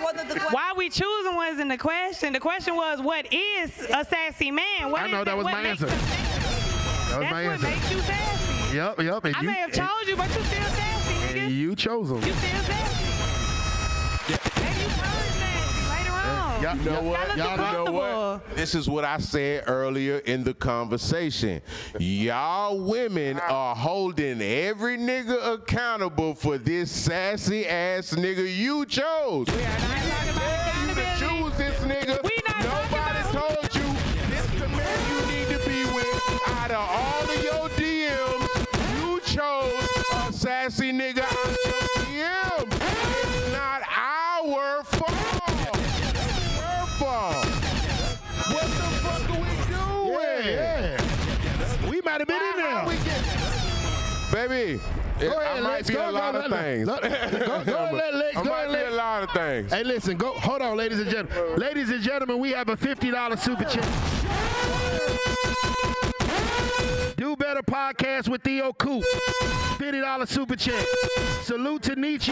Why 0.52 0.74
we 0.76 0.90
choosing 0.90 1.36
wasn't 1.36 1.70
the 1.70 1.78
question. 1.78 2.34
The 2.34 2.40
question 2.40 2.76
was, 2.76 3.02
what 3.02 3.32
is 3.34 3.72
a 3.94 4.04
sassy 4.06 4.52
man? 4.52 4.92
What 4.92 5.02
I 5.02 5.06
is 5.06 5.12
know 5.12 5.24
that 5.24 5.38
was 5.38 5.46
what 5.46 5.54
my 5.54 5.62
answer. 5.62 5.86
That 5.88 5.96
was 5.96 7.20
That's 7.20 7.32
my 7.32 7.44
what 7.44 7.54
answer. 7.54 7.68
makes 7.68 7.92
you 7.92 8.00
sassy. 8.02 8.76
Yep, 8.76 9.00
yep. 9.02 9.24
And 9.26 9.36
I 9.36 9.42
you, 9.42 9.48
may 9.48 9.54
have 9.54 9.72
told 9.72 10.08
you, 10.08 10.16
but 10.18 10.28
you 10.28 10.44
still 10.44 10.64
sassy, 10.64 11.40
nigga. 11.40 11.52
you 11.56 11.76
chose 11.76 12.10
them. 12.10 12.18
You 12.18 12.34
still 12.34 12.64
sassy. 12.64 13.06
Maybe 14.28 14.82
you 14.82 14.88
turn 14.90 14.96
sassy 14.98 15.35
on. 16.56 16.80
You 16.80 16.86
know 16.86 17.02
what? 17.02 17.38
Y'all 17.38 17.58
Y'all 17.58 17.86
know 17.86 17.92
what? 17.92 18.56
This 18.56 18.76
is 18.76 18.90
what 18.90 19.04
I 19.06 19.18
said 19.18 19.64
earlier 19.68 20.20
in 20.20 20.44
the 20.44 20.54
conversation. 20.54 21.62
Y'all 22.00 22.80
women 22.80 23.40
are 23.40 23.76
holding 23.76 24.42
every 24.42 24.98
nigga 24.98 25.54
accountable 25.54 26.36
for 26.36 26.58
this 26.58 26.92
sassy 26.92 27.66
ass 27.68 28.12
nigga 28.12 28.56
you 28.56 28.86
chose. 28.86 29.48
We 29.48 29.54
are 29.64 29.80
not 29.80 30.06
you 30.88 30.96
to 30.96 31.06
choose 31.18 31.58
this 31.58 31.80
nigga. 31.82 32.22
Nobody 32.64 33.22
told 33.32 33.76
you 33.76 33.88
this 34.30 34.48
the 34.60 34.68
man 34.70 35.00
you 35.10 35.20
need 35.28 35.48
to 35.58 35.70
be 35.70 35.86
with. 35.94 36.42
Out 36.48 36.72
of 36.72 36.78
all 36.78 37.24
of 37.24 37.44
your 37.44 37.70
DMs, 37.70 38.48
you 38.98 39.20
chose 39.22 39.90
a 40.14 40.34
sassy 40.34 40.92
nigga 40.92 41.24
out 41.24 41.58
your 41.66 41.84
DM. 42.06 42.68
It's 42.72 43.52
not 43.52 43.82
our 43.88 44.84
fault. 44.84 45.35
Fault. 47.06 47.46
What 47.46 48.64
the 48.64 48.88
fuck 49.06 49.30
are 49.30 49.40
we 49.40 49.48
doing? 49.70 50.56
Yeah. 50.56 51.90
We 51.90 52.02
might 52.02 52.20
have 52.22 52.28
been 52.28 52.42
in 52.42 52.58
there. 52.58 52.86
Baby, 54.32 54.82
Go 55.20 55.40
ahead, 55.40 55.58
I 55.58 55.62
might 55.62 55.70
Lex. 55.76 55.88
be 55.88 55.94
Go, 55.94 56.02
a 56.02 56.06
go, 56.08 56.12
lot 56.18 56.34
let- 56.34 56.46
of 56.46 56.52
things. 56.60 56.88
let- 56.88 57.02
Go, 57.32 57.64
go 57.64 57.76
ahead, 57.76 57.94
let 57.94 58.14
Lex. 58.16 58.38
I 58.38 58.44
Go 58.44 58.50
might 58.50 58.64
ahead, 58.66 58.88
be 58.88 58.94
a 58.94 58.96
lot 58.98 59.24
of 59.24 59.30
things. 59.32 59.72
Hey, 59.72 59.84
listen, 59.84 60.18
go. 60.18 60.32
Hold 60.34 60.62
on, 60.64 60.76
ladies 60.78 61.00
and 61.00 61.10
gentlemen. 61.12 61.60
Ladies 61.60 61.90
and 61.92 62.02
gentlemen, 62.02 62.40
we 62.40 62.52
have 62.54 62.70
a 62.70 62.76
$50 62.76 63.40
super 63.40 63.64
chat. 63.66 65.35
Better 67.36 67.62
Podcast 67.62 68.30
with 68.30 68.44
Theo 68.44 68.74
Coop. 68.74 69.04
$50 69.78 70.28
super 70.28 70.56
check. 70.56 70.86
Salute 71.42 71.84
to 71.84 71.96
Niche, 71.96 72.30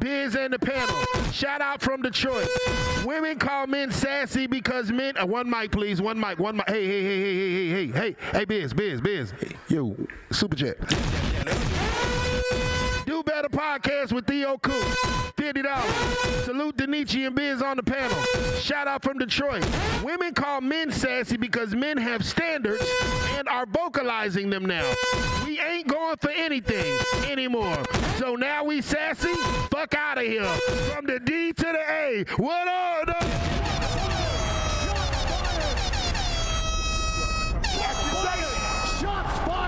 Bizz, 0.00 0.34
and 0.34 0.52
the 0.52 0.58
panel. 0.58 0.96
Shout 1.32 1.60
out 1.60 1.82
from 1.82 2.02
Detroit. 2.02 2.48
Women 3.04 3.38
call 3.38 3.66
men 3.66 3.90
sassy 3.90 4.46
because 4.46 4.90
men. 4.90 5.16
Uh, 5.16 5.26
one 5.26 5.48
mic, 5.48 5.72
please. 5.72 6.00
One 6.00 6.18
mic. 6.18 6.38
One 6.38 6.56
mic. 6.56 6.68
Hey, 6.68 6.86
hey, 6.86 7.02
hey, 7.02 7.18
hey, 7.18 7.34
hey, 7.34 7.70
hey, 7.70 7.86
hey, 7.92 8.16
hey, 8.32 8.46
Bizz, 8.46 8.72
Bizz, 8.72 9.00
Bizz. 9.00 9.32
Yo, 9.68 9.96
super 10.30 10.56
check. 10.56 10.76
Do 13.16 13.22
Better 13.22 13.48
podcast 13.48 14.12
with 14.12 14.26
Theo 14.26 14.58
Coop. 14.58 14.84
$50. 15.38 16.44
Salute 16.44 16.86
Niche 16.86 17.14
and 17.14 17.34
Bizz 17.34 17.62
on 17.62 17.78
the 17.78 17.82
panel. 17.82 18.14
Shout 18.60 18.86
out 18.86 19.02
from 19.02 19.16
Detroit. 19.16 19.66
Women 20.04 20.34
call 20.34 20.60
men 20.60 20.92
sassy 20.92 21.38
because 21.38 21.74
men 21.74 21.96
have 21.96 22.22
standards 22.22 22.84
and 23.38 23.48
are 23.48 23.64
vocalizing 23.64 24.50
them 24.50 24.66
now. 24.66 24.92
We 25.46 25.58
ain't 25.58 25.88
going 25.88 26.18
for 26.18 26.28
anything 26.28 26.94
anymore. 27.26 27.82
So 28.18 28.34
now 28.34 28.64
we 28.64 28.82
sassy? 28.82 29.32
Fuck 29.70 29.94
out 29.94 30.18
of 30.18 30.24
here. 30.24 30.44
From 30.94 31.06
the 31.06 31.18
D 31.18 31.54
to 31.54 31.62
the 31.62 31.90
A. 31.90 32.24
What 32.36 32.68
up? 32.68 33.06
though? 33.06 33.46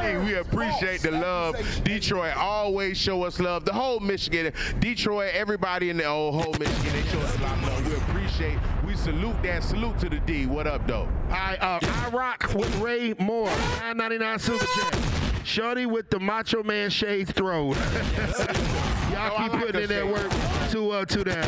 Hey, 0.01 0.16
we 0.16 0.34
appreciate 0.34 1.03
the 1.03 1.11
love. 1.11 1.57
Detroit 1.84 2.36
always 2.36 2.96
show 2.96 3.24
us 3.24 3.40
love. 3.40 3.64
The 3.64 3.72
whole 3.72 4.01
Michigan, 4.01 4.53
Detroit, 4.78 5.32
everybody 5.34 5.90
in 5.90 5.96
the 5.96 6.05
old 6.05 6.40
whole 6.40 6.55
Michigan, 6.59 6.92
they 6.92 7.03
show 7.09 7.18
us 7.18 7.36
a 7.36 7.42
lot 7.42 7.59
of 7.59 7.62
love. 7.64 7.86
We 7.88 7.96
appreciate. 7.96 8.59
We 8.86 8.94
salute 8.96 9.42
that. 9.42 9.64
Salute 9.64 9.99
to 9.99 10.09
the 10.09 10.20
D. 10.20 10.46
What 10.46 10.66
up, 10.66 10.86
though? 10.86 11.09
I 11.30 11.57
uh, 11.57 11.80
I 11.82 12.09
rock 12.11 12.49
with 12.55 12.74
Ray 12.78 13.14
Moore, 13.18 13.46
999 13.80 14.38
super 14.38 14.64
chat. 14.64 14.99
Shorty 15.44 15.86
with 15.86 16.11
the 16.11 16.20
Macho 16.20 16.62
Man 16.62 16.90
shades 16.90 17.32
throw. 17.32 17.72
Y'all 19.12 19.38
keep 19.38 19.53
putting 19.61 19.82
in 19.82 19.88
that 19.88 20.07
work. 20.07 20.30
Two 20.70 20.90
up, 20.92 21.09
two 21.09 21.24
down. 21.24 21.42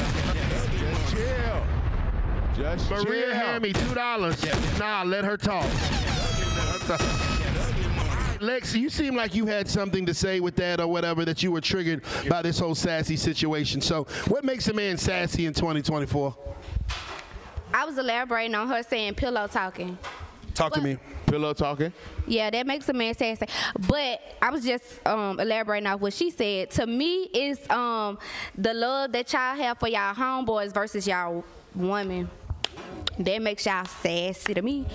Just 0.78 1.14
chill. 1.14 1.66
Just 2.54 2.90
Maria 2.90 3.26
chill. 3.26 3.34
Hammy, 3.34 3.72
two 3.72 3.94
dollars. 3.94 4.44
Nah, 4.78 5.02
let 5.04 5.24
her 5.24 5.36
talk. 5.36 5.66
Lex, 8.40 8.74
you 8.74 8.88
seem 8.88 9.14
like 9.14 9.34
you 9.34 9.44
had 9.44 9.68
something 9.68 10.06
to 10.06 10.14
say 10.14 10.40
with 10.40 10.56
that 10.56 10.80
or 10.80 10.86
whatever 10.86 11.26
that 11.26 11.42
you 11.42 11.52
were 11.52 11.60
triggered 11.60 12.02
by 12.28 12.40
this 12.40 12.58
whole 12.58 12.74
sassy 12.74 13.16
situation. 13.16 13.82
So, 13.82 14.04
what 14.28 14.44
makes 14.44 14.66
a 14.68 14.72
man 14.72 14.96
sassy 14.96 15.44
in 15.44 15.52
2024? 15.52 16.34
I 17.74 17.84
was 17.84 17.98
elaborating 17.98 18.54
on 18.54 18.66
her 18.68 18.82
saying 18.82 19.14
pillow 19.14 19.46
talking. 19.46 19.98
Talk 20.54 20.72
to 20.72 20.80
me. 20.80 20.96
Pillow 21.26 21.52
talking. 21.52 21.92
Yeah, 22.26 22.48
that 22.50 22.66
makes 22.66 22.88
a 22.88 22.94
man 22.94 23.14
sassy. 23.14 23.46
But 23.86 24.20
I 24.40 24.50
was 24.50 24.64
just 24.64 25.06
um, 25.06 25.38
elaborating 25.38 25.86
off 25.86 26.00
what 26.00 26.14
she 26.14 26.30
said. 26.30 26.70
To 26.72 26.86
me, 26.86 27.24
it's 27.34 27.68
um, 27.70 28.18
the 28.56 28.72
love 28.72 29.12
that 29.12 29.32
y'all 29.32 29.54
have 29.54 29.78
for 29.78 29.88
y'all 29.88 30.14
homeboys 30.14 30.72
versus 30.72 31.06
y'all 31.06 31.44
women. 31.74 32.30
That 33.24 33.42
makes 33.42 33.66
y'all 33.66 33.84
sassy 33.84 34.54
to 34.54 34.62
me. 34.62 34.86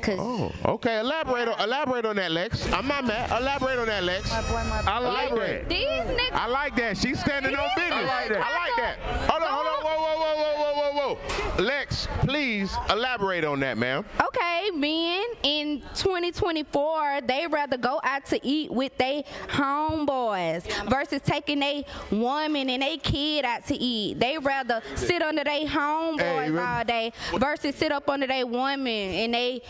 Cause 0.00 0.16
Oh, 0.18 0.52
okay. 0.64 1.00
Elaborate 1.00 1.48
on 1.48 1.60
elaborate 1.60 2.04
on 2.04 2.16
that, 2.16 2.30
Lex. 2.30 2.70
I'm 2.72 2.86
not 2.86 3.04
mad. 3.04 3.30
Elaborate 3.40 3.78
on 3.78 3.86
that, 3.86 4.04
Lex. 4.04 4.30
I 4.32 4.98
like 4.98 5.34
that. 5.34 5.68
these 5.68 5.86
niggas. 5.88 6.32
I 6.32 6.46
like 6.46 6.76
that. 6.76 6.96
She's 6.96 7.18
standing 7.20 7.56
on 7.56 7.68
business. 7.76 7.92
I 7.92 8.04
like 8.04 8.28
that. 8.28 8.46
I 8.46 8.52
like 8.54 8.76
that. 8.76 8.98
Hold 9.30 9.42
on, 9.42 9.48
hold 9.48 9.66
on. 9.66 9.82
Whoa, 9.82 9.96
whoa, 9.98 10.16
whoa, 10.16 10.36
whoa, 10.36 10.74
whoa, 10.74 10.92
whoa, 10.92 11.16
whoa. 11.58 11.62
Lex, 11.62 12.08
please 12.20 12.72
elaborate 12.88 13.44
on 13.44 13.60
that, 13.60 13.76
ma'am. 13.78 14.04
Okay, 14.26 14.70
men 14.74 15.24
in 15.42 15.80
2024 15.94 17.20
they 17.26 17.46
rather 17.46 17.76
go 17.76 18.00
out 18.04 18.24
to 18.26 18.40
eat 18.46 18.70
with 18.70 18.96
they 18.96 19.24
homeboys 19.48 20.62
versus 20.88 21.20
taking 21.24 21.60
they 21.60 21.84
woman 22.10 22.70
and 22.70 22.82
they 22.82 22.96
kid 22.98 23.44
out 23.44 23.66
to 23.66 23.74
eat. 23.74 24.18
They 24.18 24.38
rather 24.38 24.80
sit 24.94 25.22
under 25.22 25.44
they 25.44 25.66
homeboys 25.66 26.58
all 26.60 26.84
day 26.84 27.12
versus 27.36 27.71
sit 27.72 27.92
up 27.92 28.08
under 28.08 28.26
they 28.26 28.44
woman 28.44 28.86
and 28.88 29.34
they 29.34 29.62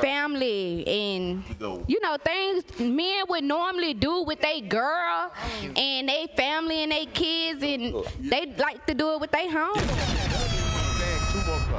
family 0.00 0.86
and 0.86 1.44
you 1.88 2.00
know 2.00 2.16
things 2.24 2.64
men 2.78 3.24
would 3.28 3.44
normally 3.44 3.94
do 3.94 4.22
with 4.22 4.40
they 4.40 4.60
girl 4.60 5.30
and 5.76 6.08
they 6.08 6.26
family 6.36 6.82
and 6.82 6.92
they 6.92 7.06
kids 7.06 7.62
and 7.62 7.94
they 8.20 8.46
like 8.58 8.84
to 8.86 8.94
do 8.94 9.12
it 9.14 9.20
with 9.20 9.30
they 9.30 9.48
home. 9.48 9.74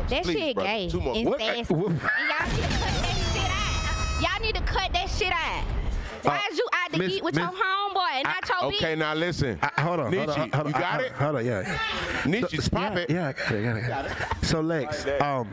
That 0.09 0.23
Please, 0.23 0.37
shit 0.37 0.55
brother, 0.55 0.69
gay. 0.69 0.89
two 0.89 0.99
more. 1.01 1.15
It's 1.15 1.29
What- 1.29 1.39
nasty. 1.39 1.73
what- 1.73 1.91
y'all 1.91 2.01
need 2.01 2.63
to 2.63 2.71
cut 2.71 2.93
that 3.01 3.15
shit 3.33 3.51
out. 3.51 4.21
Y'all 4.21 4.41
need 4.41 4.55
to 4.55 4.61
cut 4.61 4.93
that 4.93 5.09
shit 5.09 5.31
out. 5.33 5.63
Why 6.23 6.35
Uh, 6.37 6.51
is 6.51 6.57
you 6.57 6.67
out 6.73 6.91
to 6.93 6.99
Miss- 6.99 7.13
eat 7.13 7.23
with 7.23 7.35
Miss- 7.35 7.43
your 7.43 7.51
homeboy 7.51 8.11
and 8.15 8.23
not 8.23 8.49
your 8.49 8.63
Okay, 8.69 8.95
bitch? 8.95 8.97
now 8.97 9.13
listen. 9.13 9.59
hold 9.79 9.99
on, 10.01 10.11
Niche, 10.11 10.19
hold 10.29 10.39
on, 10.39 10.49
hold 10.51 10.53
on. 10.53 10.67
you 10.67 10.73
got 10.73 10.83
hold 10.93 11.05
it? 11.05 11.11
Hold 11.13 11.35
on, 11.37 11.45
yeah. 11.45 11.77
Niche, 12.25 12.71
pop 12.71 12.95
it. 12.97 13.09
Yeah, 13.09 13.27
I 13.29 13.33
got 13.33 13.51
it, 13.51 13.63
got 13.63 13.77
it, 13.77 13.87
got 13.87 14.05
it. 14.05 14.45
So 14.45 14.61
Lex, 14.61 15.05
um, 15.21 15.49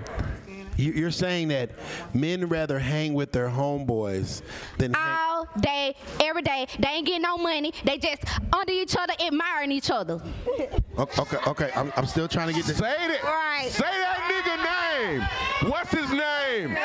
you, 0.77 0.93
you're 0.93 1.11
saying 1.11 1.49
that 1.49 1.71
men 2.15 2.49
rather 2.49 2.79
hang 2.79 3.15
with 3.15 3.33
their 3.33 3.49
homeboys 3.49 4.43
than 4.79 4.95
hang, 4.95 5.19
All 5.19 5.49
day, 5.61 5.97
every 6.23 6.43
day. 6.43 6.67
They 6.79 6.89
ain't 6.89 7.07
getting 7.07 7.23
no 7.23 7.37
money. 7.37 7.73
They 7.85 7.99
just 7.99 8.23
under 8.53 8.73
each 8.73 8.95
other, 8.97 9.15
admiring 9.21 9.73
each 9.73 9.91
other. 9.91 10.21
okay, 10.99 11.21
okay, 11.23 11.37
okay. 11.49 11.71
I'm, 11.75 11.93
I'm 11.97 12.07
still 12.07 12.29
trying 12.29 12.49
to 12.49 12.53
get 12.55 12.65
this. 12.67 12.77
Say 12.79 12.95
it. 13.09 13.23
Right. 13.25 13.69
Say 13.71 13.85
that 13.85 14.19
nigga 14.31 15.19
name. 15.19 15.71
What's 15.71 15.91
his 15.91 16.11
name? 16.11 16.77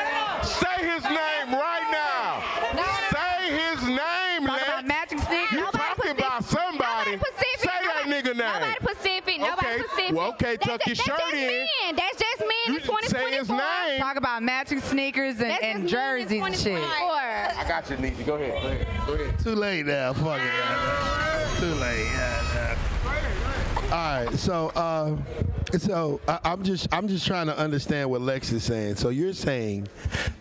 Say 0.42 0.86
his 0.90 1.04
name 1.04 1.52
right 1.54 1.88
now. 1.92 2.42
Say 3.12 3.13
his 3.54 3.82
name, 3.88 4.46
Talk 4.46 4.56
Lex. 4.56 4.68
about 4.68 4.86
magic 4.86 5.18
stick. 5.20 5.50
You 5.52 5.60
Nobody 5.60 5.78
talking 5.78 5.94
Pacific- 6.02 6.18
about 6.26 6.44
somebody. 6.44 7.10
Nobody 7.12 7.16
Pacific. 7.18 7.60
Say 7.60 7.78
that 7.86 8.04
nigga 8.06 8.32
name. 8.36 8.38
Nobody 8.38 8.78
Pacific. 8.80 9.38
Nobody 9.40 9.66
Okay, 9.66 9.82
Pacific. 9.82 10.12
well, 10.16 10.28
okay, 10.30 10.56
That's 10.56 10.66
tuck 10.66 10.80
ju- 10.84 10.90
your 10.90 10.96
that's 10.96 11.02
shirt 11.02 11.18
just 11.18 11.34
in. 11.34 11.46
Men. 11.48 11.96
That's 11.96 12.18
just 12.18 12.40
men 12.40 12.48
in 12.66 12.72
You 12.74 12.80
say 12.80 12.86
2024. 12.86 13.28
his 13.38 13.48
name. 13.48 14.00
Talk 14.00 14.16
about 14.16 14.42
matching 14.42 14.80
sneakers 14.80 15.40
and, 15.40 15.50
That's 15.50 15.62
and 15.64 15.88
just 15.88 15.94
men 15.94 16.16
in 16.20 16.28
jerseys 16.28 16.42
and 16.44 16.56
shit. 16.56 16.82
I 16.84 17.64
got 17.68 17.88
you, 17.90 17.96
Niche. 17.96 18.26
Go 18.26 18.34
ahead. 18.34 18.62
Go 18.62 18.68
ahead. 18.68 19.06
Go 19.06 19.12
ahead. 19.14 19.38
Too 19.38 19.54
late 19.54 19.86
now. 19.86 20.12
Fuck 20.12 20.40
it. 20.40 21.60
Too 21.60 21.66
late. 21.74 22.06
goddamn. 22.12 23.43
All 23.84 23.90
right. 23.90 24.34
So, 24.34 24.68
uh, 24.74 25.16
so 25.78 26.20
I, 26.26 26.40
I'm 26.44 26.62
just 26.62 26.88
I'm 26.92 27.06
just 27.06 27.26
trying 27.26 27.46
to 27.46 27.56
understand 27.56 28.10
what 28.10 28.20
Lex 28.22 28.50
is 28.52 28.64
saying. 28.64 28.96
So 28.96 29.10
you're 29.10 29.32
saying 29.32 29.88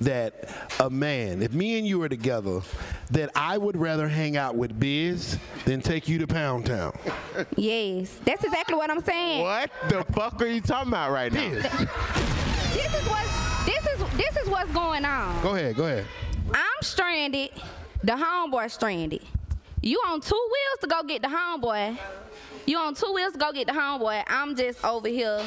that 0.01 0.49
a 0.79 0.89
man, 0.89 1.41
if 1.41 1.53
me 1.53 1.77
and 1.77 1.87
you 1.87 1.99
were 1.99 2.09
together, 2.09 2.61
that 3.11 3.29
I 3.35 3.57
would 3.57 3.77
rather 3.77 4.07
hang 4.07 4.37
out 4.37 4.55
with 4.55 4.79
Bizz 4.79 5.37
than 5.65 5.81
take 5.81 6.07
you 6.07 6.17
to 6.19 6.27
Pound 6.27 6.65
Town. 6.65 6.97
Yes, 7.55 8.19
that's 8.25 8.43
exactly 8.43 8.75
what 8.75 8.89
I'm 8.89 9.03
saying. 9.03 9.41
What 9.41 9.71
the 9.89 10.03
fuck 10.13 10.41
are 10.41 10.47
you 10.47 10.61
talking 10.61 10.89
about 10.89 11.11
right 11.11 11.31
now? 11.31 11.49
This 11.51 12.93
is 12.93 13.07
what 13.07 13.27
this 13.65 13.85
is 13.85 14.17
this 14.17 14.37
is 14.37 14.49
what's 14.49 14.71
going 14.71 15.05
on. 15.05 15.41
Go 15.43 15.55
ahead. 15.55 15.75
Go 15.75 15.85
ahead. 15.85 16.05
I'm 16.53 16.81
stranded. 16.81 17.51
The 18.03 18.13
homeboy 18.13 18.71
stranded. 18.71 19.21
You 19.81 20.01
on 20.07 20.21
two 20.21 20.35
wheels 20.35 20.79
to 20.81 20.87
go 20.87 21.03
get 21.03 21.21
the 21.21 21.27
homeboy. 21.27 21.97
You 22.65 22.77
on 22.77 22.95
two 22.95 23.11
wheels 23.13 23.35
go 23.35 23.51
get 23.51 23.67
the 23.67 23.73
homeboy. 23.73 24.23
I'm 24.27 24.55
just 24.55 24.83
over 24.85 25.07
here. 25.07 25.41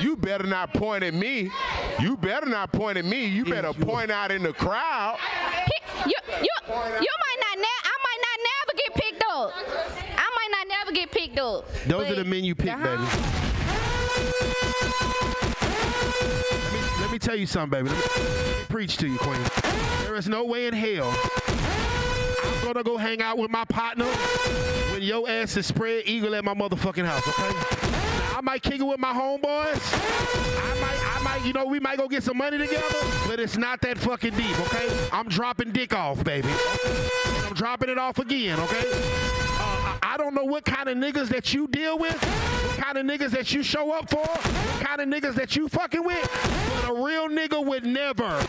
You 0.00 0.16
better 0.16 0.44
not 0.46 0.74
point 0.74 1.04
at 1.04 1.14
me. 1.14 1.50
You 2.00 2.16
better 2.16 2.46
not 2.46 2.72
point 2.72 2.98
at 2.98 3.04
me. 3.04 3.26
You 3.26 3.44
better 3.44 3.72
point 3.72 4.10
out 4.10 4.32
in 4.32 4.42
the 4.42 4.52
crowd. 4.52 5.18
You 6.06 6.14
you 6.38 6.48
you 6.68 6.74
might 6.74 7.38
not 7.40 7.58
ne- 7.58 7.82
I 7.84 7.96
might 8.04 8.20
not 8.26 8.38
never 8.50 8.72
get 8.76 8.94
picked 8.94 9.24
up. 9.30 9.52
I 10.18 10.30
might 10.34 10.48
not 10.50 10.68
never 10.68 10.92
get 10.92 11.10
picked 11.10 11.38
up. 11.38 11.72
Those 11.86 12.10
are 12.10 12.14
the 12.16 12.24
men 12.24 12.44
you 12.44 12.54
pick, 12.54 12.76
the 12.76 12.82
baby. 12.82 13.02
Let 16.62 16.72
me, 16.72 16.80
let 17.00 17.10
me 17.12 17.18
tell 17.18 17.36
you 17.36 17.46
something, 17.46 17.70
baby. 17.84 17.94
Let 17.94 17.98
me, 17.98 18.22
let 18.24 18.58
me 18.58 18.64
preach 18.68 18.96
to 18.98 19.06
you, 19.08 19.18
Queen. 19.18 19.40
There 20.02 20.16
is 20.16 20.28
no 20.28 20.44
way 20.44 20.66
in 20.66 20.74
hell 20.74 21.12
I'm 22.46 22.64
gonna 22.64 22.82
go 22.82 22.96
hang 22.96 23.20
out 23.22 23.38
with 23.38 23.50
my 23.50 23.64
partner 23.64 24.06
when 24.92 25.02
your 25.02 25.28
ass 25.28 25.56
is 25.56 25.66
spread 25.66 26.04
eagle 26.06 26.34
at 26.34 26.44
my 26.44 26.54
motherfucking 26.54 27.04
house, 27.04 27.26
okay? 27.28 28.36
I 28.36 28.40
might 28.42 28.62
kick 28.62 28.80
it 28.80 28.84
with 28.84 28.98
my 28.98 29.12
homeboys. 29.12 29.80
I 29.94 30.80
might, 30.80 31.16
I 31.16 31.22
might, 31.22 31.46
you 31.46 31.52
know, 31.52 31.64
we 31.66 31.80
might 31.80 31.98
go 31.98 32.08
get 32.08 32.22
some 32.22 32.36
money 32.36 32.58
together, 32.58 32.98
but 33.26 33.40
it's 33.40 33.56
not 33.56 33.80
that 33.82 33.98
fucking 33.98 34.34
deep, 34.34 34.60
okay? 34.66 35.08
I'm 35.12 35.28
dropping 35.28 35.72
dick 35.72 35.94
off, 35.94 36.22
baby. 36.22 36.48
And 36.48 37.46
I'm 37.46 37.54
dropping 37.54 37.88
it 37.88 37.98
off 37.98 38.18
again, 38.18 38.60
okay? 38.60 39.25
I 40.06 40.16
I 40.16 40.18
don't 40.18 40.34
know 40.34 40.44
what 40.44 40.64
kind 40.64 40.88
of 40.88 40.96
niggas 40.96 41.28
that 41.28 41.52
you 41.52 41.66
deal 41.68 41.98
with, 41.98 42.14
what 42.14 42.82
kind 42.82 42.96
of 42.96 43.04
niggas 43.04 43.32
that 43.32 43.52
you 43.52 43.62
show 43.62 43.92
up 43.92 44.08
for, 44.08 44.22
what 44.22 44.80
kind 44.80 45.02
of 45.02 45.08
niggas 45.08 45.34
that 45.34 45.56
you 45.56 45.68
fucking 45.68 46.02
with, 46.02 46.70
but 46.70 46.90
a 46.90 46.94
real 46.94 47.28
nigga 47.28 47.62
would 47.62 47.84
never. 47.84 48.42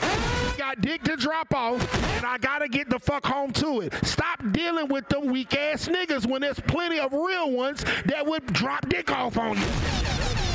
Got 0.58 0.80
dick 0.80 1.04
to 1.04 1.18
drop 1.18 1.54
off, 1.54 2.16
and 2.16 2.26
I 2.26 2.38
gotta 2.38 2.70
get 2.70 2.90
the 2.90 3.00
fuck 3.00 3.26
home 3.26 3.52
to 3.52 3.82
it. 3.82 3.94
Stop 4.06 4.42
dealing 4.54 4.88
with 4.88 5.10
them 5.10 5.30
weak 5.30 5.58
ass 5.58 5.90
niggas 5.90 6.26
when 6.26 6.40
there's 6.40 6.60
plenty 6.62 7.00
of 7.00 7.12
real 7.12 7.52
ones 7.52 7.84
that 8.06 8.26
would 8.26 8.46
drop 8.54 8.88
dick 8.88 9.12
off 9.12 9.38
on 9.38 9.58
you. 9.58 10.47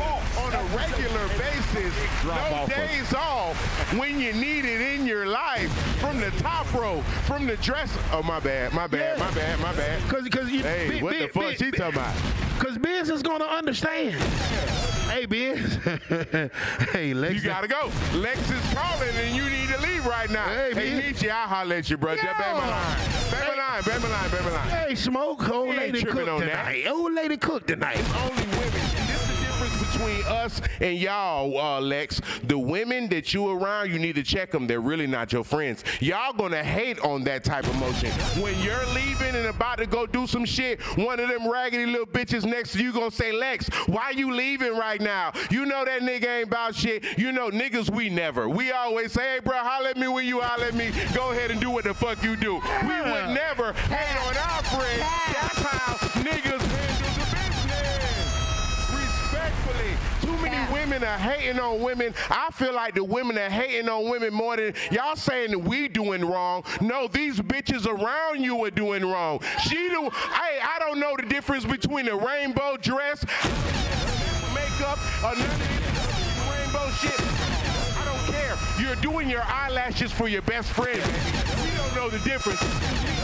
On 0.00 0.52
a 0.52 0.62
regular 0.76 1.26
basis, 1.38 1.94
no 2.24 2.66
days 2.68 3.14
off 3.14 3.56
when 3.98 4.20
you 4.20 4.32
need 4.34 4.64
it 4.64 4.80
in 4.80 5.06
your 5.06 5.26
life. 5.26 5.70
From 5.98 6.20
the 6.20 6.30
top 6.32 6.72
row, 6.74 7.00
from 7.24 7.46
the 7.46 7.56
dress. 7.58 7.96
Oh 8.12 8.22
my 8.22 8.38
bad, 8.40 8.72
my 8.74 8.86
bad, 8.86 9.18
my 9.18 9.30
bad, 9.32 9.58
my 9.60 9.72
bad. 9.74 10.00
Cause, 10.08 10.28
cause 10.28 10.50
you, 10.50 10.62
Hey, 10.62 11.00
what 11.02 11.18
the 11.18 11.28
fuck 11.28 11.42
Bi- 11.44 11.54
she 11.54 11.70
talking 11.70 11.94
about? 11.94 12.14
Cause 12.58 12.78
Bizz 12.78 13.10
is 13.10 13.22
gonna 13.22 13.44
understand. 13.44 14.14
Hey, 15.10 15.26
Bizz. 15.26 16.50
hey, 16.90 17.14
Lex. 17.14 17.34
You 17.34 17.40
gotta 17.42 17.68
go. 17.68 17.90
Lex 18.14 18.38
is 18.50 18.74
calling 18.74 19.14
and 19.16 19.34
you 19.34 19.48
need 19.48 19.68
to 19.68 19.80
leave 19.80 20.04
right 20.06 20.30
now. 20.30 20.44
Hey, 20.46 20.72
Hey, 20.74 20.90
man. 20.90 21.12
Niche, 21.12 21.26
I'll 21.28 21.48
holler 21.48 21.76
at 21.76 21.88
you, 21.90 21.96
bro. 21.96 22.16
Just 22.16 22.26
baby 22.26 22.58
line. 22.58 22.98
Baby 23.30 23.58
line, 23.58 23.82
baby 23.84 24.02
line, 24.08 24.52
line. 24.52 24.68
Hey, 24.88 24.94
smoke. 24.94 25.48
Old 25.48 25.74
lady 25.74 26.02
cook 26.04 26.28
on 26.28 26.40
that. 26.40 26.64
tonight. 26.64 26.86
Old 26.88 27.12
lady 27.14 27.36
cook 27.36 27.66
tonight. 27.66 28.02
only 28.22 28.46
women. 28.58 29.05
Between 29.92 30.22
us 30.24 30.60
and 30.80 30.98
y'all, 30.98 31.56
uh, 31.58 31.80
Lex. 31.80 32.20
The 32.44 32.58
women 32.58 33.08
that 33.08 33.32
you 33.34 33.50
around, 33.50 33.90
you 33.92 33.98
need 33.98 34.14
to 34.16 34.22
check 34.22 34.50
them. 34.50 34.66
They're 34.66 34.80
really 34.80 35.06
not 35.06 35.32
your 35.32 35.44
friends. 35.44 35.84
Y'all 36.00 36.32
gonna 36.32 36.64
hate 36.64 36.98
on 37.00 37.24
that 37.24 37.44
type 37.44 37.66
of 37.66 37.76
motion. 37.76 38.10
When 38.42 38.58
you're 38.60 38.86
leaving 38.94 39.34
and 39.34 39.46
about 39.46 39.78
to 39.78 39.86
go 39.86 40.06
do 40.06 40.26
some 40.26 40.44
shit, 40.44 40.80
one 40.98 41.20
of 41.20 41.28
them 41.28 41.50
raggedy 41.50 41.86
little 41.86 42.06
bitches 42.06 42.44
next 42.44 42.72
to 42.72 42.82
you 42.82 42.92
gonna 42.92 43.10
say, 43.10 43.32
Lex, 43.32 43.68
why 43.86 44.10
you 44.10 44.32
leaving 44.32 44.76
right 44.76 45.00
now? 45.00 45.32
You 45.50 45.66
know 45.66 45.84
that 45.84 46.02
nigga 46.02 46.38
ain't 46.38 46.48
about 46.48 46.74
shit. 46.74 47.04
You 47.18 47.32
know 47.32 47.50
niggas, 47.50 47.90
we 47.90 48.08
never. 48.08 48.48
We 48.48 48.72
always 48.72 49.12
say, 49.12 49.34
hey, 49.34 49.40
bro, 49.40 49.56
holler 49.58 49.90
at 49.90 49.96
me 49.96 50.08
when 50.08 50.26
you 50.26 50.40
holler 50.40 50.66
at 50.66 50.74
me. 50.74 50.90
Go 51.14 51.32
ahead 51.32 51.50
and 51.50 51.60
do 51.60 51.70
what 51.70 51.84
the 51.84 51.94
fuck 51.94 52.22
you 52.22 52.36
do. 52.36 52.54
We 52.54 53.00
would 53.10 53.30
never 53.30 53.72
hate 53.72 54.16
on 54.26 54.36
our 54.36 54.62
friends. 54.64 55.00
That's 55.00 55.62
how 55.62 55.96
niggas 56.20 56.65
many 60.46 60.72
women 60.72 61.02
are 61.02 61.18
hating 61.18 61.58
on 61.58 61.80
women. 61.80 62.14
I 62.30 62.50
feel 62.52 62.74
like 62.74 62.94
the 62.94 63.04
women 63.04 63.36
are 63.38 63.50
hating 63.50 63.88
on 63.88 64.08
women 64.08 64.32
more 64.32 64.56
than 64.56 64.74
y'all 64.90 65.16
saying 65.16 65.50
that 65.50 65.58
we 65.58 65.88
doing 65.88 66.24
wrong. 66.24 66.64
No, 66.80 67.08
these 67.08 67.40
bitches 67.40 67.86
around 67.86 68.42
you 68.42 68.64
are 68.64 68.70
doing 68.70 69.04
wrong. 69.04 69.40
She 69.62 69.88
do. 69.88 70.10
Hey, 70.10 70.60
I 70.62 70.76
don't 70.78 71.00
know 71.00 71.16
the 71.16 71.26
difference 71.26 71.64
between 71.64 72.08
a 72.08 72.16
rainbow 72.16 72.76
dress, 72.76 73.24
makeup, 74.54 74.98
or 75.24 75.34
none 75.34 75.50
of 75.50 76.50
rainbow 76.50 76.90
shit. 76.90 77.20
I 77.98 78.04
don't 78.04 78.32
care. 78.32 78.56
You're 78.80 78.96
doing 78.96 79.28
your 79.28 79.42
eyelashes 79.42 80.12
for 80.12 80.28
your 80.28 80.42
best 80.42 80.70
friend. 80.70 81.02
We 81.62 81.70
don't 81.76 81.94
know 81.94 82.08
the 82.08 82.18
difference. 82.28 82.62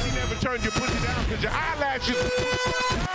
You 0.07 0.13
never 0.19 0.35
turned 0.37 0.63
your 0.63 0.73
pussy 0.73 1.07
down 1.07 1.25
because 1.25 1.43
your 1.43 1.53
eyelashes. 1.53 3.12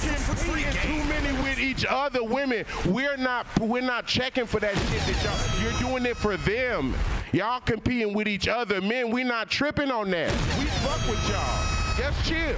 Competing 0.00 0.72
too 0.82 1.04
many 1.08 1.32
with 1.42 1.58
each 1.58 1.84
other 1.84 2.24
women. 2.24 2.64
We're 2.86 3.16
not 3.16 3.46
we're 3.60 3.82
not 3.82 4.06
checking 4.06 4.46
for 4.46 4.60
that 4.60 4.74
shit 4.74 5.02
that 5.06 5.24
y'all 5.24 5.62
you're 5.62 5.80
doing 5.80 6.06
it 6.06 6.16
for 6.16 6.36
them. 6.36 6.94
Y'all 7.32 7.60
competing 7.60 8.12
with 8.14 8.26
each 8.26 8.48
other. 8.48 8.80
Men, 8.80 9.10
we 9.10 9.22
not 9.24 9.50
tripping 9.50 9.90
on 9.90 10.10
that. 10.10 10.30
We 10.58 10.64
fuck 10.66 11.08
with 11.08 11.28
y'all. 11.28 11.80
Just 11.96 12.28
chill. 12.28 12.56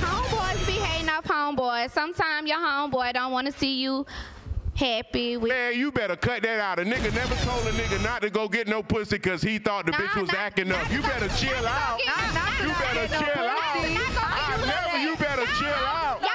Homeboys 0.00 0.66
be 0.66 0.72
hating 0.72 1.08
off 1.08 1.24
homeboys. 1.24 1.90
Sometimes 1.90 2.48
your 2.48 2.58
homeboy 2.58 3.14
don't 3.14 3.32
want 3.32 3.46
to 3.46 3.52
see 3.52 3.80
you 3.80 4.04
happy 4.74 5.36
with. 5.36 5.50
Man, 5.50 5.78
you 5.78 5.92
better 5.92 6.16
cut 6.16 6.42
that 6.42 6.58
out. 6.58 6.78
A 6.78 6.82
nigga 6.82 7.14
never 7.14 7.34
told 7.44 7.66
a 7.66 7.70
nigga 7.72 8.02
not 8.02 8.22
to 8.22 8.30
go 8.30 8.48
get 8.48 8.66
no 8.66 8.82
pussy 8.82 9.16
because 9.16 9.42
he 9.42 9.58
thought 9.58 9.86
the 9.86 9.92
bitch 9.92 10.20
was 10.20 10.30
acting 10.30 10.72
up. 10.72 10.90
You 10.90 11.02
better 11.02 11.28
chill 11.36 11.66
out. 11.66 12.00
You 12.60 12.68
better 12.68 13.08
chill 13.08 13.44
out. 13.44 13.60
I 13.62 14.56
never. 14.66 14.98
You 14.98 15.16
better 15.16 15.46
chill 15.58 15.68
out. 15.68 16.29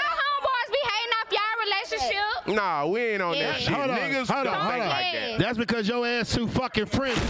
Y'all 2.47 2.53
homeboys 2.53 2.53
be 2.53 2.53
Nah, 2.55 2.85
we 2.87 3.01
ain't 3.01 3.21
on 3.21 3.37
that 3.39 3.59
shit. 3.59 3.73
Hold 3.73 3.89
on, 3.91 3.97
Niggas 3.97 4.27
hold 4.29 4.45
on, 4.47 4.53
don't 4.53 4.53
hold 4.55 4.71
think 4.73 4.83
on. 4.83 4.89
like 4.89 5.13
that. 5.13 5.39
That's 5.39 5.57
because 5.57 5.87
your 5.87 6.05
ass 6.05 6.33
too 6.33 6.47
fucking 6.47 6.85
friendly. 6.87 7.21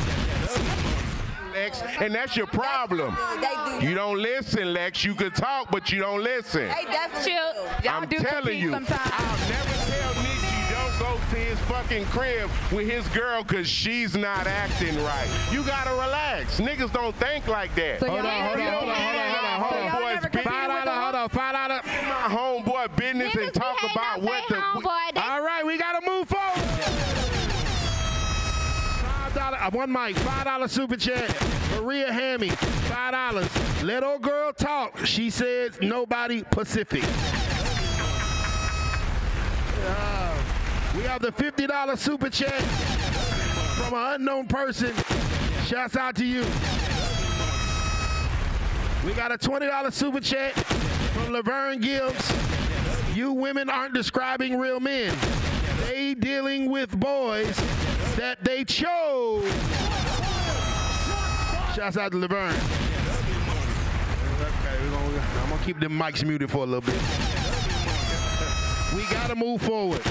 Lex, 1.53 1.81
and 1.99 2.13
that's 2.13 2.35
your 2.35 2.47
problem. 2.47 3.15
You 3.81 3.95
don't 3.95 4.19
listen, 4.19 4.73
Lex. 4.73 5.05
You 5.05 5.15
could 5.15 5.33
talk, 5.35 5.71
but 5.71 5.89
you 5.91 5.99
don't 6.01 6.21
listen. 6.21 6.67
They 6.67 6.83
definitely 6.85 7.31
do. 7.81 7.89
I'm 7.89 8.09
telling 8.09 8.59
you, 8.59 8.73
I'll 8.73 8.81
never 8.81 9.73
tell 9.89 10.23
Niche 10.23 10.34
don't 10.99 11.07
go 11.15 11.15
to 11.31 11.35
his 11.35 11.59
fucking 11.61 12.05
crib 12.05 12.49
with 12.71 12.89
his 12.89 13.07
girl 13.09 13.43
because 13.43 13.67
she's 13.67 14.15
not 14.15 14.47
acting 14.47 14.95
right. 15.03 15.27
You 15.51 15.63
gotta 15.63 15.91
relax. 15.91 16.59
Niggas 16.59 16.91
don't 16.93 17.15
think 17.17 17.47
like 17.47 17.73
that. 17.75 17.99
So 17.99 18.07
y'all 18.07 18.15
Hold 18.17 18.25
on, 18.25 18.41
hold 18.41 18.59
on, 18.59 18.73
hold 18.73 18.89
on, 18.89 18.95
hold 18.95 19.15
on, 19.15 19.31
hold 19.31 19.43
on, 19.45 19.61
hold 19.61 19.73
on. 19.73 19.89
Homeboys 19.91 20.13
never 20.15 20.21
been- 20.21 20.31
competed 20.31 20.67
with 20.75 20.85
the 20.85 20.91
Hold 20.91 21.15
on, 21.15 21.29
find 21.29 21.55
out. 21.57 21.85
my 21.85 22.35
homeboy 22.35 22.95
business 22.95 23.35
and 23.35 23.53
talk 23.53 23.77
about 23.91 24.21
what 24.21 24.47
the. 24.49 24.57
All 25.21 25.41
right, 25.41 25.63
we 25.65 25.77
gotta 25.77 26.05
move 26.05 26.27
forward. 26.27 26.61
Five 29.01 29.33
dollar, 29.33 29.57
uh, 29.57 29.69
one 29.71 29.91
mic, 29.91 30.15
five 30.17 30.45
dollar 30.45 30.67
super 30.67 30.95
chat. 30.97 31.35
Maria 31.81 32.11
Hammy, 32.11 32.49
five 32.49 33.11
dollars. 33.11 33.83
Let 33.83 34.03
old 34.03 34.21
girl 34.21 34.53
talk. 34.53 35.05
She 35.05 35.29
says 35.29 35.77
nobody 35.81 36.43
Pacific. 36.43 37.03
Uh, 39.87 40.34
we 40.95 41.03
have 41.03 41.21
the 41.21 41.31
fifty 41.31 41.67
dollar 41.67 41.95
super 41.95 42.29
chat 42.29 42.61
from 43.77 43.93
an 43.93 44.15
unknown 44.15 44.47
person. 44.47 44.93
Shouts 45.65 45.95
out 45.95 46.15
to 46.15 46.25
you. 46.25 46.45
We 49.05 49.13
got 49.13 49.31
a 49.31 49.37
twenty 49.37 49.67
dollar 49.67 49.91
super 49.91 50.19
chat 50.19 50.53
from 50.53 51.33
Laverne 51.33 51.79
Gibbs. 51.79 52.33
You 53.15 53.31
women 53.33 53.69
aren't 53.69 53.93
describing 53.93 54.57
real 54.57 54.79
men. 54.79 55.15
They 55.81 56.13
dealing 56.13 56.69
with 56.69 56.97
boys 56.99 57.55
that 58.15 58.43
they 58.43 58.63
chose. 58.63 59.43
Shouts 61.75 61.97
out 61.97 62.11
to 62.11 62.17
Laverne. 62.17 62.55
Okay, 64.41 64.89
gonna, 64.89 65.21
I'm 65.41 65.49
gonna 65.49 65.63
keep 65.63 65.79
the 65.79 65.87
mics 65.87 66.25
muted 66.25 66.49
for 66.49 66.63
a 66.63 66.65
little 66.65 66.81
bit. 66.81 67.01
We 68.95 69.03
gotta 69.13 69.35
move 69.35 69.61
forward. 69.61 70.01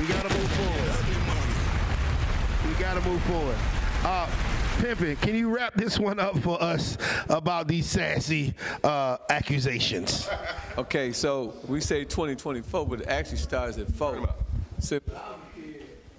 We 0.00 0.06
gotta 0.06 0.34
move 0.34 0.50
forward. 0.52 0.92
We 2.66 2.74
gotta 2.82 3.00
move 3.02 3.22
forward. 3.24 3.56
Uh, 4.02 4.26
Pimpin, 4.78 5.20
can 5.20 5.34
you 5.34 5.54
wrap 5.54 5.74
this 5.74 5.98
one 5.98 6.18
up 6.18 6.38
for 6.38 6.60
us 6.62 6.96
about 7.28 7.68
these 7.68 7.84
sassy 7.84 8.54
uh, 8.82 9.18
accusations? 9.28 10.26
Okay, 10.78 11.12
so 11.12 11.52
we 11.68 11.82
say 11.82 12.04
2024, 12.04 12.86
but 12.86 13.02
it 13.02 13.08
actually 13.08 13.36
starts 13.36 13.76
at 13.76 13.92
four. 13.92 14.26
So, 14.78 15.00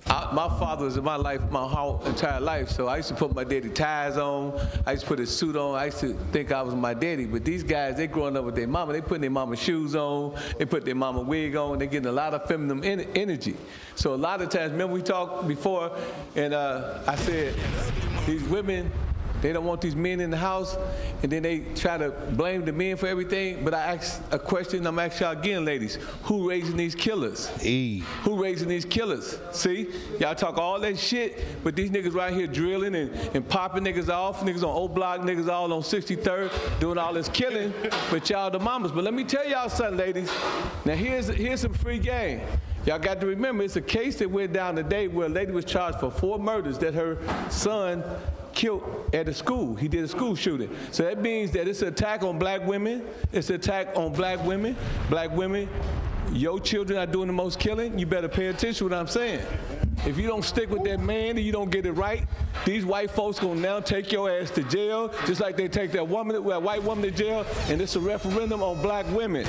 I, 0.08 0.32
my 0.34 0.48
father 0.60 0.86
was 0.86 0.98
in 0.98 1.04
my 1.04 1.16
life, 1.16 1.42
my 1.52 1.68
whole 1.68 2.02
entire 2.06 2.40
life. 2.40 2.70
So 2.70 2.88
I 2.88 2.98
used 2.98 3.10
to 3.10 3.16
put 3.16 3.36
my 3.36 3.44
daddy 3.44 3.70
ties 3.70 4.18
on. 4.18 4.60
I 4.86 4.94
used 4.94 5.04
to 5.04 5.08
put 5.08 5.20
a 5.20 5.28
suit 5.28 5.56
on. 5.56 5.76
I 5.76 5.86
used 5.86 6.00
to 6.00 6.14
think 6.32 6.52
I 6.52 6.62
was 6.62 6.74
my 6.76 6.94
daddy. 6.94 7.26
But 7.26 7.46
these 7.46 7.64
guys, 7.64 7.98
they 7.98 8.08
growing 8.08 8.36
up 8.36 8.46
with 8.46 8.56
their 8.56 8.68
mama. 8.68 8.94
They 8.94 9.02
putting 9.02 9.22
their 9.22 9.30
mama 9.30 9.56
shoes 9.56 9.96
on. 9.96 10.38
They 10.58 10.66
put 10.66 10.86
their 10.86 10.96
mama 10.96 11.22
wig 11.22 11.56
on. 11.56 11.80
They 11.80 11.88
getting 11.88 12.08
a 12.08 12.12
lot 12.12 12.34
of 12.34 12.48
feminine 12.48 12.84
en- 12.84 13.08
energy. 13.16 13.56
So 13.96 14.14
a 14.14 14.16
lot 14.16 14.42
of 14.42 14.50
times, 14.50 14.72
remember 14.72 14.96
we 14.96 15.02
talked 15.02 15.48
before, 15.48 15.96
and 16.36 16.54
uh, 16.54 17.04
I 17.08 17.16
said 17.16 17.54
these 18.26 18.44
women. 18.44 18.92
They 19.42 19.52
don't 19.54 19.66
want 19.66 19.82
these 19.82 19.96
men 19.96 20.20
in 20.20 20.30
the 20.30 20.38
house, 20.38 20.78
and 21.24 21.32
then 21.32 21.44
they 21.44 21.60
try 21.76 21.98
to 21.98 22.12
blame 22.12 22.64
the 22.64 22.72
men 22.72 22.96
for 22.98 23.08
everything. 23.08 23.64
But 23.64 23.74
I 23.74 23.96
asked 23.96 24.22
a 24.32 24.40
question. 24.40 24.86
I'm 24.86 25.00
asking 25.00 25.26
y'all 25.26 25.38
again, 25.38 25.66
ladies: 25.66 25.96
Who 26.24 26.50
raising 26.50 26.78
these 26.78 26.96
killers? 26.96 27.52
E. 27.64 28.04
Who 28.24 28.42
raising 28.42 28.68
these 28.68 28.86
killers? 28.86 29.40
See, 29.52 29.90
y'all 30.20 30.36
talk 30.36 30.58
all 30.58 30.80
that 30.80 30.98
shit, 30.98 31.64
but 31.64 31.76
these 31.76 31.90
niggas 31.90 32.14
right 32.14 32.34
here 32.34 32.48
drilling 32.48 32.96
and, 32.96 33.12
and 33.36 33.48
popping 33.48 33.84
niggas 33.84 34.10
off, 34.10 34.42
niggas 34.42 34.64
on 34.64 34.76
O 34.76 34.88
Block, 34.88 35.22
niggas 35.22 35.50
all 35.50 35.74
on 35.74 35.82
63rd, 35.82 36.80
doing 36.80 36.98
all 36.98 37.14
this 37.14 37.30
killing, 37.30 37.74
but 38.10 38.30
y'all 38.30 38.52
the 38.52 38.60
mamas. 38.60 38.92
But 38.92 39.04
let 39.04 39.14
me 39.14 39.24
tell 39.24 39.48
y'all 39.48 39.70
something, 39.70 39.98
ladies. 39.98 40.32
Now 40.86 40.96
here's 40.96 41.28
here's 41.28 41.62
some 41.62 41.74
free 41.74 42.00
game. 42.00 42.42
Y'all 42.86 42.98
got 42.98 43.22
to 43.22 43.28
remember, 43.28 43.64
it's 43.64 43.76
a 43.76 43.82
case 43.82 44.18
that 44.18 44.30
went 44.30 44.54
down 44.54 44.76
today 44.76 45.08
where 45.08 45.28
a 45.28 45.30
lady 45.30 45.52
was 45.52 45.66
charged 45.66 46.00
for 46.00 46.10
four 46.10 46.40
murders 46.40 46.80
that 46.80 46.96
her 46.96 47.20
son 47.52 48.04
killed 48.54 49.10
at 49.14 49.28
a 49.28 49.34
school. 49.34 49.76
He 49.76 49.88
did 49.88 50.04
a 50.04 50.08
school 50.08 50.36
shooting. 50.36 50.70
So 50.92 51.04
that 51.04 51.22
means 51.22 51.52
that 51.52 51.68
it's 51.68 51.82
an 51.82 51.90
attack 51.90 52.24
on 52.24 52.40
black 52.40 52.66
women. 52.66 53.04
It's 53.32 53.50
an 53.50 53.56
attack 53.56 53.90
on 53.96 54.14
black 54.14 54.44
women. 54.46 54.76
Black 55.10 55.32
women, 55.36 55.68
your 56.32 56.60
children 56.60 57.00
are 57.00 57.06
doing 57.06 57.28
the 57.28 57.34
most 57.34 57.60
killing. 57.60 57.98
You 58.00 58.06
better 58.06 58.30
pay 58.30 58.48
attention 58.48 58.88
to 58.88 58.94
what 58.94 58.94
I'm 59.00 59.08
saying. 59.08 59.46
If 60.06 60.18
you 60.18 60.26
don't 60.28 60.44
stick 60.44 60.70
with 60.70 60.84
that 60.86 61.00
man 61.00 61.32
and 61.38 61.42
you 61.42 61.52
don't 61.52 61.70
get 61.70 61.86
it 61.86 61.92
right, 61.92 62.26
these 62.66 62.86
white 62.86 63.12
folks 63.12 63.38
gonna 63.40 63.60
now 63.60 63.80
take 63.80 64.12
your 64.12 64.32
ass 64.32 64.50
to 64.52 64.64
jail, 64.64 65.14
just 65.28 65.40
like 65.40 65.56
they 65.56 65.68
take 65.68 65.92
that 65.92 66.08
woman, 66.08 66.44
that 66.44 66.64
white 66.64 66.82
woman 66.82 67.04
to 67.04 67.12
jail, 67.12 67.46
and 67.68 67.80
it's 67.82 67.96
a 67.96 68.00
referendum 68.00 68.64
on 68.64 68.82
black 68.82 69.06
women. 69.12 69.46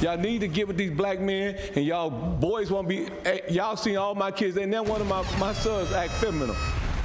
Y'all 0.00 0.18
need 0.18 0.40
to 0.40 0.48
get 0.48 0.66
with 0.66 0.76
these 0.76 0.90
black 0.90 1.20
men, 1.20 1.56
and 1.76 1.84
y'all 1.84 2.10
boys 2.10 2.70
won't 2.72 2.88
be. 2.88 3.06
eh, 3.24 3.38
Y'all 3.48 3.76
seen 3.76 3.96
all 3.96 4.14
my 4.16 4.32
kids. 4.32 4.56
They 4.56 4.66
never 4.66 4.90
one 4.90 5.00
of 5.00 5.06
my, 5.06 5.22
my 5.38 5.52
sons 5.52 5.92
act 5.92 6.12
feminine. 6.14 6.56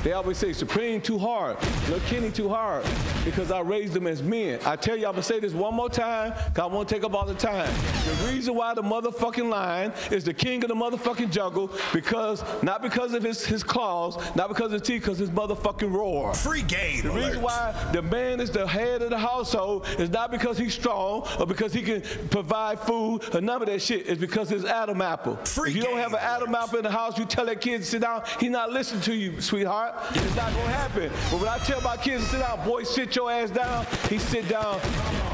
They 0.03 0.13
always 0.13 0.37
say 0.37 0.53
Supreme 0.53 1.01
too 1.01 1.17
hard, 1.17 1.57
Lil 1.89 1.99
Kenny 2.07 2.31
too 2.31 2.47
hard, 2.47 2.85
because 3.25 3.51
I 3.51 3.59
raised 3.59 3.91
them 3.91 4.07
as 4.07 4.23
men. 4.23 4.59
I 4.65 4.77
tell 4.77 4.95
you, 4.95 5.05
I'm 5.05 5.11
gonna 5.11 5.23
say 5.23 5.41
this 5.41 5.51
one 5.51 5.73
more 5.73 5.89
time, 5.89 6.31
cause 6.53 6.59
I 6.59 6.65
won't 6.67 6.87
take 6.87 7.03
up 7.03 7.13
all 7.13 7.25
the 7.25 7.33
time. 7.33 7.69
The 8.05 8.31
reason 8.31 8.55
why 8.55 8.73
the 8.73 8.81
motherfucking 8.81 9.49
lion 9.49 9.91
is 10.09 10.23
the 10.23 10.33
king 10.33 10.63
of 10.63 10.69
the 10.69 10.75
motherfucking 10.75 11.31
jungle, 11.31 11.69
because 11.91 12.43
not 12.63 12.81
because 12.81 13.13
of 13.13 13.23
his, 13.23 13.45
his 13.45 13.61
claws, 13.61 14.17
not 14.35 14.47
because 14.47 14.67
of 14.67 14.79
his 14.79 14.81
teeth, 14.83 15.01
because 15.01 15.17
his 15.17 15.31
motherfucking 15.31 15.91
roar. 15.91 16.33
Free 16.33 16.61
game. 16.61 17.03
The 17.03 17.11
reason 17.11 17.41
why 17.41 17.73
the 17.91 18.01
man 18.01 18.39
is 18.39 18.51
the 18.51 18.65
head 18.65 19.01
of 19.01 19.09
the 19.09 19.17
household 19.17 19.85
is 19.97 20.09
not 20.09 20.31
because 20.31 20.57
he's 20.57 20.73
strong 20.73 21.27
or 21.37 21.45
because 21.45 21.73
he 21.73 21.81
can 21.81 22.01
provide 22.29 22.79
food 22.79 23.23
or 23.35 23.41
none 23.41 23.61
of 23.61 23.67
that 23.67 23.81
shit. 23.81 24.07
It's 24.07 24.21
because 24.21 24.49
his 24.49 24.63
Adam 24.63 25.01
apple. 25.01 25.35
Free 25.43 25.71
if 25.71 25.75
you 25.75 25.81
don't 25.81 25.97
have 25.97 26.13
an 26.13 26.19
Adam 26.21 26.55
apple 26.55 26.77
in 26.77 26.83
the 26.85 26.91
house, 26.91 27.17
you 27.17 27.25
tell 27.25 27.45
that 27.47 27.59
kid 27.59 27.79
to 27.79 27.85
sit 27.85 28.01
down, 28.01 28.23
he's 28.39 28.49
not 28.49 28.71
listening 28.71 29.01
to 29.01 29.13
you, 29.13 29.41
sweetheart. 29.41 29.88
It's 30.11 30.35
not 30.35 30.51
gonna 30.53 30.67
happen. 30.67 31.11
But 31.31 31.39
when 31.39 31.47
I 31.47 31.57
tell 31.59 31.81
my 31.81 31.97
kids 31.97 32.23
to 32.25 32.29
sit 32.29 32.39
down, 32.39 32.65
boy, 32.65 32.83
sit 32.83 33.15
your 33.15 33.31
ass 33.31 33.49
down, 33.51 33.85
he 34.09 34.17
sit 34.17 34.47
down 34.47 34.79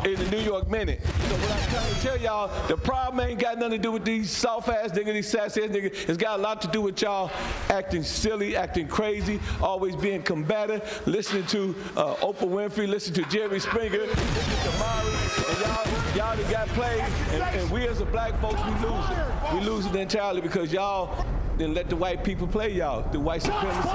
in 0.05 0.15
the 0.15 0.29
New 0.29 0.39
York 0.39 0.69
Minute. 0.69 1.01
So 1.03 1.35
what 1.35 1.51
I'm 1.51 1.69
trying 1.69 1.93
to 1.93 2.01
tell 2.01 2.17
y'all, 2.17 2.67
the 2.67 2.77
problem 2.77 3.27
ain't 3.27 3.39
got 3.39 3.57
nothing 3.57 3.71
to 3.71 3.77
do 3.77 3.91
with 3.91 4.05
these 4.05 4.29
soft 4.29 4.69
ass 4.69 4.91
niggas, 4.91 5.13
these 5.13 5.29
sassy 5.29 5.63
ass 5.63 5.69
niggas. 5.69 6.09
It's 6.09 6.17
got 6.17 6.39
a 6.39 6.41
lot 6.41 6.61
to 6.61 6.67
do 6.67 6.81
with 6.81 7.01
y'all 7.01 7.31
acting 7.69 8.03
silly, 8.03 8.55
acting 8.55 8.87
crazy, 8.87 9.39
always 9.61 9.95
being 9.95 10.21
combative, 10.21 11.01
listening 11.05 11.45
to 11.47 11.75
uh, 11.97 12.15
Oprah 12.15 12.49
Winfrey, 12.49 12.87
listening 12.87 13.23
to 13.23 13.29
Jerry 13.29 13.59
Springer, 13.59 13.99
listening 13.99 14.71
to 14.71 14.79
Maury, 14.79 15.13
and 15.49 15.59
y'all, 15.59 16.15
y'all 16.15 16.37
done 16.37 16.51
got 16.51 16.67
played. 16.69 17.01
And, 17.31 17.43
and 17.43 17.71
we 17.71 17.87
as 17.87 18.01
a 18.01 18.05
black 18.05 18.39
folks, 18.41 18.61
we 18.65 18.87
lose 18.87 19.09
it. 19.09 19.53
We 19.53 19.59
lose 19.61 19.85
it 19.85 19.95
entirely 19.95 20.41
because 20.41 20.71
y'all 20.73 21.25
didn't 21.57 21.73
let 21.73 21.89
the 21.89 21.95
white 21.95 22.23
people 22.23 22.47
play 22.47 22.69
y'all, 22.73 23.09
the 23.11 23.19
white 23.19 23.41
supremacy. 23.41 23.89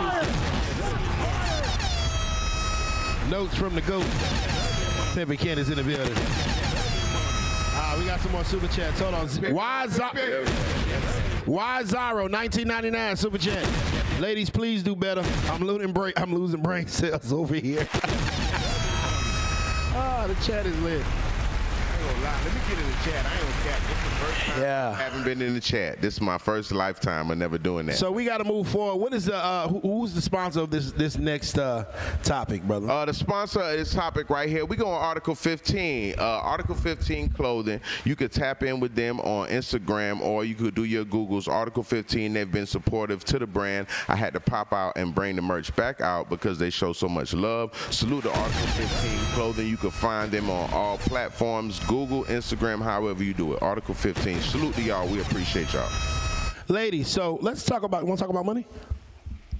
Notes 3.30 3.54
from 3.54 3.74
the 3.74 3.82
GOAT. 3.82 4.02
Pimpin' 5.14 5.38
Ken 5.38 5.58
is 5.58 5.68
in 5.68 5.76
the 5.76 5.82
building. 5.82 6.14
Ah, 7.76 7.96
we 7.98 8.04
got 8.04 8.20
some 8.20 8.32
more 8.32 8.44
super 8.44 8.66
chats. 8.68 8.98
Hold 9.00 9.14
on. 9.14 9.28
Why 9.52 9.86
Zaro? 9.88 10.46
Why 11.46 11.82
Zaro? 11.82 12.30
1999 12.30 13.16
super 13.16 13.38
chat. 13.38 13.68
Ladies, 14.20 14.50
please 14.50 14.82
do 14.82 14.96
better. 14.96 15.22
I'm 15.46 15.62
losing 15.62 15.92
brain. 15.92 16.12
I'm 16.16 16.34
losing 16.34 16.62
brain 16.62 16.86
cells 16.88 17.32
over 17.32 17.54
here. 17.54 17.86
Ah, 19.92 20.24
the 20.26 20.34
chat 20.46 20.66
is 20.66 20.78
lit. 20.82 21.04
I 22.20 22.22
gonna 22.22 22.36
lie. 22.36 22.44
Let 22.44 22.54
me 22.54 22.60
get 22.68 22.78
in 22.78 22.86
the 22.86 22.98
chat. 23.04 23.26
I 23.26 23.34
ain't 23.34 23.50
cap. 23.64 23.80
This 23.80 23.96
is 23.96 24.04
the 24.04 24.10
first 24.10 24.40
time 24.46 24.62
Yeah. 24.62 24.90
I 24.90 25.02
haven't 25.02 25.24
been 25.24 25.42
in 25.42 25.54
the 25.54 25.60
chat. 25.60 26.00
This 26.00 26.14
is 26.14 26.20
my 26.20 26.38
first 26.38 26.72
lifetime 26.72 27.30
of 27.30 27.38
never 27.38 27.58
doing 27.58 27.86
that. 27.86 27.96
So 27.96 28.10
we 28.10 28.24
got 28.24 28.38
to 28.38 28.44
move 28.44 28.68
forward. 28.68 28.96
What 28.96 29.14
is 29.14 29.26
the 29.26 29.36
uh, 29.36 29.68
who, 29.68 29.80
who's 29.80 30.14
the 30.14 30.20
sponsor 30.20 30.60
of 30.60 30.70
this 30.70 30.92
this 30.92 31.18
next 31.18 31.58
uh, 31.58 31.84
topic, 32.22 32.62
brother? 32.62 32.90
Uh, 32.90 33.06
the 33.06 33.14
sponsor 33.14 33.60
of 33.60 33.78
this 33.78 33.94
topic 33.94 34.30
right 34.30 34.48
here, 34.48 34.64
we 34.64 34.76
go 34.76 34.88
on 34.88 35.00
Article 35.00 35.34
15. 35.34 36.14
Uh, 36.18 36.22
Article 36.22 36.74
15 36.74 37.30
clothing. 37.30 37.80
You 38.04 38.16
could 38.16 38.32
tap 38.32 38.62
in 38.62 38.80
with 38.80 38.94
them 38.94 39.20
on 39.20 39.48
Instagram 39.48 40.20
or 40.20 40.44
you 40.44 40.54
could 40.54 40.74
do 40.74 40.84
your 40.84 41.04
Googles. 41.04 41.48
Article 41.48 41.82
15, 41.82 42.32
they've 42.32 42.50
been 42.50 42.66
supportive 42.66 43.24
to 43.24 43.38
the 43.38 43.46
brand. 43.46 43.86
I 44.08 44.16
had 44.16 44.34
to 44.34 44.40
pop 44.40 44.72
out 44.72 44.94
and 44.96 45.14
bring 45.14 45.36
the 45.36 45.42
merch 45.42 45.74
back 45.76 46.00
out 46.00 46.28
because 46.28 46.58
they 46.58 46.70
show 46.70 46.92
so 46.92 47.08
much 47.08 47.32
love. 47.32 47.74
Salute 47.90 48.24
to 48.24 48.30
Article 48.30 48.66
15 48.66 49.18
clothing. 49.34 49.66
You 49.66 49.76
can 49.76 49.90
find 49.90 50.30
them 50.30 50.50
on 50.50 50.70
all 50.72 50.98
platforms 50.98 51.80
Google, 51.80 52.09
Instagram, 52.24 52.82
however 52.82 53.22
you 53.22 53.32
do 53.34 53.54
it. 53.54 53.62
Article 53.62 53.94
15. 53.94 54.40
Salute 54.40 54.74
to 54.74 54.82
y'all. 54.82 55.06
We 55.08 55.20
appreciate 55.20 55.72
y'all. 55.72 55.88
Ladies, 56.68 57.08
so 57.08 57.38
let's 57.42 57.64
talk 57.64 57.82
about. 57.82 58.04
Want 58.04 58.18
to 58.18 58.22
talk 58.24 58.30
about 58.30 58.44
money? 58.46 58.66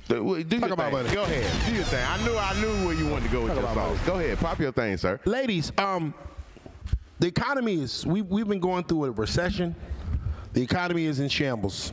Do, 0.08 0.42
do 0.42 0.58
Talk 0.60 0.70
about 0.72 0.92
thing. 0.92 1.02
money. 1.04 1.14
Go 1.14 1.22
ahead. 1.22 1.66
Do 1.68 1.74
your 1.74 1.84
thing. 1.84 2.04
I 2.04 2.24
knew 2.24 2.36
I 2.36 2.54
knew 2.60 2.86
where 2.86 2.94
you 2.96 3.06
wanted 3.06 3.26
to 3.26 3.32
go 3.32 3.42
with 3.42 3.54
Talk 3.54 3.62
your 3.62 3.74
sauce. 3.74 4.06
Go 4.06 4.14
ahead. 4.18 4.38
Pop 4.38 4.58
your 4.58 4.72
thing, 4.72 4.96
sir. 4.96 5.20
Ladies, 5.24 5.70
um, 5.78 6.12
the 7.20 7.28
economy 7.28 7.80
is 7.82 8.04
we 8.04 8.22
we've 8.22 8.48
been 8.48 8.58
going 8.60 8.84
through 8.84 9.04
a 9.04 9.10
recession. 9.12 9.74
The 10.52 10.62
economy 10.62 11.04
is 11.06 11.20
in 11.20 11.28
shambles. 11.28 11.92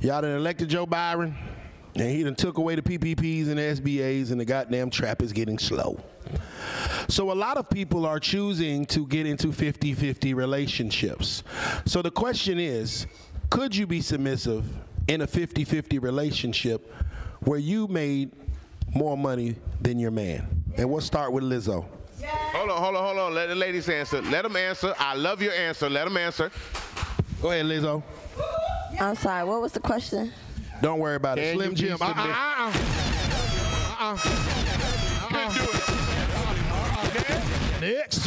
Y'all 0.00 0.22
done 0.22 0.36
elected 0.36 0.68
Joe 0.68 0.86
Byron, 0.86 1.36
and 1.94 2.10
he 2.10 2.22
done 2.24 2.34
took 2.34 2.58
away 2.58 2.74
the 2.74 2.82
PPPs 2.82 3.46
and 3.48 3.58
the 3.58 3.62
SBAs, 3.62 4.32
and 4.32 4.40
the 4.40 4.44
goddamn 4.44 4.90
trap 4.90 5.22
is 5.22 5.32
getting 5.32 5.58
slow. 5.58 6.00
So 7.08 7.30
a 7.30 7.34
lot 7.34 7.56
of 7.56 7.70
people 7.70 8.04
are 8.06 8.18
choosing 8.18 8.84
to 8.86 9.06
get 9.06 9.26
into 9.26 9.48
50-50 9.48 10.34
relationships. 10.34 11.42
So 11.84 12.02
the 12.02 12.10
question 12.10 12.58
is, 12.58 13.06
could 13.50 13.74
you 13.74 13.86
be 13.86 14.00
submissive 14.00 14.64
in 15.08 15.20
a 15.20 15.26
50-50 15.26 16.02
relationship 16.02 16.92
where 17.40 17.58
you 17.58 17.86
made 17.86 18.32
more 18.94 19.16
money 19.16 19.56
than 19.80 19.98
your 19.98 20.10
man? 20.10 20.64
And 20.76 20.90
we'll 20.90 21.00
start 21.00 21.32
with 21.32 21.44
Lizzo. 21.44 21.86
Hold 22.22 22.70
on, 22.70 22.82
hold 22.82 22.96
on, 22.96 23.04
hold 23.04 23.18
on. 23.18 23.34
Let 23.34 23.48
the 23.48 23.54
ladies 23.54 23.88
answer. 23.88 24.20
Let 24.22 24.42
them 24.42 24.56
answer. 24.56 24.94
I 24.98 25.14
love 25.14 25.40
your 25.40 25.52
answer. 25.52 25.88
Let 25.88 26.04
them 26.04 26.16
answer. 26.16 26.50
Go 27.40 27.50
ahead, 27.50 27.66
Lizzo. 27.66 28.02
I'm 28.98 29.14
sorry. 29.14 29.44
What 29.44 29.60
was 29.60 29.72
the 29.72 29.80
question? 29.80 30.32
Don't 30.82 30.98
worry 30.98 31.16
about 31.16 31.38
it. 31.38 31.54
Slim 31.54 31.70
you 31.70 31.76
be 31.76 31.82
Jim. 31.82 31.98
Uh, 32.00 32.08
submissive? 32.08 32.30
uh, 32.30 32.76
uh, 34.00 34.18
uh, 35.30 35.92
uh. 35.92 35.95
Next. 37.80 38.26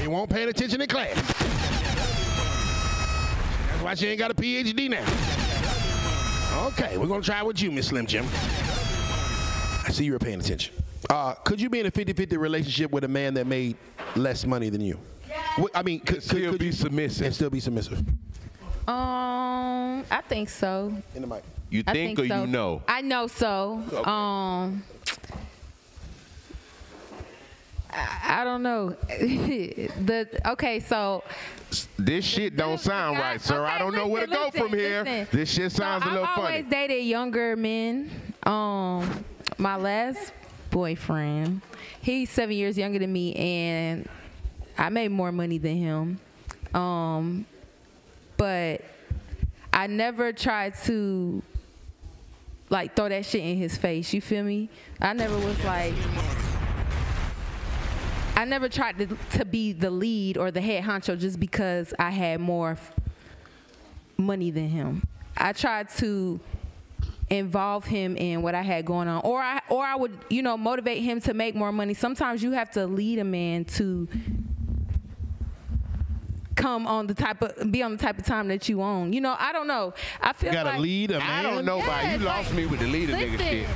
he 0.00 0.08
won't 0.08 0.28
paying 0.30 0.48
attention 0.48 0.80
in 0.80 0.88
class. 0.88 1.14
That's 3.68 3.82
why 3.82 3.94
she 3.94 4.08
ain't 4.08 4.18
got 4.18 4.30
a 4.30 4.34
PhD 4.34 4.90
now. 4.90 5.06
Okay, 6.68 6.96
we're 6.98 7.06
gonna 7.06 7.22
try 7.22 7.42
with 7.42 7.62
you, 7.62 7.70
Miss 7.70 7.88
Slim 7.88 8.06
Jim. 8.06 8.24
I 9.86 9.90
see 9.92 10.04
you're 10.04 10.18
paying 10.18 10.40
attention. 10.40 10.74
Uh, 11.08 11.34
could 11.34 11.60
you 11.60 11.70
be 11.70 11.80
in 11.80 11.86
a 11.86 11.90
50-50 11.90 12.36
relationship 12.38 12.90
with 12.92 13.04
a 13.04 13.08
man 13.08 13.34
that 13.34 13.46
made 13.46 13.76
less 14.16 14.44
money 14.44 14.68
than 14.68 14.80
you? 14.80 14.98
Wh- 15.56 15.64
I 15.74 15.82
mean, 15.82 16.00
could, 16.00 16.16
could, 16.16 16.22
Still 16.22 16.50
could 16.52 16.60
be 16.60 16.66
you 16.66 16.72
submissive. 16.72 17.26
and 17.26 17.34
still 17.34 17.50
be 17.50 17.58
submissive? 17.60 17.98
Um, 18.86 20.04
I 20.10 20.22
think 20.28 20.48
so. 20.50 20.92
In 21.14 21.22
the 21.22 21.26
mic. 21.28 21.42
You 21.70 21.82
think, 21.84 22.18
think 22.18 22.18
or 22.18 22.28
so. 22.28 22.40
you 22.42 22.46
know? 22.48 22.82
I 22.86 23.00
know 23.00 23.26
so. 23.28 23.82
Okay. 23.92 24.02
Um, 24.04 24.82
I, 27.92 28.40
I 28.40 28.44
don't 28.44 28.62
know. 28.62 28.90
the 29.08 30.40
okay, 30.46 30.80
so 30.80 31.24
This 31.98 32.24
shit 32.24 32.56
don't 32.56 32.78
sound 32.78 33.18
right, 33.18 33.40
sir. 33.40 33.64
I 33.64 33.78
don't 33.78 33.94
know 33.94 34.06
where 34.06 34.26
to 34.26 34.32
go 34.32 34.46
listen, 34.46 34.60
from 34.60 34.78
here. 34.78 35.26
This 35.30 35.50
shit 35.50 35.72
sounds 35.72 36.04
so 36.04 36.10
a 36.10 36.12
little 36.12 36.26
funny. 36.26 36.42
I've 36.42 36.52
always 36.52 36.66
dated 36.66 37.04
younger 37.04 37.56
men. 37.56 38.10
Um, 38.44 39.24
my 39.58 39.76
last 39.76 40.32
boyfriend, 40.70 41.60
he's 42.00 42.30
seven 42.30 42.56
years 42.56 42.78
younger 42.78 42.98
than 42.98 43.12
me, 43.12 43.34
and 43.34 44.08
I 44.78 44.88
made 44.88 45.10
more 45.10 45.32
money 45.32 45.58
than 45.58 45.76
him. 45.76 46.20
Um, 46.74 47.46
but 48.36 48.82
I 49.72 49.86
never 49.86 50.32
tried 50.32 50.74
to 50.84 51.42
like 52.70 52.94
throw 52.94 53.08
that 53.08 53.26
shit 53.26 53.42
in 53.42 53.56
his 53.58 53.76
face. 53.76 54.14
You 54.14 54.20
feel 54.20 54.44
me? 54.44 54.70
I 55.00 55.12
never 55.12 55.36
was 55.38 55.62
like. 55.64 55.94
I 58.40 58.46
never 58.46 58.70
tried 58.70 58.96
to, 58.96 59.06
to 59.36 59.44
be 59.44 59.74
the 59.74 59.90
lead 59.90 60.38
or 60.38 60.50
the 60.50 60.62
head 60.62 60.82
honcho 60.84 61.20
just 61.20 61.38
because 61.38 61.92
I 61.98 62.08
had 62.08 62.40
more 62.40 62.70
f- 62.70 62.90
money 64.16 64.50
than 64.50 64.66
him. 64.70 65.06
I 65.36 65.52
tried 65.52 65.90
to 65.98 66.40
involve 67.28 67.84
him 67.84 68.16
in 68.16 68.40
what 68.40 68.54
I 68.54 68.62
had 68.62 68.86
going 68.86 69.08
on, 69.08 69.20
or 69.26 69.42
I 69.42 69.60
or 69.68 69.84
I 69.84 69.94
would 69.94 70.16
you 70.30 70.40
know 70.40 70.56
motivate 70.56 71.02
him 71.02 71.20
to 71.20 71.34
make 71.34 71.54
more 71.54 71.70
money. 71.70 71.92
Sometimes 71.92 72.42
you 72.42 72.52
have 72.52 72.70
to 72.70 72.86
lead 72.86 73.18
a 73.18 73.24
man 73.24 73.66
to 73.76 74.08
come 76.56 76.86
on 76.86 77.08
the 77.08 77.14
type 77.14 77.42
of 77.42 77.70
be 77.70 77.82
on 77.82 77.92
the 77.92 77.98
type 77.98 78.18
of 78.18 78.24
time 78.24 78.48
that 78.48 78.70
you 78.70 78.80
own. 78.80 79.12
You 79.12 79.20
know, 79.20 79.36
I 79.38 79.52
don't 79.52 79.66
know. 79.68 79.92
I 80.18 80.32
feel 80.32 80.48
You 80.48 80.54
gotta 80.54 80.70
like, 80.70 80.80
lead 80.80 81.10
a 81.10 81.16
I 81.16 81.18
man. 81.18 81.44
don't 81.44 81.64
know 81.66 81.82
about 81.82 82.04
you. 82.04 82.10
Yes, 82.12 82.20
Lost 82.22 82.48
like, 82.48 82.56
me 82.56 82.64
with 82.66 82.80
the 82.80 82.86
leader 82.86 83.12
nigga 83.12 83.38
shit. 83.38 83.66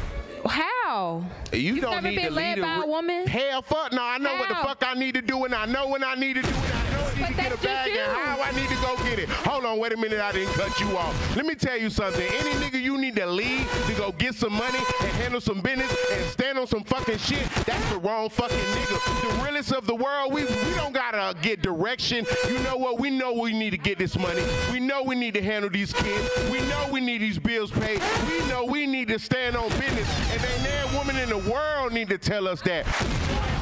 How? 0.46 1.24
You 1.52 1.80
don't 1.80 1.90
never 1.92 2.08
need 2.08 2.16
been 2.16 2.26
to 2.26 2.34
led 2.34 2.58
lead 2.58 2.62
by 2.62 2.84
a 2.84 2.86
woman? 2.86 3.26
Hell, 3.26 3.62
fuck 3.62 3.92
no. 3.92 4.02
I 4.02 4.18
know 4.18 4.34
what 4.34 4.48
the 4.48 4.54
fuck 4.56 4.82
I 4.86 4.94
need 4.94 5.14
to 5.14 5.22
do, 5.22 5.44
and 5.44 5.54
I 5.54 5.66
know 5.66 5.88
when 5.88 6.04
I 6.04 6.14
need 6.14 6.34
to 6.34 6.42
do 6.42 6.48
it. 6.48 6.54
I 6.54 6.90
know 6.90 7.04
I 7.04 7.14
need 7.14 7.20
But 7.20 7.28
to 7.28 7.34
get 7.34 7.52
a 7.52 7.62
bag, 7.62 7.90
and 7.90 8.12
how 8.12 8.42
I 8.42 8.50
need 8.52 8.68
to 8.68 8.74
go 8.76 8.96
get 9.04 9.18
it. 9.18 9.28
Hold 9.28 9.64
on, 9.64 9.78
wait 9.78 9.92
a 9.92 9.96
minute. 9.96 10.20
I 10.20 10.32
didn't 10.32 10.52
cut 10.54 10.78
you 10.80 10.96
off. 10.96 11.36
Let 11.36 11.46
me 11.46 11.54
tell 11.54 11.78
you 11.78 11.90
something. 11.90 12.26
Any 12.26 12.50
nigga 12.62 12.80
you 12.80 12.98
need 12.98 13.16
to 13.16 13.26
lead 13.26 13.66
to 13.86 13.94
go 13.94 14.12
get 14.12 14.34
some 14.34 14.52
money 14.52 14.78
and 14.78 15.10
handle 15.12 15.40
some 15.40 15.60
business 15.60 15.94
and 16.12 16.24
stand 16.26 16.58
on 16.58 16.66
some 16.66 16.84
fucking 16.84 17.18
shit, 17.18 17.48
that's 17.64 17.90
the 17.90 17.98
wrong 17.98 18.28
fucking 18.28 18.56
nigga. 18.56 19.36
The 19.36 19.42
realest 19.44 19.72
of 19.72 19.86
the 19.86 19.94
world, 19.94 20.32
we 20.32 20.44
we 20.44 20.74
don't 20.76 20.92
gotta 20.92 21.36
get 21.40 21.62
direction. 21.62 22.26
You 22.48 22.58
know 22.60 22.76
what? 22.76 22.98
We 23.00 23.10
know 23.10 23.32
we 23.32 23.52
need 23.52 23.70
to 23.70 23.78
get 23.78 23.98
this 23.98 24.18
money. 24.18 24.42
We 24.72 24.80
know 24.80 25.02
we 25.02 25.14
need 25.14 25.34
to 25.34 25.42
handle 25.42 25.70
these 25.70 25.92
kids. 25.92 26.30
We 26.50 26.60
know 26.68 26.88
we 26.92 27.00
need 27.00 27.18
these 27.22 27.38
bills 27.38 27.70
paid. 27.70 28.00
We 28.28 28.46
know 28.48 28.64
we 28.64 28.86
need 28.86 29.08
to 29.08 29.18
stand 29.18 29.56
on 29.56 29.68
business. 29.70 30.08
And 30.34 30.44
ain't 30.44 30.62
there 30.64 30.84
a 30.84 30.96
woman 30.96 31.16
in 31.16 31.28
the 31.28 31.38
world 31.38 31.92
need 31.92 32.08
to 32.08 32.18
tell 32.18 32.48
us 32.48 32.60
that. 32.62 33.53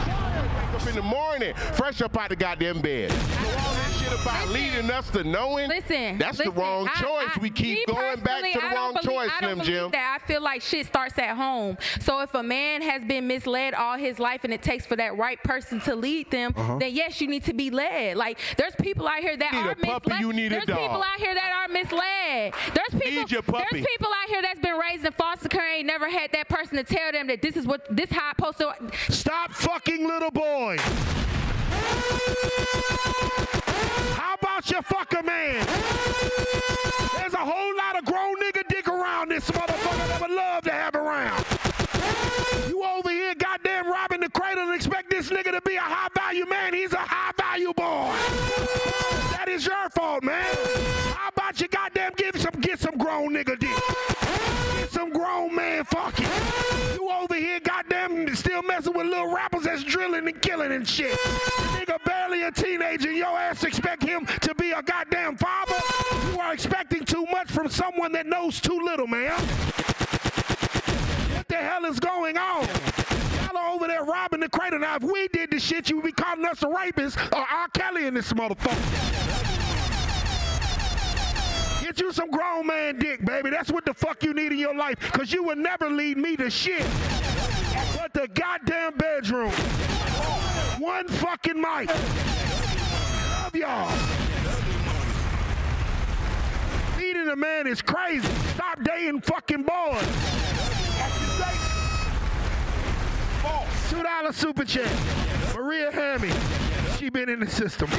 Up 0.82 0.88
in 0.88 0.94
the 0.96 1.02
morning, 1.02 1.54
fresh 1.74 2.02
up 2.02 2.16
out 2.18 2.30
the 2.30 2.34
goddamn 2.36 2.80
bed. 2.80 3.10
So 3.12 3.16
all 3.16 3.74
this 3.74 4.00
shit 4.00 4.20
about 4.20 4.48
leading 4.48 4.90
us 4.90 5.08
to 5.10 5.22
knowing, 5.22 5.68
Listen, 5.68 6.18
that's 6.18 6.38
listen, 6.38 6.52
the 6.52 6.60
wrong 6.60 6.88
I- 6.92 7.00
choice. 7.00 7.30
I- 7.36 7.40
we 7.40 7.50
keep 7.50 7.86
going 7.86 8.18
back 8.20 8.42
to 8.52 8.58
the 8.60 8.66
wrong 8.74 8.94
believe- 8.94 9.04
choice, 9.16 9.30
I 9.32 9.40
don't 9.42 9.54
Slim 9.62 9.64
Jim. 9.66 9.90
That 9.92 10.18
I 10.20 10.26
feel 10.26 10.40
like 10.40 10.60
shit 10.60 10.86
starts 10.86 11.16
at 11.18 11.36
home. 11.36 11.78
So 12.00 12.18
if 12.20 12.34
a 12.34 12.42
man 12.42 12.82
has 12.82 13.04
been 13.04 13.28
misled 13.28 13.74
all 13.74 13.96
his 13.96 14.18
life 14.18 14.42
and 14.42 14.52
it 14.52 14.62
takes 14.62 14.84
for 14.84 14.96
that 14.96 15.16
right 15.16 15.40
person 15.44 15.80
to 15.82 15.94
lead 15.94 16.32
them, 16.32 16.52
Uh-huh. 16.56 16.78
then 16.78 16.92
yes, 16.92 17.20
you 17.20 17.28
need 17.28 17.44
to 17.44 17.54
be 17.54 17.70
led. 17.70 18.16
Like 18.16 18.38
there's 18.56 18.74
people 18.74 19.06
out 19.06 19.20
here 19.20 19.36
that 19.36 19.52
You 19.52 19.58
need 19.60 19.66
are 19.68 19.70
a 19.70 19.76
puppy, 19.76 20.10
misled. 20.10 20.20
you 20.20 20.32
need 20.32 20.46
a 20.46 20.50
there's 20.50 20.64
people 20.64 21.02
out 21.02 21.18
here 21.18 21.34
that 21.34 21.52
are 21.54 21.68
misled. 21.68 22.54
There's 22.74 23.00
people. 23.00 23.20
Need 23.22 23.30
your 23.30 23.42
puppy. 23.42 23.66
There's 23.70 23.86
people 23.86 24.08
out 24.22 24.28
here 24.28 24.42
that's 24.42 24.58
been 24.58 24.76
raised 24.76 25.04
in 25.04 25.12
foster 25.12 25.48
care 25.48 25.76
ain't 25.76 25.86
never 25.86 26.08
had 26.10 26.32
that 26.32 26.48
person 26.48 26.76
to 26.76 26.82
tell 26.84 27.12
them 27.12 27.28
that 27.28 27.40
this 27.40 27.56
is 27.56 27.66
what 27.68 27.86
this 27.88 28.08
supposed 28.10 28.58
to. 28.58 28.72
Stop 29.12 29.52
fucking 29.52 30.06
little 30.06 30.30
How 34.16 34.34
about 34.34 34.70
you 34.70 34.80
fuck 34.82 35.12
a 35.18 35.22
man? 35.22 35.66
There's 37.16 37.34
a 37.34 37.38
whole 37.38 37.76
lot 37.76 37.98
of 37.98 38.04
grown 38.04 38.36
nigga 38.36 38.66
dick 38.68 38.88
around 38.88 39.30
this 39.30 39.50
motherfucker 39.50 40.08
that 40.08 40.20
would 40.20 40.30
love 40.30 40.64
to 40.64 40.70
have 40.70 40.94
around. 40.94 41.44
You 42.68 42.82
over 42.82 43.10
here 43.10 43.34
goddamn 43.34 43.86
robbing 43.86 44.20
the 44.20 44.30
cradle 44.30 44.64
and 44.64 44.74
expect 44.74 45.10
this 45.10 45.28
nigga 45.28 45.52
to 45.52 45.60
be 45.62 45.76
a 45.76 45.80
high 45.80 46.08
value 46.14 46.46
man. 46.46 46.72
He's 46.72 46.92
a 46.92 46.98
high 46.98 47.32
value 47.36 47.74
boy. 47.74 48.14
That 49.32 49.48
is 49.48 49.66
your 49.66 49.90
fault, 49.90 50.22
man. 50.22 50.54
How 51.14 51.28
about 51.28 51.60
you 51.60 51.68
goddamn 51.68 52.12
give 52.16 52.40
some 52.40 52.60
get 52.60 52.78
some 52.78 52.96
grown 52.96 53.34
nigga 53.34 53.58
dick? 53.58 53.70
Get 54.78 54.90
some 54.90 55.10
grown 55.12 55.54
man 55.54 55.84
fucking. 55.84 56.91
Over 57.20 57.34
here 57.34 57.60
goddamn 57.60 58.34
still 58.34 58.62
messing 58.62 58.94
with 58.94 59.06
little 59.06 59.32
rappers 59.32 59.64
that's 59.64 59.84
drilling 59.84 60.26
and 60.26 60.40
killing 60.42 60.72
and 60.72 60.86
shit. 60.88 61.16
Nigga 61.18 62.02
barely 62.04 62.42
a 62.42 62.50
teenager 62.50 63.08
and 63.08 63.18
your 63.18 63.38
ass 63.38 63.64
expect 63.64 64.02
him 64.02 64.26
to 64.26 64.54
be 64.54 64.72
a 64.72 64.82
goddamn 64.82 65.36
father? 65.36 65.74
You 66.30 66.40
are 66.40 66.52
expecting 66.52 67.04
too 67.04 67.24
much 67.30 67.50
from 67.50 67.68
someone 67.68 68.12
that 68.12 68.26
knows 68.26 68.60
too 68.60 68.80
little, 68.84 69.06
man. 69.06 69.32
What 71.36 71.48
the 71.48 71.56
hell 71.56 71.84
is 71.84 72.00
going 72.00 72.38
on? 72.38 72.66
Y'all 73.52 73.74
over 73.74 73.86
there 73.86 74.04
robbing 74.04 74.40
the 74.40 74.48
cradle. 74.48 74.80
Now, 74.80 74.96
if 74.96 75.02
we 75.02 75.28
did 75.28 75.50
the 75.50 75.60
shit, 75.60 75.90
you 75.90 75.96
would 75.96 76.04
be 76.04 76.12
calling 76.12 76.44
us 76.46 76.62
a 76.62 76.68
rapist 76.68 77.18
or 77.32 77.46
R. 77.48 77.68
Kelly 77.74 78.06
in 78.06 78.14
this 78.14 78.32
motherfucker. 78.32 79.51
Get 81.92 82.00
you 82.00 82.10
some 82.10 82.30
grown 82.30 82.66
man 82.68 82.98
dick, 82.98 83.22
baby. 83.22 83.50
That's 83.50 83.70
what 83.70 83.84
the 83.84 83.92
fuck 83.92 84.24
you 84.24 84.32
need 84.32 84.50
in 84.50 84.58
your 84.58 84.74
life. 84.74 84.98
Cause 85.12 85.30
you 85.30 85.42
will 85.42 85.56
never 85.56 85.90
lead 85.90 86.16
me 86.16 86.36
to 86.36 86.48
shit. 86.48 86.86
But 87.94 88.14
the 88.14 88.28
goddamn 88.32 88.96
bedroom. 88.96 89.52
One 90.78 91.06
fucking 91.06 91.60
mic. 91.60 91.88
Love 91.90 93.54
y'all. 93.54 93.90
Feeding 96.96 97.28
a 97.28 97.36
man 97.36 97.66
is 97.66 97.82
crazy. 97.82 98.26
Stop 98.54 98.82
dating 98.84 99.20
fucking 99.20 99.62
boys. 99.62 100.08
Two 103.90 104.02
dollar 104.02 104.32
super 104.32 104.64
chat. 104.64 104.90
Maria 105.54 105.92
Hammy. 105.92 106.32
She 106.96 107.10
been 107.10 107.28
in 107.28 107.40
the 107.40 107.50
system. 107.50 107.90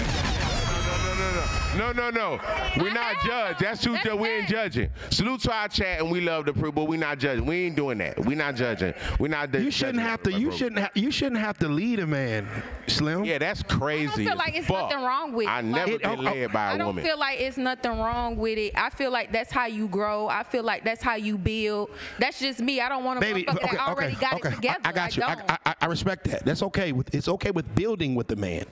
No, 0.94 1.14
no, 1.16 1.92
no, 1.92 1.92
no, 1.92 2.10
no, 2.10 2.38
no. 2.38 2.40
We're 2.78 2.94
not 2.94 3.16
judge. 3.26 3.58
That's 3.58 3.82
too. 3.82 3.98
Ju- 4.04 4.16
we 4.16 4.30
ain't 4.30 4.48
judging. 4.48 4.90
Salute 5.10 5.42
to 5.42 5.52
our 5.52 5.68
chat, 5.68 6.00
and 6.00 6.12
we 6.12 6.22
love 6.22 6.46
the 6.46 6.54
proof, 6.54 6.76
but 6.76 6.84
We 6.86 6.98
not 6.98 7.18
judging. 7.18 7.46
We 7.46 7.66
ain't 7.66 7.76
doing 7.76 7.98
that. 7.98 8.24
We 8.24 8.36
not 8.36 8.56
judging. 8.56 8.94
We 9.20 9.28
not. 9.30 9.52
You 9.54 9.72
shouldn't 9.72 10.00
have 10.04 10.22
to. 10.24 10.32
You 10.32 10.52
shouldn't. 10.52 10.80
Ha- 10.82 10.92
you 10.94 11.10
shouldn't 11.10 11.42
have 11.42 11.58
to 11.60 11.68
lead 11.68 12.00
a 12.00 12.06
man, 12.06 12.48
Slim. 12.88 13.24
Yeah, 13.26 13.40
that's 13.40 13.64
crazy. 13.64 14.24
I 14.24 14.26
feel 14.30 14.36
like 14.38 14.56
it's 14.56 14.70
nothing 14.70 15.02
wrong 15.02 15.34
with 15.34 15.48
it. 15.48 15.50
I 15.50 15.62
never 15.62 15.92
Like, 15.94 16.02
been 16.04 16.24
led 16.24 16.52
by 16.54 16.60
I 16.72 16.74
a 16.74 16.78
don't 16.78 16.88
woman. 16.88 17.04
feel 17.04 17.18
like 17.18 17.40
it's 17.40 17.58
nothing 17.58 17.92
wrong 17.98 18.36
with 18.38 18.58
it. 18.60 18.74
I 18.76 18.90
feel 18.92 19.10
like 19.12 19.32
that's 19.32 19.52
how 19.52 19.66
you 19.66 19.88
grow. 19.88 20.28
I 20.28 20.44
feel 20.44 20.64
like 20.64 20.84
that's 20.84 21.02
how 21.02 21.16
you 21.16 21.38
build. 21.40 21.90
That's 22.20 22.40
just 22.40 22.60
me. 22.60 22.82
I 22.82 22.90
don't 22.90 23.04
want 23.04 23.20
to 23.20 23.26
Baby, 23.26 23.50
okay, 23.50 23.78
okay, 23.90 24.16
got 24.20 24.34
okay. 24.36 24.50
it 24.50 24.56
together. 24.56 24.80
I, 24.86 24.90
I 24.90 24.92
got 24.92 25.18
you. 25.18 25.24
I, 25.24 25.36
don't. 25.36 25.52
I, 25.66 25.76
I 25.82 25.86
respect 25.88 26.26
that. 26.26 26.46
That's 26.46 26.62
okay. 26.64 26.92
With 26.92 27.14
it's 27.16 27.28
okay 27.28 27.50
with 27.52 27.74
building 27.74 28.14
with 28.14 28.28
the 28.28 28.36
man, 28.36 28.66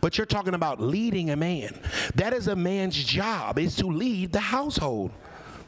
but 0.00 0.18
you're 0.18 0.26
talking 0.26 0.54
about 0.54 0.80
leading 0.80 1.30
a 1.30 1.36
man. 1.36 1.59
That 2.14 2.32
is 2.32 2.48
a 2.48 2.56
man's 2.56 2.96
job 3.02 3.58
is 3.58 3.76
to 3.76 3.86
lead 3.86 4.32
the 4.32 4.40
household. 4.40 5.10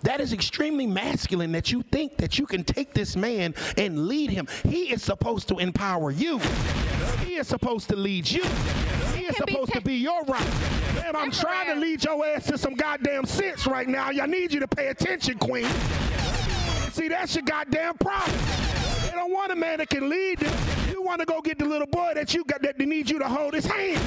That 0.03 0.21
is 0.21 0.33
extremely 0.33 0.87
masculine 0.87 1.53
that 1.53 1.71
you 1.71 1.83
think 1.83 2.17
that 2.17 2.39
you 2.39 2.47
can 2.47 2.65
take 2.65 2.93
this 2.93 3.15
man 3.17 3.55
and 3.77 4.09
lead 4.09 4.31
him. 4.31 4.49
He 4.65 4.93
is 4.93 5.03
supposed 5.03 5.49
to 5.49 5.59
empower 5.59 6.11
you. 6.11 6.41
He 7.25 7.37
is 7.37 7.47
supposed 7.47 7.89
to 7.91 7.97
lead 7.97 8.29
you. 8.29 8.43
He 9.15 9.27
is 9.27 9.37
supposed 9.37 9.73
to 9.73 9.81
be 9.81 9.95
your 9.95 10.25
rock. 10.25 10.45
Man, 10.95 11.15
I'm 11.15 11.31
trying 11.31 11.75
to 11.75 11.81
lead 11.81 12.03
your 12.05 12.25
ass 12.27 12.47
to 12.47 12.59
some 12.59 12.75
goddamn 12.75 13.27
sense 13.27 13.67
right 13.67 13.89
now. 13.89 14.07
I 14.07 14.27
need 14.27 14.53
you 14.53 14.61
to 14.61 14.69
pay 14.69 14.89
attention, 14.89 15.39
Queen. 15.39 15.69
See, 16.91 17.09
that's 17.09 17.35
your 17.37 17.45
goddamn 17.45 17.95
problem. 17.99 18.37
They 19.05 19.13
don't 19.13 19.33
want 19.33 19.53
a 19.53 19.57
man 19.57 19.79
that 19.79 19.89
can 19.89 20.09
lead 20.09 20.39
them. 20.41 20.55
You 20.91 21.03
want 21.03 21.21
to 21.21 21.27
go 21.27 21.41
get 21.41 21.59
the 21.59 21.65
little 21.65 21.87
boy 21.87 22.13
that 22.15 22.35
you 22.35 22.45
got 22.45 22.63
that 22.63 22.79
needs 22.79 23.11
you 23.11 23.19
to 23.21 23.29
hold 23.29 23.55
his 23.55 23.67
hand. 23.67 24.01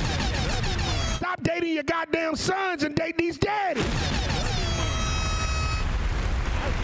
Stop 1.26 1.42
dating 1.42 1.74
your 1.74 1.82
goddamn 1.82 2.36
sons 2.36 2.84
and 2.84 2.96
date 2.96 3.18
these 3.18 3.40
daddies. 3.40 3.84
You 3.84 3.90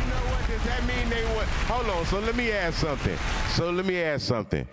know 0.09 0.23
what? 0.31 0.47
Does 0.47 0.63
that 0.63 0.83
mean 0.87 1.07
they 1.11 1.23
want? 1.35 1.47
Hold 1.67 1.87
on. 1.95 2.05
So 2.07 2.17
let 2.17 2.35
me 2.35 2.51
ask 2.51 2.79
something. 2.79 3.15
So 3.51 3.69
let 3.69 3.85
me 3.85 4.01
ask 4.01 4.25
something. 4.25 4.67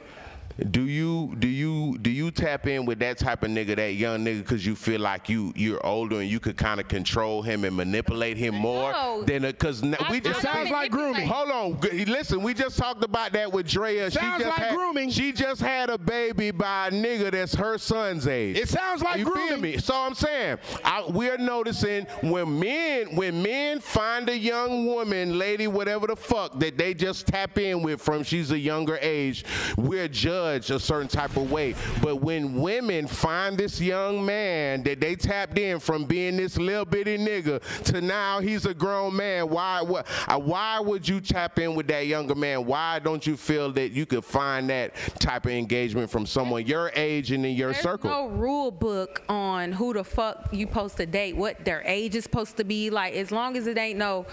Do 0.70 0.82
you 0.89 1.36
do 1.39 1.47
you 1.47 1.97
do 2.02 2.10
you 2.10 2.32
tap 2.32 2.66
in 2.66 2.85
with 2.85 2.98
that 2.98 3.16
type 3.16 3.44
of 3.44 3.51
nigga, 3.51 3.76
that 3.76 3.93
young 3.94 4.24
nigga, 4.24 4.39
because 4.39 4.66
you 4.66 4.74
feel 4.74 5.01
like 5.01 5.28
you 5.28 5.52
you're 5.55 5.85
older 5.86 6.18
and 6.18 6.28
you 6.28 6.40
could 6.40 6.56
kind 6.56 6.80
of 6.80 6.89
control 6.89 7.43
him 7.43 7.62
and 7.62 7.76
manipulate 7.76 8.36
him 8.36 8.56
more 8.56 8.90
No. 8.90 9.22
than 9.24 9.43
because 9.43 9.82
we 10.10 10.18
just 10.18 10.43
sounds 10.43 10.68
like 10.70 10.90
grooming. 10.90 11.28
Hold 11.28 11.51
on, 11.52 11.80
G- 11.80 12.05
listen. 12.06 12.43
We 12.43 12.55
just 12.55 12.76
talked 12.76 13.05
about 13.05 13.32
that 13.35 13.52
with 13.52 13.68
Drea. 13.68 14.10
Sounds 14.10 14.39
she 14.39 14.43
just 14.43 14.59
like 14.59 14.68
had, 14.68 14.74
grooming. 14.76 15.10
She 15.10 15.30
just 15.30 15.60
had 15.60 15.90
a 15.90 15.98
baby 15.98 16.51
by 16.51 16.89
a 16.89 16.90
nigga 16.90 17.30
that's 17.30 17.55
her 17.55 17.78
son's 17.78 18.26
age. 18.26 18.56
It 18.56 18.68
sounds 18.68 19.01
like 19.01 19.18
you 19.18 19.26
feel 19.26 19.35
grooming. 19.35 19.60
me? 19.60 19.78
So 19.78 19.94
I'm 19.94 20.14
saying 20.14 20.59
I, 20.85 21.05
we're 21.09 21.39
noticing 21.39 22.05
when 22.20 22.59
men 22.59 23.14
when 23.14 23.40
men 23.44 23.78
find 23.78 24.28
a 24.28 24.36
young 24.36 24.86
woman, 24.86 25.39
lady, 25.39 25.68
whatever 25.68 26.09
the 26.09 26.16
fuck 26.16 26.59
that 26.59 26.76
they 26.76 26.94
just 26.94 27.28
tap 27.28 27.59
in 27.59 27.80
with 27.85 28.01
from 28.01 28.24
she's 28.24 28.51
a 28.51 28.59
younger 28.59 28.98
age, 29.01 29.44
we're 29.76 30.09
judged 30.09 30.47
a 30.56 30.80
certain 30.80 31.08
type 31.08 31.36
of 31.36 31.50
way. 31.50 31.74
But 32.02 32.16
when 32.16 32.60
women 32.60 33.06
find 33.06 33.56
this 33.58 33.80
young 33.80 34.24
man 34.24 34.82
that 34.84 35.00
they 35.00 35.14
tapped 35.16 35.58
in 35.58 35.80
from 35.80 36.04
being 36.04 36.36
this 36.36 36.56
little 36.56 36.84
bitty 36.84 37.18
nigga 37.18 37.62
to 37.84 38.00
now 38.00 38.40
he's 38.40 38.66
a 38.66 38.74
grown 38.74 39.16
man, 39.16 39.48
why 39.48 39.82
what 39.82 40.06
uh, 40.26 40.38
why 40.38 40.80
would 40.80 41.08
you 41.08 41.20
tap 41.20 41.58
in 41.58 41.74
with 41.74 41.86
that 41.88 42.06
younger 42.06 42.34
man? 42.34 42.66
Why 42.66 42.98
don't 42.98 43.26
you 43.26 43.36
feel 43.36 43.72
that 43.72 43.92
you 43.92 44.06
could 44.06 44.24
find 44.24 44.68
that 44.70 44.94
type 45.18 45.46
of 45.46 45.52
engagement 45.52 46.10
from 46.10 46.26
someone 46.26 46.66
your 46.66 46.90
age 46.94 47.32
and 47.32 47.44
in 47.44 47.56
your 47.56 47.72
There's 47.72 47.82
circle? 47.82 48.10
no 48.10 48.28
rule 48.28 48.70
book 48.70 49.22
on 49.28 49.72
who 49.72 49.92
the 49.92 50.04
fuck 50.04 50.48
you 50.52 50.66
supposed 50.66 50.96
to 50.98 51.06
date, 51.06 51.36
what 51.36 51.64
their 51.64 51.82
age 51.84 52.14
is 52.14 52.24
supposed 52.24 52.56
to 52.56 52.64
be. 52.64 52.90
Like, 52.90 53.14
as 53.14 53.30
long 53.30 53.56
as 53.56 53.66
it 53.66 53.78
ain't 53.78 53.98
no. 53.98 54.26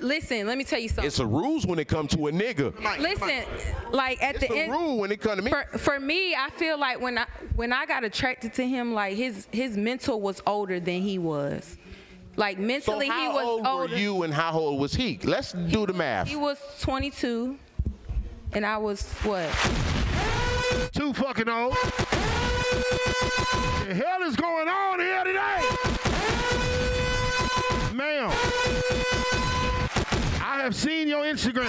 I, 0.00 0.02
listen, 0.04 0.46
let 0.46 0.56
me 0.58 0.64
tell 0.64 0.78
you 0.78 0.88
something. 0.88 1.04
It's 1.04 1.18
a 1.18 1.26
rules 1.26 1.66
when 1.66 1.78
it 1.78 1.88
comes 1.88 2.10
to 2.12 2.26
a 2.28 2.32
nigga. 2.32 2.72
Listen, 2.98 3.44
like 3.92 4.22
at 4.22 4.36
It's 4.36 4.48
the 4.48 4.54
a 4.54 4.58
end, 4.62 4.72
rule 4.72 4.98
when 4.98 5.10
it 5.12 5.20
come 5.20 5.36
to 5.36 5.42
me. 5.42 5.50
For, 5.50 5.78
for 5.78 6.00
me, 6.00 6.34
I 6.34 6.50
feel 6.50 6.78
like 6.78 7.00
when 7.00 7.18
I 7.18 7.26
when 7.56 7.72
I 7.72 7.86
got 7.86 8.04
attracted 8.04 8.54
to 8.54 8.66
him, 8.66 8.92
like 8.94 9.16
his 9.16 9.46
his 9.52 9.76
mental 9.76 10.20
was 10.20 10.42
older 10.46 10.80
than 10.80 11.02
he 11.02 11.18
was. 11.18 11.76
Like 12.36 12.58
mentally, 12.58 13.06
how 13.06 13.20
he 13.20 13.28
was 13.28 13.44
old 13.46 13.66
older. 13.66 13.92
were 13.92 13.98
you 13.98 14.22
and 14.24 14.34
how 14.34 14.52
old 14.58 14.80
was 14.80 14.92
he? 14.94 15.20
Let's 15.22 15.52
do 15.52 15.86
the 15.86 15.92
math. 15.92 16.26
He 16.26 16.34
was 16.34 16.58
22, 16.80 17.56
and 18.52 18.66
I 18.66 18.76
was 18.78 19.08
what? 19.22 19.48
Too 20.92 21.12
fucking 21.12 21.48
old. 21.48 21.74
The 23.86 23.94
hell 23.94 24.22
is 24.24 24.34
going 24.34 24.66
on 24.68 24.98
here 24.98 25.22
today? 25.22 25.60
Ma'am, 27.94 28.30
I 30.54 30.60
have 30.60 30.76
seen 30.76 31.08
your 31.08 31.24
Instagram. 31.24 31.66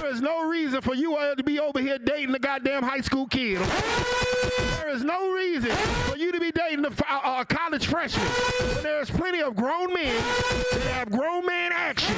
There 0.00 0.08
is 0.12 0.20
no 0.20 0.48
reason 0.48 0.80
for 0.82 0.94
you 0.94 1.18
to 1.36 1.42
be 1.42 1.58
over 1.58 1.80
here 1.80 1.98
dating 1.98 2.32
a 2.32 2.38
goddamn 2.38 2.84
high 2.84 3.00
school 3.00 3.26
kid. 3.26 3.58
There 3.58 4.90
is 4.90 5.02
no 5.02 5.32
reason 5.32 5.72
for 5.72 6.16
you 6.16 6.30
to 6.30 6.38
be 6.38 6.52
dating 6.52 6.84
a, 6.84 6.90
a, 7.12 7.40
a 7.40 7.44
college 7.44 7.88
freshman. 7.88 8.24
When 8.24 8.84
there's 8.84 9.10
plenty 9.10 9.42
of 9.42 9.56
grown 9.56 9.92
men 9.92 10.14
that 10.70 10.92
have 10.92 11.10
grown 11.10 11.44
man 11.44 11.72
action 11.72 12.14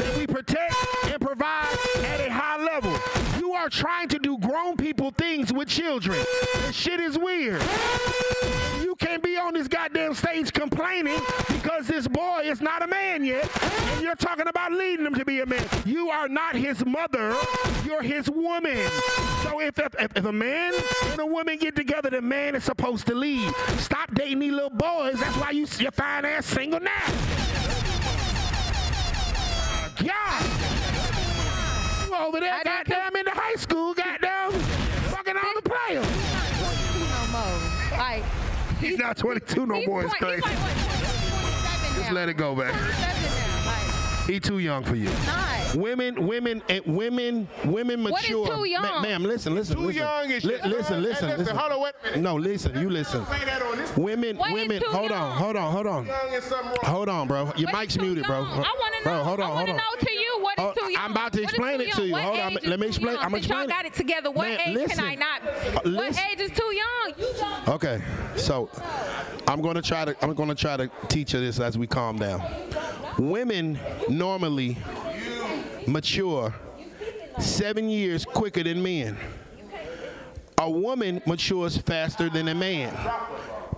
that 0.00 0.18
we 0.18 0.26
protect 0.26 0.74
and 1.06 1.18
provide 1.18 1.78
at 2.04 2.20
a 2.20 2.30
high 2.30 2.62
level. 2.62 2.92
You 3.40 3.54
are 3.54 3.70
trying 3.70 4.08
to 4.08 4.18
do 4.18 4.36
grown 4.36 4.76
people 4.76 5.12
things 5.12 5.50
with 5.50 5.68
children. 5.68 6.22
This 6.56 6.76
shit 6.76 7.00
is 7.00 7.18
weird. 7.18 7.62
You 8.86 8.94
can't 8.94 9.20
be 9.20 9.36
on 9.36 9.54
this 9.54 9.66
goddamn 9.66 10.14
stage 10.14 10.52
complaining 10.52 11.18
because 11.48 11.88
this 11.88 12.06
boy 12.06 12.42
is 12.44 12.60
not 12.60 12.82
a 12.82 12.86
man 12.86 13.24
yet, 13.24 13.50
and 13.60 14.00
you're 14.00 14.14
talking 14.14 14.46
about 14.46 14.70
leading 14.70 15.04
him 15.04 15.14
to 15.16 15.24
be 15.24 15.40
a 15.40 15.46
man. 15.46 15.66
You 15.84 16.08
are 16.10 16.28
not 16.28 16.54
his 16.54 16.86
mother. 16.86 17.36
You're 17.84 18.00
his 18.00 18.30
woman. 18.30 18.88
So 19.42 19.60
if, 19.60 19.76
if, 19.80 19.92
if 19.98 20.24
a 20.24 20.30
man 20.30 20.72
and 21.10 21.18
a 21.18 21.26
woman 21.26 21.58
get 21.58 21.74
together, 21.74 22.10
the 22.10 22.22
man 22.22 22.54
is 22.54 22.62
supposed 22.62 23.08
to 23.08 23.14
lead. 23.16 23.52
Stop 23.78 24.14
dating 24.14 24.38
these 24.38 24.52
little 24.52 24.70
boys. 24.70 25.18
That's 25.18 25.36
why 25.36 25.50
you, 25.50 25.66
you're 25.80 25.90
fine 25.90 26.24
ass 26.24 26.46
single 26.46 26.78
now. 26.78 27.06
God. 29.98 30.46
You 32.06 32.14
over 32.14 32.38
there, 32.38 32.60
goddamn, 32.64 33.16
in 33.16 33.24
the 33.24 33.32
high 33.32 33.56
school, 33.56 33.94
goddamn, 33.94 34.52
fucking 35.10 35.34
all 35.36 35.54
the 35.56 35.68
players. 35.68 36.06
No 37.10 37.26
more. 37.32 37.98
Like 37.98 38.22
He's 38.80 38.98
not 38.98 39.16
22 39.16 39.66
no 39.66 39.82
more. 39.86 40.04
It's 40.04 40.14
crazy. 40.14 40.42
like, 40.42 40.42
what, 40.42 40.52
27 40.52 42.00
Just 42.02 42.12
let 42.12 42.28
it 42.28 42.34
go, 42.34 42.54
man. 42.54 43.55
27 44.26 44.28
now. 44.28 44.28
Like, 44.28 44.30
He 44.30 44.40
too 44.40 44.58
young 44.58 44.84
for 44.84 44.94
you. 44.96 45.10
not. 45.26 45.46
Women, 45.76 46.26
women, 46.26 46.62
and 46.68 46.84
women, 46.86 47.48
women 47.64 48.04
What 48.04 48.22
is 48.22 48.28
too 48.30 48.64
young? 48.64 48.82
Ma- 48.82 49.00
ma'am, 49.02 49.24
listen, 49.24 49.54
listen, 49.54 49.76
Too 49.76 49.82
listen. 49.86 50.02
young 50.02 50.30
is 50.30 50.44
Li- 50.44 50.54
listen, 50.64 50.70
listen, 50.70 51.02
listen, 51.02 51.38
listen. 51.38 51.56
hold 51.56 51.72
on, 51.72 51.80
wait 51.82 51.92
a 52.02 52.06
minute. 52.06 52.20
No, 52.22 52.36
listen, 52.36 52.80
you 52.80 52.88
listen. 52.88 53.26
Say 53.26 53.44
that. 53.44 53.62
Women, 53.96 54.36
What 54.36 54.48
is 54.50 54.54
women, 54.54 54.82
too 54.82 54.88
hold 54.90 55.10
on, 55.12 55.36
hold 55.36 55.56
on, 55.56 55.72
hold 55.72 55.86
on. 55.86 56.06
Young 56.06 56.32
is. 56.34 56.52
Hold 56.82 57.08
on, 57.08 57.26
bro. 57.28 57.52
Your 57.56 57.70
What 57.70 57.80
mic's 57.80 57.92
is 57.94 57.96
too 57.98 58.02
muted, 58.02 58.24
bro. 58.26 58.36
I 58.36 58.40
want 58.40 58.94
to 58.98 59.02
Bro, 59.04 59.24
hold 59.24 59.40
on, 59.40 59.50
I 59.50 59.54
hold 59.56 59.68
on. 59.70 59.76
know 59.76 59.82
to 60.00 60.12
you 60.12 60.38
what 60.40 60.58
is 60.58 60.64
Oh, 60.64 60.72
too 60.76 60.92
young. 60.92 61.02
I'm 61.02 61.10
about 61.12 61.32
to 61.34 61.42
explain 61.42 61.80
it 61.80 61.92
to 61.92 62.04
you. 62.06 62.12
What 62.12 62.22
Hold 62.24 62.38
on, 62.40 62.58
let 62.64 62.80
me 62.80 62.86
explain- 62.88 63.16
I'm 63.20 63.30
Since 63.32 63.48
y'all 63.48 63.66
got 63.66 63.84
it 63.86 63.94
together. 63.94 64.30
What 64.30 64.48
Man, 64.48 64.60
age 64.66 64.74
listen. 64.74 64.98
can 64.98 65.04
I 65.04 65.14
not? 65.14 65.42
Uh, 65.86 65.90
What 65.90 66.18
age 66.32 66.40
is 66.40 66.50
too 66.50 66.64
young? 66.74 67.12
You 67.18 67.26
don't. 67.38 67.68
Okay, 67.68 68.00
so 68.36 68.68
I'm 69.48 69.62
gonna 69.62 69.82
try 69.82 70.04
to 70.04 70.16
I'm 70.22 70.34
gonna 70.34 70.54
try 70.54 70.76
to 70.76 70.90
teach 71.08 71.32
you 71.34 71.40
this 71.40 71.58
as 71.60 71.78
we 71.78 71.86
calm 71.86 72.18
down. 72.18 72.42
Women 73.18 73.78
normally 74.16 74.76
mature 75.86 76.54
seven 77.38 77.88
years 77.88 78.24
quicker 78.24 78.62
than 78.62 78.82
men. 78.82 79.16
A 80.58 80.70
woman 80.70 81.20
matures 81.26 81.76
faster 81.76 82.30
than 82.30 82.48
a 82.48 82.54
man. 82.54 82.96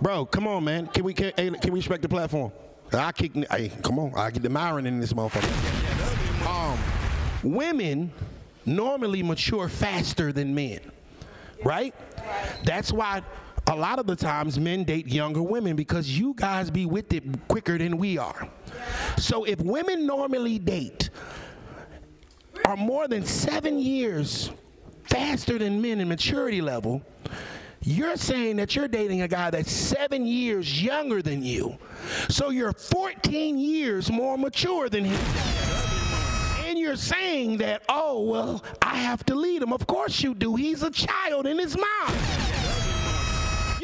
Bro, 0.01 0.27
come 0.27 0.47
on, 0.47 0.63
man. 0.63 0.87
Can 0.87 1.03
we 1.03 1.13
can, 1.13 1.31
can 1.33 1.73
we 1.73 1.79
respect 1.79 2.01
the 2.01 2.09
platform? 2.09 2.51
I 2.93 3.11
kick. 3.11 3.33
Hey, 3.51 3.71
come 3.83 3.99
on. 3.99 4.13
I 4.15 4.31
get 4.31 4.43
the 4.43 4.49
Myron 4.49 4.85
in 4.85 4.99
this 4.99 5.13
motherfucker. 5.13 6.47
Um, 6.47 6.79
women 7.43 8.11
normally 8.65 9.21
mature 9.21 9.67
faster 9.67 10.31
than 10.31 10.55
men, 10.55 10.79
right? 11.63 11.93
That's 12.63 12.91
why 12.93 13.21
a 13.69 13.75
lot 13.75 13.99
of 13.99 14.07
the 14.07 14.15
times 14.15 14.59
men 14.59 14.83
date 14.83 15.07
younger 15.07 15.43
women 15.43 15.75
because 15.75 16.09
you 16.09 16.33
guys 16.35 16.71
be 16.71 16.87
with 16.87 17.13
it 17.13 17.23
quicker 17.47 17.77
than 17.77 17.97
we 17.97 18.17
are. 18.17 18.49
So 19.17 19.43
if 19.43 19.61
women 19.61 20.07
normally 20.07 20.57
date 20.57 21.11
are 22.65 22.75
more 22.75 23.07
than 23.07 23.23
seven 23.25 23.79
years 23.79 24.51
faster 25.03 25.59
than 25.59 25.81
men 25.81 25.99
in 25.99 26.09
maturity 26.09 26.61
level, 26.61 27.03
you're 27.81 28.17
saying 28.17 28.57
that 28.57 28.75
you're 28.75 28.87
dating 28.87 29.21
a 29.21 29.27
guy 29.27 29.51
that's 29.51 29.71
seven 29.71 30.25
years 30.25 30.81
younger 30.81 31.21
than 31.21 31.43
you. 31.43 31.77
So 32.27 32.49
you're 32.49 32.73
14 32.73 33.57
years 33.57 34.11
more 34.11 34.37
mature 34.37 34.89
than 34.89 35.05
him. 35.05 35.19
And 36.65 36.77
you're 36.77 36.95
saying 36.95 37.57
that, 37.57 37.83
oh, 37.87 38.23
well, 38.23 38.63
I 38.81 38.97
have 38.97 39.23
to 39.25 39.35
lead 39.35 39.61
him. 39.61 39.73
Of 39.73 39.85
course 39.87 40.21
you 40.21 40.33
do. 40.33 40.55
He's 40.55 40.83
a 40.83 40.91
child 40.91 41.45
in 41.45 41.57
his 41.57 41.77
mind. 41.77 42.58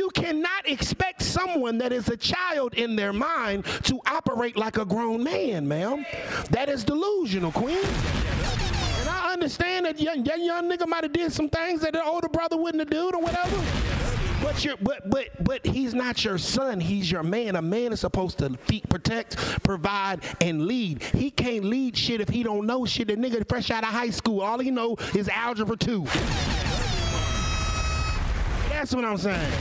You 0.06 0.11
you 0.15 0.23
cannot 0.23 0.69
expect 0.69 1.23
someone 1.23 1.80
that 1.80 1.91
is 1.91 2.10
a 2.10 2.18
child 2.18 2.76
in 2.76 2.95
their 2.95 3.11
mind 3.11 3.65
to 3.86 3.99
operate 4.06 4.56
like 4.56 4.77
a 4.77 4.86
grown 4.86 5.23
man, 5.23 5.68
ma'am. 5.68 6.06
That 6.52 6.69
is 6.69 6.84
delusional, 6.84 7.52
queen. 7.52 7.84
And 8.99 9.10
I 9.10 9.34
understand 9.34 9.88
that 9.88 9.99
young, 9.99 10.23
that 10.26 10.40
young 10.40 10.69
nigga 10.69 10.88
might 10.88 11.03
have 11.06 11.11
did 11.11 11.34
some 11.34 11.49
things 11.49 11.82
that 11.82 11.94
the 11.94 12.03
older 12.03 12.30
brother 12.30 12.56
wouldn't 12.56 12.82
have 12.82 12.91
done 12.91 13.15
or 13.15 13.22
whatever. 13.22 13.57
But 14.44 14.64
you're, 14.64 14.77
but 14.77 15.10
but 15.10 15.44
but 15.44 15.65
he's 15.65 15.95
not 15.95 16.23
your 16.23 16.38
son. 16.38 16.80
He's 16.80 17.10
your 17.10 17.23
man. 17.23 17.56
A 17.56 17.61
man 17.64 17.91
is 17.91 18.02
supposed 18.02 18.38
to 18.38 18.56
protect, 18.88 19.38
provide, 19.64 20.19
and 20.40 20.68
lead. 20.68 21.02
He 21.02 21.32
can't 21.32 21.65
lead 21.65 21.98
shit 21.98 22.22
if 22.22 22.30
he 22.30 22.44
don't 22.44 22.68
know 22.68 22.86
shit. 22.86 23.07
The 23.07 23.15
nigga 23.15 23.49
fresh 23.49 23.72
out 23.72 23.84
of 23.84 23.90
high 23.90 24.11
school, 24.11 24.41
all 24.41 24.60
he 24.60 24.69
know 24.69 24.98
is 25.15 25.30
algebra 25.30 25.77
two. 25.77 26.06
That's 28.86 28.94
what 28.94 29.03
I'm 29.03 29.18
saying. 29.18 29.52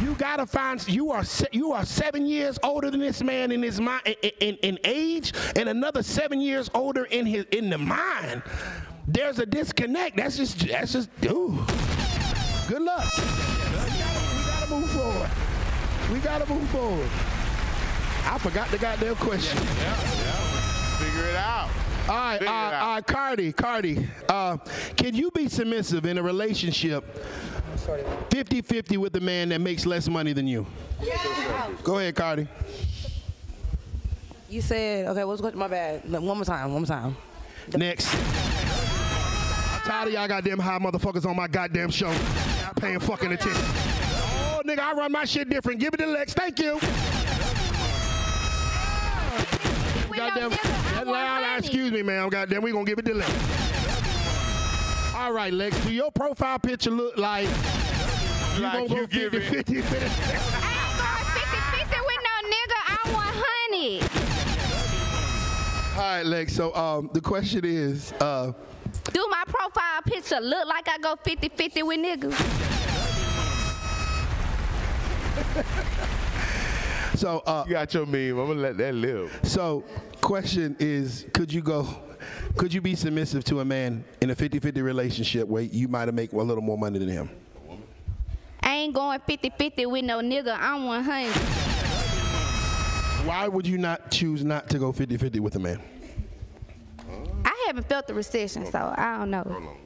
You 0.00 0.14
gotta 0.14 0.46
find. 0.46 0.86
You 0.86 1.10
are 1.10 1.24
you 1.50 1.72
are 1.72 1.84
seven 1.84 2.26
years 2.26 2.60
older 2.62 2.88
than 2.88 3.00
this 3.00 3.24
man 3.24 3.50
in 3.50 3.60
his 3.60 3.80
mind 3.80 4.02
in, 4.06 4.30
in, 4.38 4.56
in 4.58 4.78
age, 4.84 5.32
and 5.56 5.68
another 5.68 6.00
seven 6.00 6.40
years 6.40 6.70
older 6.74 7.06
in 7.06 7.26
his 7.26 7.44
in 7.50 7.70
the 7.70 7.78
mind. 7.78 8.44
There's 9.08 9.40
a 9.40 9.46
disconnect. 9.46 10.16
That's 10.16 10.36
just 10.36 10.64
that's 10.64 10.92
just 10.92 11.10
ooh. 11.24 11.58
Good 12.68 12.82
luck. 12.82 13.04
We 13.16 13.24
gotta, 13.98 14.20
we 14.36 14.44
gotta 14.46 14.70
move 14.70 14.90
forward. 14.90 15.30
We 16.12 16.18
gotta 16.20 16.46
move 16.54 16.68
forward. 16.70 17.10
I 18.26 18.38
forgot 18.38 18.68
the 18.68 18.78
goddamn 18.78 19.16
question. 19.16 19.58
Yeah, 19.58 19.82
yeah, 19.82 20.98
Figure 21.00 21.30
it 21.30 21.34
out. 21.34 21.68
All 22.06 22.14
right, 22.14 22.34
uh, 22.34 22.38
Figure 22.38 22.46
it 22.46 22.50
out. 22.50 22.74
all 22.82 22.94
right, 22.96 23.06
Cardi, 23.06 23.52
Cardi, 23.52 24.08
uh, 24.28 24.56
can 24.96 25.14
you 25.14 25.30
be 25.30 25.48
submissive 25.48 26.04
in 26.04 26.18
a 26.18 26.22
relationship 26.22 27.02
50-50 28.30 28.98
with 28.98 29.16
a 29.16 29.20
man 29.20 29.48
that 29.50 29.60
makes 29.60 29.86
less 29.86 30.08
money 30.08 30.32
than 30.34 30.46
you? 30.46 30.66
Go 31.82 31.98
ahead, 31.98 32.14
Cardi. 32.14 32.46
You 34.50 34.60
said, 34.60 35.08
okay, 35.08 35.24
what's 35.24 35.40
going 35.40 35.52
to 35.52 35.58
my 35.58 35.68
bad? 35.68 36.04
No, 36.08 36.20
One 36.20 36.36
more 36.36 36.44
time, 36.44 36.72
one 36.72 36.82
more 36.82 36.86
time. 36.86 37.16
Next. 37.74 38.14
I'm 38.14 39.80
tired 39.80 40.08
of 40.08 40.12
y'all 40.14 40.28
goddamn 40.28 40.58
high 40.58 40.78
motherfuckers 40.78 41.24
on 41.26 41.34
my 41.36 41.48
goddamn 41.48 41.90
show. 41.90 42.12
Not 42.62 42.76
paying 42.76 43.00
fucking 43.00 43.32
attention. 43.32 43.62
Oh, 43.64 44.60
nigga, 44.66 44.80
I 44.80 44.92
run 44.92 45.10
my 45.10 45.24
shit 45.24 45.48
different. 45.48 45.80
Give 45.80 45.92
it 45.94 45.96
to 45.98 46.06
Lex. 46.06 46.34
Thank 46.34 46.58
you. 46.60 46.78
Goddamn. 50.16 50.50
that 50.50 51.06
loud, 51.06 51.58
excuse 51.58 51.90
me, 51.92 52.02
ma'am. 52.02 52.28
Goddamn, 52.28 52.62
we 52.62 52.72
gonna 52.72 52.84
give 52.84 52.98
it 52.98 53.04
to 53.06 53.14
Lex. 53.14 53.30
All 55.14 55.32
right, 55.32 55.52
Lex. 55.52 55.76
Do 55.84 55.92
your 55.92 56.10
profile 56.10 56.58
picture 56.58 56.90
look 56.90 57.16
like 57.16 57.48
you 58.56 58.62
Like 58.62 58.72
gonna 58.72 58.82
you 58.82 58.88
go 58.88 59.06
give 59.06 59.32
50 59.32 59.36
it- 59.38 59.64
50 59.64 59.80
50? 59.82 59.96
50 59.96 60.14
with 62.06 62.22
no 62.22 62.36
nigga, 62.50 62.80
I 62.86 62.98
want 63.12 63.34
honey. 63.36 64.00
All 65.96 66.00
right, 66.00 66.24
Lex. 66.26 66.52
So 66.54 66.74
um, 66.74 67.10
the 67.12 67.20
question 67.20 67.64
is, 67.64 68.12
uh, 68.20 68.52
Do 69.12 69.26
my 69.30 69.44
profile 69.46 70.02
picture 70.04 70.40
look 70.40 70.66
like 70.66 70.88
I 70.88 70.98
go 70.98 71.16
50 71.22 71.48
50 71.50 71.82
with 71.82 71.98
niggas? 71.98 72.34
so 77.14 77.42
uh, 77.46 77.64
you 77.66 77.72
got 77.72 77.92
your 77.94 78.06
meme. 78.06 78.38
I'm 78.38 78.46
gonna 78.48 78.60
let 78.60 78.76
that 78.78 78.94
live. 78.94 79.38
So, 79.42 79.84
question 80.20 80.76
is, 80.78 81.26
could 81.32 81.52
you 81.52 81.62
go? 81.62 81.86
Could 82.56 82.72
you 82.72 82.80
be 82.80 82.94
submissive 82.94 83.44
to 83.44 83.60
a 83.60 83.64
man 83.64 84.04
in 84.22 84.30
a 84.30 84.34
50-50 84.34 84.82
relationship 84.82 85.46
where 85.46 85.62
you 85.62 85.88
might 85.88 86.08
have 86.08 86.14
make 86.14 86.32
a 86.32 86.36
little 86.36 86.62
more 86.62 86.78
money 86.78 86.98
than 86.98 87.08
him? 87.08 87.28
I 88.60 88.76
ain't 88.76 88.94
going 88.94 89.20
50 89.20 89.50
50 89.58 89.86
with 89.86 90.04
no 90.04 90.20
nigga, 90.20 90.56
I'm 90.58 90.86
100. 90.86 91.32
Why 93.26 93.48
would 93.48 93.66
you 93.66 93.78
not 93.78 94.10
choose 94.10 94.44
not 94.44 94.68
to 94.70 94.78
go 94.78 94.92
50-50 94.92 95.40
with 95.40 95.56
a 95.56 95.58
man? 95.58 95.82
I 97.44 97.64
haven't 97.66 97.88
felt 97.88 98.06
the 98.06 98.14
recession, 98.14 98.70
so 98.70 98.94
I 98.96 99.18
don't 99.18 99.30
know. 99.30 99.76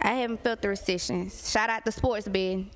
I 0.00 0.12
haven't 0.14 0.42
felt 0.42 0.62
the 0.62 0.68
recession. 0.68 1.30
Shout 1.30 1.70
out 1.70 1.84
to 1.84 1.92
sports 1.92 2.28
betting. 2.28 2.70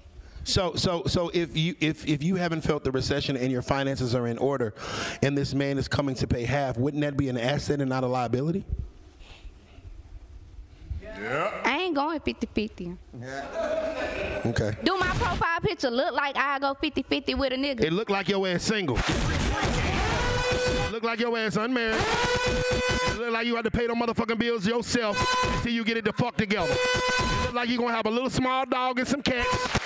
So, 0.44 0.74
so, 0.74 1.04
so 1.06 1.30
if 1.34 1.56
you 1.56 1.74
if 1.80 2.06
if 2.08 2.22
you 2.22 2.36
haven't 2.36 2.62
felt 2.62 2.82
the 2.82 2.90
recession 2.90 3.36
and 3.36 3.52
your 3.52 3.62
finances 3.62 4.14
are 4.14 4.26
in 4.26 4.38
order, 4.38 4.74
and 5.22 5.36
this 5.36 5.54
man 5.54 5.78
is 5.78 5.86
coming 5.88 6.14
to 6.16 6.26
pay 6.26 6.44
half, 6.44 6.76
wouldn't 6.76 7.02
that 7.02 7.16
be 7.16 7.28
an 7.28 7.36
asset 7.36 7.80
and 7.80 7.88
not 7.88 8.04
a 8.04 8.06
liability? 8.06 8.64
Yeah. 11.02 11.60
I 11.64 11.78
ain't 11.82 11.94
going 11.94 12.18
50 12.20 12.48
50. 12.54 12.96
Okay. 14.46 14.72
Do 14.82 14.96
my 14.98 15.08
profile 15.08 15.60
picture 15.60 15.90
look 15.90 16.14
like 16.14 16.36
I 16.36 16.58
go 16.58 16.74
50 16.74 17.02
50 17.02 17.34
with 17.34 17.52
a 17.52 17.56
nigga? 17.56 17.84
It 17.84 17.92
look 17.92 18.08
like 18.08 18.28
your 18.28 18.46
ass 18.48 18.62
single. 18.62 18.98
Look 20.90 21.02
like 21.04 21.20
your 21.20 21.36
ass 21.36 21.56
unmarried. 21.56 22.00
It 22.00 23.18
look 23.18 23.32
like 23.32 23.46
you 23.46 23.54
had 23.54 23.64
to 23.64 23.70
pay 23.70 23.86
them 23.86 24.00
motherfucking 24.00 24.38
bills 24.38 24.66
yourself 24.66 25.18
until 25.56 25.72
you 25.72 25.84
get 25.84 25.98
it 25.98 26.04
the 26.04 26.12
fuck 26.12 26.36
together. 26.36 26.72
It 26.72 27.44
look 27.44 27.54
like 27.54 27.68
you 27.68 27.78
gonna 27.78 27.94
have 27.94 28.06
a 28.06 28.10
little 28.10 28.30
small 28.30 28.64
dog 28.64 28.98
and 28.98 29.06
some 29.06 29.22
cats. 29.22 29.79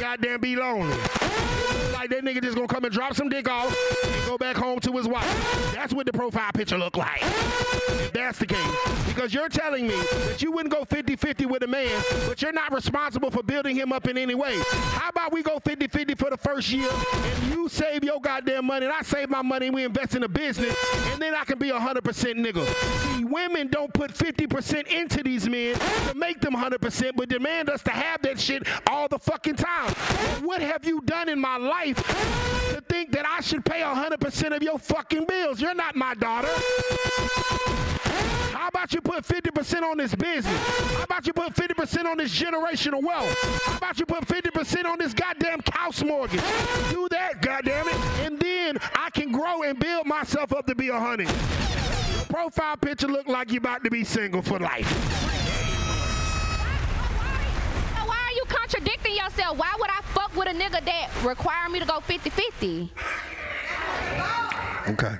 Goddamn 0.00 0.40
be 0.40 0.56
lonely. 0.56 1.59
Like 2.00 2.08
that 2.08 2.24
nigga 2.24 2.42
just 2.42 2.54
gonna 2.54 2.66
come 2.66 2.84
and 2.84 2.94
drop 2.94 3.12
some 3.12 3.28
dick 3.28 3.46
off 3.46 3.76
and 4.06 4.24
go 4.24 4.38
back 4.38 4.56
home 4.56 4.80
to 4.80 4.92
his 4.92 5.06
wife. 5.06 5.74
That's 5.74 5.92
what 5.92 6.06
the 6.06 6.14
profile 6.14 6.50
picture 6.50 6.78
look 6.78 6.96
like. 6.96 7.20
That's 8.14 8.38
the 8.38 8.46
case. 8.46 8.76
Because 9.06 9.34
you're 9.34 9.50
telling 9.50 9.86
me 9.86 9.96
that 10.28 10.40
you 10.40 10.50
wouldn't 10.50 10.72
go 10.72 10.84
50-50 10.84 11.44
with 11.44 11.62
a 11.62 11.66
man, 11.66 12.02
but 12.26 12.40
you're 12.40 12.52
not 12.52 12.72
responsible 12.72 13.30
for 13.30 13.42
building 13.42 13.76
him 13.76 13.92
up 13.92 14.08
in 14.08 14.16
any 14.16 14.34
way. 14.34 14.58
How 14.94 15.10
about 15.10 15.30
we 15.30 15.42
go 15.42 15.58
50-50 15.58 16.16
for 16.16 16.30
the 16.30 16.38
first 16.38 16.70
year 16.70 16.88
and 17.12 17.52
you 17.52 17.68
save 17.68 18.02
your 18.02 18.18
goddamn 18.18 18.64
money 18.64 18.86
and 18.86 18.94
I 18.94 19.02
save 19.02 19.28
my 19.28 19.42
money 19.42 19.66
and 19.66 19.74
we 19.74 19.84
invest 19.84 20.14
in 20.14 20.22
a 20.22 20.28
business 20.28 20.74
and 21.12 21.20
then 21.20 21.34
I 21.34 21.44
can 21.44 21.58
be 21.58 21.68
a 21.68 21.78
100% 21.78 22.00
nigga. 22.00 22.66
See, 23.14 23.24
women 23.24 23.68
don't 23.68 23.92
put 23.92 24.14
50% 24.14 24.86
into 24.86 25.22
these 25.22 25.48
men 25.48 25.74
to 26.08 26.14
make 26.16 26.40
them 26.40 26.54
100%, 26.54 27.12
but 27.14 27.28
demand 27.28 27.68
us 27.68 27.82
to 27.82 27.90
have 27.90 28.22
that 28.22 28.40
shit 28.40 28.66
all 28.86 29.06
the 29.06 29.18
fucking 29.18 29.56
time. 29.56 29.92
What 30.42 30.62
have 30.62 30.86
you 30.86 31.02
done 31.02 31.28
in 31.28 31.38
my 31.38 31.58
life 31.58 31.89
to 31.94 32.82
think 32.88 33.12
that 33.12 33.26
I 33.26 33.40
should 33.40 33.64
pay 33.64 33.80
100% 33.80 34.56
of 34.56 34.62
your 34.62 34.78
fucking 34.78 35.24
bills? 35.26 35.60
You're 35.60 35.74
not 35.74 35.96
my 35.96 36.14
daughter. 36.14 36.48
How 38.52 38.68
about 38.68 38.92
you 38.92 39.00
put 39.00 39.24
50% 39.24 39.82
on 39.82 39.96
this 39.98 40.14
business? 40.14 40.68
How 40.96 41.04
about 41.04 41.26
you 41.26 41.32
put 41.32 41.54
50% 41.54 42.04
on 42.04 42.18
this 42.18 42.38
generational 42.38 43.02
wealth? 43.02 43.36
How 43.64 43.76
about 43.78 43.98
you 43.98 44.06
put 44.06 44.26
50% 44.26 44.84
on 44.84 44.98
this 44.98 45.12
goddamn 45.14 45.60
house 45.72 46.02
mortgage? 46.04 46.40
Do 46.90 47.08
that, 47.10 47.42
goddamn 47.42 47.88
it, 47.88 47.96
and 48.20 48.38
then 48.38 48.78
I 48.94 49.10
can 49.10 49.32
grow 49.32 49.62
and 49.62 49.78
build 49.78 50.06
myself 50.06 50.52
up 50.52 50.66
to 50.66 50.74
be 50.74 50.88
a 50.88 50.98
honey. 50.98 51.26
Profile 52.28 52.76
picture 52.76 53.08
look 53.08 53.26
like 53.26 53.50
you're 53.50 53.58
about 53.58 53.82
to 53.82 53.90
be 53.90 54.04
single 54.04 54.42
for 54.42 54.58
life. 54.60 54.88
So 57.96 58.04
why 58.06 58.19
are 58.30 58.34
you 58.34 58.44
contradicting 58.46 59.16
yourself? 59.16 59.58
Why 59.58 59.72
would 59.78 59.90
I 59.90 60.00
fuck 60.14 60.34
with 60.36 60.48
a 60.48 60.52
nigga 60.52 60.84
that 60.84 61.10
require 61.24 61.68
me 61.68 61.80
to 61.80 61.86
go 61.86 62.00
50 62.00 62.30
50? 62.30 62.92
Okay, 64.88 65.14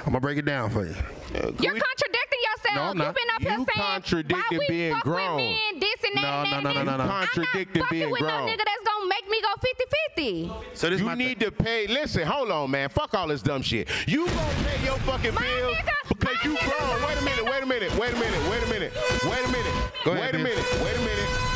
I'm 0.00 0.04
gonna 0.06 0.20
break 0.20 0.38
it 0.38 0.44
down 0.44 0.70
for 0.70 0.84
you. 0.84 0.94
You're 1.34 1.44
contradicting 1.76 2.40
yourself. 2.42 2.74
No, 2.74 2.82
I'm 2.82 2.98
not. 2.98 3.06
You've 3.06 3.14
been 3.14 3.30
up 3.34 3.42
here 3.42 3.50
You 3.52 3.56
saying 3.56 3.66
contradicting 3.76 4.58
why 4.58 4.66
we 4.68 4.68
being 4.68 4.94
fuck 4.94 5.02
grown. 5.04 5.36
with 5.36 5.44
men, 5.44 5.80
this 5.80 5.96
and 6.04 6.16
that 6.16 6.22
No, 6.22 6.28
and 6.28 6.46
that. 6.52 6.62
no, 6.62 6.72
no, 6.72 6.78
and 6.80 6.86
no, 6.86 6.96
no, 6.96 6.96
no. 6.96 7.02
I'm 7.04 7.20
not 7.20 7.28
fucking 7.28 7.84
being 7.90 8.10
with 8.10 8.20
grown. 8.20 8.46
no 8.46 8.52
nigga 8.52 8.64
that's 8.64 8.84
gonna 8.86 9.06
make 9.08 9.28
me 9.28 9.40
go 9.42 9.48
50 9.60 9.84
50. 10.16 10.52
So 10.74 10.90
this 10.90 11.00
you 11.00 11.06
my 11.06 11.12
You 11.12 11.18
need 11.18 11.40
to 11.40 11.50
pay. 11.52 11.86
Listen, 11.86 12.26
hold 12.26 12.50
on, 12.50 12.70
man. 12.70 12.88
Fuck 12.88 13.14
all 13.14 13.28
this 13.28 13.42
dumb 13.42 13.62
shit. 13.62 13.88
You 14.06 14.26
gonna 14.26 14.54
pay 14.64 14.84
your 14.84 14.98
fucking 15.00 15.34
bills 15.34 15.76
because 16.08 16.44
you 16.44 16.56
grown. 16.56 17.02
Wait 17.06 17.18
a 17.18 17.22
minute. 17.22 17.44
Wait 17.44 17.62
a 17.62 17.66
minute. 17.66 17.98
Wait 17.98 18.12
a 18.12 18.16
minute. 18.16 18.50
Wait 18.50 18.62
a 18.62 18.68
minute. 18.68 18.92
Wait 19.24 19.44
a 19.44 19.52
minute. 19.52 19.74
Go 20.04 20.12
wait 20.14 20.34
a 20.34 20.38
minute. 20.38 20.66
Wait 20.82 20.96
a 20.96 21.00
minute. 21.00 21.47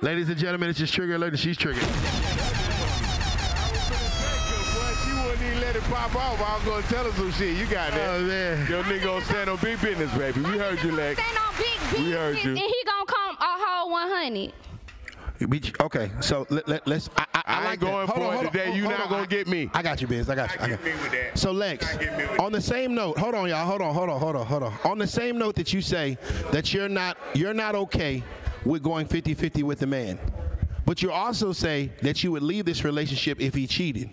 Ladies 0.00 0.28
and 0.28 0.38
gentlemen, 0.38 0.70
it's 0.70 0.78
just 0.78 0.94
trigger 0.94 1.16
alert 1.16 1.30
and 1.32 1.40
she's 1.40 1.56
triggered. 1.56 1.82
Boy, 1.82 1.88
she 5.04 5.12
wouldn't 5.12 5.42
even 5.42 5.60
let 5.60 5.74
it 5.74 5.82
pop 5.84 6.14
off. 6.14 6.40
I 6.40 6.54
was 6.56 6.64
gonna 6.64 6.82
tell 6.86 7.04
her 7.04 7.12
some 7.12 7.32
shit. 7.32 7.56
You 7.56 7.66
got 7.66 7.90
that. 7.92 8.10
Oh, 8.10 8.20
man. 8.22 8.66
Your 8.70 8.84
nigga 8.84 9.02
gonna 9.04 9.24
stand 9.24 9.50
on 9.50 9.56
big 9.56 9.80
business, 9.80 10.12
baby. 10.16 10.40
We 10.40 10.56
heard 10.56 10.80
you, 10.84 10.92
Lex. 10.92 11.20
Stand 11.20 11.38
on 11.38 11.54
big 11.56 12.00
We 12.04 12.12
heard 12.12 12.34
business 12.36 12.44
you. 12.44 12.50
and 12.50 12.58
he 12.60 12.84
gonna 12.86 13.06
come 13.06 13.36
a 13.40 13.58
whole 13.58 13.90
100. 13.90 14.52
Okay, 15.80 16.10
so 16.20 16.46
let, 16.50 16.66
let, 16.66 16.84
let's. 16.86 17.08
I, 17.16 17.24
I, 17.32 17.38
I, 17.38 17.42
I 17.46 17.64
like 17.64 17.70
ain't 17.74 17.80
that. 17.80 17.86
going 17.86 18.06
Hold 18.08 18.18
for 18.18 18.24
on, 18.24 18.32
it 18.32 18.34
hold 18.34 18.46
on, 18.46 18.52
today. 18.52 18.64
hold- 18.66 18.76
You 18.76 18.82
hold 18.86 18.98
not 18.98 19.04
on. 19.06 19.10
gonna 19.12 19.26
get 19.28 19.46
me. 19.46 19.70
I 19.72 19.82
got 19.82 20.00
you, 20.00 20.08
Bizz. 20.08 20.28
I 20.28 20.34
got 20.34 20.52
you. 20.54 20.60
I 20.60 20.68
got 20.70 21.38
So 21.38 21.52
Lex, 21.52 21.86
on 22.40 22.50
the 22.50 22.60
same 22.60 22.92
note, 22.94 23.18
hold 23.18 23.36
on, 23.36 23.48
y'all. 23.48 23.64
Hold 23.64 23.80
on, 23.80 23.94
hold 23.94 24.10
on, 24.10 24.18
hold 24.18 24.34
on, 24.36 24.44
hold 24.46 24.62
on. 24.64 24.74
On 24.84 24.98
the 24.98 25.06
same 25.06 25.38
note 25.38 25.54
that 25.54 25.72
you 25.72 25.80
say 25.80 26.18
that 26.50 26.74
you're 26.74 26.88
not 26.88 27.16
you're 27.34 27.54
not 27.54 27.76
okay 27.76 28.24
with 28.64 28.82
going 28.82 29.06
50-50 29.06 29.62
with 29.62 29.82
a 29.82 29.86
man, 29.86 30.18
but 30.84 31.02
you 31.02 31.10
also 31.10 31.52
say 31.52 31.90
that 32.02 32.22
you 32.24 32.32
would 32.32 32.42
leave 32.42 32.64
this 32.64 32.84
relationship 32.84 33.40
if 33.40 33.54
he 33.54 33.66
cheated. 33.66 34.10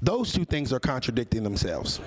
Those 0.00 0.32
two 0.32 0.44
things 0.44 0.72
are 0.72 0.80
contradicting 0.80 1.42
themselves. 1.42 2.00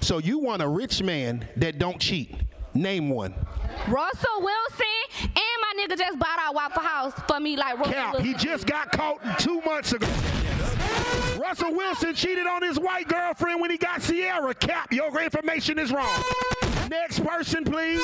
So 0.00 0.18
you 0.18 0.38
want 0.38 0.62
a 0.62 0.68
rich 0.68 1.02
man 1.02 1.48
that 1.56 1.78
don't 1.78 1.98
cheat. 1.98 2.34
Name 2.74 3.08
one. 3.08 3.34
Russell 3.88 4.40
Wilson 4.40 4.86
and 5.22 5.34
my 5.34 5.74
nigga 5.78 5.98
just 5.98 6.18
bought 6.18 6.38
out 6.38 6.54
Waffle 6.54 6.82
House 6.82 7.12
for 7.26 7.40
me 7.40 7.56
like 7.56 7.78
Russell 7.78 7.92
Cap, 7.92 8.18
he 8.18 8.34
just 8.34 8.66
got 8.66 8.92
caught 8.92 9.38
two 9.38 9.60
months 9.62 9.92
ago. 9.92 10.06
Russell 11.40 11.74
Wilson 11.74 12.14
cheated 12.14 12.46
on 12.46 12.62
his 12.62 12.78
white 12.78 13.08
girlfriend 13.08 13.60
when 13.60 13.70
he 13.70 13.78
got 13.78 14.02
Ciara. 14.02 14.54
Cap, 14.54 14.92
your 14.92 15.20
information 15.20 15.78
is 15.78 15.90
wrong. 15.90 16.22
Next 16.90 17.20
person, 17.24 17.64
please. 17.64 18.02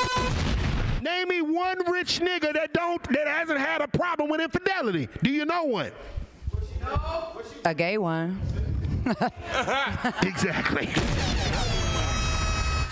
Name 1.03 1.29
me 1.29 1.43
one 1.43 1.91
rich 1.91 2.21
nigga 2.21 2.53
that 2.55 2.73
don't 2.73 3.03
that 3.11 3.27
hasn't 3.27 3.59
had 3.59 3.81
a 3.81 3.89
problem 3.89 4.31
with 4.31 4.41
infidelity. 4.41 5.09
Do 5.23 5.31
you 5.31 5.45
know 5.45 5.65
one? 5.65 5.93
A 7.65 7.75
gay 7.75 7.99
one. 7.99 8.41
exactly. 10.23 10.89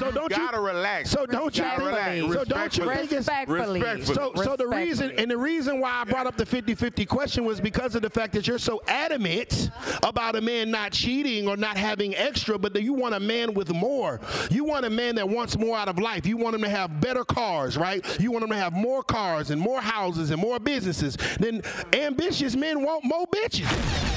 So 0.05 0.13
don't 0.13 0.31
gotta 0.31 0.57
you 0.59 0.63
relax. 0.67 1.11
So 1.11 1.27
don't 1.27 1.57
you 1.57 1.63
Gotta 1.63 1.81
think, 1.81 2.29
relax. 2.29 2.35
so 2.35 2.45
don't 2.45 2.77
you 2.79 2.85
think 2.95 3.13
it's 3.13 3.29
Respectfully. 3.29 4.05
So, 4.05 4.33
so 4.37 4.57
the 4.57 4.67
reason 4.67 5.13
and 5.13 5.31
the 5.31 5.37
reason 5.37 5.81
why 5.81 6.03
I 6.03 6.05
brought 6.05 6.27
up 6.27 6.37
the 6.37 6.45
50-50 6.47 7.07
question 7.09 7.45
was 7.45 7.61
because 7.61 7.95
of 7.95 8.03
the 8.03 8.11
fact 8.11 8.33
that 8.35 8.47
you're 8.47 8.59
so 8.59 8.81
adamant 8.87 9.71
about 10.03 10.37
a 10.37 10.41
man 10.41 10.71
not 10.71 10.93
cheating 10.93 11.49
or 11.49 11.57
not 11.57 11.77
having 11.77 12.15
extra, 12.15 12.59
but 12.59 12.73
that 12.75 12.83
you 12.83 12.93
want 12.93 13.15
a 13.15 13.21
man 13.21 13.55
with 13.55 13.73
more. 13.73 14.21
You 14.51 14.65
want 14.65 14.85
a 14.85 14.91
man 14.91 15.15
that 15.17 15.29
wants 15.29 15.57
more 15.59 15.77
out 15.77 15.89
of 15.89 15.99
life. 15.99 16.27
You 16.27 16.37
want 16.37 16.55
him 16.55 16.63
to 16.63 16.69
have 16.69 17.01
better 17.01 17.25
cars, 17.25 17.77
right? 17.77 18.05
You 18.21 18.31
want 18.31 18.45
him 18.45 18.51
to 18.51 18.57
have 18.57 18.73
more 18.73 19.03
cars 19.03 19.51
and 19.51 19.61
more 19.61 19.81
houses 19.81 20.31
and 20.31 20.41
more 20.41 20.59
businesses. 20.59 21.17
Then 21.39 21.63
ambitious 21.93 22.57
men 22.57 22.83
want 22.83 23.05
more 23.05 23.27
bitches. 23.27 24.14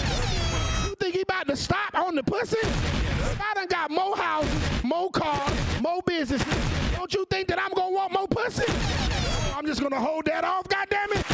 Think 1.00 1.16
he 1.16 1.22
about 1.22 1.48
to 1.48 1.56
stop 1.56 1.96
on 1.96 2.16
the 2.16 2.24
pussy? 2.24 2.58
I 2.64 3.54
done 3.54 3.68
got 3.68 3.92
more 3.92 4.16
houses, 4.16 4.84
more 4.84 5.10
cars, 5.12 5.54
more 5.82 6.02
business. 6.06 6.44
Don't 6.96 7.14
you 7.14 7.26
think 7.30 7.48
that 7.50 7.60
I'm 7.60 7.72
gonna 7.74 7.96
want 7.96 8.14
more 8.14 8.28
pussy? 8.28 8.66
I'm 9.56 9.66
just 9.66 9.82
gonna 9.82 10.00
hold 10.00 10.26
that 10.26 10.44
off, 10.44 10.68
goddamn 10.68 11.10
it. 11.12 11.26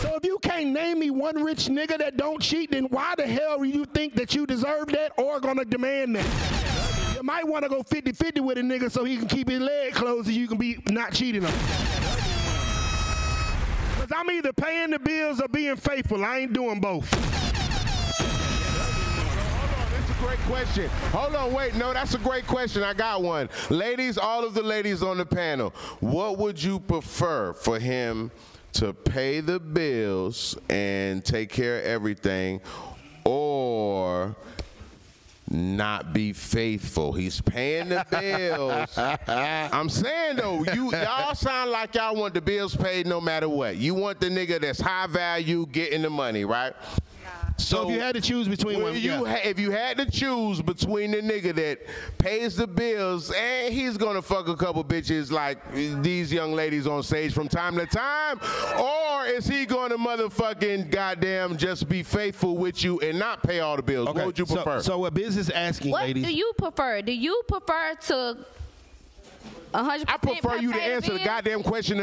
So 0.00 0.16
if 0.16 0.24
you 0.24 0.38
can't 0.42 0.70
name 0.70 0.98
me 0.98 1.10
one 1.10 1.42
rich 1.42 1.66
nigga 1.66 1.98
that 1.98 2.16
don't 2.16 2.40
cheat, 2.40 2.70
then 2.70 2.84
why 2.84 3.14
the 3.16 3.26
hell 3.26 3.58
do 3.58 3.64
you 3.64 3.84
think 3.86 4.14
that 4.16 4.34
you 4.34 4.46
deserve 4.46 4.88
that 4.88 5.12
or 5.16 5.40
gonna 5.40 5.64
demand 5.64 6.16
that? 6.16 7.14
You 7.16 7.22
might 7.22 7.46
wanna 7.46 7.68
go 7.68 7.82
50-50 7.82 8.40
with 8.40 8.58
a 8.58 8.62
nigga 8.62 8.90
so 8.90 9.04
he 9.04 9.16
can 9.16 9.28
keep 9.28 9.48
his 9.48 9.60
leg 9.60 9.94
closed 9.94 10.28
and 10.28 10.36
you 10.36 10.46
can 10.46 10.58
be 10.58 10.82
not 10.88 11.12
cheating 11.12 11.44
on. 11.44 11.52
Cause 13.96 14.10
I'm 14.14 14.30
either 14.30 14.52
paying 14.52 14.90
the 14.90 14.98
bills 14.98 15.40
or 15.40 15.48
being 15.48 15.76
faithful. 15.76 16.24
I 16.24 16.38
ain't 16.38 16.52
doing 16.52 16.80
both. 16.80 17.39
Great 20.20 20.38
question. 20.40 20.88
Hold 21.12 21.34
on, 21.34 21.54
wait. 21.54 21.74
No, 21.76 21.94
that's 21.94 22.12
a 22.12 22.18
great 22.18 22.46
question. 22.46 22.82
I 22.82 22.92
got 22.92 23.22
one. 23.22 23.48
Ladies, 23.70 24.18
all 24.18 24.44
of 24.44 24.52
the 24.52 24.62
ladies 24.62 25.02
on 25.02 25.16
the 25.16 25.24
panel, 25.24 25.70
what 26.00 26.36
would 26.36 26.62
you 26.62 26.78
prefer 26.78 27.54
for 27.54 27.78
him 27.78 28.30
to 28.74 28.92
pay 28.92 29.40
the 29.40 29.58
bills 29.58 30.58
and 30.68 31.24
take 31.24 31.48
care 31.48 31.78
of 31.78 31.86
everything 31.86 32.60
or 33.24 34.36
not 35.48 36.12
be 36.12 36.34
faithful? 36.34 37.14
He's 37.14 37.40
paying 37.40 37.88
the 37.88 38.04
bills. 38.10 38.98
I'm 39.26 39.88
saying 39.88 40.36
though, 40.36 40.64
you 40.74 40.92
y'all 40.92 41.34
sound 41.34 41.70
like 41.70 41.94
y'all 41.94 42.14
want 42.14 42.34
the 42.34 42.42
bills 42.42 42.76
paid 42.76 43.06
no 43.06 43.22
matter 43.22 43.48
what. 43.48 43.78
You 43.78 43.94
want 43.94 44.20
the 44.20 44.28
nigga 44.28 44.60
that's 44.60 44.82
high 44.82 45.06
value 45.06 45.64
getting 45.72 46.02
the 46.02 46.10
money, 46.10 46.44
right? 46.44 46.74
So 47.60 47.88
if 47.88 47.94
you 47.94 48.00
had 48.00 48.14
to 48.14 48.20
choose 48.20 48.48
between 48.48 48.78
Will 48.78 48.84
one, 48.86 48.94
you 48.94 49.10
yeah. 49.10 49.18
ha- 49.36 49.40
if 49.48 49.58
you 49.58 49.70
had 49.70 49.96
to 49.98 50.10
choose 50.10 50.60
between 50.62 51.10
the 51.12 51.18
nigga 51.18 51.54
that 51.54 51.78
pays 52.18 52.56
the 52.56 52.66
bills 52.66 53.30
and 53.30 53.72
he's 53.72 53.96
gonna 53.96 54.22
fuck 54.22 54.48
a 54.48 54.56
couple 54.56 54.82
bitches 54.84 55.30
like 55.30 55.58
these 56.02 56.32
young 56.32 56.52
ladies 56.52 56.86
on 56.86 57.02
stage 57.02 57.32
from 57.32 57.48
time 57.48 57.76
to 57.76 57.86
time, 57.86 58.40
or 58.78 59.26
is 59.26 59.46
he 59.46 59.66
gonna 59.66 59.96
motherfucking 59.98 60.90
goddamn 60.90 61.56
just 61.56 61.88
be 61.88 62.02
faithful 62.02 62.56
with 62.56 62.82
you 62.82 62.98
and 63.00 63.18
not 63.18 63.42
pay 63.42 63.60
all 63.60 63.76
the 63.76 63.82
bills? 63.82 64.06
What 64.06 64.26
would 64.26 64.38
you 64.38 64.46
prefer? 64.46 64.80
So, 64.80 64.98
what 64.98 65.14
business 65.14 65.50
asking, 65.50 65.90
What 65.92 66.04
ladies? 66.04 66.24
do 66.24 66.32
you 66.32 66.52
prefer? 66.58 67.02
Do 67.02 67.12
you 67.12 67.42
prefer 67.46 67.94
to 68.08 68.36
100 69.72 70.08
I 70.08 70.16
prefer 70.16 70.56
you 70.56 70.72
to 70.72 70.82
answer 70.82 71.12
the 71.12 71.24
goddamn 71.24 71.62
question. 71.62 71.98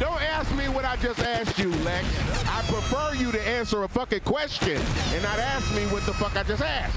Don't 0.00 0.22
ask 0.22 0.50
me 0.56 0.66
what 0.70 0.86
I 0.86 0.96
just 0.96 1.20
asked 1.20 1.58
you, 1.58 1.70
Lex. 1.84 2.06
I 2.48 2.62
prefer 2.62 3.12
you 3.14 3.30
to 3.32 3.48
answer 3.48 3.82
a 3.82 3.88
fucking 3.88 4.20
question 4.20 4.80
and 5.12 5.22
not 5.22 5.38
ask 5.38 5.74
me 5.74 5.82
what 5.88 6.06
the 6.06 6.14
fuck 6.14 6.34
I 6.34 6.42
just 6.42 6.62
asked. 6.62 6.96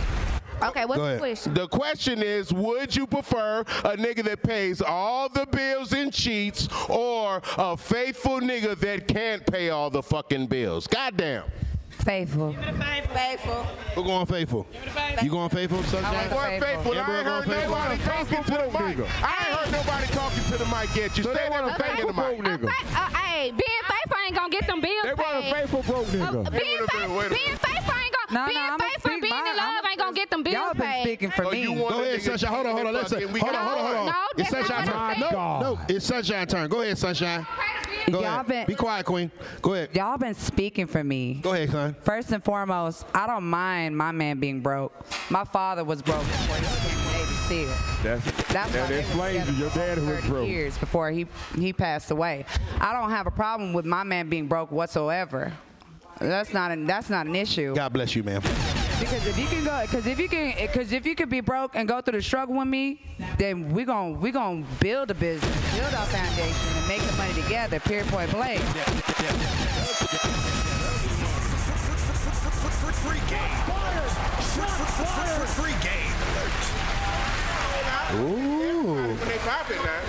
Okay, 0.64 0.86
what's 0.86 1.02
the 1.02 1.18
question? 1.18 1.54
The 1.54 1.68
question 1.68 2.24
is, 2.24 2.54
would 2.54 2.96
you 2.96 3.06
prefer 3.06 3.60
a 3.60 3.98
nigga 3.98 4.24
that 4.24 4.42
pays 4.42 4.82
all 4.82 5.28
the 5.28 5.46
bills 5.46 5.92
and 5.92 6.14
cheats 6.14 6.70
or 6.88 7.42
a 7.58 7.76
faithful 7.76 8.40
nigga 8.40 8.80
that 8.80 9.10
can't 9.10 9.46
pay 9.46 9.70
all 9.70 9.90
the 9.90 10.02
fucking 10.02 10.48
bills? 10.48 10.88
Goddamn. 10.88 11.44
Faithful. 12.04 12.54
Faithful. 13.14 13.64
Who 13.96 14.04
going 14.04 14.26
faithful? 14.26 14.68
You 15.22 15.30
going 15.30 15.50
faithful, 15.50 15.84
Sunshine? 15.84 16.16
I'm 16.16 16.30
going 16.30 16.60
faithful. 16.62 16.94
I 16.94 16.98
ain't 16.98 17.26
heard 17.28 17.46
faithful? 17.46 17.78
nobody 17.78 17.98
talking 18.04 18.44
to 18.44 18.52
the 18.52 18.58
mic. 18.68 18.74
I 18.74 19.48
ain't 19.48 19.58
heard 19.58 19.72
nobody 19.72 20.08
talking 20.08 20.44
to 20.52 20.58
the 20.58 20.66
mic 20.66 20.96
yet. 20.96 21.18
You 21.18 21.24
So 21.24 21.30
they 21.34 21.36
stay 21.40 21.50
want 21.50 21.68
a 21.68 21.76
faking 21.82 22.08
the 22.08 22.14
faithful 22.14 22.34
mic. 22.34 22.44
broke 22.44 22.62
nigga. 22.62 22.68
Uh, 22.68 23.18
hey, 23.18 23.52
being 23.52 23.84
faithful 23.88 24.18
ain't 24.26 24.36
gonna 24.36 24.50
get 24.50 24.68
them 24.68 24.82
bills 24.82 25.04
They 25.04 25.14
want 25.14 25.46
a 25.46 25.54
faithful 25.54 25.84
broke 25.84 26.08
Uh, 26.08 26.12
nigga. 26.12 26.52
being, 26.52 26.88
faithful, 26.88 27.20
being 27.30 27.58
faithful 27.58 27.72
ain't 27.72 27.88
gonna. 27.88 28.03
No, 28.34 28.46
being 28.48 28.58
no, 28.58 28.62
I'ma 28.74 28.78
faithful, 28.84 29.12
speak 29.12 29.22
being 29.22 29.34
my- 29.34 29.50
in 29.52 29.58
love 29.58 29.66
I'ma 29.80 29.90
ain't 29.90 30.00
gonna 30.00 30.14
get 30.16 30.30
them 30.30 30.44
bills 30.44 30.56
Y'all 30.56 30.74
been 30.74 30.82
paid. 30.82 31.02
speaking 31.04 31.32
for 31.32 31.44
So 31.46 31.52
me. 31.52 31.62
you 31.62 31.72
want 31.74 31.94
Go 31.96 32.00
a 32.00 32.04
ahead, 32.04 32.20
nigga 32.20 32.24
Sunshine. 32.24 32.50
Hold 32.54 32.66
on, 32.68 32.74
hold 32.74 32.88
on. 32.88 32.94
Let's 32.94 33.14
fucking- 33.14 33.32
we 33.32 33.40
hold 33.40 33.56
on, 33.56 33.66
hold 33.66 33.78
on, 33.80 33.86
hold 33.86 33.98
on. 33.98 34.06
No, 34.08 34.14
it's 34.38 34.52
that's 34.52 34.70
not 34.70 34.86
Sunshine 34.86 35.16
turn. 35.16 35.32
No, 35.32 35.60
no, 35.62 35.80
it's 35.88 36.06
Sunshine 36.06 36.48
turn. 36.48 36.70
Go 36.70 36.82
ahead, 36.82 36.98
Sunshine. 36.98 37.46
Go 38.12 38.20
Y'all 38.22 38.26
ahead. 38.34 38.48
been- 38.48 38.66
Be 38.66 38.76
quiet, 38.76 39.06
Queen. 39.06 39.32
Go 39.62 39.74
ahead. 39.76 39.90
Y'all 39.94 40.18
been 40.18 40.34
speaking 40.34 40.88
for 40.88 41.04
me. 41.04 41.36
Go 41.42 41.54
ahead, 41.54 41.70
son. 41.72 41.96
First 42.04 42.32
and 42.32 42.44
foremost, 42.44 43.06
I 43.16 43.28
don't 43.28 43.46
mind 43.50 43.98
my 43.98 44.12
man 44.12 44.40
being 44.40 44.60
broke. 44.60 44.94
My 45.30 45.44
father 45.46 45.84
was 45.86 46.02
broke 46.02 46.20
before 46.20 46.56
he 46.58 46.62
became 46.62 47.00
a 47.00 47.12
Navy 47.18 47.34
SEAL. 47.48 47.76
That's, 48.04 48.26
That's 48.52 48.72
that 48.74 48.90
they 48.90 48.98
was 48.98 49.06
explains 49.06 49.46
together. 49.46 49.58
Your 49.60 49.70
dad 49.70 49.98
over 50.00 50.16
was 50.16 50.26
broke. 50.26 50.48
years 50.48 50.78
before 50.78 51.12
he 51.12 51.28
he 51.58 51.72
passed 51.72 52.12
away. 52.12 52.46
I 52.82 52.92
don't 52.92 53.10
have 53.12 53.26
a 53.28 53.32
problem 53.32 53.72
with 53.72 53.86
my 53.86 54.04
man 54.04 54.28
being 54.28 54.48
broke 54.48 54.72
whatsoever. 54.72 55.54
That's 56.20 56.54
not 56.54 56.72
an, 56.72 56.86
that's 56.86 57.10
not 57.10 57.28
an 57.28 57.36
issue. 57.36 57.76
God 57.76 57.94
bless 57.94 58.16
you, 58.16 58.24
ma'am. 58.24 58.42
Because 59.00 59.26
if 59.28 59.38
you 59.38 59.48
can 59.48 59.64
go, 59.66 59.82
because 59.82 60.06
if 60.08 60.20
you 60.20 60.30
can, 60.30 60.54
because 60.56 60.92
if 60.94 61.06
you 61.06 61.16
could 61.16 61.30
be 61.30 61.42
broke 61.42 61.76
and 61.76 61.88
go 61.88 62.00
through 62.02 62.18
the 62.18 62.22
struggle 62.22 62.56
with 62.56 62.68
me, 62.68 63.02
then 63.38 63.74
we 63.74 63.84
gon' 63.84 64.22
we 64.22 64.32
gonna 64.32 64.64
build 64.80 65.12
a 65.12 65.14
business, 65.14 65.76
build 65.76 65.94
our 65.94 66.06
foundation, 66.06 66.78
and 66.78 66.88
make 66.88 67.02
the 67.02 67.12
money 67.18 67.34
together. 67.34 67.80
Period. 67.82 68.08
Point 68.08 68.32
blank. 68.32 68.62
Free 73.04 73.20
game. 73.30 73.58
Free 75.58 75.76
game. 75.82 76.14
Ooh. 78.22 78.94
When 78.94 79.18
they 79.28 79.38
pop 79.40 79.70
it 79.70 79.78
now, 79.84 80.02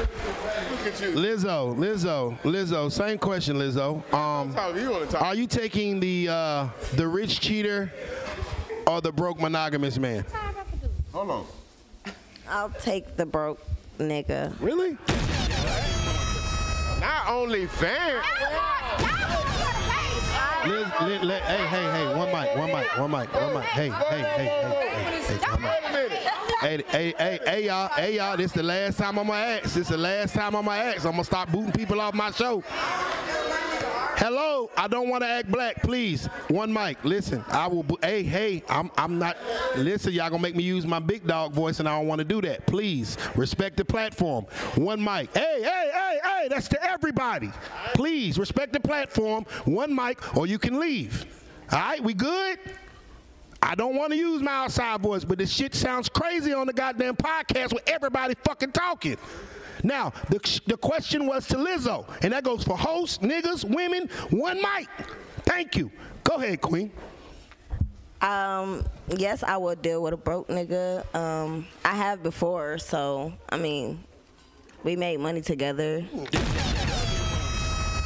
look 0.84 0.94
at 0.94 1.00
you. 1.00 1.14
Lizzo, 1.14 1.76
Lizzo, 1.76 2.38
Lizzo. 2.42 2.90
Same 2.90 3.18
question, 3.18 3.56
Lizzo. 3.56 4.02
Um, 4.12 4.48
you 4.76 5.06
talk? 5.06 5.22
are 5.22 5.34
you 5.34 5.46
taking 5.46 6.00
the 6.00 6.28
uh, 6.28 6.68
the 6.94 7.06
rich 7.06 7.40
cheater 7.40 7.92
or 8.86 9.00
the 9.00 9.12
broke 9.12 9.40
monogamous 9.40 9.98
man? 9.98 10.24
Hold 11.12 11.30
on. 11.30 11.46
I'll 12.48 12.70
take 12.70 13.16
the 13.16 13.26
broke 13.26 13.60
nigga. 13.98 14.54
Really? 14.60 14.96
Not 17.00 17.28
only 17.28 17.66
fan. 17.66 18.22
Liz, 20.66 20.86
Liz, 21.02 21.22
Liz, 21.22 21.40
hey, 21.42 21.66
hey, 21.66 21.90
hey, 21.92 22.14
one 22.14 22.32
mic, 22.32 22.56
one 22.56 22.72
mic, 22.72 22.98
one 22.98 23.10
mic, 23.10 23.34
one 23.34 23.54
mic. 23.54 23.64
Hey, 23.64 23.90
hey, 23.90 24.22
hey, 24.22 24.44
hey, 24.44 24.88
hey, 24.88 25.22
hey, 25.22 25.38
one 25.50 25.62
mic. 25.62 25.84
Hey, 26.60 26.82
hey, 26.88 27.14
hey, 27.18 27.40
hey, 27.44 27.66
y'all, 27.66 27.88
hey, 27.88 28.16
y'all, 28.16 28.36
this 28.36 28.52
the 28.52 28.62
last 28.62 28.96
time 28.96 29.18
I'm 29.18 29.26
gonna 29.26 29.38
ask. 29.38 29.74
This 29.74 29.88
the 29.88 29.98
last 29.98 30.34
time 30.34 30.56
I'm 30.56 30.64
gonna 30.64 30.80
ask. 30.80 31.04
I'm 31.04 31.12
gonna 31.12 31.24
start 31.24 31.52
booting 31.52 31.72
people 31.72 32.00
off 32.00 32.14
my 32.14 32.30
show. 32.30 32.62
Hello, 34.16 34.70
I 34.76 34.88
don't 34.88 35.10
want 35.10 35.22
to 35.22 35.28
act 35.28 35.50
black, 35.50 35.82
please. 35.82 36.26
One 36.48 36.72
mic. 36.72 37.04
Listen, 37.04 37.44
I 37.48 37.66
will. 37.66 37.84
Hey, 38.00 38.22
hey, 38.22 38.62
I'm, 38.68 38.90
I'm 38.96 39.18
not. 39.18 39.36
Listen, 39.76 40.12
y'all 40.12 40.30
gonna 40.30 40.40
make 40.40 40.56
me 40.56 40.62
use 40.62 40.86
my 40.86 41.00
big 41.00 41.26
dog 41.26 41.52
voice, 41.52 41.80
and 41.80 41.88
I 41.88 41.98
don't 41.98 42.06
want 42.06 42.20
to 42.20 42.24
do 42.24 42.40
that. 42.42 42.64
Please 42.66 43.18
respect 43.34 43.76
the 43.76 43.84
platform. 43.84 44.44
One 44.76 45.02
mic. 45.02 45.34
Hey, 45.34 45.60
hey, 45.62 45.90
hey, 45.92 46.20
hey. 46.22 46.48
That's 46.48 46.68
to 46.68 46.82
everybody. 46.82 47.50
Please 47.94 48.38
respect 48.38 48.72
the 48.72 48.80
platform. 48.80 49.44
One 49.64 49.94
mic, 49.94 50.36
or 50.36 50.46
you 50.46 50.53
can 50.58 50.78
leave. 50.78 51.26
All 51.72 51.78
right, 51.78 52.02
we 52.02 52.14
good? 52.14 52.58
I 53.62 53.74
don't 53.74 53.96
want 53.96 54.12
to 54.12 54.18
use 54.18 54.42
my 54.42 54.52
outside 54.64 55.00
voice, 55.00 55.24
but 55.24 55.38
this 55.38 55.50
shit 55.50 55.74
sounds 55.74 56.08
crazy 56.08 56.52
on 56.52 56.66
the 56.66 56.72
goddamn 56.72 57.16
podcast 57.16 57.72
with 57.72 57.88
everybody 57.88 58.34
fucking 58.44 58.72
talking. 58.72 59.16
Now, 59.82 60.12
the, 60.28 60.60
the 60.66 60.76
question 60.76 61.26
was 61.26 61.46
to 61.48 61.56
Lizzo, 61.56 62.06
and 62.22 62.32
that 62.32 62.44
goes 62.44 62.62
for 62.62 62.76
hosts, 62.76 63.18
niggas, 63.18 63.64
women, 63.64 64.08
one 64.30 64.56
mic. 64.56 64.88
Thank 65.44 65.76
you. 65.76 65.90
Go 66.24 66.36
ahead, 66.36 66.60
Queen. 66.60 66.90
Um, 68.20 68.86
yes, 69.08 69.42
I 69.42 69.56
will 69.56 69.74
deal 69.74 70.02
with 70.02 70.14
a 70.14 70.16
broke 70.16 70.48
nigga. 70.48 71.14
Um, 71.14 71.66
I 71.84 71.94
have 71.94 72.22
before, 72.22 72.78
so 72.78 73.32
I 73.48 73.56
mean, 73.56 74.02
we 74.82 74.96
made 74.96 75.20
money 75.20 75.40
together. 75.40 76.04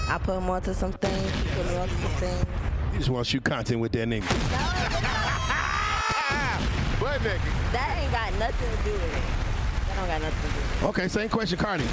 I 0.09 0.17
put 0.19 0.37
him 0.39 0.49
onto 0.49 0.73
some 0.73 0.93
things. 0.93 1.31
He 1.33 1.49
put 1.51 1.67
me 1.67 1.77
onto 1.77 1.95
some 1.95 2.11
things. 2.13 2.45
You 2.93 2.99
just 2.99 3.11
want 3.11 3.27
to 3.27 3.31
shoot 3.31 3.45
content 3.45 3.81
with 3.81 3.93
that 3.93 4.09
nigga. 4.09 4.23
Butt 7.01 7.23
naked. 7.23 7.41
That 7.73 7.99
ain't 8.01 8.11
got 8.11 8.33
nothing 8.39 8.71
to 8.71 8.77
do 8.85 8.93
with 8.93 9.05
it. 9.05 9.23
That 9.87 9.97
don't 9.97 10.07
got 10.07 10.23
nothing 10.23 10.51
to 10.51 10.57
do 10.57 10.63
with 10.63 10.83
it. 10.83 10.87
Okay, 10.87 11.09
same 11.09 11.29
question, 11.29 11.59
Cardi. 11.59 11.85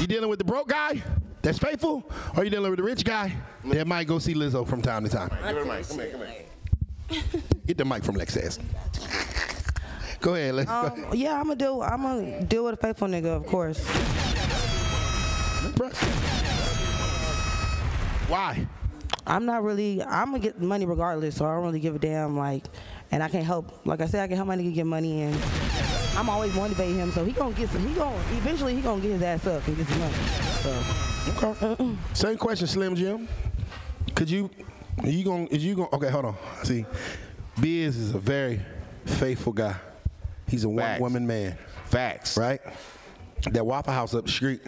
You 0.00 0.06
dealing 0.06 0.30
with 0.30 0.38
the 0.38 0.44
broke 0.44 0.68
guy 0.68 1.02
that's 1.42 1.58
faithful, 1.58 2.10
or 2.36 2.44
you 2.44 2.50
dealing 2.50 2.70
with 2.70 2.78
the 2.78 2.84
rich 2.84 3.04
guy 3.04 3.34
that 3.66 3.86
might 3.86 4.06
go 4.06 4.18
see 4.18 4.32
Lizzo 4.34 4.66
from 4.66 4.80
time 4.80 5.04
to 5.04 5.10
time? 5.10 5.28
Give 5.28 5.38
her 5.40 5.64
the 5.64 5.66
mic. 5.66 5.86
Come 5.86 5.98
here, 5.98 6.10
come 6.10 6.22
here. 6.22 6.44
Get 7.66 7.76
the 7.76 7.84
mic 7.84 8.02
from 8.02 8.16
Lexus. 8.16 8.58
Go 10.20 10.34
ahead, 10.34 10.54
let's 10.54 10.70
go. 10.70 10.86
Um, 10.86 11.06
yeah, 11.12 11.38
I'm 11.38 11.44
gonna 11.44 11.56
deal. 11.56 11.82
I'm 11.82 12.00
gonna 12.02 12.42
deal 12.44 12.64
with 12.64 12.74
a 12.74 12.76
faithful 12.78 13.08
nigga, 13.08 13.26
of 13.26 13.44
course. 13.44 13.78
Why? 18.28 18.66
I'm 19.26 19.46
not 19.46 19.62
really. 19.62 20.02
I'm 20.02 20.26
gonna 20.26 20.38
get 20.38 20.60
money 20.60 20.86
regardless, 20.86 21.36
so 21.36 21.46
I 21.46 21.54
don't 21.54 21.64
really 21.64 21.80
give 21.80 21.94
a 21.94 21.98
damn. 21.98 22.36
Like, 22.36 22.64
and 23.10 23.22
I 23.22 23.28
can 23.28 23.42
help. 23.42 23.86
Like 23.86 24.00
I 24.00 24.06
said, 24.06 24.22
I 24.22 24.26
can 24.26 24.36
help 24.36 24.48
my 24.48 24.56
nigga 24.56 24.74
get 24.74 24.86
money, 24.86 25.22
and 25.22 25.38
I'm 26.16 26.28
always 26.28 26.54
motivating 26.54 26.96
him. 26.96 27.10
So 27.12 27.24
he 27.24 27.32
gonna 27.32 27.54
get. 27.54 27.70
Some, 27.70 27.86
he 27.86 27.94
gonna 27.94 28.16
eventually 28.32 28.74
he 28.74 28.82
gonna 28.82 29.00
get 29.00 29.12
his 29.12 29.22
ass 29.22 29.46
up 29.46 29.66
and 29.66 29.76
get 29.76 29.86
some 29.86 29.98
money. 30.00 30.14
So 30.62 31.04
Okay. 31.26 31.96
Same 32.12 32.36
question, 32.36 32.66
Slim 32.66 32.94
Jim. 32.94 33.28
Could 34.14 34.28
you? 34.28 34.50
Are 35.02 35.08
you 35.08 35.24
gonna? 35.24 35.46
Is 35.50 35.64
you 35.64 35.74
gonna? 35.74 35.88
Okay, 35.94 36.10
hold 36.10 36.26
on. 36.26 36.36
See, 36.62 36.84
Bizz 37.56 37.96
is 37.96 38.14
a 38.14 38.18
very 38.18 38.60
faithful 39.06 39.52
guy. 39.52 39.74
He's 40.46 40.64
a 40.64 40.68
one 40.68 41.00
woman 41.00 41.26
man. 41.26 41.56
Facts. 41.86 42.36
Right. 42.36 42.60
That 43.50 43.64
Waffle 43.64 43.92
House 43.94 44.14
up 44.14 44.26
the 44.26 44.30
street. 44.30 44.60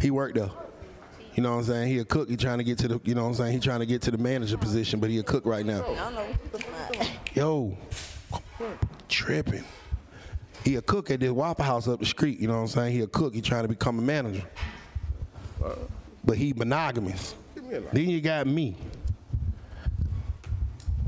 He 0.00 0.10
worked 0.10 0.34
there. 0.34 0.50
You 1.36 1.42
know 1.42 1.50
what 1.50 1.58
I'm 1.58 1.64
saying? 1.64 1.88
He 1.88 1.98
a 1.98 2.04
cook. 2.04 2.30
He 2.30 2.36
trying 2.36 2.58
to 2.58 2.64
get 2.64 2.78
to 2.78 2.88
the. 2.88 3.00
You 3.04 3.14
know 3.14 3.24
what 3.24 3.28
I'm 3.28 3.34
saying? 3.34 3.52
He 3.52 3.60
trying 3.60 3.80
to 3.80 3.86
get 3.86 4.00
to 4.02 4.10
the 4.10 4.16
manager 4.16 4.56
position, 4.56 5.00
but 5.00 5.10
he 5.10 5.18
a 5.18 5.22
cook 5.22 5.44
right 5.44 5.66
now. 5.66 5.82
I 5.82 5.94
don't 5.94 6.14
know 6.14 6.20
what 6.22 6.30
you 6.30 6.38
looking 6.50 6.74
at. 7.00 7.36
Yo, 7.36 7.76
tripping. 9.10 9.64
He 10.64 10.76
a 10.76 10.82
cook 10.82 11.10
at 11.10 11.20
this 11.20 11.30
Waffle 11.30 11.64
House 11.64 11.88
up 11.88 12.00
the 12.00 12.06
street. 12.06 12.40
You 12.40 12.48
know 12.48 12.54
what 12.54 12.60
I'm 12.60 12.68
saying? 12.68 12.94
He 12.94 13.02
a 13.02 13.06
cook. 13.06 13.34
He 13.34 13.42
trying 13.42 13.64
to 13.64 13.68
become 13.68 13.98
a 13.98 14.02
manager. 14.02 14.44
But 16.24 16.38
he 16.38 16.54
monogamous. 16.54 17.34
Then 17.92 18.08
you 18.08 18.22
got 18.22 18.46
me. 18.46 18.76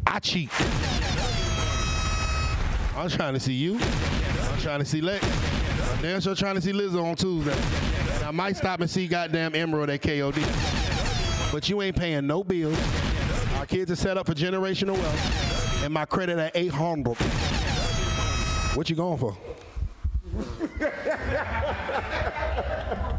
I 0.07 0.19
cheat. 0.19 0.51
I'm 2.97 3.09
trying 3.09 3.33
to 3.33 3.41
see 3.41 3.55
you. 3.55 3.79
I'm 3.81 4.59
trying 4.61 4.81
to 4.81 4.85
see 4.85 5.01
Lex. 5.01 5.27
I'm 5.99 6.05
damn 6.05 6.21
sure 6.21 6.37
trying 6.37 6.55
to 6.55 6.61
see 6.61 6.73
Lizzo 6.73 7.05
on 7.05 7.17
Tuesday. 7.17 7.51
And 8.19 8.25
I 8.25 8.31
might 8.31 8.57
stop 8.57 8.81
and 8.81 8.89
see 8.89 9.09
goddamn 9.09 9.57
Emerald 9.57 9.91
at 9.91 10.01
KOD. 10.01 11.53
But 11.53 11.69
you 11.69 11.83
ain't 11.83 11.97
paying 11.97 12.25
no 12.25 12.45
bills. 12.45 12.79
Our 13.57 13.67
kids 13.67 13.91
are 13.91 13.97
set 13.97 14.17
up 14.17 14.27
for 14.27 14.35
generational 14.35 14.97
wealth. 14.97 15.83
And 15.83 15.93
my 15.93 16.05
credit 16.05 16.39
at 16.39 16.53
800. 16.55 17.17
What 18.77 18.89
you 18.89 18.95
going 18.95 19.19
for? 19.19 19.37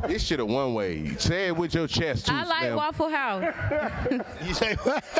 This 0.07 0.23
shit 0.23 0.39
a 0.39 0.45
one 0.45 0.73
way. 0.73 1.15
Say 1.17 1.47
it 1.47 1.55
with 1.55 1.75
your 1.75 1.85
chest 1.85 2.27
too. 2.27 2.33
I 2.33 2.43
like 2.45 2.59
Slim. 2.61 2.75
Waffle 2.77 3.09
House. 3.09 3.43
you 4.47 4.53
say 4.55 4.73
what? 4.75 5.03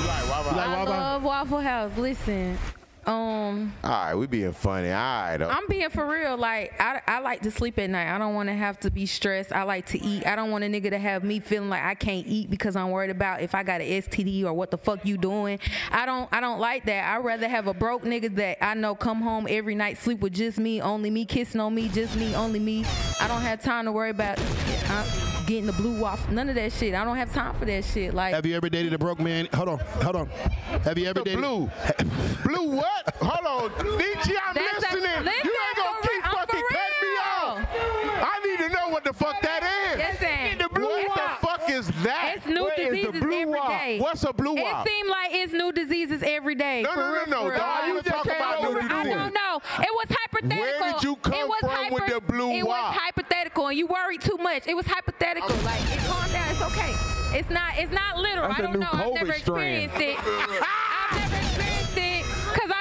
You 0.00 0.06
like 0.06 0.30
Waffle 0.30 0.60
I 0.60 0.84
love 0.84 1.22
Waffle 1.24 1.60
House. 1.60 1.90
Listen, 1.96 2.56
um, 3.06 3.72
All 3.82 3.90
right, 3.90 4.14
we 4.14 4.26
being 4.26 4.52
funny. 4.52 4.88
All 4.88 4.94
right. 4.94 5.40
I'm 5.40 5.66
being 5.68 5.88
for 5.90 6.06
real. 6.06 6.36
Like 6.36 6.78
I, 6.80 7.00
I 7.06 7.20
like 7.20 7.42
to 7.42 7.50
sleep 7.50 7.78
at 7.78 7.88
night. 7.90 8.14
I 8.14 8.18
don't 8.18 8.34
want 8.34 8.48
to 8.48 8.54
have 8.54 8.78
to 8.80 8.90
be 8.90 9.06
stressed. 9.06 9.52
I 9.52 9.62
like 9.62 9.86
to 9.86 10.02
eat. 10.02 10.26
I 10.26 10.36
don't 10.36 10.50
want 10.50 10.64
a 10.64 10.66
nigga 10.66 10.90
to 10.90 10.98
have 10.98 11.24
me 11.24 11.40
feeling 11.40 11.70
like 11.70 11.82
I 11.82 11.94
can't 11.94 12.26
eat 12.26 12.50
because 12.50 12.76
I'm 12.76 12.90
worried 12.90 13.10
about 13.10 13.40
if 13.40 13.54
I 13.54 13.62
got 13.62 13.80
an 13.80 13.88
STD 13.88 14.44
or 14.44 14.52
what 14.52 14.70
the 14.70 14.78
fuck 14.78 15.04
you 15.04 15.16
doing. 15.16 15.58
I 15.90 16.06
don't. 16.06 16.28
I 16.32 16.40
don't 16.40 16.60
like 16.60 16.84
that. 16.86 17.14
I'd 17.14 17.24
rather 17.24 17.48
have 17.48 17.66
a 17.66 17.74
broke 17.74 18.02
nigga 18.02 18.34
that 18.36 18.62
I 18.64 18.74
know 18.74 18.94
come 18.94 19.22
home 19.22 19.46
every 19.48 19.74
night, 19.74 19.98
sleep 19.98 20.20
with 20.20 20.34
just 20.34 20.58
me, 20.58 20.80
only 20.80 21.10
me, 21.10 21.24
kissing 21.24 21.60
on 21.60 21.74
me, 21.74 21.88
just 21.88 22.16
me, 22.16 22.34
only 22.34 22.58
me. 22.58 22.84
I 23.20 23.28
don't 23.28 23.42
have 23.42 23.62
time 23.62 23.86
to 23.86 23.92
worry 23.92 24.10
about 24.10 24.38
uh, 24.88 25.29
getting 25.50 25.66
the 25.66 25.72
blue 25.72 25.98
waffle. 26.00 26.32
None 26.32 26.48
of 26.48 26.54
that 26.54 26.72
shit. 26.72 26.94
I 26.94 27.04
don't 27.04 27.16
have 27.16 27.32
time 27.34 27.54
for 27.56 27.64
that 27.64 27.84
shit. 27.84 28.14
Like 28.14 28.32
Have 28.34 28.46
you 28.46 28.54
ever 28.54 28.68
dated 28.70 28.92
a 28.92 28.98
broke 28.98 29.18
man? 29.18 29.48
Hold 29.54 29.68
on, 29.70 29.78
hold 29.78 30.16
on. 30.16 30.26
Have 30.84 30.96
you 30.96 31.06
ever 31.08 31.22
dated? 31.22 31.40
Blue. 31.40 31.68
Blue 32.44 32.76
what? 32.76 33.14
Hold 33.20 33.46
on. 33.74 33.98
Niche, 33.98 34.36
I'm 34.46 34.54
That's 34.54 34.92
a- 34.92 34.96
listening. 34.96 35.24
listen, 35.24 35.44
you 35.44 35.56
ain't 35.68 35.76
gonna 35.76 35.98
keep 36.02 36.24
real, 36.24 36.32
fucking 36.32 36.60
for 36.60 36.74
cutting 36.74 37.00
me 37.02 37.12
off. 37.18 37.68
I 38.22 38.40
need 38.46 38.68
to 38.68 38.74
know 38.74 38.88
what 38.90 39.04
the 39.04 39.12
fuck 39.12 39.42
that 39.42 39.62
is. 39.64 39.98
Listen, 39.98 40.58
the 40.58 40.68
blue 40.72 40.88
it's 40.94 41.14
that? 42.04 42.34
It's 42.36 42.46
new 42.46 42.62
What 42.62 42.78
is 42.78 42.90
the 42.90 42.96
diseases 42.96 43.20
blue 43.22 43.40
every 43.40 43.44
wop? 43.54 43.68
day. 43.68 43.98
What's 44.00 44.24
a 44.24 44.32
blue 44.32 44.54
wop? 44.54 44.86
It 44.86 44.90
seemed 44.90 45.08
like 45.08 45.30
it's 45.32 45.52
new 45.52 45.72
diseases 45.72 46.22
every 46.24 46.54
day. 46.54 46.82
No, 46.82 46.90
for 46.92 46.96
no, 47.00 47.06
no, 47.06 47.12
real, 47.14 47.26
no, 47.26 47.36
for 47.42 47.48
real. 47.50 47.58
dog. 47.58 47.86
You 47.88 47.94
just 48.02 48.06
Talk 48.06 48.24
about 48.26 48.54
up 48.56 48.62
new 48.62 48.74
the 48.80 48.94
I 48.94 49.04
don't 49.04 49.34
know. 49.34 49.60
It 49.78 49.90
was 49.94 50.06
hypothetical. 50.10 50.58
Where 50.60 50.92
did 50.92 51.02
you 51.02 51.16
come 51.16 51.34
it 51.34 51.48
was 51.48 51.60
from 51.60 51.92
with 51.92 52.06
the 52.06 52.20
blue 52.20 52.50
It 52.52 52.66
wop? 52.66 52.92
was 52.92 53.00
hypothetical, 53.00 53.66
and 53.68 53.78
you 53.78 53.86
worried 53.86 54.20
too 54.20 54.36
much. 54.38 54.66
It 54.66 54.74
was 54.74 54.86
hypothetical. 54.86 55.54
Like, 55.64 55.80
it, 55.92 55.98
calm 56.06 56.30
down. 56.32 56.50
It's 56.50 56.62
okay. 56.62 56.94
It's 57.38 57.50
not. 57.50 57.78
It's 57.78 57.92
not 57.92 58.18
literal. 58.18 58.48
That's 58.48 58.60
I 58.60 58.62
a 58.62 58.66
don't 58.66 58.72
new 58.74 58.80
know. 58.80 58.88
I've 58.92 59.14
never 59.14 59.32
COVID 59.32 59.40
strain. 59.40 59.90
experienced 59.90 59.96
it. 60.00 60.16
I've 60.62 61.30
never 61.30 61.49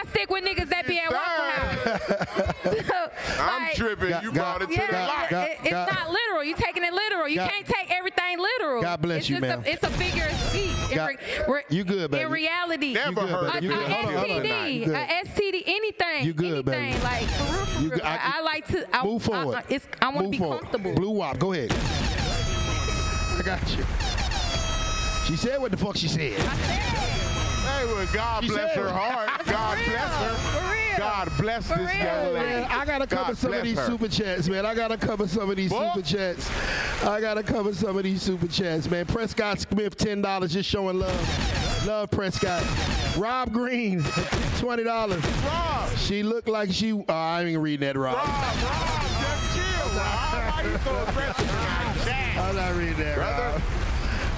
stick 0.10 0.30
with 0.30 0.44
niggas 0.44 0.69
that 0.69 0.86
be 0.88 0.99
at 0.99 1.11
Waffle 1.11 1.45
House. 1.45 3.40
I'm 3.40 3.64
Like, 3.64 3.76
tripping. 3.76 4.10
Got- 4.10 4.23
you 4.23 4.31
got- 4.31 4.60
brought 4.60 4.69
it 4.69 4.73
to 4.76 4.88
the 4.88 4.94
yeah, 4.94 5.07
light. 5.07 5.30
got- 5.30 5.48
it- 5.49 5.57
it's 5.64 5.72
not 5.72 6.10
literal. 6.10 6.44
You're 6.44 6.57
taking 6.57 6.84
it 6.84 6.94
literal. 6.94 7.27
You 7.27 7.36
got- 7.38 7.52
can't 7.52 7.65
take 7.65 7.91
everything 7.91 8.38
literal. 8.40 8.81
God 8.81 9.02
bless 9.02 9.19
it's 9.22 9.30
you, 9.30 9.40
man. 9.40 9.64
it's 9.65 9.84
a 9.84 9.90
figure 9.91 10.26
of 10.26 10.31
speech. 10.49 10.72
In 10.90 10.95
God- 10.95 11.10
re- 11.10 11.18
re- 11.48 11.64
You 11.69 11.84
good, 11.84 12.11
baby. 12.11 12.23
In 12.23 12.31
reality, 12.31 12.94
Never 12.94 13.22
You 13.22 13.27
heard 13.27 13.49
a, 13.49 13.52
baby. 13.53 13.57
it. 13.57 13.64
You 13.64 13.69
good. 13.69 13.80
a 13.80 13.94
Hold 13.94 14.06
on, 14.06 14.14
hold 14.14 14.30
on. 14.31 14.44
STD, 14.45 14.86
You 14.86 14.94
a 14.94 14.98
STD, 15.26 15.64
anything, 15.68 16.26
You 16.26 16.34
good, 16.34 16.65
baby. 16.65 16.77
anything. 16.77 17.03
Like 17.03 17.27
for 17.27 17.44
real, 17.53 17.65
for 17.65 17.81
You 17.81 17.90
real. 17.90 17.98
good. 17.99 18.02
I- 18.06 18.15
I, 18.15 18.34
I 18.38 18.41
like 18.41 18.68
to 18.68 18.95
I, 18.95 19.03
Move 19.06 19.23
forward. 19.23 19.56
I, 19.69 19.76
I, 19.76 19.80
I 20.02 20.10
want 20.10 20.26
to 20.27 20.31
be 20.31 20.38
forward. 20.38 20.60
comfortable. 20.61 20.94
Blue 20.95 21.11
Wop, 21.11 21.38
go 21.40 21.53
ahead. 21.53 21.72
I 21.72 23.41
got 23.44 23.61
you. 23.77 23.86
She 25.26 25.36
said 25.38 25.61
what 25.61 25.72
the 25.72 25.77
fuck 25.77 25.95
she 25.95 26.07
said. 26.07 26.34
Hey, 27.80 27.86
well, 27.86 28.08
God 28.14 28.44
She 28.44 28.50
bless 28.50 28.74
said- 28.74 28.84
her 28.84 28.90
heart. 28.92 29.30
God 29.46 29.78
bless 29.86 30.14
her. 30.16 30.36
For 30.36 30.74
real. 30.74 30.98
God 30.98 31.32
bless 31.38 31.68
For 31.72 31.78
this 31.78 31.88
real. 31.96 32.04
young 32.04 32.34
lady. 32.34 32.46
Man, 32.46 32.64
I 32.70 32.86
gotta 32.86 33.08
cover 33.08 33.24
God 33.32 33.38
some 33.38 33.54
of 33.54 33.64
these 33.64 33.78
her. 33.78 33.86
super 33.86 34.08
chats, 34.10 34.50
man. 34.50 34.66
I 34.66 34.76
gotta 34.76 34.98
cover 34.98 35.28
some 35.30 35.50
of 35.50 35.56
these 35.56 35.72
super 35.72 36.02
chats. 36.02 36.50
I 37.06 37.22
gotta 37.22 37.42
cover 37.42 37.74
some 37.74 37.96
of 37.96 38.04
these 38.04 38.22
super 38.22 38.48
chats, 38.48 38.90
man. 38.90 39.06
Prescott 39.06 39.60
Smith, 39.62 39.96
ten 39.96 40.22
dollars, 40.22 40.52
just 40.52 40.70
showing 40.70 41.00
love. 41.00 41.86
Love 41.88 42.12
Prescott. 42.12 42.62
Rob 43.18 43.54
Green, 43.54 44.04
twenty 44.60 44.84
dollars. 44.84 45.24
Rob, 45.46 45.90
She 45.98 46.22
looked 46.22 46.50
like 46.50 46.72
she. 46.74 46.92
Oh, 46.92 47.04
I 47.08 47.40
ain't 47.42 47.50
even 47.52 47.62
reading 47.62 47.88
that, 47.88 47.96
Rob. 47.96 48.18
Rob, 48.18 48.28
Rob, 48.28 48.56
just 49.02 49.56
chill, 49.56 49.88
Rob. 49.98 50.54
Why 50.54 50.64
you 50.66 50.78
so 50.80 51.04
aggressive? 51.08 51.50
I'm 52.40 52.56
not 52.58 52.76
reading 52.76 52.98
that, 52.98 53.16
Brother. 53.16 53.44
Rob. 53.44 53.62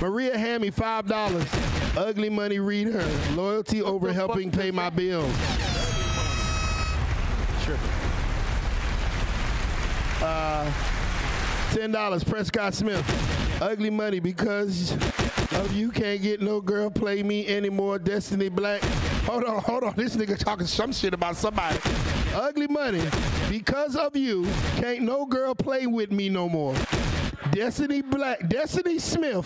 Maria 0.01 0.35
hand 0.35 0.63
me 0.63 0.71
five 0.71 1.05
dollars. 1.05 1.47
Ugly 1.95 2.29
money, 2.29 2.57
read 2.59 2.87
her. 2.87 3.35
Loyalty 3.35 3.83
over 3.83 4.11
helping 4.11 4.49
pay 4.49 4.71
my 4.71 4.89
bills. 4.89 5.31
Sure. 7.63 7.77
Uh, 10.23 10.71
ten 11.71 11.91
dollars. 11.91 12.23
Prescott 12.23 12.73
Smith. 12.73 13.05
Ugly 13.61 13.91
money 13.91 14.19
because 14.19 14.93
of 15.53 15.71
you 15.75 15.91
can't 15.91 16.23
get 16.23 16.41
no 16.41 16.61
girl 16.61 16.89
play 16.89 17.21
me 17.21 17.47
anymore. 17.47 17.99
Destiny 17.99 18.49
Black. 18.49 18.81
Hold 19.25 19.43
on, 19.43 19.61
hold 19.61 19.83
on. 19.83 19.93
This 19.95 20.15
nigga 20.15 20.35
talking 20.35 20.65
some 20.65 20.91
shit 20.91 21.13
about 21.13 21.35
somebody. 21.35 21.77
Ugly 22.33 22.67
money 22.67 23.03
because 23.49 23.95
of 23.95 24.15
you 24.15 24.47
can't 24.77 25.01
no 25.01 25.27
girl 25.27 25.53
play 25.53 25.85
with 25.85 26.11
me 26.11 26.27
no 26.27 26.49
more. 26.49 26.73
Destiny 27.49 28.01
Black, 28.01 28.47
Destiny 28.47 28.99
Smith, 28.99 29.45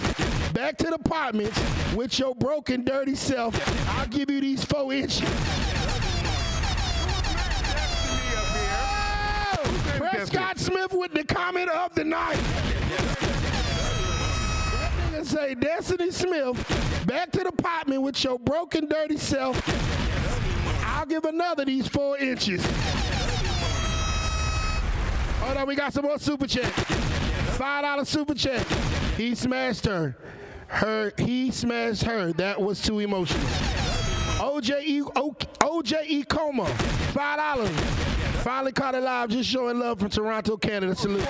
back 0.53 0.77
to 0.77 0.87
the 0.87 0.95
apartments 0.95 1.59
with 1.95 2.19
your 2.19 2.35
broken, 2.35 2.83
dirty 2.83 3.15
self. 3.15 3.55
I'll 3.97 4.07
give 4.07 4.29
you 4.29 4.41
these 4.41 4.63
four 4.65 4.93
inches. 4.93 5.27
Prescott 9.97 10.59
Smith 10.59 10.91
with 10.91 11.13
the 11.13 11.23
comment 11.23 11.69
of 11.69 11.95
the 11.95 12.03
night. 12.03 12.35
That 15.11 15.25
say 15.25 15.55
Destiny 15.55 16.11
Smith, 16.11 17.05
back 17.07 17.31
to 17.31 17.39
the 17.39 17.49
apartment 17.49 18.01
with 18.01 18.21
your 18.23 18.37
broken, 18.37 18.87
dirty 18.87 19.17
self. 19.17 19.59
I'll 20.85 21.05
give 21.05 21.25
another 21.25 21.65
these 21.65 21.87
four 21.87 22.17
inches. 22.17 22.63
Hold 25.39 25.57
on, 25.57 25.67
we 25.67 25.75
got 25.75 25.93
some 25.93 26.05
more 26.05 26.19
super 26.19 26.47
chat. 26.47 27.24
Five 27.57 27.83
dollar 27.83 28.05
super 28.05 28.33
check. 28.33 28.65
He 29.15 29.33
smashed 29.33 29.85
her. 29.85 30.17
Her 30.67 31.13
he 31.17 31.51
smashed 31.51 32.03
her. 32.03 32.33
That 32.33 32.61
was 32.61 32.81
too 32.81 32.99
emotional. 32.99 33.45
OJE 34.39 35.03
OJE 35.61 36.27
Coma. 36.27 36.65
Five 37.13 37.37
dollars. 37.37 37.69
Finally 38.43 38.73
caught 38.73 38.93
it 38.93 39.01
live. 39.01 39.29
Just 39.29 39.49
showing 39.49 39.79
love 39.79 39.99
from 39.99 40.09
Toronto, 40.09 40.57
Canada. 40.57 40.95
Salute. 40.95 41.25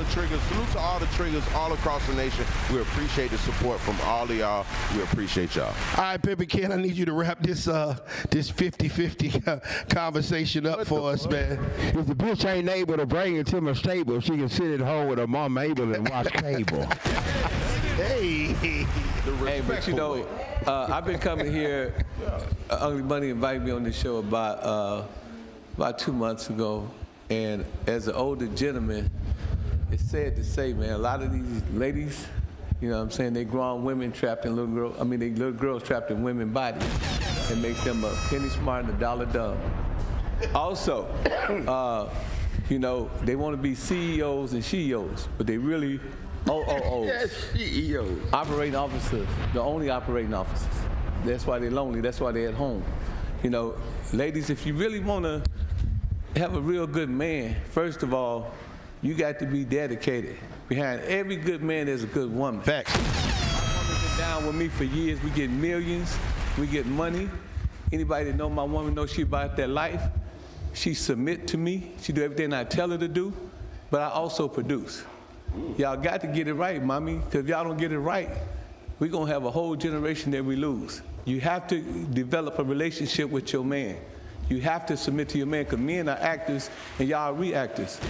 International 0.00 0.04
the 0.04 0.12
triggers. 0.12 0.40
Salute 0.48 0.70
to 0.72 0.78
all 0.78 0.98
the 0.98 1.06
triggers 1.06 1.44
all 1.54 1.72
across 1.72 2.06
the 2.06 2.14
nation. 2.14 2.44
We 2.72 2.80
appreciate 2.80 3.30
the 3.30 3.38
support 3.38 3.80
from 3.80 3.96
all 4.02 4.24
of 4.24 4.36
y'all. 4.36 4.66
We 4.94 5.02
appreciate 5.02 5.54
y'all. 5.56 5.74
All 5.96 6.04
right, 6.04 6.20
Pimpin' 6.20 6.48
Ken, 6.48 6.72
I 6.72 6.76
need 6.76 6.94
you 6.94 7.04
to 7.06 7.12
wrap 7.12 7.40
this 7.40 7.68
uh 7.68 7.96
this 8.30 8.50
50-50 8.50 9.46
uh, 9.48 9.60
conversation 9.88 10.66
up 10.66 10.86
for 10.86 11.10
us, 11.10 11.28
man. 11.28 11.58
If 11.78 12.06
the 12.06 12.14
bitch 12.14 12.48
ain't 12.48 12.68
able 12.68 12.96
to 12.96 13.06
bring 13.06 13.36
it 13.36 13.46
to 13.48 13.60
my 13.60 13.72
stable, 13.72 14.20
she 14.20 14.36
can 14.36 14.48
sit 14.48 14.80
at 14.80 14.86
home 14.86 15.08
with 15.08 15.18
her 15.18 15.26
mom 15.26 15.54
Mabel 15.54 15.92
and 15.94 16.08
watch 16.08 16.28
cable. 16.32 16.86
hey. 17.96 18.54
Hey, 19.44 19.62
but 19.66 19.86
you 19.86 19.94
know, 19.94 20.26
uh, 20.66 20.86
I've 20.90 21.04
been 21.04 21.18
coming 21.18 21.52
here. 21.52 22.04
Uh, 22.26 22.40
Ugly 22.70 23.02
Money 23.02 23.28
invited 23.30 23.62
me 23.62 23.70
on 23.70 23.84
this 23.84 23.96
show 23.96 24.16
about 24.16 24.62
uh, 24.62 25.04
about 25.76 25.98
two 25.98 26.12
months 26.12 26.48
ago, 26.48 26.90
and 27.28 27.64
as 27.86 28.08
an 28.08 28.14
older 28.14 28.46
gentleman, 28.48 29.10
it's 29.92 30.02
sad 30.04 30.36
to 30.36 30.44
say, 30.44 30.72
man, 30.72 30.90
a 30.90 30.98
lot 30.98 31.22
of 31.22 31.32
these 31.32 31.62
ladies, 31.72 32.26
you 32.80 32.88
know, 32.88 32.96
what 32.96 33.02
I'm 33.02 33.10
saying 33.10 33.32
they 33.32 33.44
grown 33.44 33.84
women 33.84 34.12
trapped 34.12 34.44
in 34.44 34.54
little 34.54 34.72
girl. 34.72 34.94
I 35.00 35.04
mean, 35.04 35.20
they 35.20 35.30
little 35.30 35.52
girls 35.52 35.82
trapped 35.82 36.10
in 36.10 36.22
women 36.22 36.50
bodies. 36.50 36.86
It 37.50 37.58
makes 37.58 37.82
them 37.82 38.04
a 38.04 38.14
penny 38.28 38.48
smart 38.48 38.84
and 38.84 38.94
a 38.94 39.00
dollar 39.00 39.26
dumb. 39.26 39.58
Also, 40.54 41.04
uh, 41.68 42.08
you 42.68 42.78
know, 42.78 43.10
they 43.24 43.36
want 43.36 43.54
to 43.54 43.62
be 43.62 43.74
CEOs 43.74 44.52
and 44.52 44.64
CEOs, 44.64 45.28
but 45.36 45.46
they 45.46 45.58
really 45.58 46.00
OOOs. 46.48 47.06
Yes, 47.06 47.32
CEOs. 47.52 48.32
Operating 48.32 48.76
officers, 48.76 49.26
the 49.52 49.60
only 49.60 49.90
operating 49.90 50.32
officers. 50.32 50.68
That's 51.24 51.46
why 51.46 51.58
they're 51.58 51.70
lonely. 51.70 52.00
That's 52.00 52.20
why 52.20 52.32
they're 52.32 52.48
at 52.48 52.54
home. 52.54 52.82
You 53.42 53.50
know, 53.50 53.74
ladies, 54.12 54.48
if 54.48 54.64
you 54.64 54.74
really 54.74 55.00
want 55.00 55.24
to 55.24 55.42
have 56.36 56.54
a 56.54 56.60
real 56.60 56.86
good 56.86 57.10
man, 57.10 57.56
first 57.72 58.02
of 58.02 58.14
all, 58.14 58.52
you 59.02 59.14
got 59.14 59.38
to 59.38 59.46
be 59.46 59.64
dedicated. 59.64 60.36
Behind 60.68 61.00
every 61.02 61.36
good 61.36 61.62
man, 61.62 61.86
there's 61.86 62.02
a 62.02 62.06
good 62.06 62.34
woman. 62.34 62.60
Facts. 62.60 62.96
My 62.96 63.80
woman's 63.80 64.08
been 64.08 64.18
down 64.18 64.46
with 64.46 64.54
me 64.54 64.68
for 64.68 64.84
years. 64.84 65.22
We 65.22 65.30
get 65.30 65.50
millions. 65.50 66.16
We 66.58 66.66
get 66.66 66.86
money. 66.86 67.28
Anybody 67.92 68.26
that 68.26 68.36
know 68.36 68.48
my 68.48 68.64
woman 68.64 68.94
knows 68.94 69.10
she 69.10 69.22
about 69.22 69.56
that 69.56 69.70
life. 69.70 70.02
She 70.74 70.94
submit 70.94 71.48
to 71.48 71.58
me. 71.58 71.92
She 72.00 72.12
do 72.12 72.22
everything 72.22 72.52
I 72.52 72.64
tell 72.64 72.90
her 72.90 72.98
to 72.98 73.08
do. 73.08 73.32
But 73.90 74.02
I 74.02 74.10
also 74.10 74.46
produce. 74.46 75.02
Y'all 75.76 75.96
got 75.96 76.20
to 76.20 76.28
get 76.28 76.46
it 76.46 76.54
right, 76.54 76.82
mommy, 76.82 77.16
because 77.16 77.40
if 77.40 77.48
y'all 77.48 77.64
don't 77.64 77.76
get 77.76 77.90
it 77.90 77.98
right, 77.98 78.28
we're 79.00 79.10
going 79.10 79.26
to 79.26 79.32
have 79.32 79.44
a 79.44 79.50
whole 79.50 79.74
generation 79.74 80.30
that 80.32 80.44
we 80.44 80.54
lose. 80.54 81.02
You 81.24 81.40
have 81.40 81.66
to 81.68 81.80
develop 81.80 82.58
a 82.58 82.64
relationship 82.64 83.28
with 83.30 83.52
your 83.52 83.64
man. 83.64 83.96
You 84.50 84.60
have 84.62 84.84
to 84.86 84.96
submit 84.96 85.28
to 85.30 85.38
your 85.38 85.46
man, 85.46 85.62
because 85.62 85.78
men 85.78 86.08
are 86.08 86.18
actors 86.18 86.70
and 86.98 87.08
y'all 87.08 87.32
are 87.32 87.34
reactors. 87.34 88.00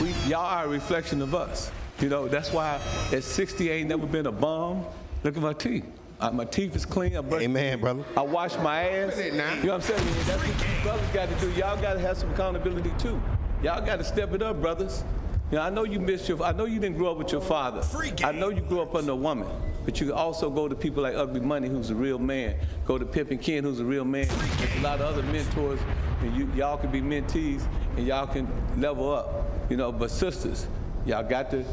We, 0.00 0.10
y'all 0.28 0.44
are 0.44 0.64
a 0.64 0.68
reflection 0.68 1.22
of 1.22 1.36
us. 1.36 1.70
You 2.00 2.08
know, 2.08 2.26
that's 2.26 2.52
why 2.52 2.80
at 3.12 3.22
60, 3.22 3.70
I 3.70 3.74
ain't 3.74 3.88
never 3.88 4.06
been 4.06 4.26
a 4.26 4.32
bum. 4.32 4.84
Look 5.22 5.36
at 5.36 5.42
my 5.42 5.52
teeth. 5.52 5.84
Uh, 6.20 6.32
my 6.32 6.44
teeth 6.44 6.74
is 6.74 6.84
clean. 6.84 7.16
I 7.16 7.20
brush 7.20 7.42
Amen, 7.42 7.80
brother. 7.80 8.04
I 8.16 8.22
wash 8.22 8.56
my 8.58 8.88
ass. 8.88 9.18
You 9.18 9.32
know 9.32 9.44
what 9.44 9.70
I'm 9.70 9.80
saying? 9.80 10.02
That's 10.26 10.44
what 10.44 10.68
you 10.68 10.82
brothers 10.82 11.08
got 11.14 11.28
to 11.28 11.34
do. 11.36 11.52
Y'all 11.52 11.80
got 11.80 11.94
to 11.94 12.00
have 12.00 12.16
some 12.16 12.30
accountability 12.32 12.92
too. 12.98 13.20
Y'all 13.62 13.84
got 13.84 13.96
to 13.96 14.04
step 14.04 14.32
it 14.32 14.42
up, 14.42 14.60
brothers. 14.60 15.04
You 15.50 15.56
know, 15.56 15.62
I 15.62 15.70
know 15.70 15.84
you 15.84 15.98
missed 15.98 16.28
your. 16.28 16.42
I 16.42 16.52
know 16.52 16.66
you 16.66 16.78
didn't 16.78 16.98
grow 16.98 17.12
up 17.12 17.18
with 17.18 17.32
your 17.32 17.40
father. 17.40 17.82
I 18.22 18.32
know 18.32 18.50
you 18.50 18.60
grew 18.60 18.82
up 18.82 18.94
under 18.94 19.12
a 19.12 19.16
woman, 19.16 19.48
but 19.84 19.98
you 19.98 20.08
can 20.08 20.14
also 20.14 20.50
go 20.50 20.68
to 20.68 20.74
people 20.74 21.02
like 21.02 21.14
Ugly 21.14 21.40
Money, 21.40 21.68
who's 21.68 21.88
a 21.88 21.94
real 21.94 22.18
man. 22.18 22.56
Go 22.84 22.98
to 22.98 23.06
Pimpin' 23.06 23.40
Ken, 23.40 23.64
who's 23.64 23.80
a 23.80 23.84
real 23.84 24.04
man. 24.04 24.28
There's 24.28 24.76
a 24.76 24.80
lot 24.80 25.00
of 25.00 25.06
other 25.06 25.22
mentors, 25.22 25.80
and 26.20 26.36
you, 26.36 26.50
y'all 26.54 26.76
can 26.76 26.90
be 26.90 27.00
mentees, 27.00 27.66
and 27.96 28.06
y'all 28.06 28.26
can 28.26 28.46
level 28.78 29.10
up. 29.10 29.46
You 29.70 29.78
know, 29.78 29.90
but 29.90 30.10
sisters, 30.10 30.66
y'all 31.06 31.26
got 31.26 31.50
to 31.52 31.64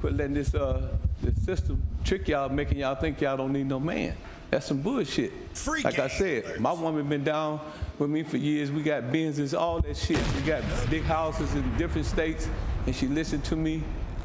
quit 0.00 0.14
letting 0.14 0.34
this 0.34 0.54
uh 0.54 0.96
this 1.22 1.44
system 1.44 1.80
trick 2.04 2.26
y'all, 2.26 2.48
making 2.48 2.78
y'all 2.78 2.94
think 2.94 3.20
y'all 3.20 3.36
don't 3.36 3.52
need 3.52 3.66
no 3.66 3.78
man. 3.78 4.16
That's 4.50 4.66
some 4.66 4.80
bullshit. 4.80 5.32
like 5.84 5.98
I 5.98 6.08
said, 6.08 6.58
my 6.58 6.72
woman 6.72 7.06
been 7.06 7.22
down 7.22 7.60
with 7.98 8.08
me 8.08 8.22
for 8.22 8.38
years. 8.38 8.72
We 8.72 8.82
got 8.82 9.04
Benzes, 9.04 9.58
all 9.58 9.80
that 9.82 9.96
shit. 9.96 10.20
We 10.34 10.40
got 10.42 10.62
big 10.88 11.02
houses 11.02 11.54
in 11.54 11.76
different 11.76 12.06
states, 12.06 12.48
and 12.88 12.96
she 12.96 13.06
listened 13.06 13.44
to 13.44 13.54
me. 13.54 13.82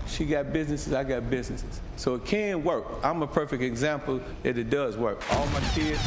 She 0.07 0.23
got 0.23 0.53
businesses, 0.53 0.93
I 0.93 1.03
got 1.03 1.29
businesses. 1.29 1.81
So 1.97 2.15
it 2.15 2.23
can 2.23 2.63
work. 2.63 2.85
I'm 3.03 3.21
a 3.21 3.27
perfect 3.27 3.61
example 3.61 4.21
that 4.43 4.57
it 4.57 4.69
does 4.69 4.95
work. 4.95 5.21
All 5.33 5.45
my 5.47 5.59
kids 5.75 5.99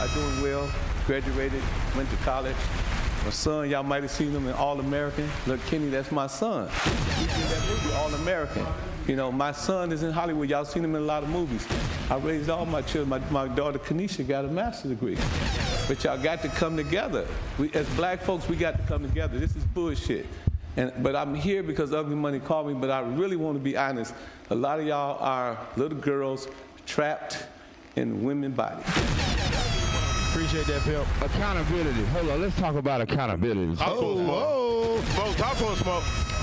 are 0.00 0.08
doing 0.14 0.40
well, 0.40 0.70
graduated, 1.06 1.60
went 1.94 2.08
to 2.08 2.16
college. 2.16 2.56
My 3.26 3.30
son, 3.30 3.68
y'all 3.68 3.82
might 3.82 4.04
have 4.04 4.10
seen 4.10 4.30
him 4.30 4.46
in 4.46 4.54
All 4.54 4.80
American. 4.80 5.28
Look, 5.46 5.62
Kenny, 5.66 5.90
that's 5.90 6.10
my 6.10 6.26
son. 6.26 6.70
He 7.18 7.26
did 7.26 7.28
that 7.28 7.68
movie, 7.68 7.94
All 7.96 8.14
American. 8.14 8.64
You 9.06 9.16
know, 9.16 9.30
my 9.30 9.52
son 9.52 9.92
is 9.92 10.02
in 10.02 10.10
Hollywood. 10.10 10.48
Y'all 10.48 10.64
seen 10.64 10.82
him 10.82 10.94
in 10.94 11.02
a 11.02 11.04
lot 11.04 11.24
of 11.24 11.28
movies. 11.28 11.66
I 12.08 12.16
raised 12.16 12.48
all 12.48 12.64
my 12.64 12.80
children. 12.80 13.10
My, 13.10 13.46
my 13.46 13.54
daughter 13.54 13.78
Kanisha 13.78 14.26
got 14.26 14.46
a 14.46 14.48
master's 14.48 14.92
degree. 14.92 15.18
But 15.86 16.02
y'all 16.04 16.16
got 16.16 16.40
to 16.40 16.48
come 16.48 16.74
together. 16.74 17.26
We, 17.58 17.70
as 17.74 17.86
black 17.96 18.22
folks, 18.22 18.48
we 18.48 18.56
got 18.56 18.78
to 18.78 18.82
come 18.84 19.02
together. 19.02 19.38
This 19.38 19.54
is 19.54 19.64
bullshit. 19.64 20.24
And, 20.78 20.92
but 21.02 21.16
I'm 21.16 21.34
here 21.34 21.64
because 21.64 21.92
Ugly 21.92 22.14
Money 22.14 22.38
called 22.38 22.68
me, 22.68 22.74
but 22.74 22.88
I 22.88 23.00
really 23.00 23.34
want 23.34 23.58
to 23.58 23.60
be 23.62 23.76
honest. 23.76 24.14
A 24.50 24.54
lot 24.54 24.78
of 24.78 24.86
y'all 24.86 25.18
are 25.20 25.58
little 25.76 25.98
girls 25.98 26.46
trapped 26.86 27.46
in 27.96 28.22
women 28.22 28.52
bodies. 28.52 28.86
Appreciate 30.30 30.66
that, 30.68 30.80
Pimp. 30.84 31.04
Accountability. 31.20 32.04
Hold 32.04 32.30
on, 32.30 32.40
let's 32.42 32.56
talk 32.56 32.76
about 32.76 33.00
accountability. 33.00 33.76
Oh, 33.80 35.02
Smoke, 35.14 35.36
talk 35.36 35.56
to 35.56 35.64
him, 35.64 35.76
Smoke. 35.78 36.37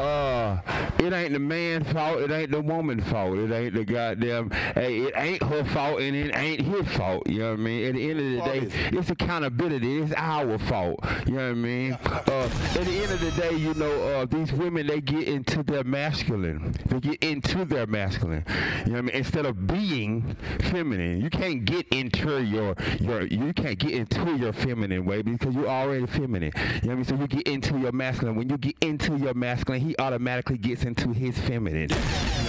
Uh, 0.00 0.58
it 0.98 1.12
ain't 1.12 1.32
the 1.32 1.38
man's 1.38 1.90
fault. 1.92 2.20
It 2.20 2.30
ain't 2.30 2.50
the 2.50 2.60
woman's 2.60 3.06
fault. 3.08 3.36
It 3.36 3.52
ain't 3.52 3.74
the 3.74 3.84
goddamn. 3.84 4.50
Hey, 4.50 5.00
it 5.00 5.12
ain't 5.16 5.42
her 5.42 5.64
fault 5.64 6.00
and 6.00 6.16
it 6.16 6.34
ain't 6.34 6.60
his 6.60 6.86
fault. 6.96 7.28
You 7.28 7.40
know 7.40 7.50
what 7.50 7.60
I 7.60 7.62
mean? 7.62 7.86
At 7.86 7.94
the 7.94 8.10
end 8.10 8.20
of 8.20 8.44
the 8.44 8.68
day, 8.68 8.98
it's 8.98 9.10
accountability. 9.10 9.98
It's 9.98 10.14
our 10.16 10.58
fault. 10.58 11.00
You 11.26 11.34
know 11.34 11.48
what 11.48 11.50
I 11.50 11.54
mean? 11.54 11.92
Uh, 11.92 12.50
at 12.74 12.84
the 12.84 13.02
end 13.02 13.12
of 13.12 13.20
the 13.20 13.30
day, 13.32 13.54
you 13.56 13.74
know, 13.74 13.90
uh, 14.08 14.24
these 14.26 14.52
women 14.52 14.86
they 14.86 15.00
get 15.00 15.28
into 15.28 15.62
their 15.62 15.84
masculine. 15.84 16.74
They 16.86 17.00
get 17.00 17.22
into 17.22 17.64
their 17.64 17.86
masculine. 17.86 18.44
You 18.86 18.92
know 18.92 18.92
what 18.92 18.98
I 18.98 19.02
mean? 19.02 19.16
Instead 19.16 19.46
of 19.46 19.66
being 19.66 20.36
feminine, 20.60 21.20
you 21.20 21.30
can't 21.30 21.64
get 21.64 21.86
into 21.88 22.42
your 22.42 22.74
your. 23.00 23.26
You 23.26 23.52
can't 23.52 23.78
get 23.78 23.92
into 23.92 24.36
your 24.36 24.52
feminine 24.52 25.04
way 25.04 25.22
because 25.22 25.54
you're 25.54 25.68
already 25.68 26.06
feminine. 26.06 26.52
You 26.56 26.62
know 26.62 26.70
what 26.80 26.90
I 26.90 26.94
mean? 26.94 27.04
So 27.04 27.14
you 27.16 27.26
get 27.26 27.46
into 27.46 27.78
your 27.78 27.92
masculine. 27.92 28.36
When 28.36 28.48
you 28.48 28.58
get 28.58 28.76
into 28.80 29.16
your 29.16 29.34
masculine, 29.34 29.59
he 29.68 29.94
automatically 29.98 30.58
gets 30.58 30.84
into 30.84 31.12
his 31.12 31.38
feminine. 31.38 31.88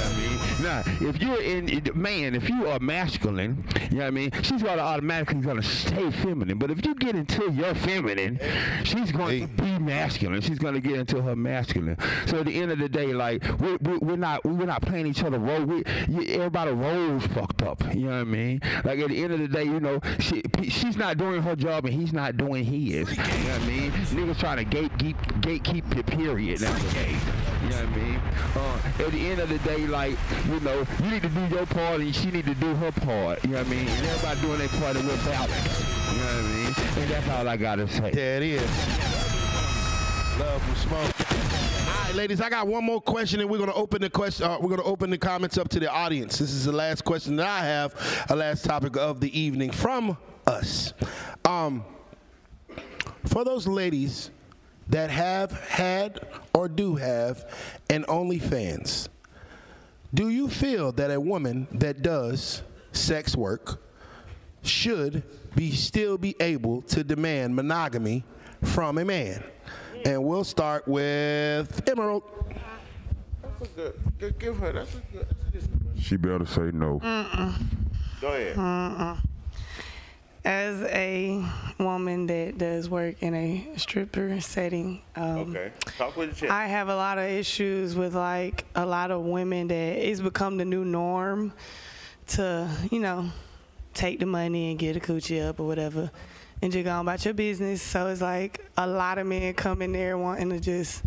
You 0.02 0.10
know 0.10 0.16
what 0.16 0.16
I 0.16 0.30
mean? 0.30 0.42
Now, 0.62 0.84
if 1.02 1.22
you're 1.22 1.42
in 1.42 1.82
man, 1.96 2.36
if 2.36 2.48
you 2.48 2.68
are 2.68 2.80
masculine, 2.80 3.64
you 3.90 3.98
know 3.98 4.04
what 4.04 4.08
I 4.08 4.12
mean, 4.12 4.32
she's 4.44 4.62
gonna 4.62 4.82
automatically 4.82 5.42
gonna 5.42 5.64
stay 5.64 6.12
feminine. 6.12 6.60
But 6.60 6.72
if 6.72 6.86
you 6.86 6.94
get 6.96 7.16
into 7.16 7.52
your 7.52 7.74
feminine, 7.74 8.40
she's 8.84 9.12
going 9.12 9.48
to 9.48 9.64
be 9.64 9.80
masculine. 9.80 10.42
She's 10.42 10.60
gonna 10.60 10.80
get 10.80 10.94
into 10.94 11.22
her 11.22 11.36
masculine. 11.36 11.98
So 12.28 12.40
at 12.40 12.46
the 12.46 12.62
end 12.62 12.72
of 12.72 12.80
the 12.80 12.90
day, 12.90 13.08
like 13.14 13.44
we're, 13.60 13.78
we're, 14.02 14.18
not 14.18 14.46
we're 14.46 14.66
not 14.66 14.82
playing 14.82 15.08
each 15.08 15.24
other 15.24 15.40
role. 15.40 15.64
We, 15.64 15.84
everybody 16.28 16.72
roles 16.72 17.26
fucked 17.28 17.64
up. 17.64 17.84
You 17.94 18.06
know 18.06 18.10
what 18.12 18.18
I 18.18 18.24
mean? 18.26 18.62
Like 18.84 19.00
at 19.00 19.10
the 19.10 19.24
end 19.24 19.34
of 19.34 19.40
the 19.40 19.48
day, 19.48 19.64
you 19.64 19.80
know, 19.80 20.00
she 20.20 20.44
she's 20.64 20.96
not 20.96 21.18
doing 21.18 21.42
her 21.42 21.56
job 21.56 21.86
and 21.86 21.94
he's 21.94 22.14
not 22.14 22.38
doing 22.38 22.64
his. 22.64 23.10
You 23.10 23.16
know 23.16 23.24
what 23.24 23.62
I 23.62 23.66
mean? 23.66 23.92
Niggas 23.92 24.40
trying 24.40 24.58
to 24.58 24.66
gatekeep 24.66 25.16
gatekeep 25.42 25.96
the 25.96 26.04
period 26.04 26.62
nowadays. 26.62 27.51
You 27.62 27.70
know 27.70 27.76
what 27.76 27.86
I 27.86 27.96
mean? 27.96 28.22
Uh, 28.56 29.06
at 29.06 29.12
the 29.12 29.28
end 29.30 29.40
of 29.40 29.50
the 29.50 29.60
day, 29.60 29.86
like, 29.86 30.18
you 30.48 30.60
know, 30.62 30.86
you 31.04 31.12
need 31.12 31.22
to 31.22 31.30
do 31.30 31.46
your 31.48 31.66
part 31.68 32.02
and 32.02 32.16
she 32.16 32.32
need 32.32 32.46
to 32.46 32.56
do 32.56 32.74
her 32.76 32.92
part. 32.92 33.44
You 33.44 33.52
know 33.52 33.58
what 33.60 33.68
I 33.68 33.70
mean? 33.70 33.88
And 33.88 34.06
everybody 34.08 34.42
doing 34.42 34.58
their 34.58 34.68
part 34.70 34.96
and 34.96 35.08
we're 35.08 35.16
balanced. 35.26 36.12
You 36.12 36.20
know 36.20 36.26
what 36.26 36.36
I 36.36 36.42
mean? 36.42 37.04
And 37.04 37.12
that's 37.12 37.30
all 37.30 37.48
I 37.48 37.58
gotta 37.58 37.88
say. 37.88 38.12
There 38.12 38.38
it 38.38 38.44
is. 38.44 38.62
Love 40.40 40.62
from 40.64 40.76
Smoke. 40.76 41.88
All 41.88 42.06
right, 42.08 42.16
ladies, 42.16 42.42
I 42.42 42.50
got 42.50 42.68
one 42.68 42.84
more 42.84 43.00
question, 43.00 43.42
and 43.42 43.50
we're 43.50 43.60
gonna 43.60 43.74
open 43.74 44.02
the 44.02 44.10
question. 44.10 44.46
Uh, 44.46 44.58
we're 44.60 44.70
gonna 44.70 44.84
open 44.84 45.12
the 45.12 45.18
comments 45.18 45.58
up 45.58 45.70
to 45.70 45.80
the 45.80 45.92
audience. 45.92 46.40
This 46.40 46.52
is 46.52 46.66
the 46.66 46.72
last 46.72 47.04
question 47.06 47.36
that 47.36 47.48
I 47.48 47.60
have, 47.60 48.26
a 48.30 48.36
last 48.36 48.66
topic 48.66 48.98
of 48.98 49.20
the 49.20 49.40
evening 49.40 49.72
from 49.72 50.18
us. 50.48 50.94
Um, 51.46 51.86
for 53.28 53.44
those 53.44 53.68
ladies 53.68 54.32
that 54.92 55.10
have 55.10 55.52
had 55.68 56.20
or 56.54 56.68
do 56.68 56.96
have 56.96 57.50
an 57.90 58.04
OnlyFans, 58.04 59.08
do 60.14 60.30
you 60.30 60.48
feel 60.50 60.92
that 60.94 61.10
a 61.10 61.20
woman 61.20 61.68
that 61.72 62.02
does 62.02 62.62
sex 62.92 63.36
work 63.36 63.82
should 64.62 65.24
be 65.56 65.72
still 65.72 66.18
be 66.18 66.36
able 66.40 66.82
to 66.84 67.04
demand 67.04 67.56
monogamy 67.56 68.24
from 68.64 68.98
a 68.98 69.06
man? 69.06 69.44
And 70.06 70.24
we'll 70.24 70.44
start 70.44 70.88
with 70.88 71.88
Emerald. 71.90 72.24
That's 73.42 73.72
a 73.72 73.76
good, 73.76 73.94
good. 74.20 74.40
Give 74.40 74.58
her. 74.58 74.74
That's 74.74 74.94
a 74.96 74.98
good. 75.14 75.28
That's 75.54 75.66
a 75.66 75.70
good 75.70 76.02
She 76.02 76.18
better 76.18 76.46
say 76.46 76.72
no. 76.74 77.00
Go 78.20 78.28
ahead. 78.28 78.56
Mm-mm. 78.58 79.18
As 80.44 80.82
a 80.82 81.44
woman 81.78 82.26
that 82.28 82.58
does 82.58 82.90
work 82.90 83.22
in 83.22 83.36
a 83.36 83.68
stripper 83.78 84.42
setting, 84.42 85.02
um, 85.16 85.38
Okay. 85.56 85.72
Talk 85.98 86.18
with 86.18 86.40
the. 86.40 86.52
I 86.52 86.66
have 86.66 86.90
a 86.90 86.96
lot 86.96 87.20
of 87.20 87.26
issues 87.26 87.96
with 87.96 88.16
like 88.16 88.66
a 88.74 88.86
lot 88.86 89.12
of 89.12 89.22
women 89.22 89.68
that 89.68 89.76
it's 89.76 90.20
become 90.20 90.58
the 90.58 90.66
new 90.66 90.84
norm 90.84 91.54
to, 92.30 92.68
you 92.90 93.00
know, 93.00 93.30
take 93.94 94.20
the 94.20 94.26
money 94.26 94.72
and 94.72 94.80
get 94.80 94.96
a 94.96 95.00
coochie 95.00 95.48
up 95.48 95.60
or 95.60 95.68
whatever 95.68 96.10
and 96.62 96.72
just 96.72 96.86
go 96.86 96.92
on 96.92 97.02
about 97.02 97.24
your 97.24 97.34
business. 97.36 97.82
So 97.82 98.08
it's 98.08 98.22
like 98.22 98.66
a 98.78 98.88
lot 98.88 99.20
of 99.20 99.28
men 99.28 99.54
come 99.54 99.82
in 99.84 99.92
there 99.92 100.18
wanting 100.18 100.50
to 100.50 100.60
just, 100.60 101.04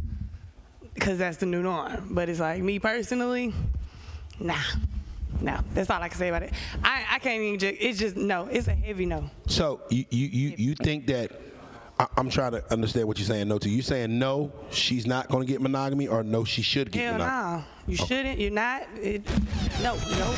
because 0.94 1.18
that's 1.18 1.38
the 1.38 1.46
new 1.46 1.62
norm. 1.62 2.08
But 2.10 2.28
it's 2.28 2.40
like 2.40 2.62
me 2.62 2.78
personally, 2.78 3.52
nah. 4.38 4.60
No, 5.40 5.58
that's 5.74 5.90
all 5.90 6.00
I 6.02 6.08
can 6.08 6.18
say 6.18 6.28
about 6.28 6.42
it. 6.42 6.52
I, 6.82 7.04
I 7.12 7.18
can't 7.18 7.42
even 7.42 7.58
just, 7.58 7.74
it's 7.80 7.98
just, 7.98 8.16
no, 8.16 8.46
it's 8.50 8.68
a 8.68 8.74
heavy 8.74 9.06
no. 9.06 9.30
So 9.46 9.80
you 9.90 10.04
you 10.10 10.26
you, 10.26 10.54
you 10.56 10.74
think 10.74 11.06
that 11.06 11.32
I, 11.98 12.06
I'm 12.16 12.30
trying 12.30 12.52
to 12.52 12.72
understand 12.72 13.06
what 13.06 13.18
you're 13.18 13.26
saying. 13.26 13.48
No, 13.48 13.58
to 13.58 13.68
you 13.68 13.82
saying 13.82 14.18
no, 14.18 14.52
she's 14.70 15.06
not 15.06 15.28
going 15.28 15.46
to 15.46 15.52
get 15.52 15.60
monogamy, 15.60 16.08
or 16.08 16.22
no, 16.22 16.44
she 16.44 16.62
should 16.62 16.90
get 16.90 17.02
Hell 17.04 17.12
monogamy. 17.14 17.58
no. 17.58 17.64
You 17.86 17.96
shouldn't, 17.96 18.38
you're 18.38 18.50
not. 18.50 18.82
It, 18.96 19.22
no, 19.82 19.94
no. 19.94 20.34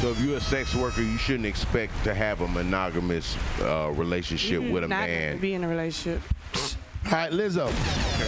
So 0.00 0.10
if 0.10 0.20
you're 0.20 0.36
a 0.36 0.40
sex 0.40 0.74
worker, 0.74 1.00
you 1.02 1.16
shouldn't 1.16 1.46
expect 1.46 1.92
to 2.04 2.14
have 2.14 2.42
a 2.42 2.48
monogamous 2.48 3.36
uh, 3.60 3.90
relationship 3.94 4.62
with 4.62 4.84
a 4.84 4.88
not 4.88 5.08
man. 5.08 5.38
be 5.38 5.54
in 5.54 5.64
a 5.64 5.68
relationship. 5.68 6.20
All 7.06 7.12
right, 7.12 7.30
Lizzo. 7.32 7.70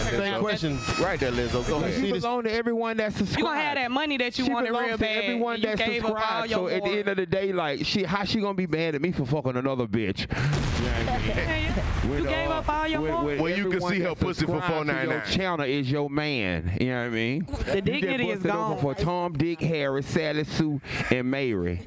Same 0.09 0.39
question. 0.39 0.79
Right 0.99 1.19
there, 1.19 1.31
Lizzo. 1.31 1.67
Go 1.67 1.77
ahead. 1.77 1.93
She 2.03 2.11
belong 2.11 2.43
to 2.43 2.51
everyone 2.51 2.97
that 2.97 3.13
subscribes. 3.13 3.37
You 3.37 3.43
gonna 3.43 3.61
have 3.61 3.75
that 3.75 3.91
money 3.91 4.17
that 4.17 4.37
you 4.39 4.45
she 4.45 4.51
wanted 4.51 4.67
belongs 4.69 4.87
real 4.87 4.97
to 4.97 5.03
bad. 5.03 5.23
everyone 5.23 5.55
and 5.55 5.63
that 5.63 5.79
you 5.79 5.85
gave 5.85 6.05
up 6.05 6.11
all 6.11 6.17
subscribes. 6.17 6.51
your 6.51 6.69
So 6.69 6.75
at 6.75 6.83
the 6.83 6.89
end 6.89 7.07
of 7.09 7.17
the 7.17 7.25
day, 7.27 7.53
like, 7.53 7.85
she 7.85 8.03
how 8.03 8.23
she 8.23 8.39
gonna 8.39 8.53
be 8.55 8.65
mad 8.67 8.95
at 8.95 9.01
me 9.01 9.11
for 9.11 9.25
fucking 9.25 9.55
another 9.57 9.85
bitch? 9.85 10.21
You 10.21 10.85
know 10.85 11.11
what 11.11 11.37
I? 11.37 11.87
You 12.11 12.23
gave 12.27 12.49
up 12.49 12.67
all 12.67 12.87
your 12.87 13.01
when, 13.01 13.11
more? 13.13 13.23
when 13.23 13.41
When 13.41 13.57
you 13.57 13.69
can 13.69 13.81
see 13.81 13.99
her 14.01 14.15
pussy 14.15 14.45
for 14.45 14.59
subscribes 14.61 14.87
to 14.89 14.93
Your 15.07 15.21
$4.99. 15.21 15.25
channel 15.25 15.65
is 15.65 15.89
your 15.89 16.09
man. 16.09 16.77
You 16.81 16.87
know 16.87 16.97
what 16.99 17.05
I 17.05 17.09
mean? 17.09 17.45
The 17.65 17.81
dignity 17.81 18.29
is 18.31 18.43
gone. 18.43 18.79
for 18.79 18.93
Tom, 18.95 19.33
Dick, 19.33 19.61
Harry, 19.61 20.03
Sally 20.03 20.43
Sue, 20.43 20.81
and 21.09 21.29
Mary. 21.31 21.81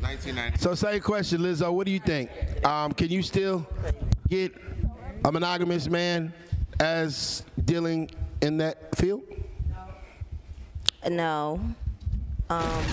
So 0.58 0.74
same 0.74 1.00
question, 1.00 1.40
Lizzo. 1.42 1.72
What 1.72 1.84
do 1.86 1.92
you 1.92 1.98
think? 2.00 2.30
Um, 2.64 2.92
can 2.92 3.08
you 3.10 3.22
still 3.22 3.66
get 4.28 4.54
a 5.24 5.30
monogamous 5.32 5.88
man 5.88 6.32
as 6.80 7.44
dealing 7.64 8.10
in 8.40 8.58
that 8.58 8.94
field? 8.96 9.22
No. 11.08 11.60
Um, 12.50 12.84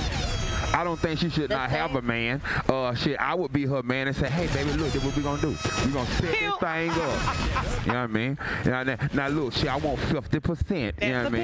I 0.73 0.83
don't 0.83 0.99
think 0.99 1.19
she 1.19 1.29
should 1.29 1.49
not 1.49 1.69
have 1.69 1.95
a 1.95 2.01
man. 2.01 2.41
Uh, 2.69 2.93
shit, 2.93 3.17
I 3.19 3.35
would 3.35 3.51
be 3.51 3.65
her 3.65 3.83
man 3.83 4.07
and 4.07 4.15
say, 4.15 4.29
hey, 4.29 4.47
baby, 4.47 4.77
look, 4.77 4.91
this 4.91 5.03
what 5.03 5.15
we 5.15 5.23
gonna 5.23 5.41
do. 5.41 5.49
We 5.85 5.91
gonna 5.91 6.05
set 6.11 6.31
this 6.39 6.55
thing 6.57 6.91
up. 6.91 7.67
You 7.81 7.93
know 7.93 8.01
what 8.01 8.03
I 8.03 8.07
mean? 8.13 8.37
Now, 8.63 8.83
now, 8.83 8.97
now 9.11 9.27
look, 9.27 9.53
shit, 9.53 9.67
I 9.67 9.75
want 9.75 9.97
50%. 10.01 11.01
You 11.01 11.09
know 11.09 11.23
what 11.23 11.25
I 11.25 11.29
mean? 11.29 11.41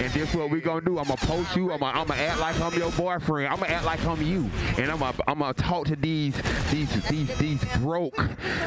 And 0.00 0.12
this 0.12 0.32
what 0.32 0.48
we 0.48 0.60
gonna 0.60 0.80
do. 0.80 0.96
I'm 0.98 1.04
gonna 1.08 1.16
post 1.16 1.56
you. 1.56 1.72
I'm 1.72 1.80
gonna, 1.80 1.98
I'm 1.98 2.06
gonna 2.06 2.20
act 2.20 2.38
like 2.38 2.60
I'm 2.60 2.72
your 2.74 2.92
boyfriend. 2.92 3.52
I'm 3.52 3.58
gonna 3.58 3.72
act 3.72 3.84
like 3.84 4.04
I'm 4.06 4.22
you. 4.22 4.48
And 4.78 4.92
I'm 4.92 5.00
gonna, 5.00 5.16
I'm 5.26 5.40
gonna 5.40 5.52
talk 5.54 5.86
to 5.86 5.96
these, 5.96 6.34
these, 6.70 7.02
these, 7.08 7.36
these 7.38 7.64
broke. 7.78 8.16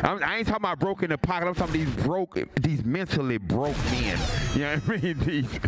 I'm, 0.04 0.22
I 0.24 0.38
ain't 0.40 0.48
talking 0.48 0.62
about 0.62 0.80
broke 0.80 1.04
in 1.04 1.10
the 1.10 1.18
pocket. 1.18 1.48
I'm 1.48 1.56
talking 1.56 1.74
these 1.74 1.90
broke, 2.04 2.38
these 2.62 2.84
mentally 2.84 3.38
broke 3.38 3.78
men. 3.92 4.20
You 4.54 4.60
know 4.60 4.76
what 4.76 4.98
I 4.98 5.02
mean? 5.02 5.20
These, 5.24 5.60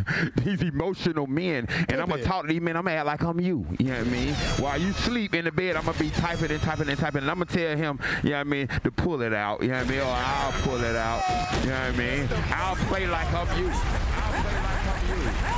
these 0.44 0.62
emotional 0.62 1.28
men. 1.28 1.68
And 1.90 2.02
I'm 2.02 2.10
gonna 2.10 2.24
talk 2.24 2.44
to 2.44 2.48
these 2.50 2.62
men. 2.62 2.76
I'm 2.76 2.84
gonna 2.84 2.98
act 2.98 3.06
like 3.06 3.24
I'm 3.24 3.40
you. 3.40 3.66
You 3.80 3.85
know 3.90 3.98
what 3.98 4.08
I 4.08 4.10
mean? 4.10 4.34
While 4.34 4.82
you 4.82 4.94
sleep 4.94 5.34
in 5.36 5.46
the 5.46 5.52
bed, 5.52 5.76
I'm 5.76 5.86
gonna 5.86 5.98
be 5.98 6.10
typing 6.10 6.52
and 6.52 6.62
typing 6.62 6.90
and 6.90 7.00
typing. 7.00 7.22
And 7.22 7.32
I'm 7.32 7.40
gonna 7.40 7.46
tell 7.46 7.78
him, 7.78 8.00
you 8.24 8.32
know 8.32 8.38
what 8.38 8.42
I 8.42 8.44
mean, 8.44 8.68
to 8.68 8.92
pull 8.92 9.22
it 9.22 9.34
out. 9.34 9.62
You 9.62 9.70
know 9.70 9.78
what 9.78 9.88
I 9.88 9.90
mean? 9.90 10.00
Or 10.00 10.06
I'll 10.06 10.52
pull 10.64 10.84
it 10.84 10.96
out. 10.96 11.24
You 11.64 11.70
know 11.70 11.80
what 11.80 11.94
I 11.94 11.98
mean? 11.98 12.28
I'll 12.50 12.76
play 12.88 13.08
like 13.08 13.32
I'm 13.34 13.60
you. 13.60 14.15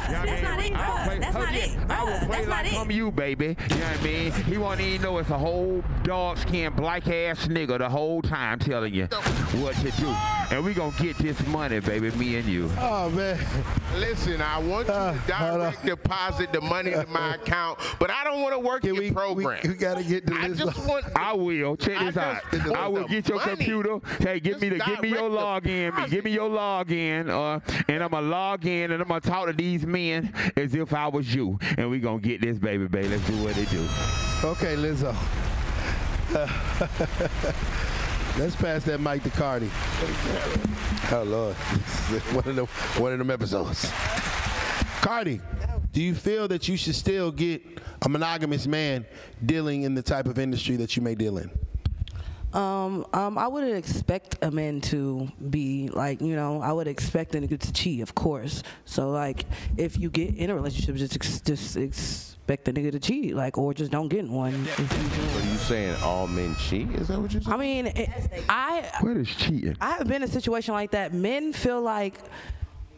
That's 0.09 0.41
not 0.43 0.59
it, 0.65 0.71
I'll 0.75 0.97
bruh. 0.97 1.03
play- 1.05 1.19
That's 1.19 1.33
not 1.33 1.53
yeah, 1.53 1.59
it, 1.59 1.77
I 1.89 2.03
will 2.03 2.17
play 2.19 2.27
That's 2.27 2.47
not 2.47 2.63
like 2.63 2.73
it. 2.73 2.79
I'm 2.79 2.91
you, 2.91 3.11
baby. 3.11 3.45
You 3.45 3.75
know 3.77 3.85
what 3.85 3.99
I 3.99 4.03
mean? 4.03 4.31
He 4.31 4.57
won't 4.57 4.79
even 4.81 5.01
know 5.01 5.17
it's 5.17 5.29
a 5.29 5.37
whole 5.37 5.83
dog 6.03 6.37
skin 6.37 6.73
black 6.73 7.07
ass 7.07 7.47
nigga 7.47 7.77
the 7.77 7.89
whole 7.89 8.21
time 8.21 8.59
telling 8.59 8.93
you 8.93 9.05
what 9.61 9.75
to 9.77 9.91
do. 9.91 10.07
And 10.49 10.63
we 10.63 10.73
gonna 10.73 10.95
get 10.99 11.17
this 11.17 11.45
money, 11.47 11.79
baby, 11.81 12.09
me 12.11 12.37
and 12.37 12.45
you. 12.47 12.69
Oh 12.79 13.09
man. 13.09 13.37
Listen, 13.97 14.41
I 14.41 14.59
want 14.59 14.87
you 14.87 14.93
to 14.93 15.17
direct 15.27 15.85
deposit 15.85 16.53
the 16.53 16.61
money 16.61 16.91
to 16.91 17.05
my 17.07 17.35
account, 17.41 17.79
but 17.99 18.09
I 18.09 18.23
don't 18.23 18.41
want 18.41 18.53
to 18.53 18.59
work 18.59 18.83
your 18.85 19.11
program. 19.11 19.59
We 19.63 19.73
gotta 19.73 20.03
get 20.03 20.25
the 20.25 20.35
I 20.35 20.49
just 20.49 20.85
want. 20.87 21.05
I 21.15 21.33
will. 21.33 21.75
Check 21.75 21.97
I 21.99 22.05
this 22.05 22.15
just 22.15 22.67
out. 22.67 22.75
I 22.77 22.87
will 22.87 23.07
get 23.07 23.27
your 23.27 23.39
money. 23.39 23.57
computer. 23.57 23.99
Hey, 24.19 24.39
give 24.39 24.61
me 24.61 24.69
the 24.69 24.77
give 24.79 25.01
me 25.01 25.09
your 25.09 25.29
login. 25.29 26.09
Give 26.09 26.23
me 26.23 26.31
your 26.31 26.49
login. 26.49 27.27
Uh, 27.29 27.59
and 27.89 28.01
I'm 28.03 28.11
gonna 28.11 28.27
log 28.27 28.65
in 28.65 28.91
and 28.91 29.01
I'm 29.01 29.07
gonna 29.07 29.19
talk 29.19 29.47
to 29.47 29.53
these 29.53 29.85
men 29.85 29.96
as 30.55 30.75
if 30.75 30.93
I 30.93 31.07
was 31.07 31.33
you. 31.33 31.57
And 31.77 31.89
we 31.89 31.99
gonna 31.99 32.19
get 32.19 32.41
this 32.41 32.57
baby, 32.57 32.87
baby. 32.87 33.09
Let's 33.09 33.27
do 33.27 33.43
what 33.43 33.55
they 33.55 33.65
do. 33.65 33.87
Okay, 34.43 34.75
Lizzo. 34.75 35.15
Let's 38.37 38.55
pass 38.55 38.83
that 38.83 38.99
mic 38.99 39.23
to 39.23 39.29
Cardi. 39.31 39.69
Oh 41.11 41.23
Lord, 41.23 41.55
one 42.33 42.47
of 42.47 42.55
them 42.55 42.67
one 43.01 43.13
of 43.13 43.19
them 43.19 43.31
episodes. 43.31 43.89
Cardi, 45.01 45.41
do 45.91 46.01
you 46.01 46.13
feel 46.13 46.47
that 46.49 46.67
you 46.67 46.77
should 46.77 46.95
still 46.95 47.31
get 47.31 47.61
a 48.03 48.09
monogamous 48.09 48.67
man 48.67 49.05
dealing 49.45 49.83
in 49.83 49.95
the 49.95 50.03
type 50.03 50.27
of 50.27 50.37
industry 50.37 50.75
that 50.75 50.95
you 50.95 51.01
may 51.01 51.15
deal 51.15 51.37
in? 51.37 51.49
Um, 52.53 53.05
um, 53.13 53.37
I 53.37 53.47
wouldn't 53.47 53.75
expect 53.75 54.37
a 54.41 54.49
man 54.51 54.81
to 54.81 55.27
be 55.49 55.89
like, 55.89 56.21
you 56.21 56.35
know, 56.35 56.61
I 56.61 56.71
would 56.71 56.87
expect 56.87 57.35
a 57.35 57.39
nigga 57.39 57.59
to 57.59 57.73
cheat, 57.73 58.01
of 58.01 58.15
course. 58.15 58.63
So 58.85 59.09
like, 59.09 59.45
if 59.75 59.99
you 59.99 60.09
get 60.09 60.35
in 60.35 60.49
a 60.49 60.55
relationship, 60.55 60.95
just 60.95 61.15
ex- 61.15 61.41
just 61.41 61.75
expect 61.77 62.65
the 62.65 62.71
nigga 62.73 62.91
to 62.93 62.99
cheat, 62.99 63.35
like, 63.35 63.57
or 63.57 63.73
just 63.73 63.91
don't 63.91 64.07
get 64.07 64.21
in 64.21 64.31
one. 64.31 64.53
if 64.53 64.79
you 64.79 64.85
do. 64.85 65.21
What 65.33 65.43
are 65.43 65.51
you 65.51 65.57
saying? 65.57 65.95
All 66.01 66.27
men 66.27 66.55
cheat? 66.55 66.89
Is 66.91 67.09
that 67.09 67.19
what 67.19 67.33
you're 67.33 67.41
saying? 67.41 67.53
I 67.53 67.57
mean, 67.57 67.87
it, 67.87 68.09
I 68.47 68.89
What 69.01 69.17
is 69.17 69.27
cheating? 69.35 69.75
I 69.81 69.91
have 69.97 70.07
been 70.07 70.23
in 70.23 70.23
a 70.23 70.31
situation 70.31 70.73
like 70.73 70.91
that. 70.91 71.13
Men 71.13 71.51
feel 71.51 71.81
like 71.81 72.15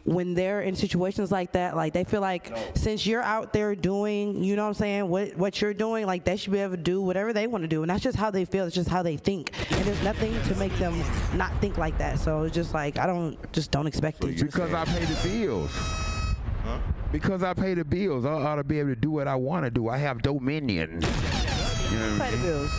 when 0.04 0.34
they're 0.34 0.62
in 0.62 0.74
situations 0.74 1.30
like 1.30 1.52
that, 1.52 1.76
like 1.76 1.92
they 1.92 2.04
feel 2.04 2.20
like 2.20 2.56
since 2.74 3.06
you're 3.06 3.22
out 3.22 3.52
there 3.52 3.74
doing, 3.74 4.42
you 4.42 4.56
know 4.56 4.62
what 4.62 4.68
I'm 4.68 4.74
saying, 4.74 5.08
what 5.08 5.36
what 5.36 5.60
you're 5.60 5.74
doing, 5.74 6.06
like 6.06 6.24
they 6.24 6.36
should 6.36 6.52
be 6.52 6.58
able 6.58 6.76
to 6.76 6.82
do 6.82 7.02
whatever 7.02 7.32
they 7.32 7.46
want 7.46 7.62
to 7.62 7.68
do, 7.68 7.82
and 7.82 7.90
that's 7.90 8.02
just 8.02 8.16
how 8.16 8.30
they 8.30 8.44
feel. 8.44 8.66
It's 8.66 8.74
just 8.74 8.88
how 8.88 9.02
they 9.02 9.16
think, 9.16 9.52
and 9.72 9.84
there's 9.84 10.02
nothing 10.02 10.40
to 10.42 10.54
make 10.56 10.76
them 10.78 11.02
not 11.34 11.52
think 11.60 11.78
like 11.78 11.96
that. 11.98 12.18
So 12.18 12.42
it's 12.44 12.54
just 12.54 12.74
like 12.74 12.98
I 12.98 13.06
don't 13.06 13.52
just 13.52 13.70
don't 13.70 13.86
expect 13.86 14.24
it. 14.24 14.40
Because 14.40 14.72
I 14.72 14.84
pay 14.84 15.04
the 15.04 15.28
bills. 15.28 15.70
Huh? 16.64 16.78
Because 17.12 17.42
I 17.42 17.54
pay 17.54 17.74
the 17.74 17.84
bills, 17.84 18.24
I 18.24 18.30
ought 18.30 18.56
to 18.56 18.64
be 18.64 18.78
able 18.78 18.90
to 18.90 18.96
do 18.96 19.10
what 19.10 19.26
I 19.26 19.34
want 19.34 19.64
to 19.64 19.70
do. 19.70 19.88
I 19.88 19.96
have 19.98 20.22
dominion. 20.22 21.02
You 21.90 21.98
know 21.98 22.12
what 22.12 22.22
I 22.22 22.30
Pay 22.30 22.36
the 22.36 22.42
bills. 22.42 22.70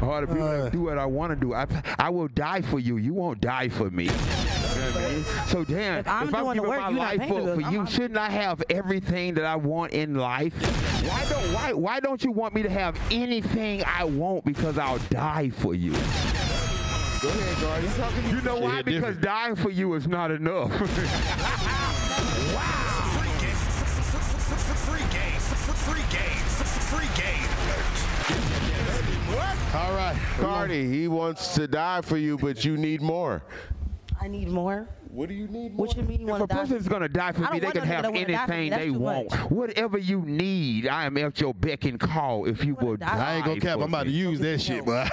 I 0.00 0.06
ought 0.06 0.20
to 0.20 0.26
be 0.26 0.34
able 0.34 0.48
to 0.48 0.66
uh. 0.66 0.68
do 0.70 0.82
what 0.82 0.98
I 0.98 1.06
want 1.06 1.30
to 1.32 1.36
do. 1.36 1.54
I, 1.54 1.66
I 1.98 2.08
will 2.10 2.28
die 2.28 2.62
for 2.62 2.78
you. 2.78 2.96
You 2.96 3.14
won't 3.14 3.40
die 3.40 3.68
for 3.68 3.90
me. 3.90 4.08
You 4.92 4.98
I 4.98 5.08
mean? 5.12 5.24
So 5.46 5.64
damn, 5.64 5.98
If 5.98 6.08
I'm 6.08 6.28
if 6.28 6.34
I'm 6.34 6.44
doing 6.44 6.56
the 6.56 6.62
giving 6.62 6.68
work, 6.68 6.80
my 6.80 6.90
you 6.90 6.96
life 6.98 7.20
up 7.20 7.28
for 7.28 7.34
I'm- 7.50 7.60
you, 7.72 7.78
I'm- 7.78 7.86
shouldn't 7.86 8.18
I 8.18 8.30
have 8.30 8.62
everything 8.70 9.34
that 9.34 9.44
I 9.44 9.56
want 9.56 9.92
in 9.92 10.14
life? 10.14 10.54
Why 11.08 11.24
don't 11.28 11.52
why 11.54 11.72
why 11.72 12.00
don't 12.00 12.22
you 12.24 12.30
want 12.32 12.54
me 12.54 12.62
to 12.62 12.70
have 12.70 12.96
anything 13.10 13.82
I 13.86 14.04
want 14.04 14.44
because 14.44 14.78
I'll 14.78 14.98
die 15.10 15.50
for 15.50 15.74
you? 15.74 15.92
Go 15.92 17.28
ahead, 17.28 17.56
Cardi. 17.56 18.28
You? 18.30 18.36
You 18.36 18.42
know 18.42 18.56
why? 18.60 18.82
Because 18.82 19.16
dying 19.18 19.54
for 19.56 19.70
you 19.70 19.92
is 19.94 20.06
not 20.08 20.30
enough. 20.30 20.72
Free 23.70 25.00
game. 25.12 25.38
Free 25.40 26.02
game. 26.10 26.42
Free 26.90 27.08
game. 27.22 27.48
All 29.74 29.92
right, 29.94 30.16
Cardi, 30.38 30.88
he 30.90 31.06
wants 31.08 31.54
to 31.54 31.68
die 31.68 32.00
for 32.00 32.16
you, 32.16 32.36
but 32.38 32.64
you 32.64 32.76
need 32.76 33.00
more. 33.02 33.42
I 34.22 34.28
need 34.28 34.48
more. 34.48 34.86
What 35.10 35.28
do 35.28 35.34
you 35.34 35.48
need? 35.48 35.74
What 35.74 35.90
do 35.90 35.96
you 36.00 36.06
mean? 36.06 36.20
You 36.20 36.26
If 36.26 36.30
want 36.30 36.42
a 36.44 36.46
to 36.46 36.54
die? 36.54 36.60
person's 36.60 36.86
gonna 36.88 37.08
die 37.08 37.32
for 37.32 37.40
me, 37.40 37.46
don't 37.46 37.60
they 37.60 37.66
want 37.66 37.74
can 37.74 37.82
no 37.82 37.88
nigga 37.88 37.92
have 37.94 38.02
that 38.02 38.12
wanna 38.12 38.26
die 38.26 38.46
for 38.46 38.50
me. 38.52 38.56
anything 38.56 38.70
That's 38.70 38.82
they 38.82 38.88
too 38.92 38.98
want. 38.98 39.30
much. 39.30 39.40
Whatever 39.50 39.98
you 39.98 40.20
need, 40.22 40.86
I 40.88 41.04
am 41.06 41.16
at 41.16 41.40
your 41.40 41.54
beck 41.54 41.84
and 41.86 41.98
call. 41.98 42.46
If 42.46 42.64
you 42.64 42.74
will 42.74 42.96
die, 42.96 43.06
I 43.32 43.36
ain't 43.36 43.46
gonna 43.46 43.60
cap. 43.60 43.76
I'm 43.78 43.84
about 43.84 44.04
to 44.04 44.10
use 44.10 44.38
that 44.40 44.60
shit, 44.60 44.84
boy. 44.84 45.06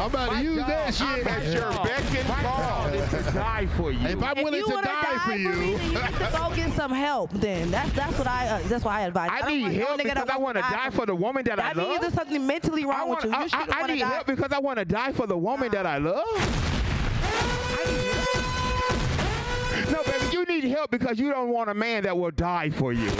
I'm 0.00 0.06
about 0.08 0.32
to 0.32 0.42
use 0.42 0.56
that 0.56 0.94
shit. 0.94 1.06
I'm 1.06 1.28
at 1.28 1.52
your 1.52 1.70
beck 1.84 2.14
and 2.16 2.26
call 2.46 2.90
to 2.90 3.30
die 3.32 3.66
for 3.76 3.92
you. 3.92 4.06
If 4.06 4.22
I'm 4.22 4.38
If 4.38 4.44
willing 4.44 4.60
you 4.60 4.66
to 4.68 4.72
wanna 4.74 4.86
die, 4.86 5.18
for 5.24 5.30
me, 5.30 5.42
you, 5.42 5.52
then 5.52 5.62
you 5.62 5.88
need 5.88 5.96
to 5.96 6.30
go 6.38 6.52
get 6.56 6.72
some 6.72 6.90
help. 6.90 7.30
Then 7.32 7.70
that's 7.70 7.92
that's 7.92 8.16
what 8.18 8.26
I 8.26 8.48
uh, 8.48 8.60
that's 8.68 8.82
why 8.84 9.00
I 9.00 9.02
advise. 9.02 9.30
I 9.30 9.40
don't 9.42 9.58
need 9.58 9.72
help 9.78 9.98
because 10.02 10.28
I 10.30 10.38
want 10.38 10.56
to 10.56 10.62
die 10.62 10.88
for 10.90 11.04
the 11.04 11.14
woman 11.14 11.44
that, 11.44 11.56
That 11.56 11.76
I 11.76 11.82
love. 11.82 12.00
there's 12.00 12.14
something 12.14 12.46
mentally 12.46 12.86
wrong 12.86 13.08
I, 13.08 13.10
with 13.10 13.24
you. 13.24 13.30
You 13.30 13.36
I- 13.36 13.48
I, 13.52 13.82
I 13.82 13.86
need 13.88 13.98
die. 14.00 14.08
help 14.08 14.26
because 14.26 14.52
I 14.52 14.58
want 14.58 14.78
to 14.78 14.84
die 14.86 15.12
for 15.12 15.26
the 15.26 15.36
woman 15.36 15.70
that 15.72 15.84
I 15.84 15.98
love. 15.98 16.24
No, 19.92 20.02
baby, 20.04 20.26
you 20.32 20.44
need 20.46 20.64
help 20.64 20.90
because 20.90 21.18
you 21.18 21.30
don't 21.30 21.50
want 21.50 21.68
a 21.68 21.74
man 21.74 22.04
that 22.04 22.16
will 22.16 22.30
die 22.30 22.70
for 22.70 22.92
you. 22.94 23.10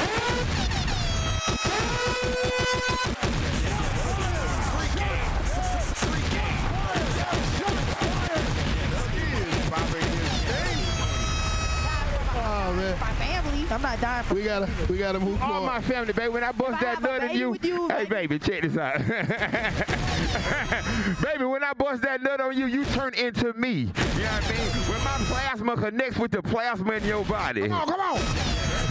I'm 13.71 13.83
not 13.83 14.01
dying 14.01 14.25
for 14.25 14.35
We 14.35 14.43
gotta, 14.45 14.69
we 14.89 14.97
gotta 14.99 15.19
move 15.21 15.41
All 15.43 15.55
on. 15.55 15.65
my 15.67 15.81
family, 15.81 16.13
baby. 16.13 16.29
When 16.29 16.45
I 16.45 16.53
bust 16.53 16.81
that 16.81 17.03
nut 17.03 17.25
in 17.25 17.37
you, 17.37 17.53
hey, 17.89 18.05
baby, 18.07 18.39
check 18.39 18.63
this 18.63 18.77
out. 18.77 18.99
baby, 21.23 21.45
when 21.45 21.63
I 21.65 21.73
bust 21.75 22.03
that 22.03 22.21
nut 22.21 22.41
on 22.41 22.57
you, 22.57 22.67
you 22.67 22.85
turn 22.87 23.15
into 23.15 23.53
me. 23.55 23.71
You 23.71 23.85
know 23.87 23.93
what 23.93 24.45
I 24.45 24.53
mean? 24.53 24.71
When 24.91 25.05
my 25.05 25.17
plasma 25.27 25.77
connects 25.77 26.19
with 26.19 26.33
the 26.33 26.43
plasma 26.43 26.95
in 26.95 27.05
your 27.05 27.25
body. 27.25 27.63
Come 27.63 27.73
on, 27.73 27.87
come 27.87 28.01
on. 28.01 28.21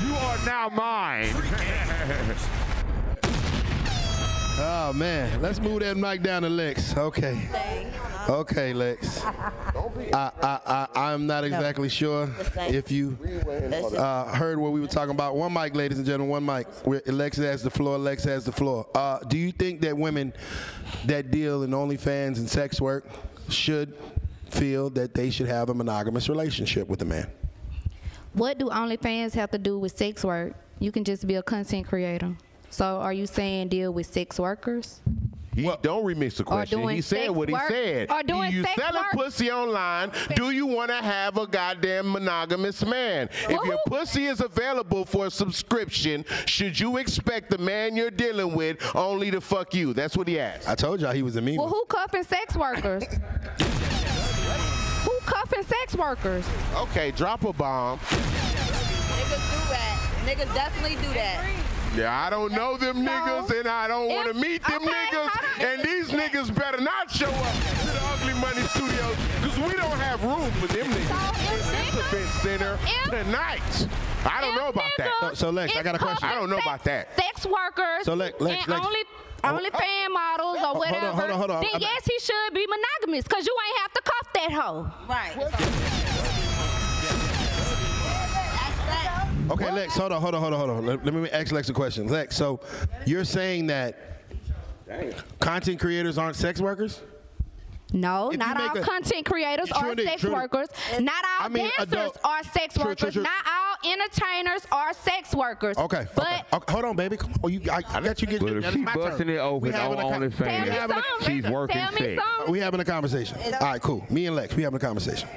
You 0.08 0.16
are 0.16 0.38
now 0.46 0.70
mine. 0.70 1.34
Oh 4.61 4.91
man, 4.91 5.41
let's 5.41 5.57
move 5.61 5.80
that 5.80 5.95
mic 5.95 6.22
down 6.22 6.41
to 6.41 6.49
Lex. 6.49 6.95
Okay. 6.98 7.48
Okay, 8.27 8.73
Lex. 8.73 9.23
I, 9.23 9.31
I, 10.14 10.60
I, 10.65 10.88
I'm 10.95 11.26
not 11.26 11.45
exactly 11.45 11.88
sure 11.88 12.30
if 12.57 12.91
you 12.91 13.18
uh, 13.98 14.26
heard 14.36 14.60
what 14.60 14.73
we 14.73 14.81
were 14.81 14.88
talking 14.88 15.11
about. 15.11 15.38
One 15.38 15.53
mic, 15.53 15.76
ladies 15.76 15.98
and 15.98 16.06
gentlemen, 16.06 16.30
one 16.30 16.45
mic. 16.45 16.68
Where 16.86 17.02
Lex 17.06 17.38
has 17.38 17.64
the 17.64 17.69
floor. 17.69 17.98
Lex 17.98 18.26
has 18.26 18.44
the 18.44 18.52
floor. 18.52 18.86
Uh, 18.94 19.19
do 19.19 19.38
you 19.38 19.53
think 19.53 19.80
that 19.80 19.98
women 19.98 20.34
that 21.06 21.31
deal 21.31 21.64
in 21.64 21.72
OnlyFans 21.72 22.38
and 22.38 22.49
sex 22.49 22.81
work 22.81 23.06
should 23.48 23.95
feel 24.49 24.90
that 24.90 25.14
they 25.14 25.30
should 25.30 25.48
have 25.48 25.69
a 25.69 25.73
monogamous 25.73 26.27
relationship 26.27 26.90
with 26.90 27.02
a 27.02 27.06
man? 27.06 27.31
What 28.34 28.57
do 28.57 28.65
OnlyFans 28.65 29.34
have 29.36 29.52
to 29.52 29.57
do 29.57 29.80
with 29.80 29.98
sex 29.98 30.26
work? 30.26 30.53
You 30.80 30.91
can 30.91 31.06
just 31.06 31.26
be 31.26 31.36
a 31.36 31.44
content 31.44 31.88
creator. 31.88 32.36
So 32.70 32.86
are 32.86 33.14
you 33.14 33.26
saying 33.26 33.70
deal 33.70 33.91
with 33.94 34.08
sex 34.08 34.40
workers? 34.40 35.02
He 35.56 35.64
don't 35.82 36.06
remix 36.06 36.38
the 36.38 36.44
question. 36.44 36.88
He 36.88 37.02
said 37.02 37.24
sex 37.26 37.32
what 37.32 37.50
he 37.50 37.54
work- 37.54 37.68
said. 37.70 38.12
or 38.12 38.24
doing 38.24 38.52
you 38.54 38.64
sex 38.64 38.76
selling 38.82 39.02
work. 39.02 39.12
pussy 39.12 39.52
online? 39.52 40.12
Do 40.36 40.52
you 40.52 40.66
want 40.66 40.90
to 40.90 40.96
have 40.96 41.38
a 41.38 41.46
goddamn 41.48 42.12
monogamous 42.12 42.86
man? 42.86 43.30
If 43.50 43.66
your 43.66 43.78
pussy 43.88 44.28
is 44.28 44.40
available 44.40 45.04
for 45.06 45.26
a 45.26 45.32
subscription, 45.32 46.24
should 46.46 46.80
you 46.80 46.98
expect 46.98 47.50
the 47.50 47.58
man 47.58 47.96
you're 47.98 48.12
dealing 48.12 48.56
with 48.56 48.78
only 48.96 49.32
to 49.32 49.41
fuck 49.41 49.74
you? 49.74 49.94
That's 49.94 50.16
what 50.16 50.28
he 50.28 50.40
asked. 50.40 50.70
I 50.70 50.76
told 50.76 51.02
y'all 51.02 51.12
he 51.12 51.24
was 51.24 51.36
a 51.36 51.41
meme. 51.41 51.58
Well, 51.58 51.68
who 51.68 51.84
cuffing 51.90 52.24
sex 52.24 52.56
workers? 52.56 53.04
who 55.04 55.20
cuffing 55.26 55.64
sex 55.64 55.96
workers? 55.96 56.46
Okay, 56.76 57.12
drop 57.12 57.44
a 57.44 57.52
bomb. 57.52 58.00
Niggas 58.00 59.52
do 59.52 59.70
that. 59.72 60.00
Niggas 60.26 60.54
definitely 60.54 60.96
do 61.06 61.14
that. 61.16 61.46
Yeah, 62.00 62.18
I 62.26 62.30
don't 62.30 62.54
know 62.54 62.78
them 62.78 63.06
niggas, 63.06 63.60
and 63.60 63.68
I 63.68 63.90
don't 63.90 64.08
want 64.08 64.30
to 64.30 64.34
meet 64.34 64.64
them 64.64 64.82
niggas. 64.84 65.32
And 65.60 65.84
these 65.84 66.08
niggas 66.12 66.56
better 66.56 66.80
not 66.80 67.12
show 67.12 67.28
up 67.30 67.54
to 67.54 67.86
the 67.88 68.00
Ugly 68.14 68.34
Money 68.40 68.62
Studios, 68.72 69.18
because 69.42 69.58
we 69.60 69.74
don't 69.74 70.00
have 70.00 70.24
room 70.24 70.50
for 70.64 70.68
them 70.68 70.88
niggas 70.88 71.52
in 71.52 71.58
this 71.76 71.96
event 72.08 72.30
center 72.40 72.80
tonight. 73.10 73.88
I 74.24 74.40
don't 74.40 74.56
know 74.56 74.70
about 74.70 74.92
that. 74.98 75.12
So, 75.20 75.34
so 75.34 75.50
Lex, 75.50 75.76
I 75.76 75.84
got 75.84 75.96
a 75.96 75.98
question. 76.00 76.30
I 76.30 76.36
don't 76.36 76.50
know 76.50 76.60
about 76.60 76.86
that. 76.86 77.14
Sex 77.20 77.46
workers 77.46 78.06
So, 78.06 78.14
Lex- 78.14 78.40
Lex- 78.40 78.64
and 78.64 78.72
Lex- 78.76 78.86
only 78.86 79.00
only 79.44 79.70
oh, 79.74 79.76
oh. 79.76 79.80
fan 79.80 80.14
models 80.14 80.56
or 80.56 80.60
Hold 80.60 80.76
on, 80.76 80.80
whatever. 80.80 81.08
hold 81.12 81.32
on, 81.32 81.38
hold 81.38 81.52
on. 81.52 81.62
Then 81.62 81.70
I'm- 81.74 81.82
yes, 81.82 82.06
he 82.06 82.18
should 82.20 82.54
be 82.54 82.66
monogamous 82.66 83.24
because 83.26 83.46
you 83.46 83.56
ain't 83.68 83.78
have 83.80 83.94
to 83.94 84.02
cuff 84.02 84.34
that 84.36 84.52
hoe. 84.52 84.88
Right. 85.08 85.36
Okay, 89.50 89.72
Lex, 89.72 89.96
hold 89.96 90.12
on, 90.12 90.22
hold 90.22 90.36
on, 90.36 90.42
hold 90.42 90.54
on, 90.54 90.60
hold 90.60 90.70
on. 90.80 90.86
Let, 90.86 91.06
let 91.06 91.14
me 91.14 91.30
ask 91.32 91.52
Lex 91.52 91.70
a 91.70 91.74
question. 91.74 92.08
Lex, 92.08 92.36
so 92.36 92.60
you're 93.06 93.26
saying 93.26 93.68
that 93.68 94.22
content 95.40 95.80
creators 95.80 96.18
aren't 96.18 96.36
sex 96.36 96.60
workers? 96.62 97.02
No, 97.92 98.30
If 98.30 98.38
not 98.38 98.56
all 98.60 98.78
a- 98.78 98.82
content 98.82 99.26
creators 99.26 99.72
are 99.72 99.96
sex 99.96 100.22
Trudy. 100.22 100.36
workers. 100.36 100.68
Not 101.00 101.24
all 101.26 101.46
I 101.46 101.48
mean, 101.50 101.64
dancers 101.78 101.92
adult- 101.94 102.18
are 102.24 102.44
sex 102.44 102.76
True, 102.76 102.84
true, 102.84 102.92
workers. 102.92 103.14
true. 103.16 103.24
Not 103.24 103.46
all 103.48 103.92
entertainers 103.92 104.62
are 104.72 104.94
sex 104.94 105.34
workers. 105.34 105.76
Okay, 105.76 106.06
But 106.14 106.28
okay. 106.28 106.42
okay. 106.54 106.72
Hold 106.72 106.86
on, 106.86 106.96
baby. 106.96 107.18
Come 107.18 107.34
on, 107.44 107.52
you, 107.52 107.62
I, 107.72 107.78
I 107.78 108.02
got 108.02 108.22
you 108.22 108.28
get 108.28 108.42
But 108.42 108.50
if 108.58 108.62
that's 108.62 108.76
she 108.76 108.82
my 108.82 108.94
busting 108.94 109.26
turn. 109.26 109.36
it 109.36 109.40
open 109.40 109.70
We 109.70 109.74
having 109.76 109.98
on 110.00 110.06
a 110.06 110.12
con- 110.12 110.22
OnlyFans, 110.30 110.38
Tell 110.38 110.46
me 110.62 110.64
we 110.66 110.70
having 110.76 110.98
a- 110.98 111.02
something. 111.20 111.42
she's 111.42 111.50
working 111.52 111.76
Tell 111.78 111.92
me 111.94 111.98
sex. 111.98 112.22
something. 112.38 112.52
We 112.52 112.60
having 112.60 112.80
a 112.80 112.86
conversation. 112.86 113.38
All 113.60 113.60
right, 113.62 113.82
cool. 113.82 114.06
Me 114.12 114.28
and 114.28 114.36
Lex, 114.36 114.56
we 114.56 114.62
having 114.62 114.78
a 114.78 114.80
conversation. 114.80 115.28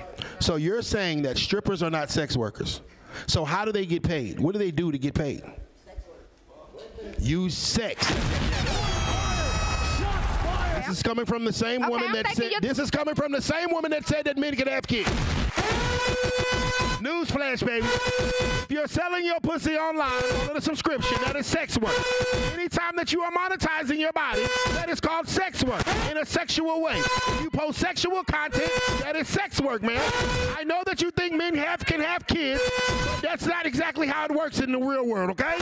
So 0.40 0.56
you're 0.56 0.82
saying 0.82 1.22
that 1.22 1.38
strippers 1.38 1.82
are 1.82 1.90
not 1.90 2.10
sex 2.10 2.36
workers. 2.36 2.82
So 3.26 3.44
how 3.44 3.64
do 3.64 3.72
they 3.72 3.86
get 3.86 4.02
paid? 4.02 4.40
What 4.40 4.52
do 4.52 4.58
they 4.58 4.70
do 4.70 4.92
to 4.92 4.98
get 4.98 5.14
paid? 5.14 5.42
Use 7.18 7.56
sex. 7.56 8.12
This 10.86 10.96
is 10.96 11.02
coming 11.02 11.24
from 11.24 11.44
the 11.44 11.52
same 11.52 11.82
Okay, 11.82 11.90
woman 11.90 12.08
I'm 12.08 12.12
that 12.14 12.36
said. 12.36 12.52
This 12.60 12.78
is 12.78 12.90
coming 12.90 13.14
from 13.14 13.30
the 13.30 13.40
same 13.40 13.70
woman 13.70 13.90
that 13.92 14.06
said 14.06 14.24
that 14.24 14.36
men 14.36 14.56
can 14.56 14.66
have 14.68 14.86
kids. 14.86 15.08
Newsflash, 17.00 17.64
baby. 17.64 17.86
If 17.86 18.66
you're 18.70 18.86
selling 18.88 19.24
your 19.24 19.40
pussy 19.40 19.76
online 19.76 20.22
with 20.48 20.56
a 20.56 20.60
subscription, 20.60 21.18
that 21.22 21.36
is 21.36 21.46
sex 21.46 21.78
work. 21.78 21.94
Anytime 22.54 22.96
that 22.96 23.12
you 23.12 23.22
are 23.22 23.30
monetizing 23.32 23.98
your 23.98 24.12
body, 24.12 24.42
that 24.70 24.88
is 24.88 25.00
called 25.00 25.28
sex 25.28 25.62
work 25.64 25.84
in 26.10 26.16
a 26.18 26.26
sexual 26.26 26.82
way. 26.82 26.98
If 26.98 27.42
you 27.42 27.50
post 27.50 27.78
sexual 27.78 28.22
content, 28.24 28.70
that 29.00 29.16
is 29.16 29.28
sex 29.28 29.60
work, 29.60 29.82
man. 29.82 30.02
I 30.56 30.64
know 30.64 30.82
that 30.86 31.00
you 31.02 31.10
think 31.12 31.34
men 31.34 31.54
have 31.56 31.84
can 31.84 32.00
have 32.00 32.26
kids, 32.26 32.60
but 32.88 33.20
that's 33.22 33.46
not 33.46 33.66
exactly 33.66 34.06
how 34.06 34.24
it 34.24 34.32
works 34.32 34.60
in 34.60 34.72
the 34.72 34.78
real 34.78 35.06
world, 35.06 35.30
okay? 35.30 35.58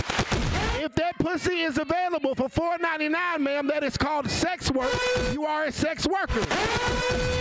If 0.83 0.95
that 0.95 1.19
pussy 1.19 1.61
is 1.61 1.77
available 1.77 2.35
for 2.35 2.49
$4.99, 2.49 3.41
ma'am, 3.41 3.67
that 3.67 3.85
is 3.85 3.99
called 3.99 4.31
sex 4.31 4.71
work. 4.71 4.91
You 5.31 5.45
are 5.45 5.65
a 5.65 5.73
sex 5.73 6.07
worker. 6.07 6.41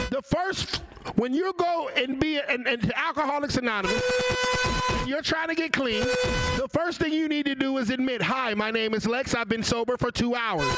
The 0.10 0.22
first, 0.22 0.82
when 1.16 1.34
you 1.34 1.54
go 1.58 1.90
and 1.96 2.20
be 2.20 2.38
an, 2.38 2.68
and 2.68 2.92
Alcoholics 2.94 3.56
Anonymous, 3.56 4.04
you're 5.08 5.22
trying 5.22 5.48
to 5.48 5.56
get 5.56 5.72
clean. 5.72 6.02
The 6.02 6.68
first 6.70 7.00
thing 7.00 7.14
you 7.14 7.30
need 7.30 7.46
to 7.46 7.56
do 7.56 7.78
is 7.78 7.90
admit, 7.90 8.22
"Hi, 8.22 8.54
my 8.56 8.72
name 8.72 8.94
is 8.94 9.08
Lex. 9.08 9.34
I've 9.34 9.48
been 9.48 9.64
sober 9.64 9.96
for 9.96 10.12
two 10.12 10.36
hours." 10.36 10.78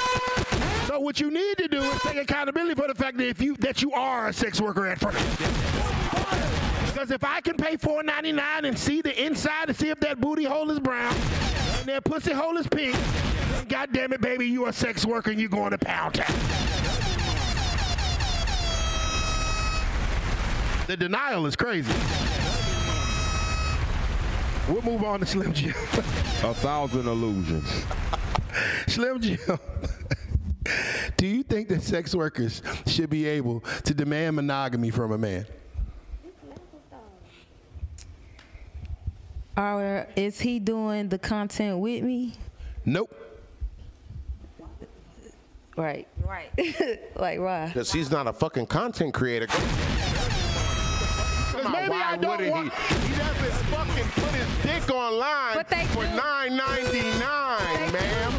So 0.85 0.99
what 0.99 1.19
you 1.19 1.31
need 1.31 1.57
to 1.57 1.67
do 1.67 1.81
is 1.81 2.01
take 2.03 2.17
accountability 2.17 2.79
for 2.79 2.87
the 2.87 2.95
fact 2.95 3.17
that 3.17 3.27
if 3.27 3.41
you 3.41 3.55
that 3.55 3.81
you 3.81 3.91
are 3.93 4.27
a 4.27 4.33
sex 4.33 4.61
worker 4.61 4.85
at 4.85 4.99
first. 4.99 5.17
Because 6.93 7.09
if 7.09 7.23
I 7.23 7.41
can 7.41 7.57
pay 7.57 7.75
$4.99 7.75 8.65
and 8.65 8.77
see 8.77 9.01
the 9.01 9.25
inside 9.25 9.69
to 9.69 9.73
see 9.73 9.89
if 9.89 9.99
that 10.01 10.21
booty 10.21 10.43
hole 10.43 10.69
is 10.69 10.79
brown 10.79 11.15
and 11.81 11.89
that 11.89 12.03
pussy 12.03 12.31
hole 12.31 12.57
is 12.57 12.67
pink, 12.67 12.95
God 13.67 13.89
damn 13.91 14.13
it, 14.13 14.21
baby, 14.21 14.45
you 14.45 14.67
a 14.67 14.73
sex 14.73 15.05
worker 15.05 15.31
and 15.31 15.39
you 15.39 15.49
going 15.49 15.71
to 15.71 15.77
pound 15.77 16.15
town. 16.15 16.35
The 20.87 20.95
denial 20.95 21.45
is 21.47 21.55
crazy. 21.55 21.91
We'll 24.71 24.83
move 24.83 25.03
on 25.03 25.21
to 25.21 25.25
Slim 25.25 25.53
Jim. 25.53 25.71
A 25.71 26.53
thousand 26.53 27.07
illusions. 27.07 27.85
Slim 28.87 29.19
Jim. 29.19 29.39
Do 31.17 31.25
you 31.25 31.43
think 31.43 31.69
that 31.69 31.81
sex 31.81 32.13
workers 32.13 32.61
should 32.85 33.09
be 33.09 33.25
able 33.25 33.61
to 33.85 33.93
demand 33.93 34.35
monogamy 34.35 34.91
from 34.91 35.11
a 35.11 35.17
man? 35.17 35.45
Or 39.57 40.07
is 40.15 40.39
he 40.41 40.59
doing 40.59 41.09
the 41.09 41.19
content 41.19 41.79
with 41.79 42.03
me? 42.03 42.33
Nope. 42.85 43.13
Right. 45.77 46.07
Right. 46.25 46.49
like 47.15 47.39
why? 47.39 47.67
Because 47.67 47.91
he's 47.91 48.11
not 48.11 48.27
a 48.27 48.33
fucking 48.33 48.67
content 48.67 49.13
creator. 49.13 49.47
maybe 51.55 51.89
why 51.89 52.03
I 52.05 52.17
don't 52.17 52.31
wouldn't 52.37 52.51
want- 52.51 52.73
he? 52.73 52.95
He 53.07 53.17
doesn't 53.17 53.51
fucking 53.67 54.07
put 54.23 54.31
his 54.31 54.63
dick 54.63 54.89
online 54.93 55.63
for 55.87 56.03
do. 56.03 56.15
nine 56.15 56.55
ninety 56.57 57.01
nine, 57.19 57.91
ma'am. 57.91 58.33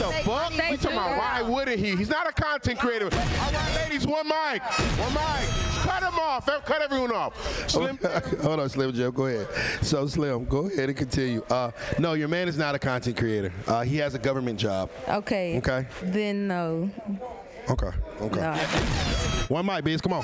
What 0.00 0.16
the 0.16 0.30
fuck? 0.30 0.52
They 0.52 0.70
We 0.70 0.76
talking 0.78 0.96
about 0.96 1.18
why 1.18 1.42
wouldn't 1.42 1.78
he? 1.78 1.94
He's 1.94 2.08
not 2.08 2.28
a 2.28 2.32
content 2.32 2.78
creator. 2.78 3.06
All 3.12 3.52
right, 3.52 3.74
ladies, 3.76 4.06
one 4.06 4.26
mic, 4.26 4.62
one 4.62 5.12
mic. 5.12 5.48
Cut 5.82 6.02
him 6.02 6.18
off. 6.18 6.46
Cut 6.46 6.82
everyone 6.82 7.12
off. 7.12 7.68
Slim. 7.70 7.98
Hold 8.42 8.60
on, 8.60 8.68
Slim 8.68 8.92
Jim. 8.92 9.10
Go 9.10 9.26
ahead. 9.26 9.46
So, 9.82 10.06
Slim, 10.06 10.44
go 10.46 10.66
ahead 10.66 10.88
and 10.88 10.96
continue. 10.96 11.42
Uh, 11.50 11.70
no, 11.98 12.14
your 12.14 12.28
man 12.28 12.48
is 12.48 12.56
not 12.56 12.74
a 12.74 12.78
content 12.78 13.16
creator. 13.16 13.52
Uh, 13.66 13.82
he 13.82 13.96
has 13.98 14.14
a 14.14 14.18
government 14.18 14.58
job. 14.58 14.90
Okay. 15.08 15.58
Okay. 15.58 15.86
Then 16.02 16.48
no. 16.48 16.90
Okay. 17.68 17.90
Okay. 18.20 18.40
No. 18.40 18.54
One 19.48 19.66
mic, 19.66 19.84
Bizz. 19.84 20.02
Come 20.02 20.12
on. 20.14 20.22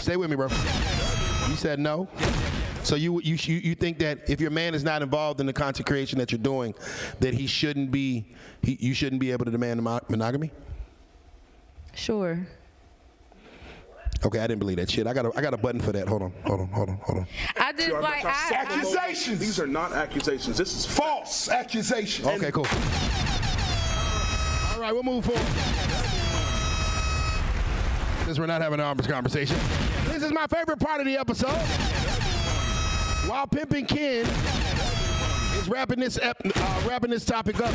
Stay 0.00 0.16
with 0.16 0.28
me, 0.30 0.36
bro. 0.36 0.48
You 0.48 1.56
said 1.56 1.78
no. 1.78 2.08
So 2.88 2.94
you, 2.96 3.20
you 3.20 3.36
you 3.38 3.56
you 3.56 3.74
think 3.74 3.98
that 3.98 4.30
if 4.30 4.40
your 4.40 4.50
man 4.50 4.74
is 4.74 4.82
not 4.82 5.02
involved 5.02 5.40
in 5.40 5.46
the 5.46 5.52
content 5.52 5.86
creation 5.86 6.18
that 6.20 6.32
you're 6.32 6.38
doing, 6.38 6.74
that 7.20 7.34
he 7.34 7.46
shouldn't 7.46 7.90
be 7.90 8.34
he, 8.62 8.78
you 8.80 8.94
shouldn't 8.94 9.20
be 9.20 9.30
able 9.30 9.44
to 9.44 9.50
demand 9.50 9.82
mo- 9.82 10.00
monogamy? 10.08 10.50
Sure. 11.94 12.40
Okay, 14.24 14.38
I 14.38 14.46
didn't 14.46 14.60
believe 14.60 14.78
that 14.78 14.90
shit. 14.90 15.06
I 15.06 15.12
got 15.12 15.26
a, 15.26 15.32
I 15.36 15.42
got 15.42 15.52
a 15.52 15.58
button 15.58 15.82
for 15.82 15.92
that. 15.92 16.08
Hold 16.08 16.22
on, 16.22 16.32
hold 16.46 16.60
on, 16.60 16.68
hold 16.68 16.88
on, 16.88 16.96
hold 17.02 17.18
on. 17.18 17.26
I 17.58 17.72
just 17.72 17.90
like 17.90 18.24
I. 18.24 18.54
Accusations. 18.54 19.38
These 19.38 19.60
are 19.60 19.66
not 19.66 19.92
accusations. 19.92 20.56
This 20.56 20.74
is 20.74 20.86
false 20.86 21.50
accusations. 21.50 22.26
Okay, 22.26 22.50
cool. 22.50 22.66
All 24.72 24.80
right, 24.80 24.94
we'll 24.94 25.02
move 25.02 25.26
forward. 25.26 25.44
Since 28.24 28.38
we're 28.38 28.46
not 28.46 28.62
having 28.62 28.80
an 28.80 28.86
arms 28.86 29.06
conversation, 29.06 29.58
this 30.06 30.22
is 30.22 30.32
my 30.32 30.46
favorite 30.46 30.80
part 30.80 31.00
of 31.00 31.06
the 31.06 31.18
episode. 31.18 31.97
While 33.28 33.46
pimping 33.46 33.84
Ken 33.86 34.24
is 35.56 35.68
wrapping 35.68 36.00
this 36.00 36.18
ep- 36.22 36.40
uh, 36.44 36.82
wrapping 36.88 37.10
this 37.10 37.24
topic 37.26 37.60
up. 37.60 37.74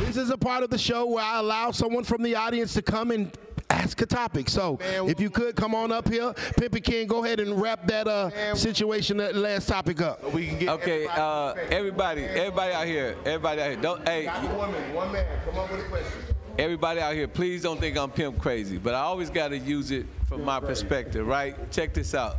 This 0.00 0.18
is 0.18 0.28
a 0.30 0.36
part 0.36 0.62
of 0.62 0.68
the 0.70 0.76
show 0.78 1.06
where 1.06 1.24
I 1.24 1.38
allow 1.38 1.70
someone 1.70 2.04
from 2.04 2.22
the 2.22 2.34
audience 2.34 2.74
to 2.74 2.82
come 2.82 3.10
and 3.10 3.32
ask 3.70 4.00
a 4.02 4.06
topic. 4.06 4.50
So 4.50 4.78
if 4.82 5.18
you 5.18 5.30
could 5.30 5.56
come 5.56 5.74
on 5.74 5.92
up 5.92 6.08
here, 6.08 6.32
Pimpy 6.58 6.84
King, 6.84 7.06
go 7.06 7.24
ahead 7.24 7.40
and 7.40 7.60
wrap 7.60 7.86
that 7.86 8.06
uh, 8.06 8.54
situation, 8.54 9.16
that 9.16 9.34
last 9.34 9.66
topic 9.68 10.02
up. 10.02 10.32
We 10.34 10.48
can 10.48 10.58
get 10.58 10.68
Okay, 10.68 11.06
uh, 11.06 11.54
everybody, 11.70 12.24
everybody 12.24 12.74
out 12.74 12.86
here, 12.86 13.16
everybody 13.24 13.62
out 13.62 13.70
here, 13.70 13.80
don't, 13.80 14.06
hey, 14.06 14.26
one 14.26 14.72
man, 14.72 14.94
one 14.94 15.12
man, 15.12 15.26
come 15.46 15.58
up 15.58 15.70
with 15.70 15.80
a 15.80 15.88
question. 15.88 16.12
everybody 16.58 17.00
out 17.00 17.14
here, 17.14 17.26
please 17.28 17.62
don't 17.62 17.80
think 17.80 17.96
I'm 17.96 18.10
pimp 18.10 18.38
crazy, 18.38 18.76
but 18.76 18.94
I 18.94 19.00
always 19.00 19.30
got 19.30 19.48
to 19.48 19.58
use 19.58 19.90
it 19.90 20.06
from 20.28 20.44
my 20.44 20.60
perspective, 20.60 21.26
right? 21.26 21.70
Check 21.72 21.94
this 21.94 22.14
out. 22.14 22.36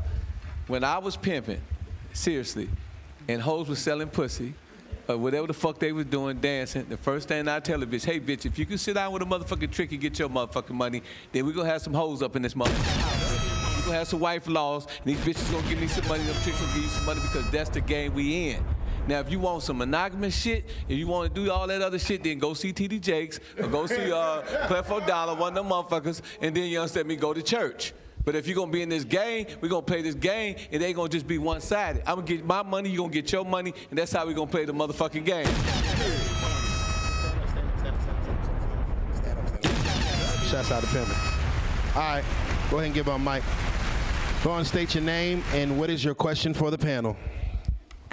When 0.68 0.84
I 0.84 0.99
was 0.99 1.18
pimping, 1.18 1.61
seriously, 2.18 2.69
and 3.27 3.41
hoes 3.41 3.69
was 3.69 3.80
selling 3.80 4.10
pussy, 4.10 4.53
or 5.07 5.18
whatever 5.18 5.48
the 5.48 5.53
fuck 5.53 5.80
they 5.80 5.91
was 5.91 6.06
doing, 6.06 6.39
dancing, 6.39 6.85
the 6.89 6.98
first 6.98 7.27
thing 7.27 7.48
I 7.48 7.60
tell 7.60 7.81
a 7.81 7.85
bitch, 7.85 8.06
hey 8.06 8.19
bitch, 8.19 8.45
if 8.45 8.60
you 8.60 8.65
can 8.65 8.77
sit 8.77 8.95
down 8.95 9.11
with 9.14 9.22
a 9.22 9.26
motherfucking 9.26 9.72
trick 9.72 9.91
and 9.91 10.02
get 10.02 10.19
your 10.19 10.30
motherfucking 10.30 10.72
money, 10.72 11.02
then 11.31 11.45
we 11.45 11.53
gonna 11.53 11.69
have 11.69 11.81
some 11.81 11.94
hoes 11.94 12.22
up 12.22 12.35
in 12.35 12.41
this 12.41 12.53
motherfucker. 12.53 13.77
We 13.77 13.84
gonna 13.84 13.99
have 13.99 14.07
some 14.07 14.19
wife 14.19 14.48
laws, 14.48 14.88
and 15.06 15.15
these 15.15 15.19
bitches 15.19 15.49
gonna 15.52 15.68
give 15.69 15.80
me 15.80 15.88
some 15.88 16.07
money, 16.07 16.23
them 16.23 16.35
chicks 16.44 16.60
gonna 16.60 16.73
give 16.73 16.84
you 16.84 16.89
some 16.89 17.06
money 17.06 17.22
because 17.22 17.49
that's 17.52 17.69
the 17.69 17.81
game 17.81 18.14
we 18.14 18.49
in. 18.49 18.65
Now, 19.07 19.22
if 19.22 19.31
you 19.31 19.39
want 19.39 19.64
some 19.64 19.77
monogamous 19.77 20.35
shit, 20.35 20.65
if 20.89 20.98
you 20.98 21.07
want 21.07 21.34
to 21.34 21.41
do 21.41 21.49
all 21.49 21.65
that 21.68 21.81
other 21.81 21.98
shit, 21.98 22.23
then 22.23 22.39
go 22.39 22.53
see 22.53 22.73
TD 22.73 22.99
Jakes 22.99 23.39
or 23.57 23.68
go 23.68 23.88
see 23.88 24.11
uh, 24.11 24.41
Creflo 24.68 25.06
Dollar, 25.07 25.34
one 25.34 25.56
of 25.57 25.64
them 25.64 25.72
motherfuckers, 25.72 26.22
and 26.41 26.53
then 26.53 26.65
you 26.65 26.80
understand 26.80 27.07
me, 27.07 27.15
go 27.15 27.34
to 27.34 27.41
church. 27.41 27.94
But 28.28 28.36
if 28.36 28.45
you're 28.45 28.58
gonna 28.58 28.70
be 28.70 28.82
in 28.82 28.90
this 28.90 29.06
game, 29.06 29.45
we're 29.62 29.70
gonna 29.70 29.84
play 29.84 30.02
this 30.02 30.14
game, 30.14 30.58
and 30.70 30.84
ain't 30.84 30.98
gonna 30.98 31.08
just 31.08 31.26
be 31.26 31.38
one-sided. 31.38 32.04
I'm 32.06 32.16
gonna 32.16 32.28
get 32.28 32.45
my 32.45 32.62
money, 32.62 32.90
you're 32.90 32.98
gonna 32.98 33.14
get 33.14 33.32
your 33.32 33.45
money, 33.45 33.74
and 33.90 33.98
that's 33.98 34.12
how 34.12 34.26
we're 34.26 34.34
gonna 34.34 34.52
play 34.52 34.66
the 34.66 34.74
motherfucking 34.74 35.24
game. 35.24 35.45
Shouts 40.49 40.72
out 40.74 40.84
to 40.84 40.88
Pimpin. 40.88 41.95
All 41.95 42.02
right, 42.02 42.24
go 42.70 42.80
ahead 42.80 42.88
and 42.88 42.94
give 42.94 43.08
our 43.08 43.18
mic. 43.18 43.44
Go 44.44 44.52
on, 44.52 44.66
state 44.66 44.94
your 44.94 45.06
name 45.06 45.41
and 45.54 45.80
what 45.80 45.90
is 45.90 46.04
your 46.04 46.14
question 46.14 46.54
for 46.54 46.70
the 46.70 46.78
panel? 46.78 47.16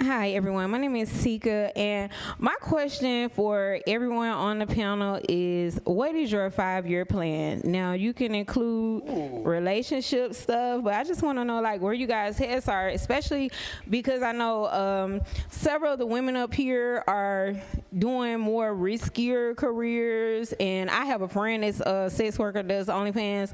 Hi, 0.01 0.31
everyone. 0.31 0.69
My 0.71 0.77
name 0.77 0.97
is 0.97 1.09
Sika, 1.09 1.71
and 1.75 2.11
my 2.37 2.53
question 2.59 3.29
for 3.29 3.79
everyone 3.87 4.27
on 4.27 4.59
the 4.59 4.67
panel 4.67 5.21
is 5.29 5.79
what 5.85 6.13
is 6.15 6.33
your 6.33 6.51
five 6.51 6.85
year 6.85 7.05
plan? 7.05 7.61
Now, 7.63 7.93
you 7.93 8.13
can 8.13 8.35
include 8.35 9.03
relationship 9.45 10.33
stuff, 10.33 10.83
but 10.83 10.95
I 10.95 11.05
just 11.05 11.23
want 11.23 11.37
to 11.37 11.45
know, 11.45 11.61
like, 11.61 11.79
where 11.79 11.93
you 11.93 12.07
guys' 12.07 12.37
heads 12.37 12.67
are, 12.67 12.89
especially 12.89 13.51
because 13.89 14.21
I 14.21 14.33
know 14.33 14.67
um, 14.67 15.21
several 15.49 15.93
of 15.93 15.99
the 15.99 16.05
women 16.05 16.35
up 16.35 16.53
here 16.53 17.01
are 17.07 17.55
doing 17.97 18.37
more 18.41 18.75
riskier 18.75 19.55
careers, 19.55 20.53
and 20.59 20.89
I 20.89 21.05
have 21.05 21.21
a 21.21 21.27
friend 21.29 21.63
that's 21.63 21.79
a 21.79 22.09
sex 22.09 22.37
worker, 22.37 22.63
does 22.63 22.87
OnlyFans, 22.87 23.53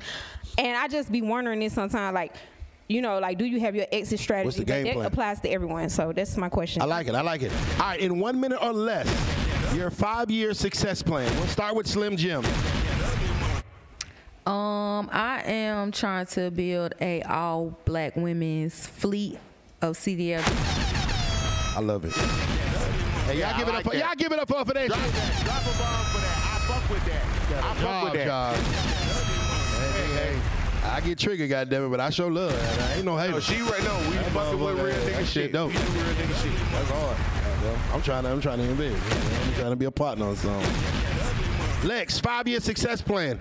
and 0.58 0.76
I 0.76 0.88
just 0.88 1.12
be 1.12 1.22
wondering 1.22 1.60
this 1.60 1.74
sometimes, 1.74 2.16
like, 2.16 2.36
you 2.88 3.02
know, 3.02 3.20
like, 3.20 3.38
do 3.38 3.45
you 3.45 3.60
have 3.62 3.76
your 3.76 3.86
exit 3.91 4.20
strategy? 4.20 4.45
What's 4.48 4.58
the 4.58 4.66
game 4.66 4.84
that 4.86 4.94
plan? 4.95 5.06
applies 5.06 5.40
to 5.41 5.49
everyone. 5.49 5.90
So 5.90 6.12
that's 6.14 6.36
my 6.38 6.49
question. 6.49 6.82
I 6.82 6.86
like 6.86 7.08
it. 7.08 7.16
I 7.16 7.22
like 7.22 7.41
it. 7.41 7.52
All 7.80 7.88
right, 7.88 7.99
in 7.99 8.20
one 8.20 8.40
minute 8.40 8.60
or 8.62 8.74
less, 8.74 9.08
your 9.76 9.90
five-year 9.90 10.53
success 10.53 11.02
plan. 11.02 11.34
We'll 11.38 11.48
start 11.48 11.76
with 11.76 11.88
Slim 11.88 12.18
Jim. 12.18 12.44
Um, 14.45 15.08
I 15.12 15.44
am 15.45 15.91
trying 15.91 16.26
to 16.28 16.49
build 16.52 16.94
a 16.99 17.22
all 17.24 17.78
black 17.86 18.16
women's 18.16 18.88
fleet 18.88 19.38
of 19.82 19.95
CDL. 19.95 20.41
I 21.78 21.80
love 21.80 22.03
it. 22.06 22.12
Hey, 22.12 23.40
y'all 23.40 23.53
I 23.53 23.58
give 23.60 23.68
it 23.68 23.72
like 23.72 23.78
up 23.86 23.91
for 23.94 23.98
that. 23.98 24.06
y'all 24.06 24.16
give 24.18 24.32
it 24.32 24.40
up 24.40 24.48
for 24.49 24.66
for 24.66 24.74
that. 24.74 24.88
Drop 24.88 24.99
that. 24.99 25.44
Drop 25.45 25.62
a 25.62 25.66
bomb 25.66 26.06
for 26.06 26.20
that. 26.20 26.38
I 26.44 26.60
fuck 26.68 26.90
with 26.90 27.06
that. 27.06 27.24
I 27.64 27.74
fuck 27.76 27.82
Job, 27.82 28.03
with 28.03 28.14
that. 28.14 28.26
job. 28.26 29.11
I 30.84 30.99
get 31.02 31.20
triggered, 31.20 31.49
goddamn 31.49 31.86
it, 31.86 31.90
but 31.90 31.99
I 31.99 32.10
show 32.10 32.28
love. 32.28 32.52
I 32.82 32.95
ain't 32.95 33.06
no 33.06 33.16
hater. 33.18 33.34
No, 33.34 33.40
she 33.40 33.62
right 33.62 33.84
now. 33.84 33.98
We 34.10 34.16
That 34.16 34.26
fucking 34.32 34.60
with 34.60 34.76
motherfucker, 34.78 34.84
real 34.84 34.86
that 34.86 35.14
nigga 35.14 35.18
shit 35.20 35.28
shit. 35.28 35.52
dope. 35.53 35.70
We 35.72 35.78
do 35.78 35.84
real 35.84 36.03
nigga 36.03 36.44
shit. 36.44 36.72
That's 36.72 36.90
hard. 36.90 37.18
I'm 37.94 38.02
trying 38.02 38.24
to. 38.24 38.30
I'm 38.32 38.41
trying 38.41 38.58
to 38.58 38.64
invest. 38.64 39.45
I'm 39.48 39.53
trying 39.53 39.70
to 39.70 39.76
be 39.76 39.86
a 39.86 39.91
partner 39.91 40.26
on 40.26 40.36
something. 40.36 41.88
Lex, 41.88 42.20
five-year 42.20 42.60
success 42.60 43.02
plan. 43.02 43.40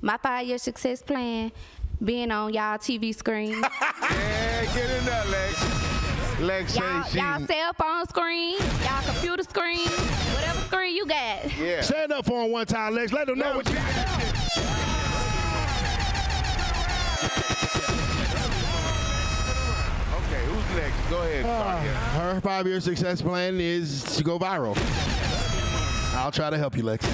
My 0.00 0.16
five-year 0.16 0.56
success 0.58 1.02
plan, 1.02 1.52
being 2.02 2.30
on 2.30 2.52
y'all 2.54 2.78
TV 2.78 3.14
screen. 3.14 3.62
Yeah, 4.10 4.64
get 4.74 4.90
in 4.90 5.04
there, 5.06 5.24
Lex. 5.26 6.40
Lex 6.40 6.76
y'all, 6.76 7.02
say 7.04 7.10
she. 7.12 7.18
y'all 7.18 7.40
cell 7.46 7.72
phone 7.74 8.06
screen, 8.08 8.58
y'all 8.58 9.02
computer 9.04 9.42
screen, 9.42 9.86
whatever 9.88 10.60
screen 10.60 10.96
you 10.96 11.06
got. 11.06 11.58
Yeah. 11.58 11.80
Stand 11.82 12.12
up 12.12 12.24
for 12.26 12.42
him 12.44 12.50
one 12.52 12.66
time, 12.66 12.94
Lex. 12.94 13.12
Let 13.12 13.26
them 13.28 13.38
know 13.38 13.56
what 13.56 13.68
you 13.68 13.74
got. 13.74 14.29
Go 21.10 21.22
ahead. 21.22 21.44
Ah, 21.44 21.82
start. 21.82 22.34
Her 22.34 22.40
five-year 22.40 22.80
success 22.80 23.20
plan 23.20 23.60
is 23.60 24.04
to 24.16 24.22
go 24.22 24.38
viral. 24.38 24.76
I'll 26.14 26.30
try 26.30 26.50
to 26.50 26.56
help 26.56 26.76
you, 26.76 26.84
Lex. 26.84 27.04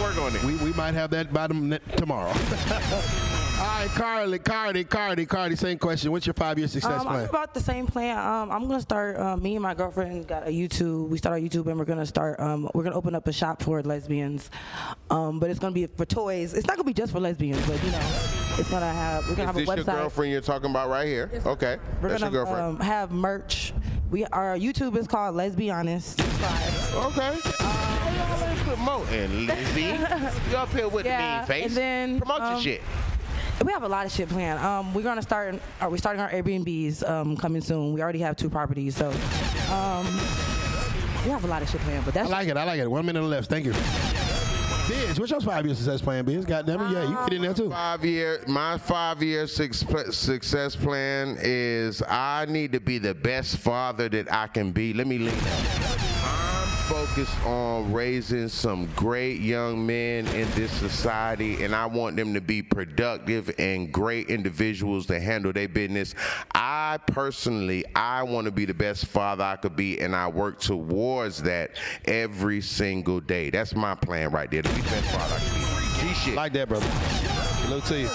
Work 0.00 0.18
on 0.18 0.34
it. 0.34 0.42
We, 0.42 0.56
we 0.56 0.72
might 0.72 0.94
have 0.94 1.10
that 1.10 1.32
by 1.32 1.46
tomorrow. 1.46 2.32
All 3.58 3.62
right, 3.64 3.88
Carly, 3.94 4.38
Cardi, 4.38 4.84
Cardi, 4.84 5.24
Cardi, 5.24 5.56
same 5.56 5.78
question. 5.78 6.12
What's 6.12 6.26
your 6.26 6.34
five-year 6.34 6.68
success 6.68 7.00
Um, 7.00 7.08
I'm 7.08 7.14
plan? 7.14 7.28
about 7.30 7.54
the 7.54 7.60
same 7.60 7.86
plan. 7.86 8.18
Um, 8.18 8.50
I'm 8.50 8.66
gonna 8.68 8.82
start. 8.82 9.18
Um, 9.18 9.42
me 9.42 9.54
and 9.56 9.62
my 9.62 9.72
girlfriend 9.72 10.26
got 10.28 10.46
a 10.46 10.50
YouTube. 10.50 11.08
We 11.08 11.16
started 11.16 11.42
YouTube, 11.50 11.66
and 11.68 11.78
we're 11.78 11.86
gonna 11.86 12.04
start. 12.04 12.38
Um, 12.38 12.68
we're 12.74 12.82
gonna 12.82 12.96
open 12.96 13.14
up 13.14 13.26
a 13.28 13.32
shop 13.32 13.62
for 13.62 13.82
lesbians, 13.82 14.50
um, 15.08 15.38
but 15.40 15.48
it's 15.48 15.58
gonna 15.58 15.72
be 15.72 15.86
for 15.86 16.04
toys. 16.04 16.52
It's 16.52 16.66
not 16.66 16.76
gonna 16.76 16.84
be 16.84 16.92
just 16.92 17.12
for 17.12 17.20
lesbians, 17.20 17.66
but 17.66 17.82
you 17.82 17.90
know, 17.92 18.10
it's 18.58 18.68
gonna 18.68 18.92
have. 18.92 19.26
We're 19.26 19.36
gonna 19.36 19.42
Is 19.42 19.46
have 19.46 19.56
a 19.56 19.58
this 19.60 19.86
your 19.86 19.94
girlfriend 19.96 20.32
you're 20.32 20.40
talking 20.42 20.70
about 20.70 20.90
right 20.90 21.06
here? 21.06 21.30
Okay. 21.46 21.78
We're 22.02 22.10
That's 22.10 22.20
your 22.20 22.30
gonna 22.30 22.44
girlfriend. 22.44 22.80
um, 22.80 22.80
have 22.80 23.10
merch. 23.10 23.72
We 24.10 24.26
our 24.26 24.58
YouTube 24.58 24.96
is 24.98 25.06
called 25.06 25.34
Let's 25.34 25.54
Be 25.54 25.70
Honest. 25.70 26.20
okay. 26.94 27.38
Promoting, 28.66 29.46
Lizzie. 29.46 29.80
you 30.50 30.56
up 30.56 30.70
here 30.72 30.88
with 30.88 31.06
Yeah, 31.06 31.44
the 31.46 31.54
mean 31.54 31.62
face. 31.62 31.66
and 31.68 31.76
then, 31.76 32.18
Promote 32.18 32.38
your 32.40 32.46
um, 32.48 32.60
shit. 32.60 32.82
We 33.64 33.72
have 33.72 33.82
a 33.82 33.88
lot 33.88 34.06
of 34.06 34.12
shit 34.12 34.28
planned. 34.28 34.58
Um, 34.60 34.92
we're 34.94 35.02
gonna 35.02 35.22
start. 35.22 35.54
Are 35.80 35.88
we 35.90 35.98
starting 35.98 36.20
our 36.20 36.30
Airbnbs 36.30 37.08
um, 37.08 37.36
coming 37.36 37.62
soon? 37.62 37.92
We 37.92 38.02
already 38.02 38.18
have 38.20 38.36
two 38.36 38.50
properties, 38.50 38.96
so 38.96 39.08
um, 39.72 40.06
we 41.24 41.30
have 41.30 41.42
a 41.42 41.48
lot 41.48 41.62
of 41.62 41.70
shit 41.70 41.80
planned. 41.80 42.04
But 42.04 42.14
that's 42.14 42.30
I 42.30 42.30
that's 42.30 42.46
like 42.46 42.48
it. 42.48 42.56
I 42.56 42.64
like 42.64 42.80
it. 42.80 42.90
One 42.90 43.06
minute 43.06 43.22
left. 43.22 43.48
Thank 43.48 43.64
you. 43.64 43.72
Bizz, 44.86 45.18
what's 45.18 45.32
your 45.32 45.40
five-year 45.40 45.74
success 45.74 46.00
plan, 46.00 46.24
Bizz? 46.24 46.46
God 46.46 46.64
damn 46.64 46.80
it, 46.80 46.92
yeah, 46.92 47.08
you 47.08 47.16
get 47.24 47.32
in 47.32 47.42
there 47.42 47.54
too. 47.54 47.70
Five 47.70 48.04
year, 48.04 48.44
my 48.46 48.78
five 48.78 49.20
year 49.20 49.48
success 49.48 50.76
plan 50.76 51.36
is 51.40 52.02
I 52.02 52.46
need 52.48 52.70
to 52.70 52.78
be 52.78 52.98
the 52.98 53.12
best 53.12 53.56
father 53.56 54.08
that 54.10 54.32
I 54.32 54.46
can 54.46 54.70
be. 54.70 54.92
Let 54.92 55.08
me 55.08 55.18
lean 55.18 55.34
up. 55.34 55.44
I'm 56.22 56.55
focused 56.86 57.44
on 57.44 57.92
raising 57.92 58.48
some 58.48 58.86
great 58.94 59.40
young 59.40 59.84
men 59.84 60.24
in 60.28 60.48
this 60.52 60.70
society, 60.70 61.64
and 61.64 61.74
I 61.74 61.86
want 61.86 62.16
them 62.16 62.32
to 62.34 62.40
be 62.40 62.62
productive 62.62 63.52
and 63.58 63.92
great 63.92 64.28
individuals 64.28 65.06
to 65.06 65.18
handle 65.18 65.52
their 65.52 65.68
business. 65.68 66.14
I 66.54 66.98
personally, 67.08 67.84
I 67.96 68.22
want 68.22 68.44
to 68.44 68.52
be 68.52 68.66
the 68.66 68.74
best 68.74 69.06
father 69.06 69.42
I 69.42 69.56
could 69.56 69.74
be, 69.74 70.00
and 70.00 70.14
I 70.14 70.28
work 70.28 70.60
towards 70.60 71.42
that 71.42 71.72
every 72.04 72.60
single 72.60 73.20
day. 73.20 73.50
That's 73.50 73.74
my 73.74 73.96
plan 73.96 74.30
right 74.30 74.48
there, 74.48 74.62
to 74.62 74.68
be 74.68 74.80
the 74.80 74.88
best 74.88 75.10
father 75.10 75.34
I 75.34 75.38
can 75.38 76.08
be. 76.08 76.14
G 76.14 76.14
shit. 76.14 76.34
Like 76.34 76.52
that, 76.52 76.68
brother. 76.68 76.86
Hello 76.86 77.80
to 77.80 77.98
you. 77.98 78.06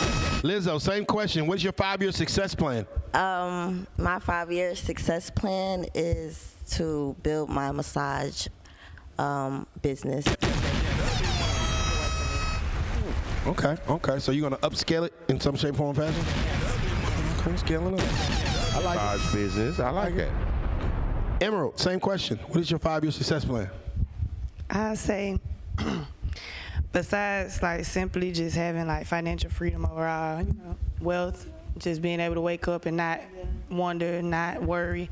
Lizzo, 0.43 0.79
same 0.79 1.03
question. 1.03 1.45
What's 1.45 1.61
your 1.61 1.73
five-year 1.73 2.13
success 2.13 2.55
plan? 2.55 2.87
Um, 3.13 3.85
my 3.97 4.19
five-year 4.19 4.75
success 4.75 5.29
plan 5.29 5.85
is 5.93 6.55
to 6.71 7.17
build 7.21 7.49
my 7.49 7.69
massage 7.73 8.47
um, 9.17 9.67
business. 9.81 10.25
Okay, 13.47 13.75
okay. 13.89 14.19
So 14.19 14.31
you're 14.31 14.47
gonna 14.47 14.61
upscale 14.61 15.05
it 15.07 15.13
in 15.27 15.39
some 15.39 15.55
shape, 15.55 15.75
form, 15.75 15.95
fashion? 15.95 16.23
Okay, 17.39 17.57
scaling 17.57 17.99
up. 17.99 18.05
I 18.73 18.79
like 18.81 18.97
Large 18.97 19.33
business. 19.33 19.79
I 19.79 19.89
like 19.89 20.13
it. 20.15 20.31
Emerald, 21.41 21.79
same 21.79 21.99
question. 21.99 22.37
What 22.47 22.59
is 22.59 22.69
your 22.69 22.79
five-year 22.79 23.11
success 23.11 23.43
plan? 23.43 23.67
I 24.69 24.93
say, 24.93 25.39
besides 26.93 27.61
like 27.63 27.83
simply 27.85 28.31
just 28.31 28.55
having 28.55 28.85
like 28.85 29.07
financial 29.07 29.49
freedom 29.49 29.85
overall, 29.85 30.41
you 30.43 30.53
know, 30.53 30.77
wealth, 31.01 31.47
just 31.79 32.01
being 32.01 32.19
able 32.19 32.35
to 32.35 32.41
wake 32.41 32.67
up 32.67 32.85
and 32.85 32.95
not 32.95 33.21
wonder, 33.71 34.21
not 34.21 34.61
worry. 34.61 35.09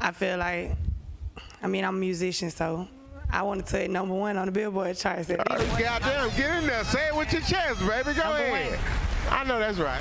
I 0.00 0.10
feel 0.10 0.36
like, 0.36 0.72
I 1.62 1.68
mean, 1.68 1.84
I'm 1.84 1.94
a 1.94 1.98
musician, 1.98 2.50
so 2.50 2.88
I 3.32 3.42
want 3.42 3.64
to 3.64 3.72
take 3.72 3.90
number 3.90 4.14
one 4.14 4.36
on 4.36 4.46
the 4.46 4.52
Billboard 4.52 4.96
charts. 4.96 5.30
At 5.30 5.50
least 5.58 5.78
Goddamn, 5.78 6.28
get 6.36 6.58
in 6.58 6.66
there. 6.66 6.84
Say 6.84 7.08
it 7.08 7.16
with 7.16 7.32
your 7.32 7.40
chest, 7.42 7.80
baby. 7.80 8.12
Go 8.12 8.22
Number 8.22 8.42
ahead. 8.42 8.78
I 9.30 9.44
know 9.44 9.58
that's 9.58 9.78
right. 9.78 10.00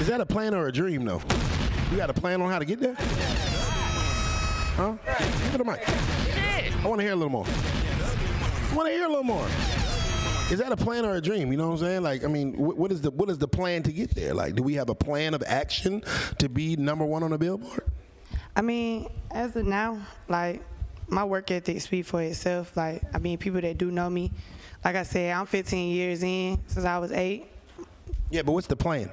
Is 0.00 0.06
that 0.08 0.20
a 0.20 0.26
plan 0.26 0.54
or 0.54 0.66
a 0.66 0.72
dream, 0.72 1.04
though? 1.04 1.22
You 1.90 1.96
got 1.96 2.10
a 2.10 2.14
plan 2.14 2.42
on 2.42 2.50
how 2.50 2.58
to 2.58 2.64
get 2.66 2.78
there? 2.80 2.94
Huh? 4.76 4.94
Give 5.18 5.52
me 5.52 5.58
the 5.58 5.64
mic. 5.64 5.88
I 6.84 6.86
want 6.88 6.98
to 7.00 7.02
hear 7.04 7.12
a 7.14 7.16
little 7.16 7.30
more. 7.30 7.46
I 7.46 8.74
want 8.74 8.88
to 8.88 8.92
hear 8.94 9.04
a 9.06 9.08
little 9.08 9.24
more. 9.24 9.46
Is 10.50 10.58
that 10.58 10.70
a 10.70 10.76
plan 10.76 11.04
or 11.06 11.14
a 11.16 11.20
dream? 11.20 11.50
You 11.50 11.56
know 11.58 11.68
what 11.68 11.72
I'm 11.74 11.78
saying? 11.78 12.02
Like, 12.02 12.24
I 12.24 12.28
mean, 12.28 12.54
wh- 12.54 12.78
what 12.78 12.92
is 12.92 13.00
the 13.00 13.10
what 13.10 13.30
is 13.30 13.38
the 13.38 13.48
plan 13.48 13.82
to 13.84 13.92
get 13.92 14.14
there? 14.14 14.34
Like, 14.34 14.54
do 14.54 14.62
we 14.62 14.74
have 14.74 14.90
a 14.90 14.94
plan 14.94 15.32
of 15.34 15.42
action 15.46 16.02
to 16.38 16.48
be 16.48 16.76
number 16.76 17.04
one 17.04 17.22
on 17.22 17.30
the 17.30 17.38
Billboard? 17.38 17.90
I 18.54 18.60
mean, 18.60 19.08
as 19.32 19.56
of 19.56 19.66
now, 19.66 19.98
like 20.28 20.62
my 21.08 21.24
work 21.24 21.50
ethic 21.50 21.80
speaks 21.80 22.08
for 22.08 22.22
itself. 22.22 22.76
Like, 22.76 23.02
I 23.14 23.18
mean, 23.18 23.38
people 23.38 23.60
that 23.60 23.78
do 23.78 23.90
know 23.90 24.10
me, 24.10 24.32
like 24.84 24.96
I 24.96 25.02
said, 25.02 25.34
I'm 25.34 25.46
15 25.46 25.94
years 25.94 26.22
in 26.22 26.60
since 26.66 26.84
I 26.84 26.98
was 26.98 27.12
eight. 27.12 27.46
Yeah, 28.30 28.42
but 28.42 28.52
what's 28.52 28.66
the 28.66 28.76
plan? 28.76 29.10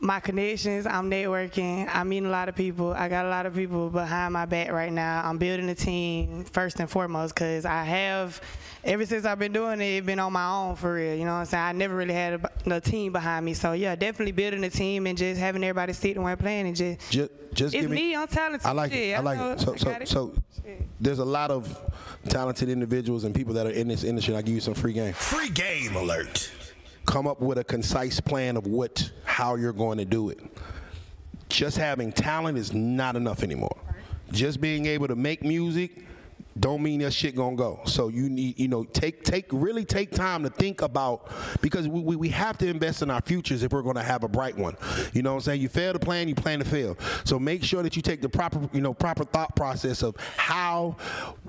My 0.00 0.20
connections, 0.20 0.86
I'm 0.86 1.10
networking. 1.10 1.88
I 1.92 2.04
meet 2.04 2.22
a 2.22 2.28
lot 2.28 2.48
of 2.48 2.54
people. 2.54 2.92
I 2.92 3.08
got 3.08 3.24
a 3.26 3.28
lot 3.28 3.46
of 3.46 3.54
people 3.54 3.90
behind 3.90 4.32
my 4.32 4.46
back 4.46 4.70
right 4.70 4.92
now. 4.92 5.22
I'm 5.24 5.38
building 5.38 5.68
a 5.70 5.74
team 5.74 6.44
first 6.44 6.78
and 6.78 6.88
foremost 6.88 7.34
because 7.34 7.64
I 7.64 7.82
have, 7.82 8.40
ever 8.84 9.04
since 9.04 9.24
I've 9.24 9.40
been 9.40 9.52
doing 9.52 9.80
it, 9.80 10.06
been 10.06 10.20
on 10.20 10.32
my 10.32 10.48
own 10.48 10.76
for 10.76 10.94
real. 10.94 11.16
You 11.16 11.24
know 11.24 11.32
what 11.32 11.38
I'm 11.40 11.44
saying? 11.46 11.64
I 11.64 11.72
never 11.72 11.96
really 11.96 12.14
had 12.14 12.34
a, 12.34 12.76
a 12.76 12.80
team 12.80 13.10
behind 13.12 13.44
me. 13.44 13.54
So 13.54 13.72
yeah, 13.72 13.96
definitely 13.96 14.30
building 14.30 14.62
a 14.62 14.70
team 14.70 15.08
and 15.08 15.18
just 15.18 15.40
having 15.40 15.64
everybody 15.64 15.92
sit 15.92 16.14
and 16.14 16.22
one 16.22 16.36
plan 16.36 16.66
and 16.66 16.76
just. 16.76 17.10
Just, 17.10 17.30
just 17.52 17.74
it's 17.74 17.82
give 17.82 17.90
me. 17.90 18.14
I'm 18.14 18.28
talented. 18.28 18.66
I 18.68 18.72
like 18.72 18.92
Shit, 18.92 19.08
it. 19.08 19.12
I 19.14 19.20
like 19.20 19.38
know- 19.38 19.52
it. 19.52 19.60
So, 19.60 19.74
so, 19.74 19.90
it. 19.90 20.08
so 20.08 20.34
there's 21.00 21.18
a 21.18 21.24
lot 21.24 21.50
of 21.50 21.76
talented 22.28 22.68
individuals 22.68 23.24
and 23.24 23.34
people 23.34 23.54
that 23.54 23.66
are 23.66 23.70
in 23.70 23.88
this 23.88 24.04
industry. 24.04 24.36
I 24.36 24.42
give 24.42 24.54
you 24.54 24.60
some 24.60 24.74
free 24.74 24.92
game. 24.92 25.12
Free 25.14 25.48
game 25.50 25.96
alert. 25.96 26.52
Come 27.08 27.26
up 27.26 27.40
with 27.40 27.56
a 27.56 27.64
concise 27.64 28.20
plan 28.20 28.58
of 28.58 28.66
what, 28.66 29.10
how 29.24 29.54
you're 29.54 29.72
going 29.72 29.96
to 29.96 30.04
do 30.04 30.28
it. 30.28 30.40
Just 31.48 31.78
having 31.78 32.12
talent 32.12 32.58
is 32.58 32.74
not 32.74 33.16
enough 33.16 33.42
anymore. 33.42 33.78
Just 34.30 34.60
being 34.60 34.84
able 34.84 35.08
to 35.08 35.16
make 35.16 35.42
music 35.42 36.04
don't 36.60 36.82
mean 36.82 37.00
that 37.00 37.12
shit 37.12 37.34
gonna 37.34 37.56
go. 37.56 37.80
So 37.86 38.08
you 38.08 38.28
need, 38.28 38.58
you 38.58 38.68
know, 38.68 38.84
take 38.84 39.24
take 39.24 39.46
really 39.52 39.84
take 39.84 40.10
time 40.10 40.42
to 40.42 40.50
think 40.50 40.82
about 40.82 41.30
because 41.62 41.88
we, 41.88 42.00
we, 42.00 42.16
we 42.16 42.28
have 42.30 42.58
to 42.58 42.66
invest 42.66 43.00
in 43.00 43.10
our 43.10 43.22
futures 43.22 43.62
if 43.62 43.72
we're 43.72 43.82
gonna 43.82 44.02
have 44.02 44.24
a 44.24 44.28
bright 44.28 44.56
one. 44.56 44.76
You 45.14 45.22
know 45.22 45.30
what 45.30 45.36
I'm 45.36 45.42
saying? 45.42 45.60
You 45.62 45.68
fail 45.68 45.92
to 45.92 45.98
plan, 45.98 46.28
you 46.28 46.34
plan 46.34 46.58
to 46.58 46.64
fail. 46.64 46.98
So 47.24 47.38
make 47.38 47.62
sure 47.62 47.82
that 47.82 47.96
you 47.96 48.02
take 48.02 48.20
the 48.20 48.28
proper, 48.28 48.68
you 48.72 48.80
know, 48.80 48.92
proper 48.92 49.24
thought 49.24 49.54
process 49.56 50.02
of 50.02 50.16
how 50.36 50.96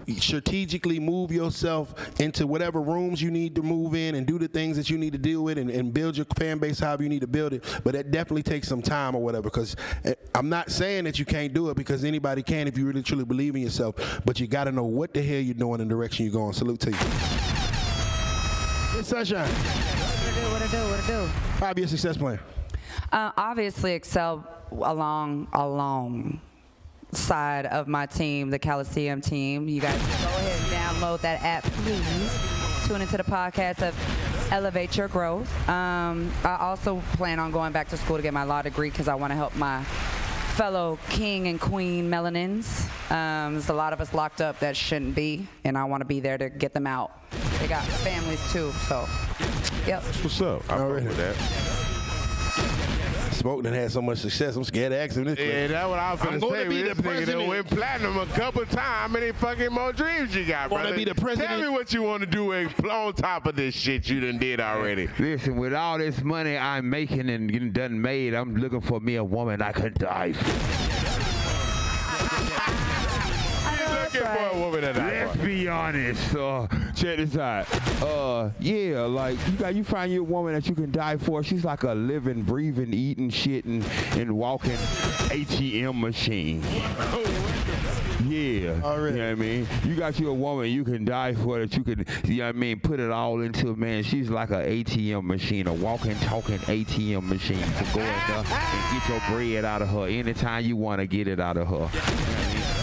strategically 0.07 0.99
move 0.99 1.31
yourself 1.31 1.93
into 2.19 2.47
whatever 2.47 2.81
rooms 2.81 3.21
you 3.21 3.31
need 3.31 3.55
to 3.55 3.61
move 3.61 3.95
in 3.95 4.15
and 4.15 4.25
do 4.25 4.39
the 4.39 4.47
things 4.47 4.77
that 4.77 4.89
you 4.89 4.97
need 4.97 5.13
to 5.13 5.19
deal 5.19 5.43
with 5.43 5.57
and, 5.57 5.69
and 5.69 5.93
build 5.93 6.17
your 6.17 6.25
fan 6.37 6.57
base 6.57 6.79
however 6.79 7.03
you 7.03 7.09
need 7.09 7.21
to 7.21 7.27
build 7.27 7.53
it. 7.53 7.63
But 7.83 7.93
that 7.93 8.11
definitely 8.11 8.43
takes 8.43 8.67
some 8.67 8.81
time 8.81 9.15
or 9.15 9.21
whatever 9.21 9.43
because 9.43 9.75
eh, 10.05 10.15
I'm 10.35 10.49
not 10.49 10.71
saying 10.71 11.03
that 11.05 11.19
you 11.19 11.25
can't 11.25 11.53
do 11.53 11.69
it 11.69 11.77
because 11.77 12.03
anybody 12.03 12.43
can 12.43 12.67
if 12.67 12.77
you 12.77 12.85
really 12.85 13.03
truly 13.03 13.25
believe 13.25 13.55
in 13.55 13.61
yourself. 13.61 14.21
But 14.25 14.39
you 14.39 14.47
got 14.47 14.65
to 14.65 14.71
know 14.71 14.85
what 14.85 15.13
the 15.13 15.21
hell 15.21 15.39
you're 15.39 15.53
doing 15.53 15.81
and 15.81 15.89
the 15.89 15.95
direction 15.95 16.25
you're 16.25 16.33
going. 16.33 16.53
Salute 16.53 16.79
to 16.81 16.91
you. 16.91 16.97
Miss 18.97 19.07
Sunshine. 19.07 19.47
What 19.47 20.27
it 20.27 20.35
do? 20.35 20.51
What 20.51 20.61
it 20.61 20.71
do? 20.71 20.77
What 20.89 20.99
it 20.99 21.07
do? 21.07 21.27
Five 21.57 21.77
year 21.77 21.87
success 21.87 22.17
plan. 22.17 22.39
Uh, 23.11 23.31
obviously, 23.37 23.93
excel 23.93 24.47
along 24.71 25.47
along 25.53 26.41
side 27.11 27.65
of 27.65 27.87
my 27.87 28.05
team, 28.05 28.49
the 28.49 28.59
Coliseum 28.59 29.21
team. 29.21 29.67
You 29.67 29.81
guys 29.81 29.97
go 29.97 30.03
ahead 30.05 30.59
and 30.59 30.97
download 30.97 31.21
that 31.21 31.41
app, 31.43 31.63
please. 31.63 32.87
Tune 32.87 33.01
into 33.01 33.17
the 33.17 33.23
podcast 33.23 33.87
of 33.87 34.51
Elevate 34.51 34.97
Your 34.97 35.07
Growth. 35.07 35.69
Um, 35.69 36.31
I 36.43 36.57
also 36.59 37.01
plan 37.13 37.39
on 37.39 37.51
going 37.51 37.71
back 37.71 37.89
to 37.89 37.97
school 37.97 38.17
to 38.17 38.23
get 38.23 38.33
my 38.33 38.43
law 38.43 38.61
degree 38.61 38.89
because 38.89 39.07
I 39.07 39.15
want 39.15 39.31
to 39.31 39.35
help 39.35 39.55
my 39.55 39.83
fellow 40.55 40.97
king 41.09 41.47
and 41.47 41.61
queen 41.61 42.09
melanins. 42.09 42.89
Um, 43.11 43.53
there's 43.53 43.69
a 43.69 43.73
lot 43.73 43.93
of 43.93 44.01
us 44.01 44.13
locked 44.13 44.41
up 44.41 44.59
that 44.59 44.75
shouldn't 44.75 45.15
be, 45.15 45.47
and 45.63 45.77
I 45.77 45.85
want 45.85 46.01
to 46.01 46.05
be 46.05 46.19
there 46.19 46.37
to 46.37 46.49
get 46.49 46.73
them 46.73 46.87
out. 46.87 47.11
They 47.59 47.67
got 47.67 47.83
families 47.85 48.41
too, 48.51 48.71
so 48.87 49.07
yep. 49.85 50.03
What's 50.03 50.41
up? 50.41 50.63
I 50.69 50.77
fuck 50.77 50.89
with 50.89 51.17
that. 51.17 51.35
Smoke 53.39 53.63
done 53.63 53.71
had 53.73 53.89
so 53.89 54.01
much 54.01 54.17
success. 54.17 54.57
I'm 54.57 54.65
scared 54.65 54.91
to 54.91 54.97
ask 54.97 55.15
him 55.15 55.23
this 55.23 55.39
Yeah, 55.39 55.45
question. 55.45 55.71
that's 55.71 55.87
what 55.87 55.97
I 55.99 56.11
was 56.11 56.21
I'm 56.21 56.27
gonna 56.27 56.39
gonna 56.41 56.69
be 56.69 56.81
the 56.81 56.89
nigga 56.89 56.93
done 56.95 57.03
president. 57.03 57.47
went 57.47 57.67
platinum 57.69 58.17
a 58.17 58.25
couple 58.25 58.65
times. 58.65 58.75
How 58.79 59.07
many 59.07 59.31
fucking 59.31 59.71
more 59.71 59.93
dreams 59.93 60.35
you 60.35 60.45
got, 60.45 60.69
brother? 60.69 60.93
be 60.93 61.05
the 61.05 61.15
president? 61.15 61.47
Tell 61.47 61.61
me 61.61 61.69
what 61.69 61.93
you 61.93 62.03
want 62.03 62.19
to 62.21 62.27
do 62.27 62.53
on 62.53 63.13
top 63.13 63.45
of 63.47 63.55
this 63.55 63.73
shit 63.75 64.09
you 64.09 64.19
done 64.19 64.39
did 64.39 64.59
already. 64.59 65.07
Listen, 65.17 65.55
with 65.55 65.73
all 65.73 65.97
this 65.97 66.21
money 66.21 66.57
I'm 66.57 66.89
making 66.89 67.29
and 67.29 67.49
getting 67.49 67.71
done 67.71 68.01
made, 68.01 68.33
I'm 68.33 68.57
looking 68.57 68.81
for 68.81 68.99
me 68.99 69.15
a 69.15 69.23
woman 69.23 69.61
I 69.61 69.71
could 69.71 69.93
die 69.93 70.33
for. 70.33 70.98
Looking 74.29 74.49
for 74.49 74.55
a 74.55 74.59
woman 74.59 74.81
that 74.81 74.95
Let's 74.95 75.37
be 75.37 75.67
honest. 75.67 76.35
Uh, 76.35 76.67
check 76.95 77.17
this 77.17 77.37
out. 77.37 77.67
Uh, 78.01 78.49
yeah, 78.59 79.01
like 79.01 79.37
you 79.47 79.53
got 79.53 79.75
you 79.75 79.83
find 79.83 80.11
your 80.11 80.23
woman 80.23 80.53
that 80.53 80.67
you 80.67 80.75
can 80.75 80.91
die 80.91 81.17
for. 81.17 81.43
She's 81.43 81.65
like 81.65 81.83
a 81.83 81.93
living, 81.93 82.43
breathing, 82.43 82.93
eating, 82.93 83.29
shitting, 83.29 83.83
and 84.19 84.37
walking 84.37 84.71
ATM 84.71 85.99
machine. 85.99 86.63
Yeah. 88.29 88.75
You 88.75 88.75
know 88.75 88.81
what 88.81 89.19
I 89.19 89.35
mean? 89.35 89.67
You 89.85 89.95
got 89.95 90.19
you 90.19 90.29
a 90.29 90.33
woman 90.33 90.69
you 90.69 90.83
can 90.83 91.05
die 91.05 91.33
for 91.33 91.59
that 91.59 91.75
you 91.75 91.83
can, 91.83 92.05
you 92.25 92.37
know 92.37 92.45
what 92.45 92.55
I 92.55 92.57
mean, 92.57 92.79
put 92.79 92.99
it 92.99 93.09
all 93.11 93.41
into, 93.41 93.69
a 93.69 93.75
man. 93.75 94.03
She's 94.03 94.29
like 94.29 94.49
an 94.49 94.57
ATM 94.57 95.23
machine, 95.23 95.67
a 95.67 95.73
walking, 95.73 96.15
talking 96.19 96.57
ATM 96.59 97.23
machine. 97.23 97.57
You 97.57 97.63
can 97.63 97.95
go 97.95 98.01
in 98.01 98.05
there 98.05 98.43
and 98.45 98.99
get 98.99 99.09
your 99.09 99.21
bread 99.29 99.65
out 99.65 99.81
of 99.81 99.89
her 99.89 100.05
anytime 100.07 100.65
you 100.65 100.75
want 100.75 100.99
to 100.99 101.07
get 101.07 101.27
it 101.27 101.39
out 101.39 101.57
of 101.57 101.67
her. 101.67 102.28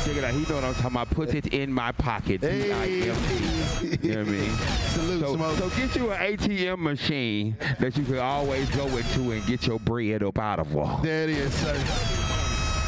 Check 0.07 0.19
it 0.19 0.25
out. 0.25 0.35
He 0.35 0.41
know 0.43 0.55
what 0.55 0.63
I'm 0.63 0.75
talking 0.75 0.91
about. 0.91 1.11
Put 1.11 1.35
it 1.35 1.47
in 1.49 1.73
my 1.73 1.91
pocket. 1.91 2.41
P-I-M-P. 2.41 4.07
You 4.07 4.15
know 4.15 4.21
what 4.21 4.29
I 4.29 4.31
mean? 4.31 4.51
Salute, 4.91 5.21
so, 5.21 5.69
so 5.69 5.69
get 5.71 5.97
you 5.97 6.13
an 6.13 6.37
ATM 6.37 6.79
machine 6.79 7.57
that 7.81 7.97
you 7.97 8.05
can 8.05 8.19
always 8.19 8.71
go 8.71 8.87
into 8.87 9.33
and 9.33 9.45
get 9.47 9.67
your 9.67 9.81
bread 9.81 10.23
up 10.23 10.39
out 10.39 10.61
of 10.61 10.69
her. 10.69 11.03
There 11.03 11.25
it 11.25 11.31
is, 11.31 11.53
sir. 11.53 11.75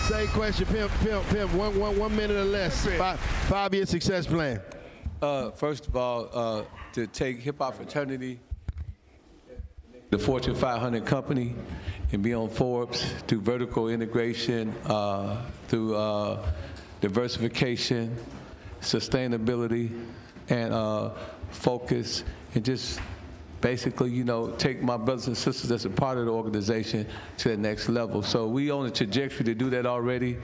Same 0.07 0.29
question, 0.29 0.67
pimp, 0.67 0.93
pimp, 1.01 1.27
pimp. 1.31 1.53
One, 1.55 1.77
one, 1.81 1.99
one 1.99 2.15
minute 2.15 2.37
or 2.37 2.45
less. 2.45 2.87
Five, 2.87 3.19
five 3.19 3.75
year 3.75 3.85
success 3.85 4.25
plan. 4.25 4.61
Uh, 5.21 5.51
first 5.51 5.89
of 5.89 5.97
all, 5.97 6.29
uh, 6.33 6.63
to 6.93 7.09
take 7.09 7.41
hip 7.41 7.59
hop 7.59 7.75
fraternity, 7.75 8.39
the 10.11 10.19
Fortune 10.21 10.55
500 10.55 11.05
company, 11.05 11.57
and 12.13 12.23
be 12.23 12.33
on 12.33 12.49
Forbes 12.49 13.13
through 13.27 13.41
vertical 13.41 13.89
integration, 13.89 14.73
uh, 14.87 15.43
through 15.67 15.97
uh, 15.97 16.47
diversification, 17.01 18.17
sustainability, 18.81 20.05
and 20.49 20.73
uh, 20.73 21.11
focus, 21.51 22.25
and 22.55 22.65
just 22.65 23.01
basically, 23.61 24.11
you 24.11 24.25
know, 24.25 24.51
take 24.53 24.83
my 24.83 24.97
brothers 24.97 25.27
and 25.27 25.37
sisters 25.37 25.69
that's 25.69 25.85
a 25.85 25.91
part 25.91 26.19
of 26.19 26.27
the 26.27 26.33
organization 26.33 27.07
to 27.39 27.51
the 27.51 27.57
next 27.57 27.89
level. 27.89 28.23
So 28.23 28.47
we 28.47 28.71
on 28.71 28.87
a 28.87 28.91
trajectory 28.91 29.45
to 29.45 29.55
do 29.55 29.71
that 29.71 29.87
already. 29.87 30.39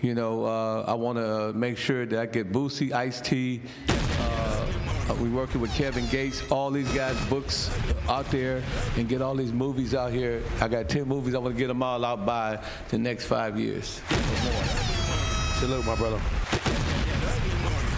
You 0.00 0.14
know, 0.14 0.44
uh, 0.44 0.84
I 0.86 0.94
want 0.94 1.18
to 1.18 1.52
make 1.54 1.76
sure 1.76 2.06
that 2.06 2.18
I 2.18 2.26
get 2.26 2.52
Boosie, 2.52 2.92
Ice 2.92 3.20
T. 3.20 3.62
Uh, 3.88 5.14
we 5.20 5.28
working 5.28 5.60
with 5.60 5.74
Kevin 5.74 6.06
Gates, 6.08 6.42
all 6.50 6.70
these 6.70 6.90
guys' 6.92 7.18
books 7.26 7.70
out 8.08 8.30
there, 8.30 8.62
and 8.96 9.08
get 9.08 9.22
all 9.22 9.34
these 9.34 9.52
movies 9.52 9.94
out 9.94 10.12
here. 10.12 10.42
I 10.60 10.68
got 10.68 10.88
10 10.88 11.08
movies. 11.08 11.34
I 11.34 11.38
want 11.38 11.54
to 11.54 11.58
get 11.58 11.68
them 11.68 11.82
all 11.82 12.04
out 12.04 12.24
by 12.24 12.62
the 12.90 12.98
next 12.98 13.24
five 13.24 13.58
years. 13.58 14.00
Salute, 15.58 15.84
my 15.84 15.96
brother. 15.96 16.20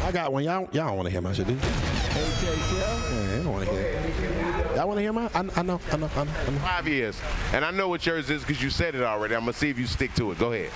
I 0.02 0.10
got 0.10 0.32
one. 0.32 0.44
Y'all, 0.44 0.66
y'all 0.72 0.96
want 0.96 1.04
to 1.04 1.10
hear 1.10 1.20
my 1.20 1.34
shit, 1.34 1.46
do 1.46 1.52
you? 1.52 1.58
Yeah, 1.60 3.36
you 3.36 3.42
don't 3.42 3.52
want 3.52 3.68
to 3.68 3.74
hear 3.74 3.82
it. 3.82 4.76
Y'all 4.76 4.88
want 4.88 4.96
to 4.96 5.02
hear 5.02 5.12
my? 5.12 5.26
I, 5.34 5.40
I 5.40 5.42
know, 5.42 5.52
I 5.56 5.62
know, 5.62 5.78
I 5.92 5.96
know, 5.98 6.10
I 6.16 6.24
know. 6.24 6.58
Five 6.60 6.88
years. 6.88 7.20
And 7.52 7.62
I 7.62 7.70
know 7.70 7.88
what 7.88 8.06
yours 8.06 8.30
is 8.30 8.40
because 8.40 8.62
you 8.62 8.70
said 8.70 8.94
it 8.94 9.02
already. 9.02 9.34
I'm 9.34 9.42
going 9.42 9.52
to 9.52 9.58
see 9.58 9.68
if 9.68 9.78
you 9.78 9.86
stick 9.86 10.14
to 10.14 10.32
it. 10.32 10.38
Go 10.38 10.54
ahead. 10.54 10.70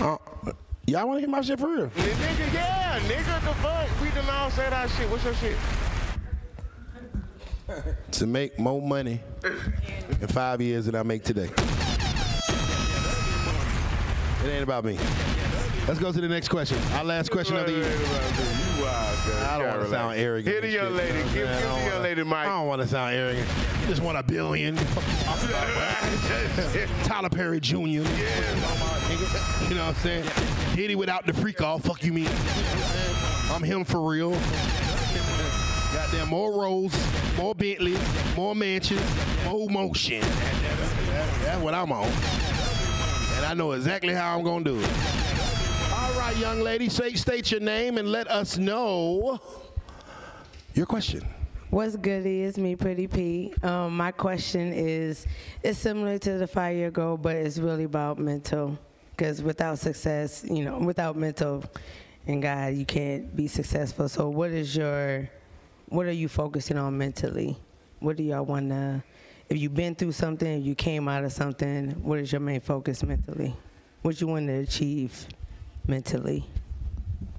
Uh, 0.00 0.16
y'all 0.86 1.08
want 1.08 1.18
to 1.18 1.20
hear 1.20 1.28
my 1.28 1.42
shit 1.42 1.60
for 1.60 1.68
real? 1.68 1.88
Nigga, 1.88 2.54
yeah, 2.54 3.00
nigga, 3.00 3.44
the 3.44 3.54
fuck? 3.56 4.00
We 4.00 4.08
done 4.12 4.30
all 4.30 4.50
said 4.50 4.72
our 4.72 4.88
shit. 4.88 5.10
What's 5.10 5.24
your 5.24 5.34
shit? 5.34 5.56
To 8.12 8.26
make 8.26 8.58
more 8.58 8.80
money 8.80 9.20
in 10.22 10.26
five 10.28 10.62
years 10.62 10.86
than 10.86 10.94
I 10.94 11.02
make 11.02 11.22
today. 11.22 11.50
It 14.44 14.48
ain't 14.48 14.62
about 14.62 14.84
me. 14.84 14.98
Let's 15.88 15.98
go 15.98 16.12
to 16.12 16.20
the 16.20 16.28
next 16.28 16.48
question. 16.48 16.76
Our 16.92 17.04
last 17.04 17.30
question 17.30 17.56
of 17.56 17.64
the 17.64 17.72
year. 17.72 17.86
I 17.86 19.56
don't 19.58 19.68
want 19.68 19.82
to 19.82 19.88
sound 19.88 20.18
arrogant. 20.18 20.54
Hit 20.54 20.60
the 20.60 20.68
young 20.68 20.94
lady. 20.94 21.18
you 21.18 21.24
know 21.24 21.24
what 21.24 21.32
I'm 21.32 21.34
Give, 21.34 21.46
the 21.46 21.90
young 21.90 22.02
lady 22.02 22.22
I 22.22 22.44
don't 22.44 22.66
want 22.66 22.82
to 22.82 22.88
sound 22.88 23.14
arrogant. 23.14 23.48
You 23.80 23.86
just 23.86 24.02
want 24.02 24.18
a 24.18 24.22
billion. 24.22 24.76
Tyler 27.04 27.30
Perry 27.30 27.58
Jr. 27.58 27.76
You 27.86 28.02
know 28.02 29.80
what 29.80 29.80
I'm 29.80 29.94
saying? 29.94 30.28
Diddy 30.74 30.94
without 30.94 31.24
the 31.24 31.32
freak 31.32 31.62
off. 31.62 31.84
Fuck 31.84 32.04
you 32.04 32.12
mean? 32.12 32.28
I'm 33.50 33.62
him 33.62 33.84
for 33.84 34.06
real. 34.06 34.32
Goddamn, 35.94 36.28
more 36.28 36.60
Rolls, 36.60 36.94
more 37.38 37.54
Bentley, 37.54 37.96
more 38.36 38.54
mansions, 38.54 39.00
more 39.46 39.70
motion. 39.70 40.20
That's 40.20 41.62
what 41.62 41.72
I'm 41.72 41.92
on. 41.92 42.53
And 43.44 43.50
I 43.50 43.54
know 43.62 43.72
exactly 43.72 44.14
how 44.14 44.38
I'm 44.38 44.42
gonna 44.42 44.64
do 44.64 44.78
it. 44.78 44.90
All 45.92 46.12
right, 46.14 46.34
young 46.38 46.62
lady, 46.62 46.88
say 46.88 47.12
state 47.12 47.50
your 47.50 47.60
name 47.60 47.98
and 47.98 48.08
let 48.08 48.26
us 48.30 48.56
know 48.56 49.38
your 50.72 50.86
question. 50.86 51.28
What's 51.68 51.94
good 51.94 52.24
is 52.24 52.56
me, 52.56 52.74
Pretty 52.74 53.06
P. 53.06 53.52
Um, 53.62 53.98
my 53.98 54.12
question 54.12 54.72
is, 54.72 55.26
it's 55.62 55.78
similar 55.78 56.16
to 56.20 56.38
the 56.38 56.46
five 56.46 56.74
year 56.74 56.90
goal, 56.90 57.18
but 57.18 57.36
it's 57.36 57.58
really 57.58 57.84
about 57.84 58.18
mental. 58.18 58.78
Because 59.10 59.42
without 59.42 59.78
success, 59.78 60.42
you 60.48 60.64
know, 60.64 60.78
without 60.78 61.14
mental 61.14 61.64
and 62.26 62.40
God, 62.40 62.72
you 62.72 62.86
can't 62.86 63.36
be 63.36 63.46
successful. 63.46 64.08
So, 64.08 64.30
what 64.30 64.52
is 64.52 64.74
your, 64.74 65.28
what 65.90 66.06
are 66.06 66.12
you 66.12 66.28
focusing 66.28 66.78
on 66.78 66.96
mentally? 66.96 67.58
What 68.00 68.16
do 68.16 68.22
y'all 68.22 68.46
want 68.46 68.70
to, 68.70 69.04
if 69.48 69.58
you've 69.58 69.74
been 69.74 69.94
through 69.94 70.12
something, 70.12 70.62
you 70.62 70.74
came 70.74 71.08
out 71.08 71.24
of 71.24 71.32
something, 71.32 71.90
what 72.02 72.18
is 72.18 72.32
your 72.32 72.40
main 72.40 72.60
focus 72.60 73.02
mentally? 73.02 73.54
What 74.02 74.20
you 74.20 74.26
want 74.26 74.46
to 74.48 74.54
achieve 74.54 75.26
mentally, 75.86 76.44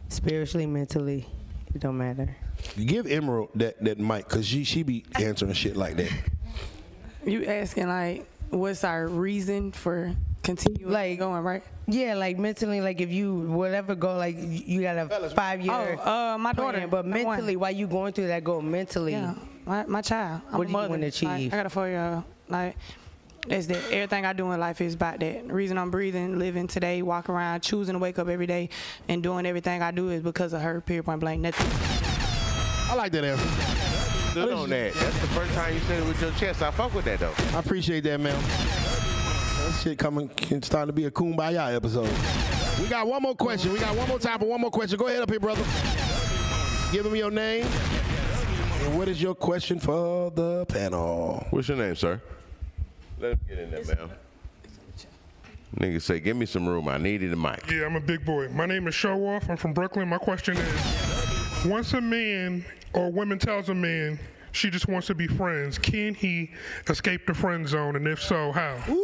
spiritually, 0.10 0.65
mentally? 0.65 1.27
It 1.73 1.82
don't 1.82 1.98
matter. 1.98 2.36
Give 2.77 3.06
Emerald 3.06 3.49
that, 3.56 3.84
that 3.84 3.99
mic, 3.99 4.27
cause 4.30 4.45
she 4.48 4.64
she 4.64 4.84
be 4.84 5.03
answering 5.19 5.53
shit 5.53 5.76
like 5.76 5.98
that. 5.98 6.11
You 7.26 7.45
asking 7.45 7.88
like, 7.90 8.26
what's 8.49 8.84
our 8.84 9.07
reason 9.07 9.72
for 9.72 10.15
continuing 10.44 10.91
like 10.91 11.19
going, 11.19 11.44
right? 11.44 11.64
Yeah, 11.88 12.14
like 12.15 12.38
mentally, 12.38 12.82
like 12.82 13.02
if 13.02 13.11
you 13.11 13.34
whatever 13.34 13.94
go, 13.94 14.15
like 14.15 14.36
you 14.38 14.64
you 14.65 14.82
got 14.82 14.98
a 15.11 15.30
five 15.32 15.61
year. 15.61 15.99
Oh, 16.03 16.34
uh, 16.34 16.38
my 16.38 16.53
daughter, 16.53 16.88
but 16.88 17.06
mentally, 17.06 17.56
while 17.57 17.72
you 17.72 17.88
going 17.88 18.14
through 18.14 18.27
that 18.27 18.44
goal 18.44 18.61
mentally, 18.61 19.11
Yeah, 19.11 19.36
my, 19.66 19.86
my 19.86 20.02
child. 20.02 20.42
I'm 20.52 20.58
What 20.58 20.64
a 20.64 20.66
do 20.66 20.72
you 20.72 20.74
mother. 20.78 20.90
wanna 20.90 21.08
achieve? 21.08 21.30
Like, 21.30 21.54
I 21.54 21.58
got 21.58 21.66
a 21.66 21.70
four 21.70 21.88
year 21.88 22.06
old. 22.06 22.24
Like, 22.50 22.78
that's 23.48 23.68
that. 23.68 23.92
Everything 23.92 24.26
I 24.26 24.34
do 24.34 24.52
in 24.52 24.60
life 24.60 24.82
is 24.82 24.96
about 24.96 25.20
that. 25.20 25.48
The 25.48 25.54
reason 25.54 25.78
I'm 25.78 25.92
breathing, 25.92 26.40
living 26.40 26.68
today, 26.68 27.02
walk 27.02 27.30
around, 27.30 27.62
choosing 27.62 27.94
to 27.94 28.00
wake 28.00 28.18
up 28.20 28.28
every 28.28 28.48
day, 28.48 28.70
and 29.08 29.22
doing 29.22 29.46
everything 29.46 29.82
I 29.84 29.92
do 29.92 30.10
is 30.10 30.22
because 30.24 30.54
of 30.54 30.62
her. 30.62 30.82
Period. 30.82 31.06
Point 31.06 31.20
blank. 31.20 31.42
Nothing. 31.42 31.68
I 32.90 32.96
like 32.96 33.12
that 33.12 33.24
answer. 33.24 34.34
Good 34.34 34.52
on 34.52 34.70
that. 34.70 34.94
That's 34.94 35.20
the 35.22 35.28
first 35.28 35.54
time 35.54 35.74
you 35.74 35.80
said 35.82 36.02
it 36.02 36.08
with 36.08 36.22
your 36.22 36.32
chest. 36.32 36.62
I 36.62 36.70
fuck 36.72 36.94
with 36.94 37.06
that 37.06 37.20
though. 37.20 37.34
I 37.56 37.60
appreciate 37.60 38.04
that, 38.04 38.20
man. 38.20 38.36
That 38.42 39.80
shit 39.82 39.98
coming, 39.98 40.30
it's 40.50 40.68
starting 40.68 40.88
to 40.88 40.94
be 40.94 41.06
a 41.06 41.12
kumbaya 41.12 41.74
episode. 41.76 42.10
We 42.82 42.90
got 42.90 43.08
one 43.08 43.22
more 43.22 43.36
question. 43.36 43.72
We 43.72 43.80
got 43.80 43.96
one 43.96 44.08
more 44.10 44.20
time 44.20 44.40
for 44.40 44.46
one 44.46 44.60
more 44.60 44.72
question. 44.72 44.98
Go 45.00 45.08
ahead 45.08 45.22
up 45.22 45.30
here, 45.30 45.40
brother. 45.40 45.64
Give 46.92 47.06
him 47.06 47.16
your 47.16 47.32
name. 47.32 47.66
And 48.86 48.98
what 48.98 49.07
is 49.07 49.20
your 49.22 49.34
question 49.34 49.80
for 49.80 50.30
the 50.32 50.66
panel? 50.68 51.45
What's 51.49 51.68
your 51.68 51.78
name, 51.78 51.95
sir? 51.95 52.22
Let 53.20 53.32
him 53.34 53.40
get 53.48 53.60
in 53.60 53.72
there, 53.72 53.84
man. 53.86 54.10
Nigga 55.78 56.02
say, 56.02 56.20
give 56.20 56.38
me 56.38 56.45
some 56.45 56.68
room. 56.68 56.88
I 56.88 56.98
needed 56.98 57.34
a 57.34 57.36
mic. 57.36 57.70
Yeah, 57.70 57.86
I'm 57.86 57.95
a 57.95 57.99
big 57.99 58.24
boy. 58.24 58.48
My 58.49 58.66
name 58.66 58.88
is 58.88 58.94
Show 58.95 59.26
Off. 59.28 59.49
I'm 59.49 59.57
from 59.57 59.74
Brooklyn. 59.74 60.07
My 60.07 60.20
question 60.20 60.56
is 60.56 61.66
once 61.66 61.94
a 61.94 61.99
man 62.02 62.64
or 62.94 63.07
a 63.07 63.10
woman 63.10 63.40
tells 63.40 63.70
a 63.70 63.74
man 63.76 64.20
she 64.52 64.70
just 64.70 64.88
wants 64.88 65.07
to 65.07 65.16
be 65.16 65.28
friends, 65.28 65.78
can 65.80 66.14
he 66.14 66.52
escape 66.88 67.26
the 67.26 67.34
friend 67.34 67.68
zone? 67.68 67.95
And 67.95 68.07
if 68.07 68.22
so, 68.22 68.52
how? 68.52 68.78
Ooh. 68.88 69.02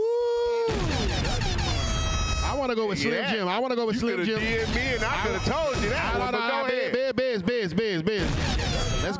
I 2.46 2.56
want 2.56 2.70
to 2.70 2.76
go 2.76 2.88
with 2.88 3.00
Slim 3.00 3.14
Yeah. 3.16 3.32
Jim. 3.32 3.48
I 3.48 3.58
want 3.60 3.72
to 3.72 3.76
go 3.76 3.88
with 3.88 3.96
You 3.96 4.02
Slim 4.02 4.16
coulda 4.18 4.32
Jim. 4.32 4.40
did 4.40 4.70
me 4.76 4.82
and 4.94 5.04
I 5.04 5.18
coulda 5.26 5.40
told 5.40 5.84
you 5.84 5.90
that 5.90 6.20
one, 6.20 6.32
but 6.32 6.48
go 6.48 6.66
ahead. 6.68 6.81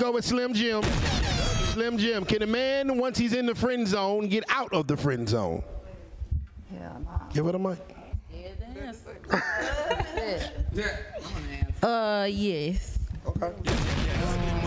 Go 0.02 0.12
with 0.12 0.26
Slim 0.26 0.52
Jim. 0.56 0.82
Slim 1.74 1.96
Jim. 2.00 2.26
Can 2.26 2.42
a 2.42 2.48
man, 2.48 2.98
once 2.98 3.20
he's 3.20 3.34
in 3.34 3.46
the 3.46 3.54
friend 3.54 3.88
zone, 3.88 4.28
get 4.28 4.44
out 4.50 4.74
of 4.74 4.88
the 4.88 4.98
friend 4.98 5.30
zone? 5.30 5.62
Yeah, 6.74 6.98
nah. 7.06 7.28
Give 7.32 7.46
it 7.46 7.54
a 7.54 7.60
mic. 7.60 7.78
Uh, 11.84 12.28
yes. 12.30 12.98
Okay. 13.28 13.46
Um, 13.46 13.56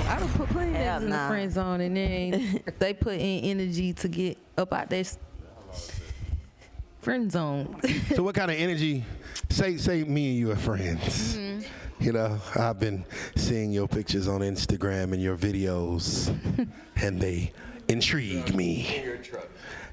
I 0.07 0.17
don't 0.21 0.33
put 0.35 0.49
plenty 0.51 0.71
of 0.71 0.77
Hell 0.77 1.01
niggas 1.01 1.03
in 1.03 1.11
the 1.11 1.27
friend 1.29 1.53
zone, 1.53 1.81
and 1.81 1.97
then 1.97 2.61
they 2.79 2.95
put 2.95 3.15
in 3.15 3.45
energy 3.45 3.93
to 3.93 4.09
get 4.09 4.39
up 4.57 4.73
out 4.73 4.89
there. 4.89 5.05
Friend 7.01 7.31
zone. 7.31 7.81
so 8.15 8.23
what 8.23 8.37
kind 8.37 8.53
of 8.53 8.57
energy? 8.57 9.05
Say, 9.51 9.79
say, 9.79 10.05
me 10.05 10.31
and 10.31 10.39
you 10.39 10.51
are 10.53 10.57
friends. 10.57 11.37
You 12.01 12.13
know, 12.13 12.39
I've 12.57 12.81
been 12.81 13.05
seeing 13.37 13.73
your 13.73 13.89
pictures 13.89 14.29
on 14.29 14.41
Instagram 14.41 15.13
and 15.13 15.23
your 15.23 15.37
videos, 15.37 16.37
and 16.97 17.21
they 17.21 17.53
intrigue 17.89 18.55
me. 18.55 19.05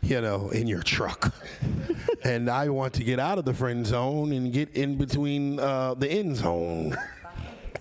You 0.02 0.20
know, 0.20 0.50
in 0.50 0.66
your 0.66 0.82
truck. 0.82 1.34
and 2.24 2.50
I 2.50 2.70
want 2.70 2.94
to 2.94 3.04
get 3.04 3.20
out 3.20 3.38
of 3.38 3.46
the 3.46 3.54
friend 3.54 3.86
zone 3.86 4.32
and 4.32 4.52
get 4.52 4.76
in 4.76 4.96
between 4.96 5.60
uh, 5.60 5.94
the 5.94 6.12
end 6.12 6.38
zone. 6.38 6.98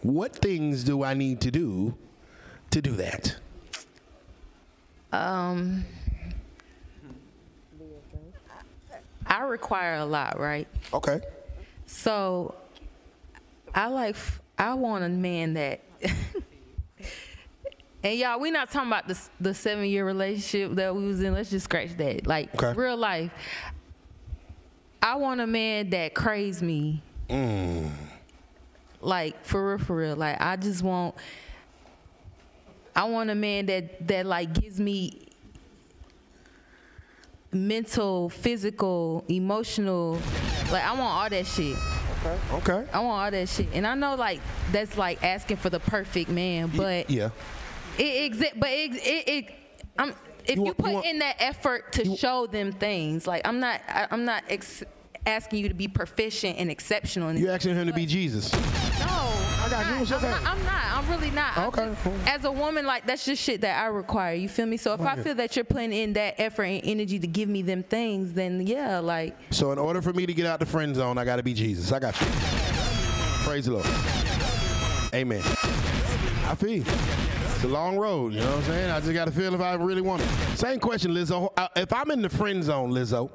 What 0.02 0.36
things 0.36 0.84
do 0.84 1.02
I 1.02 1.14
need 1.14 1.40
to 1.40 1.50
do 1.50 1.94
to 2.70 2.82
do 2.82 2.92
that? 2.96 3.36
Um, 5.12 5.84
I 9.26 9.42
require 9.42 9.96
a 9.96 10.04
lot, 10.04 10.38
right? 10.38 10.68
Okay. 10.92 11.20
So, 11.86 12.54
I 13.74 13.86
like, 13.88 14.16
I 14.58 14.74
want 14.74 15.04
a 15.04 15.08
man 15.08 15.54
that, 15.54 15.80
and 18.02 18.18
y'all, 18.18 18.40
we 18.40 18.50
not 18.50 18.70
talking 18.70 18.88
about 18.88 19.08
the 19.08 19.18
the 19.40 19.54
seven 19.54 19.84
year 19.86 20.04
relationship 20.06 20.74
that 20.76 20.94
we 20.94 21.04
was 21.06 21.22
in. 21.22 21.32
Let's 21.34 21.50
just 21.50 21.64
scratch 21.64 21.96
that. 21.98 22.26
Like 22.26 22.54
Okay. 22.62 22.78
real 22.78 22.96
life. 22.96 23.30
I 25.02 25.16
want 25.16 25.40
a 25.40 25.46
man 25.46 25.90
that 25.90 26.14
craves 26.14 26.62
me, 26.62 27.02
Mm. 27.28 27.90
like 29.00 29.44
for 29.44 29.70
real, 29.70 29.78
for 29.78 29.96
real. 29.96 30.16
Like 30.16 30.40
I 30.40 30.56
just 30.56 30.82
want, 30.82 31.14
I 32.94 33.04
want 33.04 33.30
a 33.30 33.34
man 33.34 33.66
that 33.66 34.06
that 34.08 34.26
like 34.26 34.52
gives 34.52 34.78
me 34.80 35.26
mental, 37.52 38.28
physical, 38.28 39.24
emotional. 39.28 40.18
Like 40.70 40.84
I 40.84 40.90
want 40.92 41.00
all 41.02 41.30
that 41.30 41.46
shit. 41.46 41.76
Okay. 42.24 42.38
Okay. 42.52 42.90
I 42.92 43.00
want 43.00 43.24
all 43.24 43.30
that 43.30 43.48
shit. 43.48 43.68
And 43.72 43.86
I 43.86 43.94
know 43.94 44.14
like 44.14 44.40
that's 44.72 44.96
like 44.98 45.22
asking 45.22 45.56
for 45.58 45.70
the 45.70 45.80
perfect 45.80 46.28
man, 46.30 46.70
but 46.76 47.08
Yeah. 47.10 47.30
it 47.98 48.32
exi- 48.32 48.58
but 48.58 48.68
it, 48.68 48.94
it, 48.94 49.28
it 49.28 49.54
I'm 49.98 50.14
if 50.46 50.56
you, 50.56 50.74
put 50.74 51.04
in 51.04 51.18
that 51.20 51.36
effort 51.38 51.92
to 51.94 52.16
show 52.16 52.46
them 52.46 52.72
things, 52.72 53.26
like 53.26 53.46
I'm 53.46 53.60
not 53.60 53.80
I, 53.88 54.06
I'm 54.10 54.24
not 54.24 54.44
ex- 54.48 54.82
asking 55.26 55.60
you 55.60 55.68
to 55.68 55.74
be 55.74 55.88
proficient 55.88 56.58
and 56.58 56.70
exceptional. 56.70 57.28
In 57.28 57.36
You 57.36 57.50
asking 57.50 57.74
him 57.74 57.86
to 57.86 57.92
be 57.92 58.06
Jesus? 58.06 58.52
no, 58.52 58.58
I 58.60 59.68
got 59.70 59.86
you. 60.10 60.16
I'm 60.16 60.22
not. 60.22 60.42
I'm 60.46 60.64
not. 60.64 60.84
I'm 60.92 61.10
really 61.10 61.30
not. 61.30 61.56
Okay, 61.58 61.86
just- 61.86 62.02
cool. 62.02 62.14
As 62.26 62.44
a 62.44 62.52
woman, 62.52 62.86
like 62.86 63.06
that's 63.06 63.24
just 63.24 63.42
shit 63.42 63.60
that 63.62 63.82
I 63.82 63.86
require. 63.86 64.34
You 64.34 64.48
feel 64.48 64.66
me? 64.66 64.76
So 64.76 64.92
if 64.94 65.00
I 65.00 65.12
Okay. 65.14 65.22
feel 65.22 65.34
that 65.36 65.56
you're 65.56 65.64
putting 65.64 65.92
in 65.92 66.12
that 66.14 66.34
effort 66.38 66.64
and 66.64 66.80
energy 66.84 67.18
to 67.18 67.26
give 67.26 67.48
me 67.48 67.62
them 67.62 67.82
things, 67.82 68.32
then 68.32 68.66
yeah, 68.66 68.98
like 68.98 69.36
So 69.50 69.72
in 69.72 69.78
order 69.78 70.02
for 70.02 70.12
me 70.12 70.26
to 70.26 70.34
get 70.34 70.46
out 70.46 70.60
the 70.60 70.66
friend 70.66 70.94
zone, 70.94 71.18
I 71.18 71.24
got 71.24 71.36
to 71.36 71.42
be 71.42 71.54
Jesus. 71.54 71.92
I 71.92 71.98
got 71.98 72.20
you. 72.20 72.26
Praise 73.44 73.66
the 73.66 73.72
Lord. 73.72 73.86
Amen. 75.14 75.42
I 76.46 76.54
feel 76.56 76.70
you. 76.70 76.84
It's 77.60 77.66
a 77.66 77.68
long 77.68 77.98
road, 77.98 78.32
you 78.32 78.40
know 78.40 78.46
what 78.46 78.56
I'm 78.56 78.62
saying? 78.62 78.90
I 78.90 79.00
just 79.00 79.12
got 79.12 79.26
to 79.26 79.30
feel 79.30 79.54
if 79.54 79.60
I 79.60 79.74
really 79.74 80.00
want 80.00 80.22
it. 80.22 80.28
Same 80.56 80.80
question, 80.80 81.10
Lizzo. 81.12 81.52
Uh, 81.58 81.68
If 81.76 81.92
I'm 81.92 82.10
in 82.10 82.22
the 82.22 82.30
friend 82.30 82.64
zone, 82.64 82.90
Lizzo, 82.90 83.30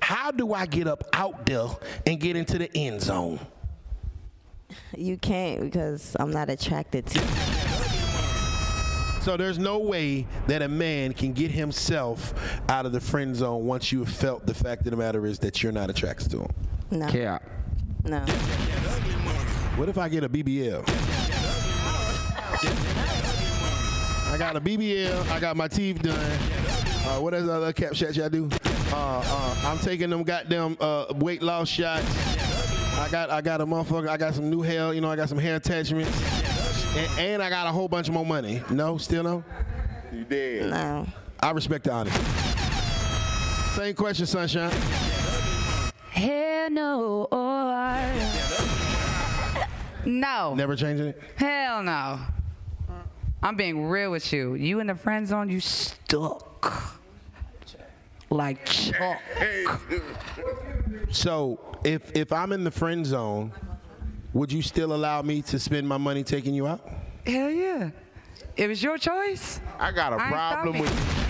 how 0.00 0.30
do 0.30 0.54
I 0.54 0.64
get 0.64 0.86
up 0.86 1.04
out 1.12 1.44
there 1.44 1.66
and 2.06 2.18
get 2.18 2.36
into 2.36 2.56
the 2.56 2.74
end 2.74 3.02
zone? 3.02 3.38
You 4.96 5.18
can't 5.18 5.60
because 5.60 6.16
I'm 6.18 6.30
not 6.30 6.48
attracted 6.48 7.04
to 7.04 7.18
you. 7.20 7.26
So 9.20 9.36
there's 9.36 9.58
no 9.58 9.78
way 9.80 10.26
that 10.46 10.62
a 10.62 10.68
man 10.68 11.12
can 11.12 11.34
get 11.34 11.50
himself 11.50 12.32
out 12.70 12.86
of 12.86 12.92
the 12.92 13.00
friend 13.00 13.36
zone 13.36 13.66
once 13.66 13.92
you 13.92 13.98
have 13.98 14.08
felt 14.08 14.46
the 14.46 14.54
fact 14.54 14.86
of 14.86 14.90
the 14.92 14.96
matter 14.96 15.26
is 15.26 15.38
that 15.40 15.62
you're 15.62 15.70
not 15.70 15.90
attracted 15.90 16.30
to 16.30 16.38
him. 16.44 16.50
No. 16.92 17.08
Cap. 17.08 17.42
No. 18.04 18.20
What 19.76 19.90
if 19.90 19.98
I 19.98 20.08
get 20.08 20.24
a 20.24 20.30
BBL? 20.30 20.82
I 24.28 24.36
got 24.38 24.56
a 24.56 24.60
BBL. 24.60 25.28
I 25.30 25.40
got 25.40 25.56
my 25.56 25.68
teeth 25.68 26.02
done. 26.02 26.18
Uh, 27.06 27.20
what 27.20 27.32
is 27.34 27.46
the 27.46 27.52
other 27.52 27.72
cap 27.72 27.94
shots 27.94 28.16
y'all 28.16 28.28
do? 28.28 28.48
Uh, 28.92 29.22
uh, 29.24 29.56
I'm 29.64 29.78
taking 29.78 30.10
them 30.10 30.24
goddamn 30.24 30.76
uh, 30.80 31.06
weight 31.14 31.42
loss 31.42 31.68
shots. 31.68 32.04
I 32.98 33.08
got 33.10 33.30
I 33.30 33.40
got 33.40 33.60
a 33.60 33.66
motherfucker. 33.66 34.08
I 34.08 34.16
got 34.16 34.34
some 34.34 34.50
new 34.50 34.62
hair. 34.62 34.92
You 34.92 35.00
know, 35.00 35.10
I 35.10 35.16
got 35.16 35.28
some 35.28 35.38
hair 35.38 35.56
attachments, 35.56 36.10
and, 36.96 37.18
and 37.18 37.42
I 37.42 37.50
got 37.50 37.66
a 37.66 37.72
whole 37.72 37.88
bunch 37.88 38.10
more 38.10 38.26
money. 38.26 38.62
No, 38.70 38.98
still 38.98 39.22
no. 39.22 39.44
You 40.12 40.24
did. 40.24 40.70
No. 40.70 41.06
I 41.40 41.50
respect 41.52 41.84
the 41.84 41.92
honesty. 41.92 42.20
Same 43.74 43.94
question, 43.94 44.26
sunshine. 44.26 44.72
Hell 46.10 46.70
no. 46.70 47.28
Or 47.30 48.12
no. 50.06 50.54
Never 50.54 50.74
changing 50.74 51.08
it. 51.08 51.22
Hell 51.36 51.82
no. 51.82 52.18
I'm 53.46 53.54
being 53.54 53.86
real 53.86 54.10
with 54.10 54.32
you. 54.32 54.54
You 54.54 54.80
in 54.80 54.88
the 54.88 54.96
friend 54.96 55.24
zone, 55.24 55.48
you 55.48 55.60
stuck. 55.60 56.98
like 58.28 58.66
chalk. 58.66 59.20
So 61.12 61.60
if 61.84 62.10
if 62.16 62.32
I'm 62.32 62.50
in 62.50 62.64
the 62.64 62.72
friend 62.72 63.06
zone, 63.06 63.52
would 64.32 64.50
you 64.50 64.62
still 64.62 64.92
allow 64.94 65.22
me 65.22 65.42
to 65.42 65.60
spend 65.60 65.86
my 65.86 65.96
money 65.96 66.24
taking 66.24 66.54
you 66.54 66.66
out? 66.66 66.80
Hell 67.24 67.48
yeah. 67.52 67.90
It 68.56 68.66
was 68.66 68.82
your 68.82 68.98
choice. 68.98 69.60
I 69.78 69.92
got 69.92 70.12
a 70.12 70.16
I 70.16 70.22
ain't 70.24 70.32
problem 70.32 70.74
stopping. 70.74 70.82
with. 70.82 71.25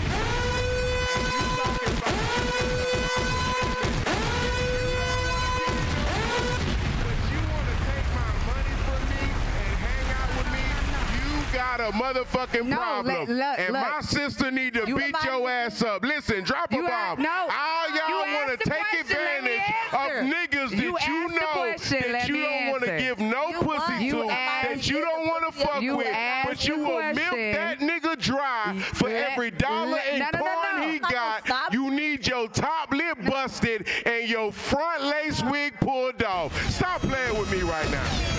A 11.87 11.91
motherfucking 11.91 12.65
No, 12.65 12.75
problem. 12.75 13.15
look, 13.19 13.29
look, 13.29 13.59
and 13.59 13.73
look. 13.73 13.81
my 13.81 14.01
sister 14.01 14.51
need 14.51 14.73
to 14.73 14.83
You 14.87 14.97
beat 14.97 15.15
your 15.23 15.49
ass 15.49 15.81
up. 15.81 16.03
Listen, 16.03 16.43
drop 16.43 16.71
a 16.71 16.75
You 16.75 16.81
bomb. 16.87 17.21
no. 17.21 17.29
All 17.29 17.89
y'all 17.95 18.33
want 18.35 18.59
to 18.59 18.69
take 18.69 18.83
question, 18.89 19.17
advantage 19.17 19.73
of 19.93 20.09
niggas 20.33 20.69
that 20.71 20.77
You 20.79 20.97
you 21.07 21.27
know 21.29 21.47
question, 21.53 22.11
that 22.11 22.27
you 22.27 22.37
don't 22.43 22.71
want 22.71 22.83
to 22.83 22.97
give 22.97 23.19
no 23.19 23.47
You 23.49 23.59
pussy. 23.61 24.05
You 24.05 24.11
to, 24.23 24.27
that 24.27 24.87
you 24.87 25.01
don't 25.01 25.27
want 25.27 25.45
to 25.45 25.59
fuck 25.59 25.81
with, 25.81 26.07
but 26.45 26.67
you 26.67 26.77
will 26.77 27.13
milk 27.13 27.35
that 27.35 27.79
nigga 27.79 28.19
dry 28.19 28.77
for 28.93 29.09
Let- 29.09 29.31
every 29.31 29.51
dollar 29.51 29.91
let- 29.91 30.07
in 30.13 30.19
no, 30.19 30.25
no, 30.33 30.39
no, 30.39 30.45
porn 30.45 30.81
no. 30.81 30.91
he 30.91 30.99
got. 30.99 31.43
You 31.71 31.89
need 31.91 32.27
your 32.27 32.47
top 32.49 32.91
lip 32.91 33.17
busted 33.25 33.87
and 34.05 34.29
your 34.29 34.51
front 34.51 35.03
lace 35.03 35.41
wig 35.43 35.73
pulled 35.79 36.21
off. 36.23 36.53
Stop 36.71 37.01
playing 37.01 37.37
with 37.39 37.51
me 37.51 37.61
right 37.61 37.89
now. 37.91 38.36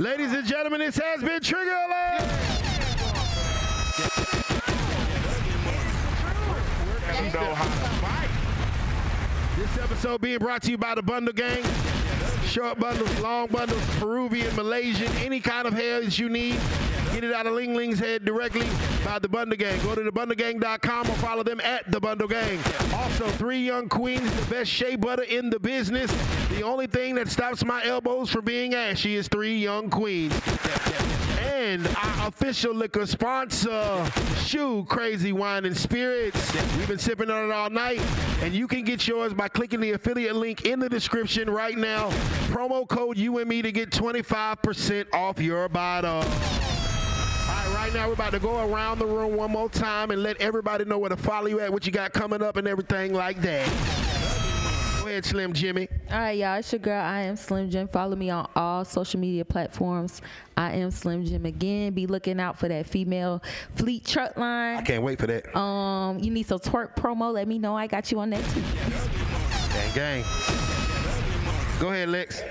Ladies 0.00 0.32
and 0.32 0.44
gentlemen, 0.44 0.80
this 0.80 0.96
has 0.96 1.22
been 1.22 1.40
Trigger 1.40 1.70
Alert. 1.70 2.20
You 7.22 7.32
know 7.32 7.54
how 7.54 7.64
to 7.64 7.94
fight. 8.00 8.28
This 9.56 9.78
episode 9.78 10.20
being 10.20 10.38
brought 10.38 10.62
to 10.62 10.72
you 10.72 10.78
by 10.78 10.96
the 10.96 11.02
Bundle 11.02 11.32
Gang. 11.32 11.62
Short 12.54 12.78
bundles, 12.78 13.18
long 13.18 13.48
bundles, 13.48 13.82
Peruvian, 13.98 14.54
Malaysian, 14.54 15.10
any 15.16 15.40
kind 15.40 15.66
of 15.66 15.74
hair 15.74 16.00
that 16.00 16.16
you 16.20 16.28
need. 16.28 16.56
Get 17.12 17.24
it 17.24 17.34
out 17.34 17.48
of 17.48 17.54
Ling 17.54 17.74
Ling's 17.74 17.98
head 17.98 18.24
directly 18.24 18.68
by 19.04 19.18
the 19.18 19.28
Bundle 19.28 19.56
Gang. 19.56 19.82
Go 19.82 19.96
to 19.96 20.02
thebundlegang.com 20.02 21.10
or 21.10 21.14
follow 21.14 21.42
them 21.42 21.60
at 21.62 21.90
the 21.90 21.98
Bundle 21.98 22.28
Gang. 22.28 22.60
Also, 22.94 23.28
three 23.30 23.58
young 23.58 23.88
queens, 23.88 24.32
the 24.36 24.54
best 24.54 24.70
shea 24.70 24.94
butter 24.94 25.24
in 25.24 25.50
the 25.50 25.58
business. 25.58 26.12
The 26.50 26.62
only 26.62 26.86
thing 26.86 27.16
that 27.16 27.26
stops 27.26 27.64
my 27.64 27.84
elbows 27.84 28.30
from 28.30 28.44
being 28.44 28.72
ashy 28.72 29.16
is 29.16 29.26
three 29.26 29.58
young 29.58 29.90
queens. 29.90 30.32
And 31.44 31.86
our 31.86 32.28
official 32.28 32.74
liquor 32.74 33.06
sponsor, 33.06 34.10
Shoe 34.44 34.84
Crazy 34.88 35.32
Wine 35.32 35.64
and 35.64 35.76
Spirits. 35.76 36.54
We've 36.76 36.88
been 36.88 36.98
sipping 36.98 37.30
on 37.30 37.50
it 37.50 37.52
all 37.52 37.70
night, 37.70 38.00
and 38.42 38.54
you 38.54 38.66
can 38.66 38.82
get 38.82 39.06
yours 39.06 39.34
by 39.34 39.48
clicking 39.48 39.80
the 39.80 39.92
affiliate 39.92 40.36
link 40.36 40.64
in 40.64 40.80
the 40.80 40.88
description 40.88 41.50
right 41.50 41.76
now. 41.76 42.10
Promo 42.48 42.88
code 42.88 43.18
you 43.18 43.38
and 43.38 43.48
me 43.48 43.62
to 43.62 43.72
get 43.72 43.90
25% 43.90 45.12
off 45.12 45.38
your 45.38 45.68
bottle. 45.68 46.24
Right 47.74 47.92
now 47.92 48.06
we're 48.06 48.14
about 48.14 48.32
to 48.32 48.38
go 48.38 48.66
around 48.72 48.98
the 48.98 49.04
room 49.04 49.36
one 49.36 49.50
more 49.50 49.68
time 49.68 50.10
and 50.10 50.22
let 50.22 50.38
everybody 50.38 50.86
know 50.86 50.96
where 50.98 51.10
to 51.10 51.18
follow 51.18 51.48
you 51.48 51.60
at, 51.60 51.70
what 51.70 51.84
you 51.84 51.92
got 51.92 52.14
coming 52.14 52.42
up, 52.42 52.56
and 52.56 52.66
everything 52.66 53.12
like 53.12 53.42
that. 53.42 54.43
Go 55.04 55.10
ahead, 55.10 55.26
Slim 55.26 55.52
Jimmy. 55.52 55.86
All 56.10 56.18
right, 56.18 56.30
y'all. 56.30 56.56
It's 56.56 56.72
your 56.72 56.78
girl. 56.78 56.98
I 56.98 57.24
am 57.24 57.36
Slim 57.36 57.68
Jim. 57.68 57.88
Follow 57.88 58.16
me 58.16 58.30
on 58.30 58.48
all 58.56 58.86
social 58.86 59.20
media 59.20 59.44
platforms. 59.44 60.22
I 60.56 60.76
am 60.76 60.90
Slim 60.90 61.26
Jim 61.26 61.44
again. 61.44 61.92
Be 61.92 62.06
looking 62.06 62.40
out 62.40 62.58
for 62.58 62.68
that 62.68 62.86
female 62.86 63.42
fleet 63.74 64.06
truck 64.06 64.34
line. 64.38 64.78
I 64.78 64.80
can't 64.80 65.02
wait 65.02 65.18
for 65.18 65.26
that. 65.26 65.54
Um, 65.54 66.20
you 66.20 66.30
need 66.30 66.46
some 66.46 66.58
twerk 66.58 66.96
promo? 66.96 67.34
Let 67.34 67.46
me 67.46 67.58
know. 67.58 67.76
I 67.76 67.86
got 67.86 68.10
you 68.10 68.18
on 68.18 68.30
that 68.30 68.42
too. 68.48 68.62
Gang, 69.74 69.94
gang. 69.94 70.24
Go 71.78 71.90
ahead, 71.90 72.08
Lex. 72.08 72.42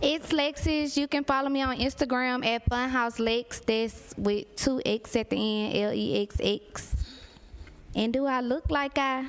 It's 0.00 0.32
Lexis. 0.32 0.96
You 0.96 1.06
can 1.06 1.22
follow 1.22 1.50
me 1.50 1.60
on 1.60 1.76
Instagram 1.76 2.46
at 2.46 2.64
Funhouse 2.70 3.18
Lex. 3.18 3.60
That's 3.60 4.14
with 4.16 4.56
two 4.56 4.80
X 4.86 5.14
at 5.16 5.28
the 5.28 5.36
end, 5.36 5.76
L 5.76 5.92
E 5.92 6.22
X 6.22 6.36
X. 6.40 6.96
And 7.94 8.10
do 8.10 8.24
I 8.24 8.40
look 8.40 8.70
like 8.70 8.96
I? 8.96 9.26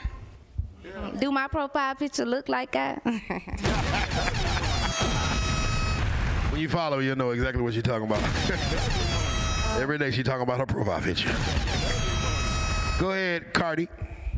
Do 1.20 1.32
my 1.32 1.48
profile 1.48 1.96
picture 1.96 2.26
look 2.26 2.50
like 2.50 2.72
that? 2.72 3.02
When 6.54 6.62
you 6.62 6.70
follow, 6.70 7.00
you'll 7.00 7.16
know 7.16 7.32
exactly 7.32 7.64
what 7.64 7.74
she's 7.74 7.82
talking 7.82 8.06
about. 8.06 8.22
Every 9.82 9.98
day 9.98 10.12
she 10.12 10.22
talking 10.22 10.44
about 10.44 10.60
her 10.60 10.68
profile 10.68 11.02
picture. 11.02 11.36
Go 13.00 13.10
ahead, 13.10 13.52
Cardi. 13.56 13.88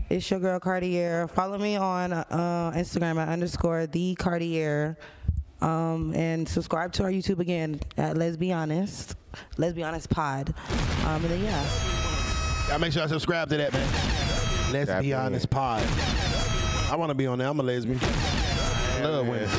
It's 0.10 0.32
your 0.32 0.40
girl 0.40 0.62
Cartier. 0.62 1.28
Follow 1.28 1.58
me 1.58 1.76
on 1.76 2.14
uh, 2.14 2.72
Instagram 2.74 3.18
at 3.18 3.28
underscore 3.28 3.86
the 3.88 4.16
Cartier. 4.16 4.98
Um, 5.60 6.14
and 6.16 6.48
subscribe 6.48 6.94
to 6.94 7.04
our 7.04 7.12
YouTube 7.12 7.40
again 7.40 7.82
at 7.98 8.16
Let's 8.16 8.38
Be 8.38 8.54
Honest. 8.54 9.18
Let's 9.58 9.74
Be 9.74 9.84
Honest 9.84 10.10
Pod. 10.10 10.54
Um, 11.02 11.22
and 11.22 11.26
then, 11.26 11.44
yeah. 11.44 12.70
Y'all 12.70 12.80
make 12.80 12.94
sure 12.94 13.04
I 13.04 13.08
subscribe 13.08 13.50
to 13.50 13.58
that, 13.58 13.74
man. 13.74 14.25
Let's 14.72 14.90
Tap 14.90 15.04
be 15.04 15.14
honest, 15.14 15.50
pod. 15.50 15.84
I 16.92 16.96
want 16.98 17.10
to 17.10 17.16
be 17.16 17.28
on 17.28 17.40
there. 17.40 17.48
I'm 17.48 17.60
a 17.60 17.64
lesbian. 17.64 18.00
I 18.02 19.06
love 19.06 19.28
women. 19.28 19.50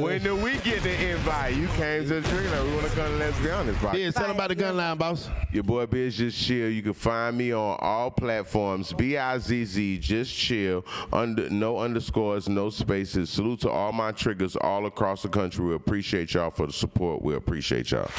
When 0.00 0.22
do 0.22 0.34
we 0.34 0.58
get 0.58 0.82
the 0.82 1.10
invite? 1.10 1.54
You 1.54 1.68
came 1.68 2.02
to 2.08 2.20
the 2.20 2.28
trigger. 2.28 2.64
We 2.64 2.74
want 2.74 2.86
to 2.86 2.92
come 2.94 3.06
to 3.06 3.16
Let's 3.16 3.38
Be 3.40 3.50
Honest, 3.50 3.82
right? 3.82 3.98
Yeah, 3.98 4.10
tell 4.10 4.26
them 4.26 4.36
about 4.36 4.48
the 4.48 4.54
gun 4.54 4.76
line, 4.76 4.96
boss. 4.96 5.28
Your 5.52 5.62
boy 5.62 5.84
Bizz 5.86 6.12
Just 6.14 6.42
Chill. 6.42 6.70
You 6.70 6.82
can 6.82 6.94
find 6.94 7.36
me 7.36 7.52
on 7.52 7.76
all 7.80 8.10
platforms. 8.10 8.92
B 8.94 9.18
I 9.18 9.38
Z 9.38 9.64
Z 9.66 9.98
Just 9.98 10.34
Chill. 10.34 10.84
Under 11.12 11.50
no 11.50 11.78
underscores, 11.78 12.48
no 12.48 12.70
spaces. 12.70 13.28
Salute 13.28 13.60
to 13.60 13.70
all 13.70 13.92
my 13.92 14.10
triggers 14.10 14.56
all 14.56 14.86
across 14.86 15.22
the 15.22 15.28
country. 15.28 15.64
We 15.64 15.74
appreciate 15.74 16.32
y'all 16.32 16.50
for 16.50 16.66
the 16.66 16.72
support. 16.72 17.22
We 17.22 17.34
appreciate 17.34 17.90
y'all. 17.90 18.10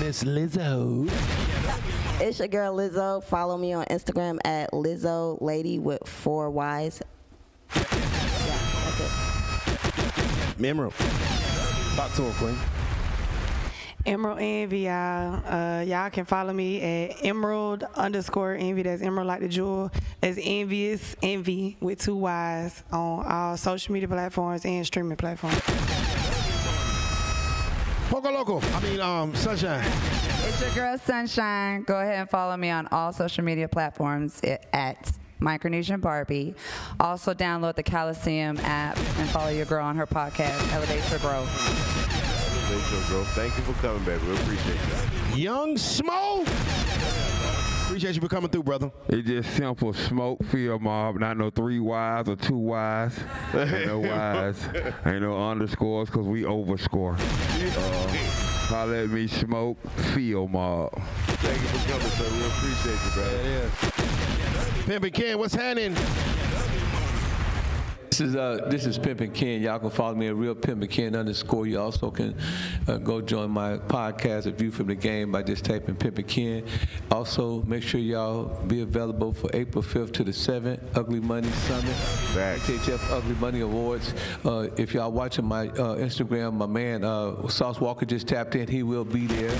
Miss 0.00 0.24
Lizzo. 0.24 1.08
It's 2.20 2.38
your 2.38 2.48
girl 2.48 2.76
Lizzo. 2.76 3.22
Follow 3.24 3.56
me 3.56 3.72
on 3.72 3.84
Instagram 3.86 4.38
at 4.44 4.70
Lizzo 4.72 5.40
Lady 5.40 5.78
with 5.78 6.06
four 6.06 6.50
Y's. 6.50 7.02
Memorable. 10.58 10.94
Talk 11.96 12.12
to 12.14 12.22
her, 12.22 12.32
Queen. 12.38 12.56
Emerald 14.04 14.38
Envy, 14.40 14.80
y'all. 14.80 15.42
Uh, 15.46 15.82
y'all 15.82 16.10
can 16.10 16.24
follow 16.24 16.52
me 16.52 16.80
at 16.80 17.24
Emerald 17.24 17.84
underscore 17.94 18.54
Envy. 18.54 18.82
That's 18.82 19.02
Emerald 19.02 19.28
like 19.28 19.40
the 19.40 19.48
jewel. 19.48 19.90
That's 20.20 20.38
Envious 20.40 21.16
Envy 21.22 21.76
with 21.80 22.00
two 22.00 22.16
Y's 22.16 22.82
on 22.92 23.26
all 23.26 23.56
social 23.56 23.92
media 23.92 24.08
platforms 24.08 24.64
and 24.64 24.84
streaming 24.86 25.16
platforms. 25.16 25.60
Poco 28.10 28.30
Loco. 28.30 28.60
I 28.60 28.80
mean, 28.80 29.00
um, 29.00 29.34
Sunshine. 29.34 29.84
It's 30.44 30.60
your 30.60 30.70
girl 30.70 30.98
Sunshine. 30.98 31.82
Go 31.84 32.00
ahead 32.00 32.18
and 32.20 32.28
follow 32.30 32.56
me 32.56 32.70
on 32.70 32.88
all 32.90 33.12
social 33.12 33.44
media 33.44 33.68
platforms 33.68 34.40
i- 34.44 34.58
at 34.72 35.10
Micronesian 35.40 36.00
Barbie. 36.00 36.54
Also 37.00 37.32
download 37.34 37.76
the 37.76 37.82
Coliseum 37.82 38.58
app 38.58 38.96
and 39.18 39.28
follow 39.30 39.50
your 39.50 39.66
girl 39.66 39.84
on 39.84 39.96
her 39.96 40.06
podcast, 40.06 40.72
Elevate 40.72 41.08
Your 41.10 41.18
Growth. 41.20 41.48
Thank 42.68 42.92
you, 42.92 43.08
bro. 43.14 43.24
Thank 43.24 43.56
you 43.56 43.62
for 43.64 43.72
coming, 43.82 44.04
baby. 44.04 44.24
We 44.26 44.34
appreciate 44.34 44.78
you. 45.36 45.42
Young 45.42 45.76
Smoke. 45.76 46.46
Appreciate 47.84 48.14
you 48.14 48.22
for 48.22 48.28
coming 48.28 48.48
through, 48.48 48.62
brother. 48.62 48.90
It's 49.08 49.28
just 49.28 49.54
simple 49.54 49.92
smoke 49.92 50.42
field 50.44 50.80
mob, 50.80 51.16
not 51.16 51.36
no 51.36 51.50
three 51.50 51.78
Y's 51.78 52.26
or 52.28 52.36
two 52.36 52.56
Y's. 52.56 53.18
Ain't 53.52 53.86
no 53.86 53.98
Y's. 54.08 54.56
Ain't 55.04 55.20
no 55.20 55.50
underscores 55.50 56.08
because 56.08 56.26
we 56.26 56.42
overscore. 56.44 57.16
Uh, 57.18 58.01
holla 58.72 59.02
at 59.02 59.10
me, 59.10 59.26
smoke 59.26 59.76
Feel 60.14 60.48
mob. 60.48 60.90
Thank 61.42 61.60
you 61.60 61.68
for 61.68 61.90
coming, 61.90 62.08
sir. 62.08 62.24
We 62.32 62.46
appreciate 62.46 63.00
you, 63.04 63.10
brother. 63.14 63.40
Yeah. 63.44 64.98
Pimpin' 64.98 65.12
Ken, 65.12 65.38
what's 65.38 65.54
happening? 65.54 65.94
This 68.12 68.20
is 68.20 68.36
uh, 68.36 68.66
this 68.68 68.84
is 68.84 68.98
Pimpin' 68.98 69.32
Ken. 69.32 69.62
Y'all 69.62 69.78
can 69.78 69.88
follow 69.88 70.14
me 70.14 70.28
at 70.28 70.36
Real 70.36 70.54
Pimpin' 70.54 70.90
Ken 70.90 71.16
underscore. 71.16 71.66
You 71.66 71.80
also 71.80 72.10
can 72.10 72.36
uh, 72.86 72.98
go 72.98 73.22
join 73.22 73.50
my 73.50 73.78
podcast, 73.78 74.44
A 74.44 74.50
View 74.50 74.70
from 74.70 74.88
the 74.88 74.94
Game, 74.94 75.32
by 75.32 75.42
just 75.42 75.64
typing 75.64 75.96
Pimpin' 75.96 76.28
Ken. 76.28 76.62
Also, 77.10 77.62
make 77.62 77.82
sure 77.82 77.98
y'all 77.98 78.62
be 78.64 78.82
available 78.82 79.32
for 79.32 79.48
April 79.54 79.82
5th 79.82 80.12
to 80.12 80.24
the 80.24 80.30
7th, 80.30 80.78
Ugly 80.94 81.20
Money 81.20 81.48
Summit, 81.52 81.94
HHF 82.34 83.00
Ugly 83.10 83.34
Money 83.36 83.60
Awards. 83.60 84.12
Uh, 84.44 84.68
if 84.76 84.92
y'all 84.92 85.10
watching 85.10 85.46
my 85.46 85.68
uh, 85.68 85.96
Instagram, 85.96 86.52
my 86.52 86.66
man 86.66 87.04
uh, 87.04 87.48
Sauce 87.48 87.80
Walker 87.80 88.04
just 88.04 88.28
tapped 88.28 88.54
in. 88.56 88.68
He 88.68 88.82
will 88.82 89.06
be 89.06 89.26
there. 89.26 89.56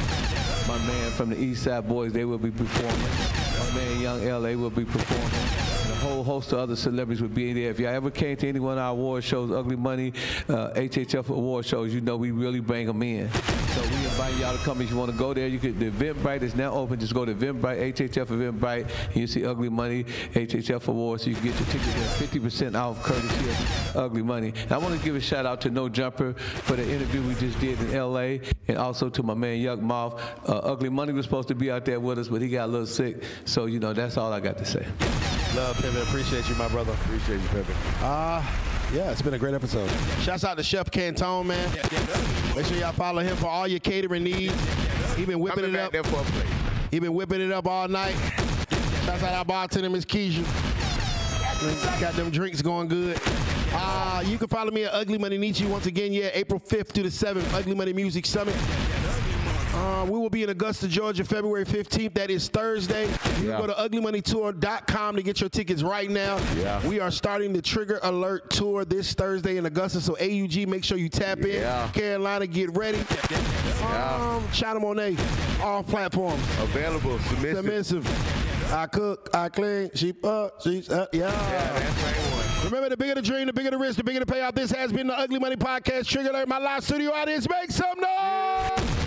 My 0.69 0.77
man 0.77 1.11
from 1.13 1.31
the 1.31 1.41
East 1.41 1.63
Side 1.63 1.89
Boyz, 1.89 2.13
they 2.13 2.27
will 2.27 2.37
be 2.37 2.51
performing. 2.51 3.01
My 3.01 3.81
man 3.81 4.01
Young 4.03 4.23
LA 4.23 4.63
will 4.63 4.69
be 4.69 4.85
performing. 4.85 5.72
Whole 6.03 6.25
host 6.25 6.51
of 6.53 6.59
other 6.59 6.75
celebrities 6.75 7.23
would 7.23 7.33
be 7.33 7.51
in 7.51 7.57
there. 7.57 7.71
If 7.71 7.79
y'all 7.79 7.91
ever 7.91 8.11
came 8.11 8.37
to 8.37 8.49
any 8.49 8.59
one 8.59 8.73
of 8.73 8.81
our 8.81 8.91
award 8.91 9.23
shows, 9.23 9.53
Ugly 9.53 9.77
Money, 9.77 10.13
uh, 10.49 10.71
HHF 10.71 11.29
award 11.29 11.65
shows, 11.65 11.95
you 11.95 12.01
know 12.01 12.17
we 12.17 12.33
really 12.33 12.59
bring 12.59 12.89
them 12.89 13.03
in. 13.05 13.31
So 13.31 13.81
we 13.83 14.05
invite 14.05 14.37
y'all 14.39 14.57
to 14.57 14.63
come 14.65 14.83
if 14.83 14.91
you 14.91 14.97
want 14.97 15.13
to 15.13 15.17
go 15.17 15.33
there. 15.33 15.47
You 15.47 15.61
could. 15.61 15.79
The 15.79 15.91
Eventbrite 15.91 16.43
is 16.43 16.57
now 16.57 16.73
open. 16.73 16.99
Just 16.99 17.15
go 17.15 17.25
to 17.25 17.33
Eventbrite, 17.33 17.95
HHF 17.95 18.27
Eventbrite, 18.27 18.91
and 19.07 19.17
you 19.17 19.29
see 19.29 19.47
Ugly 19.47 19.69
Money 19.69 20.05
HHF 20.35 20.89
Awards. 20.89 21.23
So 21.23 21.31
you 21.31 21.37
can 21.37 21.45
get 21.45 21.55
your 21.59 21.69
ticket 21.69 21.95
there, 21.95 22.29
50% 22.41 22.75
off, 22.75 23.03
courtesy 23.03 23.51
of 23.51 23.97
Ugly 23.97 24.23
Money. 24.23 24.53
And 24.65 24.73
I 24.73 24.79
want 24.79 24.99
to 24.99 25.05
give 25.05 25.15
a 25.15 25.21
shout 25.21 25.47
out 25.47 25.61
to 25.61 25.71
No 25.71 25.89
Jumper 25.89 26.35
for 26.35 26.75
the 26.75 26.83
interview 26.83 27.23
we 27.23 27.35
just 27.37 27.61
did 27.61 27.81
in 27.81 27.95
L.A. 27.95 28.41
and 28.67 28.77
also 28.77 29.09
to 29.09 29.23
my 29.23 29.35
man 29.35 29.59
Yukmouth. 29.59 30.21
Uh, 30.49 30.59
Ugly 30.59 30.89
Money 30.89 31.13
was 31.13 31.25
supposed 31.25 31.49
to 31.49 31.55
be 31.55 31.71
out 31.71 31.85
there 31.85 32.01
with 32.01 32.19
us, 32.19 32.29
but 32.29 32.43
he 32.43 32.49
got 32.49 32.69
a 32.69 32.73
little 32.73 32.87
sick. 32.87 33.23
So 33.45 33.67
you 33.67 33.79
know 33.79 33.93
that's 33.93 34.17
all 34.17 34.33
I 34.33 34.41
got 34.41 34.59
to 34.59 34.65
say. 34.65 34.85
Love 35.55 35.77
Pimpin'. 35.77 36.03
Appreciate 36.03 36.49
you, 36.49 36.55
my 36.55 36.69
brother. 36.69 36.93
Appreciate 36.93 37.41
you, 37.41 37.49
Pimpin'. 37.49 37.75
Uh, 38.03 38.43
yeah, 38.93 39.11
it's 39.11 39.21
been 39.23 39.35
a 39.35 39.39
great 39.39 39.55
episode. 39.55 39.91
Shouts 40.23 40.45
out 40.45 40.57
to 40.57 40.63
Chef 40.63 40.91
Cantone, 40.91 41.47
man. 41.47 41.71
Make 42.57 42.67
sure 42.67 42.77
y'all 42.79 42.93
follow 42.93 43.23
him 43.23 43.37
for 43.37 43.47
all 43.47 43.67
your 43.69 43.81
catering 43.81 44.25
needs. 44.25 44.55
He 45.15 45.25
been 45.27 45.41
whipping 45.41 45.65
Coming 45.65 45.75
it 45.79 45.81
up. 45.81 45.93
there 45.93 46.05
for 46.05 46.21
a 46.21 46.25
plate. 46.25 46.47
He 46.91 46.99
been 47.01 47.13
whipping 47.15 47.41
it 47.41 47.53
up 47.53 47.67
all 47.67 47.87
night. 47.89 48.15
Shouts 49.05 49.23
out 49.23 49.35
our 49.35 49.45
bartender, 49.45 49.91
Miss 49.91 50.05
Keisha. 50.05 50.43
Got 52.01 52.15
them 52.15 52.31
drinks 52.31 52.61
going 52.63 52.89
good. 52.89 53.21
Uh, 53.75 54.23
you 54.27 54.37
can 54.39 54.49
follow 54.49 54.71
me 54.71 54.85
at 54.85 54.93
Ugly 54.93 55.19
Money 55.19 55.39
Niche 55.39 55.63
once 55.63 55.87
again. 55.87 56.13
Yeah, 56.13 56.31
April 56.35 56.61
5th 56.61 56.93
to 56.93 57.03
the 57.03 57.09
7th, 57.09 57.53
Ugly 57.55 57.75
Money 57.75 57.93
Music 57.93 58.27
Summit. 58.27 58.55
Uh, 59.75 60.05
we 60.05 60.19
will 60.19 60.29
be 60.31 60.43
in 60.43 60.51
Augusta, 60.51 60.87
Georgia, 60.87 61.25
February 61.25 61.65
15th. 61.65 62.13
That 62.15 62.31
is 62.31 62.49
Thursday. 62.49 63.07
You 63.07 63.49
Yeah. 63.49 63.59
can 63.59 63.61
go 63.61 63.67
to 63.69 63.73
uglymoneytour.com 63.75 65.17
to 65.17 65.23
get 65.23 65.41
your 65.41 65.49
tickets 65.49 65.83
right 65.83 66.11
now. 66.11 66.39
Yeah. 66.59 66.87
We 66.87 67.01
are 67.01 67.11
starting 67.11 67.53
the 67.55 67.63
Trigger 67.63 67.99
Alert 68.03 68.51
Tour 68.51 68.85
this 68.85 69.15
Thursday 69.15 69.57
in 69.57 69.65
Augusta. 69.67 70.01
So 70.03 70.15
AUG, 70.21 70.67
make 70.67 70.85
sure 70.85 70.99
you 70.99 71.09
tap 71.09 71.39
Yeah. 71.41 71.87
in. 71.87 71.93
Carolina, 71.93 72.47
get 72.47 72.77
ready. 72.77 72.99
Um, 73.83 74.45
China 74.53 74.79
Monet, 74.81 75.17
all 75.63 75.83
platforms. 75.83 76.43
Available, 76.61 77.19
submissive. 77.31 77.57
Submissive. 77.57 78.73
I 78.73 78.87
cook, 78.87 79.29
I 79.35 79.49
clean, 79.49 79.91
she 79.95 80.15
up, 80.25 80.63
she's 80.63 80.89
up, 80.89 81.09
yeah. 81.15 81.31
Remember, 82.65 82.89
the 82.89 82.97
bigger 82.97 83.15
the 83.15 83.23
dream, 83.23 83.47
the 83.47 83.53
bigger 83.53 83.71
the 83.71 83.77
risk, 83.79 83.97
the 83.97 84.05
bigger 84.05 84.21
the 84.21 84.27
payout. 84.27 84.55
This 84.55 84.71
has 84.71 84.93
been 84.93 85.09
the 85.09 85.19
Ugly 85.19 85.39
Money 85.41 85.57
Podcast. 85.57 86.07
Trigger 86.07 86.31
Alert, 86.31 86.49
my 86.49 86.59
live 86.59 86.83
studio 86.85 87.11
audience. 87.13 87.47
Make 87.51 87.71
some 87.71 87.99
noise! 88.01 89.02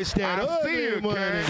It's 0.00 0.12
that 0.12 0.38
I 0.38 0.42
ugly 0.44 0.74
see 0.76 0.82
you, 0.84 1.00
money. 1.00 1.18
Kane. 1.18 1.44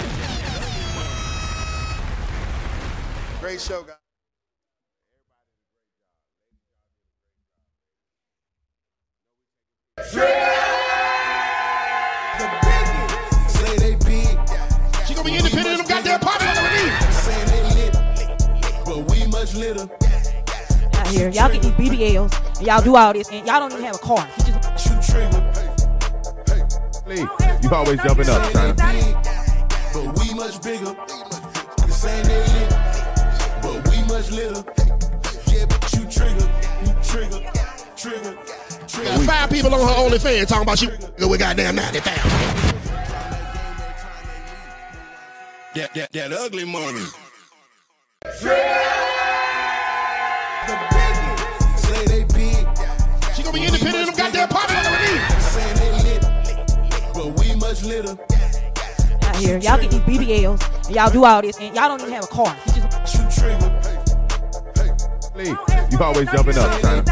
Great 3.40 3.60
show, 3.60 3.82
guys. 3.82 3.96
Say 13.50 13.76
they 13.76 13.96
big. 13.96 14.38
She 15.06 15.12
gonna 15.12 15.28
be 15.28 15.36
independent 15.36 15.80
of 15.80 15.86
them 15.86 15.86
goddamn 15.86 16.20
popular 16.20 16.52
underneath. 16.52 17.12
Saying 17.12 17.48
they 17.48 17.62
lit, 17.74 17.92
but 18.86 19.10
we 19.10 19.26
much 19.26 19.54
litter. 19.56 19.86
Out 20.94 21.08
here, 21.08 21.28
y'all 21.28 21.52
get 21.52 21.60
these 21.60 21.72
BBLs, 21.72 22.32
and 22.56 22.66
y'all 22.66 22.80
do 22.80 22.96
all 22.96 23.12
this, 23.12 23.28
and 23.30 23.46
y'all 23.46 23.60
don't 23.60 23.72
even 23.72 23.84
have 23.84 23.96
a 23.96 23.98
car. 23.98 24.26
You 24.38 24.54
just 24.54 24.88
Shoot 24.88 25.02
trigger. 25.02 25.44
Lee, 27.08 27.26
you 27.70 27.76
always 27.76 28.02
jumping 28.02 28.28
up, 28.28 28.52
China. 28.52 28.74
But 29.92 30.18
we 30.18 30.34
much 30.34 30.62
bigger. 30.62 30.94
The 31.86 31.92
same 31.92 32.24
they 32.24 32.40
lit, 32.54 32.70
but 33.62 33.88
we 33.88 33.96
much 34.08 34.30
litter. 34.30 34.64
Yeah, 35.52 35.66
but 35.66 35.92
you 35.92 36.06
trigger, 36.06 36.48
you 36.84 36.94
trigger, 37.02 37.40
trigger, 37.96 38.38
trigger. 38.86 39.08
Got 39.08 39.26
five 39.26 39.50
people 39.50 39.74
on 39.74 39.80
her 39.80 39.94
OnlyFans 40.16 40.46
talking 40.46 40.62
about 40.62 40.82
you 40.82 40.90
with 41.28 41.40
goddamn 41.40 41.76
90,000. 41.76 42.48
That, 45.74 45.94
that, 45.94 46.12
that 46.12 46.32
ugly 46.32 46.64
money. 46.64 47.04
Say 51.76 52.04
they 52.06 52.24
big. 52.24 52.66
She 53.34 53.42
gonna 53.42 53.52
be 53.52 53.66
independent 53.66 54.07
but 57.88 57.96
we 57.96 58.04
much 58.04 58.04
litter. 58.04 58.18
out 59.24 59.36
here, 59.36 59.58
y'all 59.58 59.80
get 59.80 59.90
these 59.90 60.00
BBLs, 60.00 60.86
and 60.86 60.94
y'all 60.94 61.10
do 61.10 61.24
all 61.24 61.40
this, 61.42 61.58
and 61.58 61.74
y'all 61.74 61.88
don't 61.88 62.00
even 62.00 62.12
have 62.12 62.24
a 62.24 62.28
car. 62.28 62.56
You 62.66 62.82
just 62.82 63.16
Shoot 63.16 63.30
trigger. 63.30 63.68
Lee, 65.36 65.54
you 65.90 65.98
always 65.98 66.28
jumping 66.30 66.58
up, 66.58 66.80
China. 66.82 67.02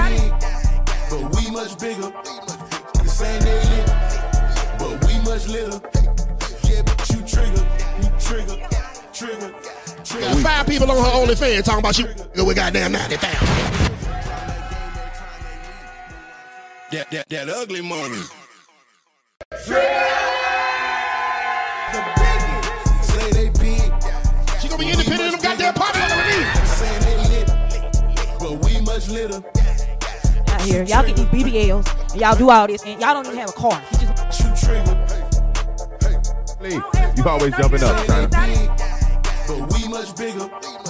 But 1.08 1.36
we 1.36 1.50
much 1.50 1.78
bigger. 1.78 2.12
The 2.92 3.08
same 3.08 3.40
they 3.40 3.60
lit, 3.70 3.86
but 4.78 5.06
we 5.06 5.14
much 5.24 5.46
litter. 5.48 5.80
Yeah, 6.68 6.82
but 6.82 7.08
you 7.10 7.22
trigger, 7.22 7.64
you 8.02 8.10
trigger, 8.18 8.56
trigger, 9.12 9.54
trigger. 10.04 10.26
Got 10.26 10.42
five 10.42 10.66
people 10.66 10.90
on 10.90 10.96
her 10.98 11.32
OnlyFans 11.32 11.64
talking 11.64 11.78
about 11.78 11.98
you 11.98 12.06
with 12.44 12.56
goddamn 12.56 12.92
90,000. 12.92 13.48
That, 16.92 17.10
that, 17.10 17.28
that 17.28 17.48
ugly 17.48 17.80
money. 17.80 18.22
Say 23.02 23.30
they 23.32 23.48
big. 23.50 23.92
She 24.60 24.68
gonna 24.68 24.82
be 24.82 24.90
independent 24.90 25.34
of 25.34 25.40
them 25.40 25.42
goddamn 25.42 25.74
popular 25.74 26.06
underneath. 26.06 26.66
Saying 26.68 27.02
they 27.02 27.16
lit, 27.30 27.48
but 28.38 28.52
we 28.64 28.80
much 28.82 29.08
litter. 29.08 29.42
out 30.48 30.62
here, 30.62 30.82
y'all 30.84 31.04
get 31.04 31.16
these 31.16 31.26
BBLs, 31.26 32.12
and 32.12 32.20
y'all 32.20 32.36
do 32.36 32.50
all 32.50 32.66
this, 32.66 32.84
and 32.84 33.00
y'all 33.00 33.14
don't 33.14 33.26
even 33.26 33.38
have 33.38 33.50
a 33.50 33.52
car. 33.52 33.82
You 33.92 34.08
just 34.08 34.42
Shoot 34.42 34.56
trigger. 34.56 34.96
Lee, 36.60 36.80
you 37.16 37.24
always 37.24 37.54
jumping 37.56 37.82
up, 37.82 38.06
China. 38.06 38.28
But 39.46 39.72
we 39.72 39.88
much 39.88 40.16
bigger. 40.16 40.85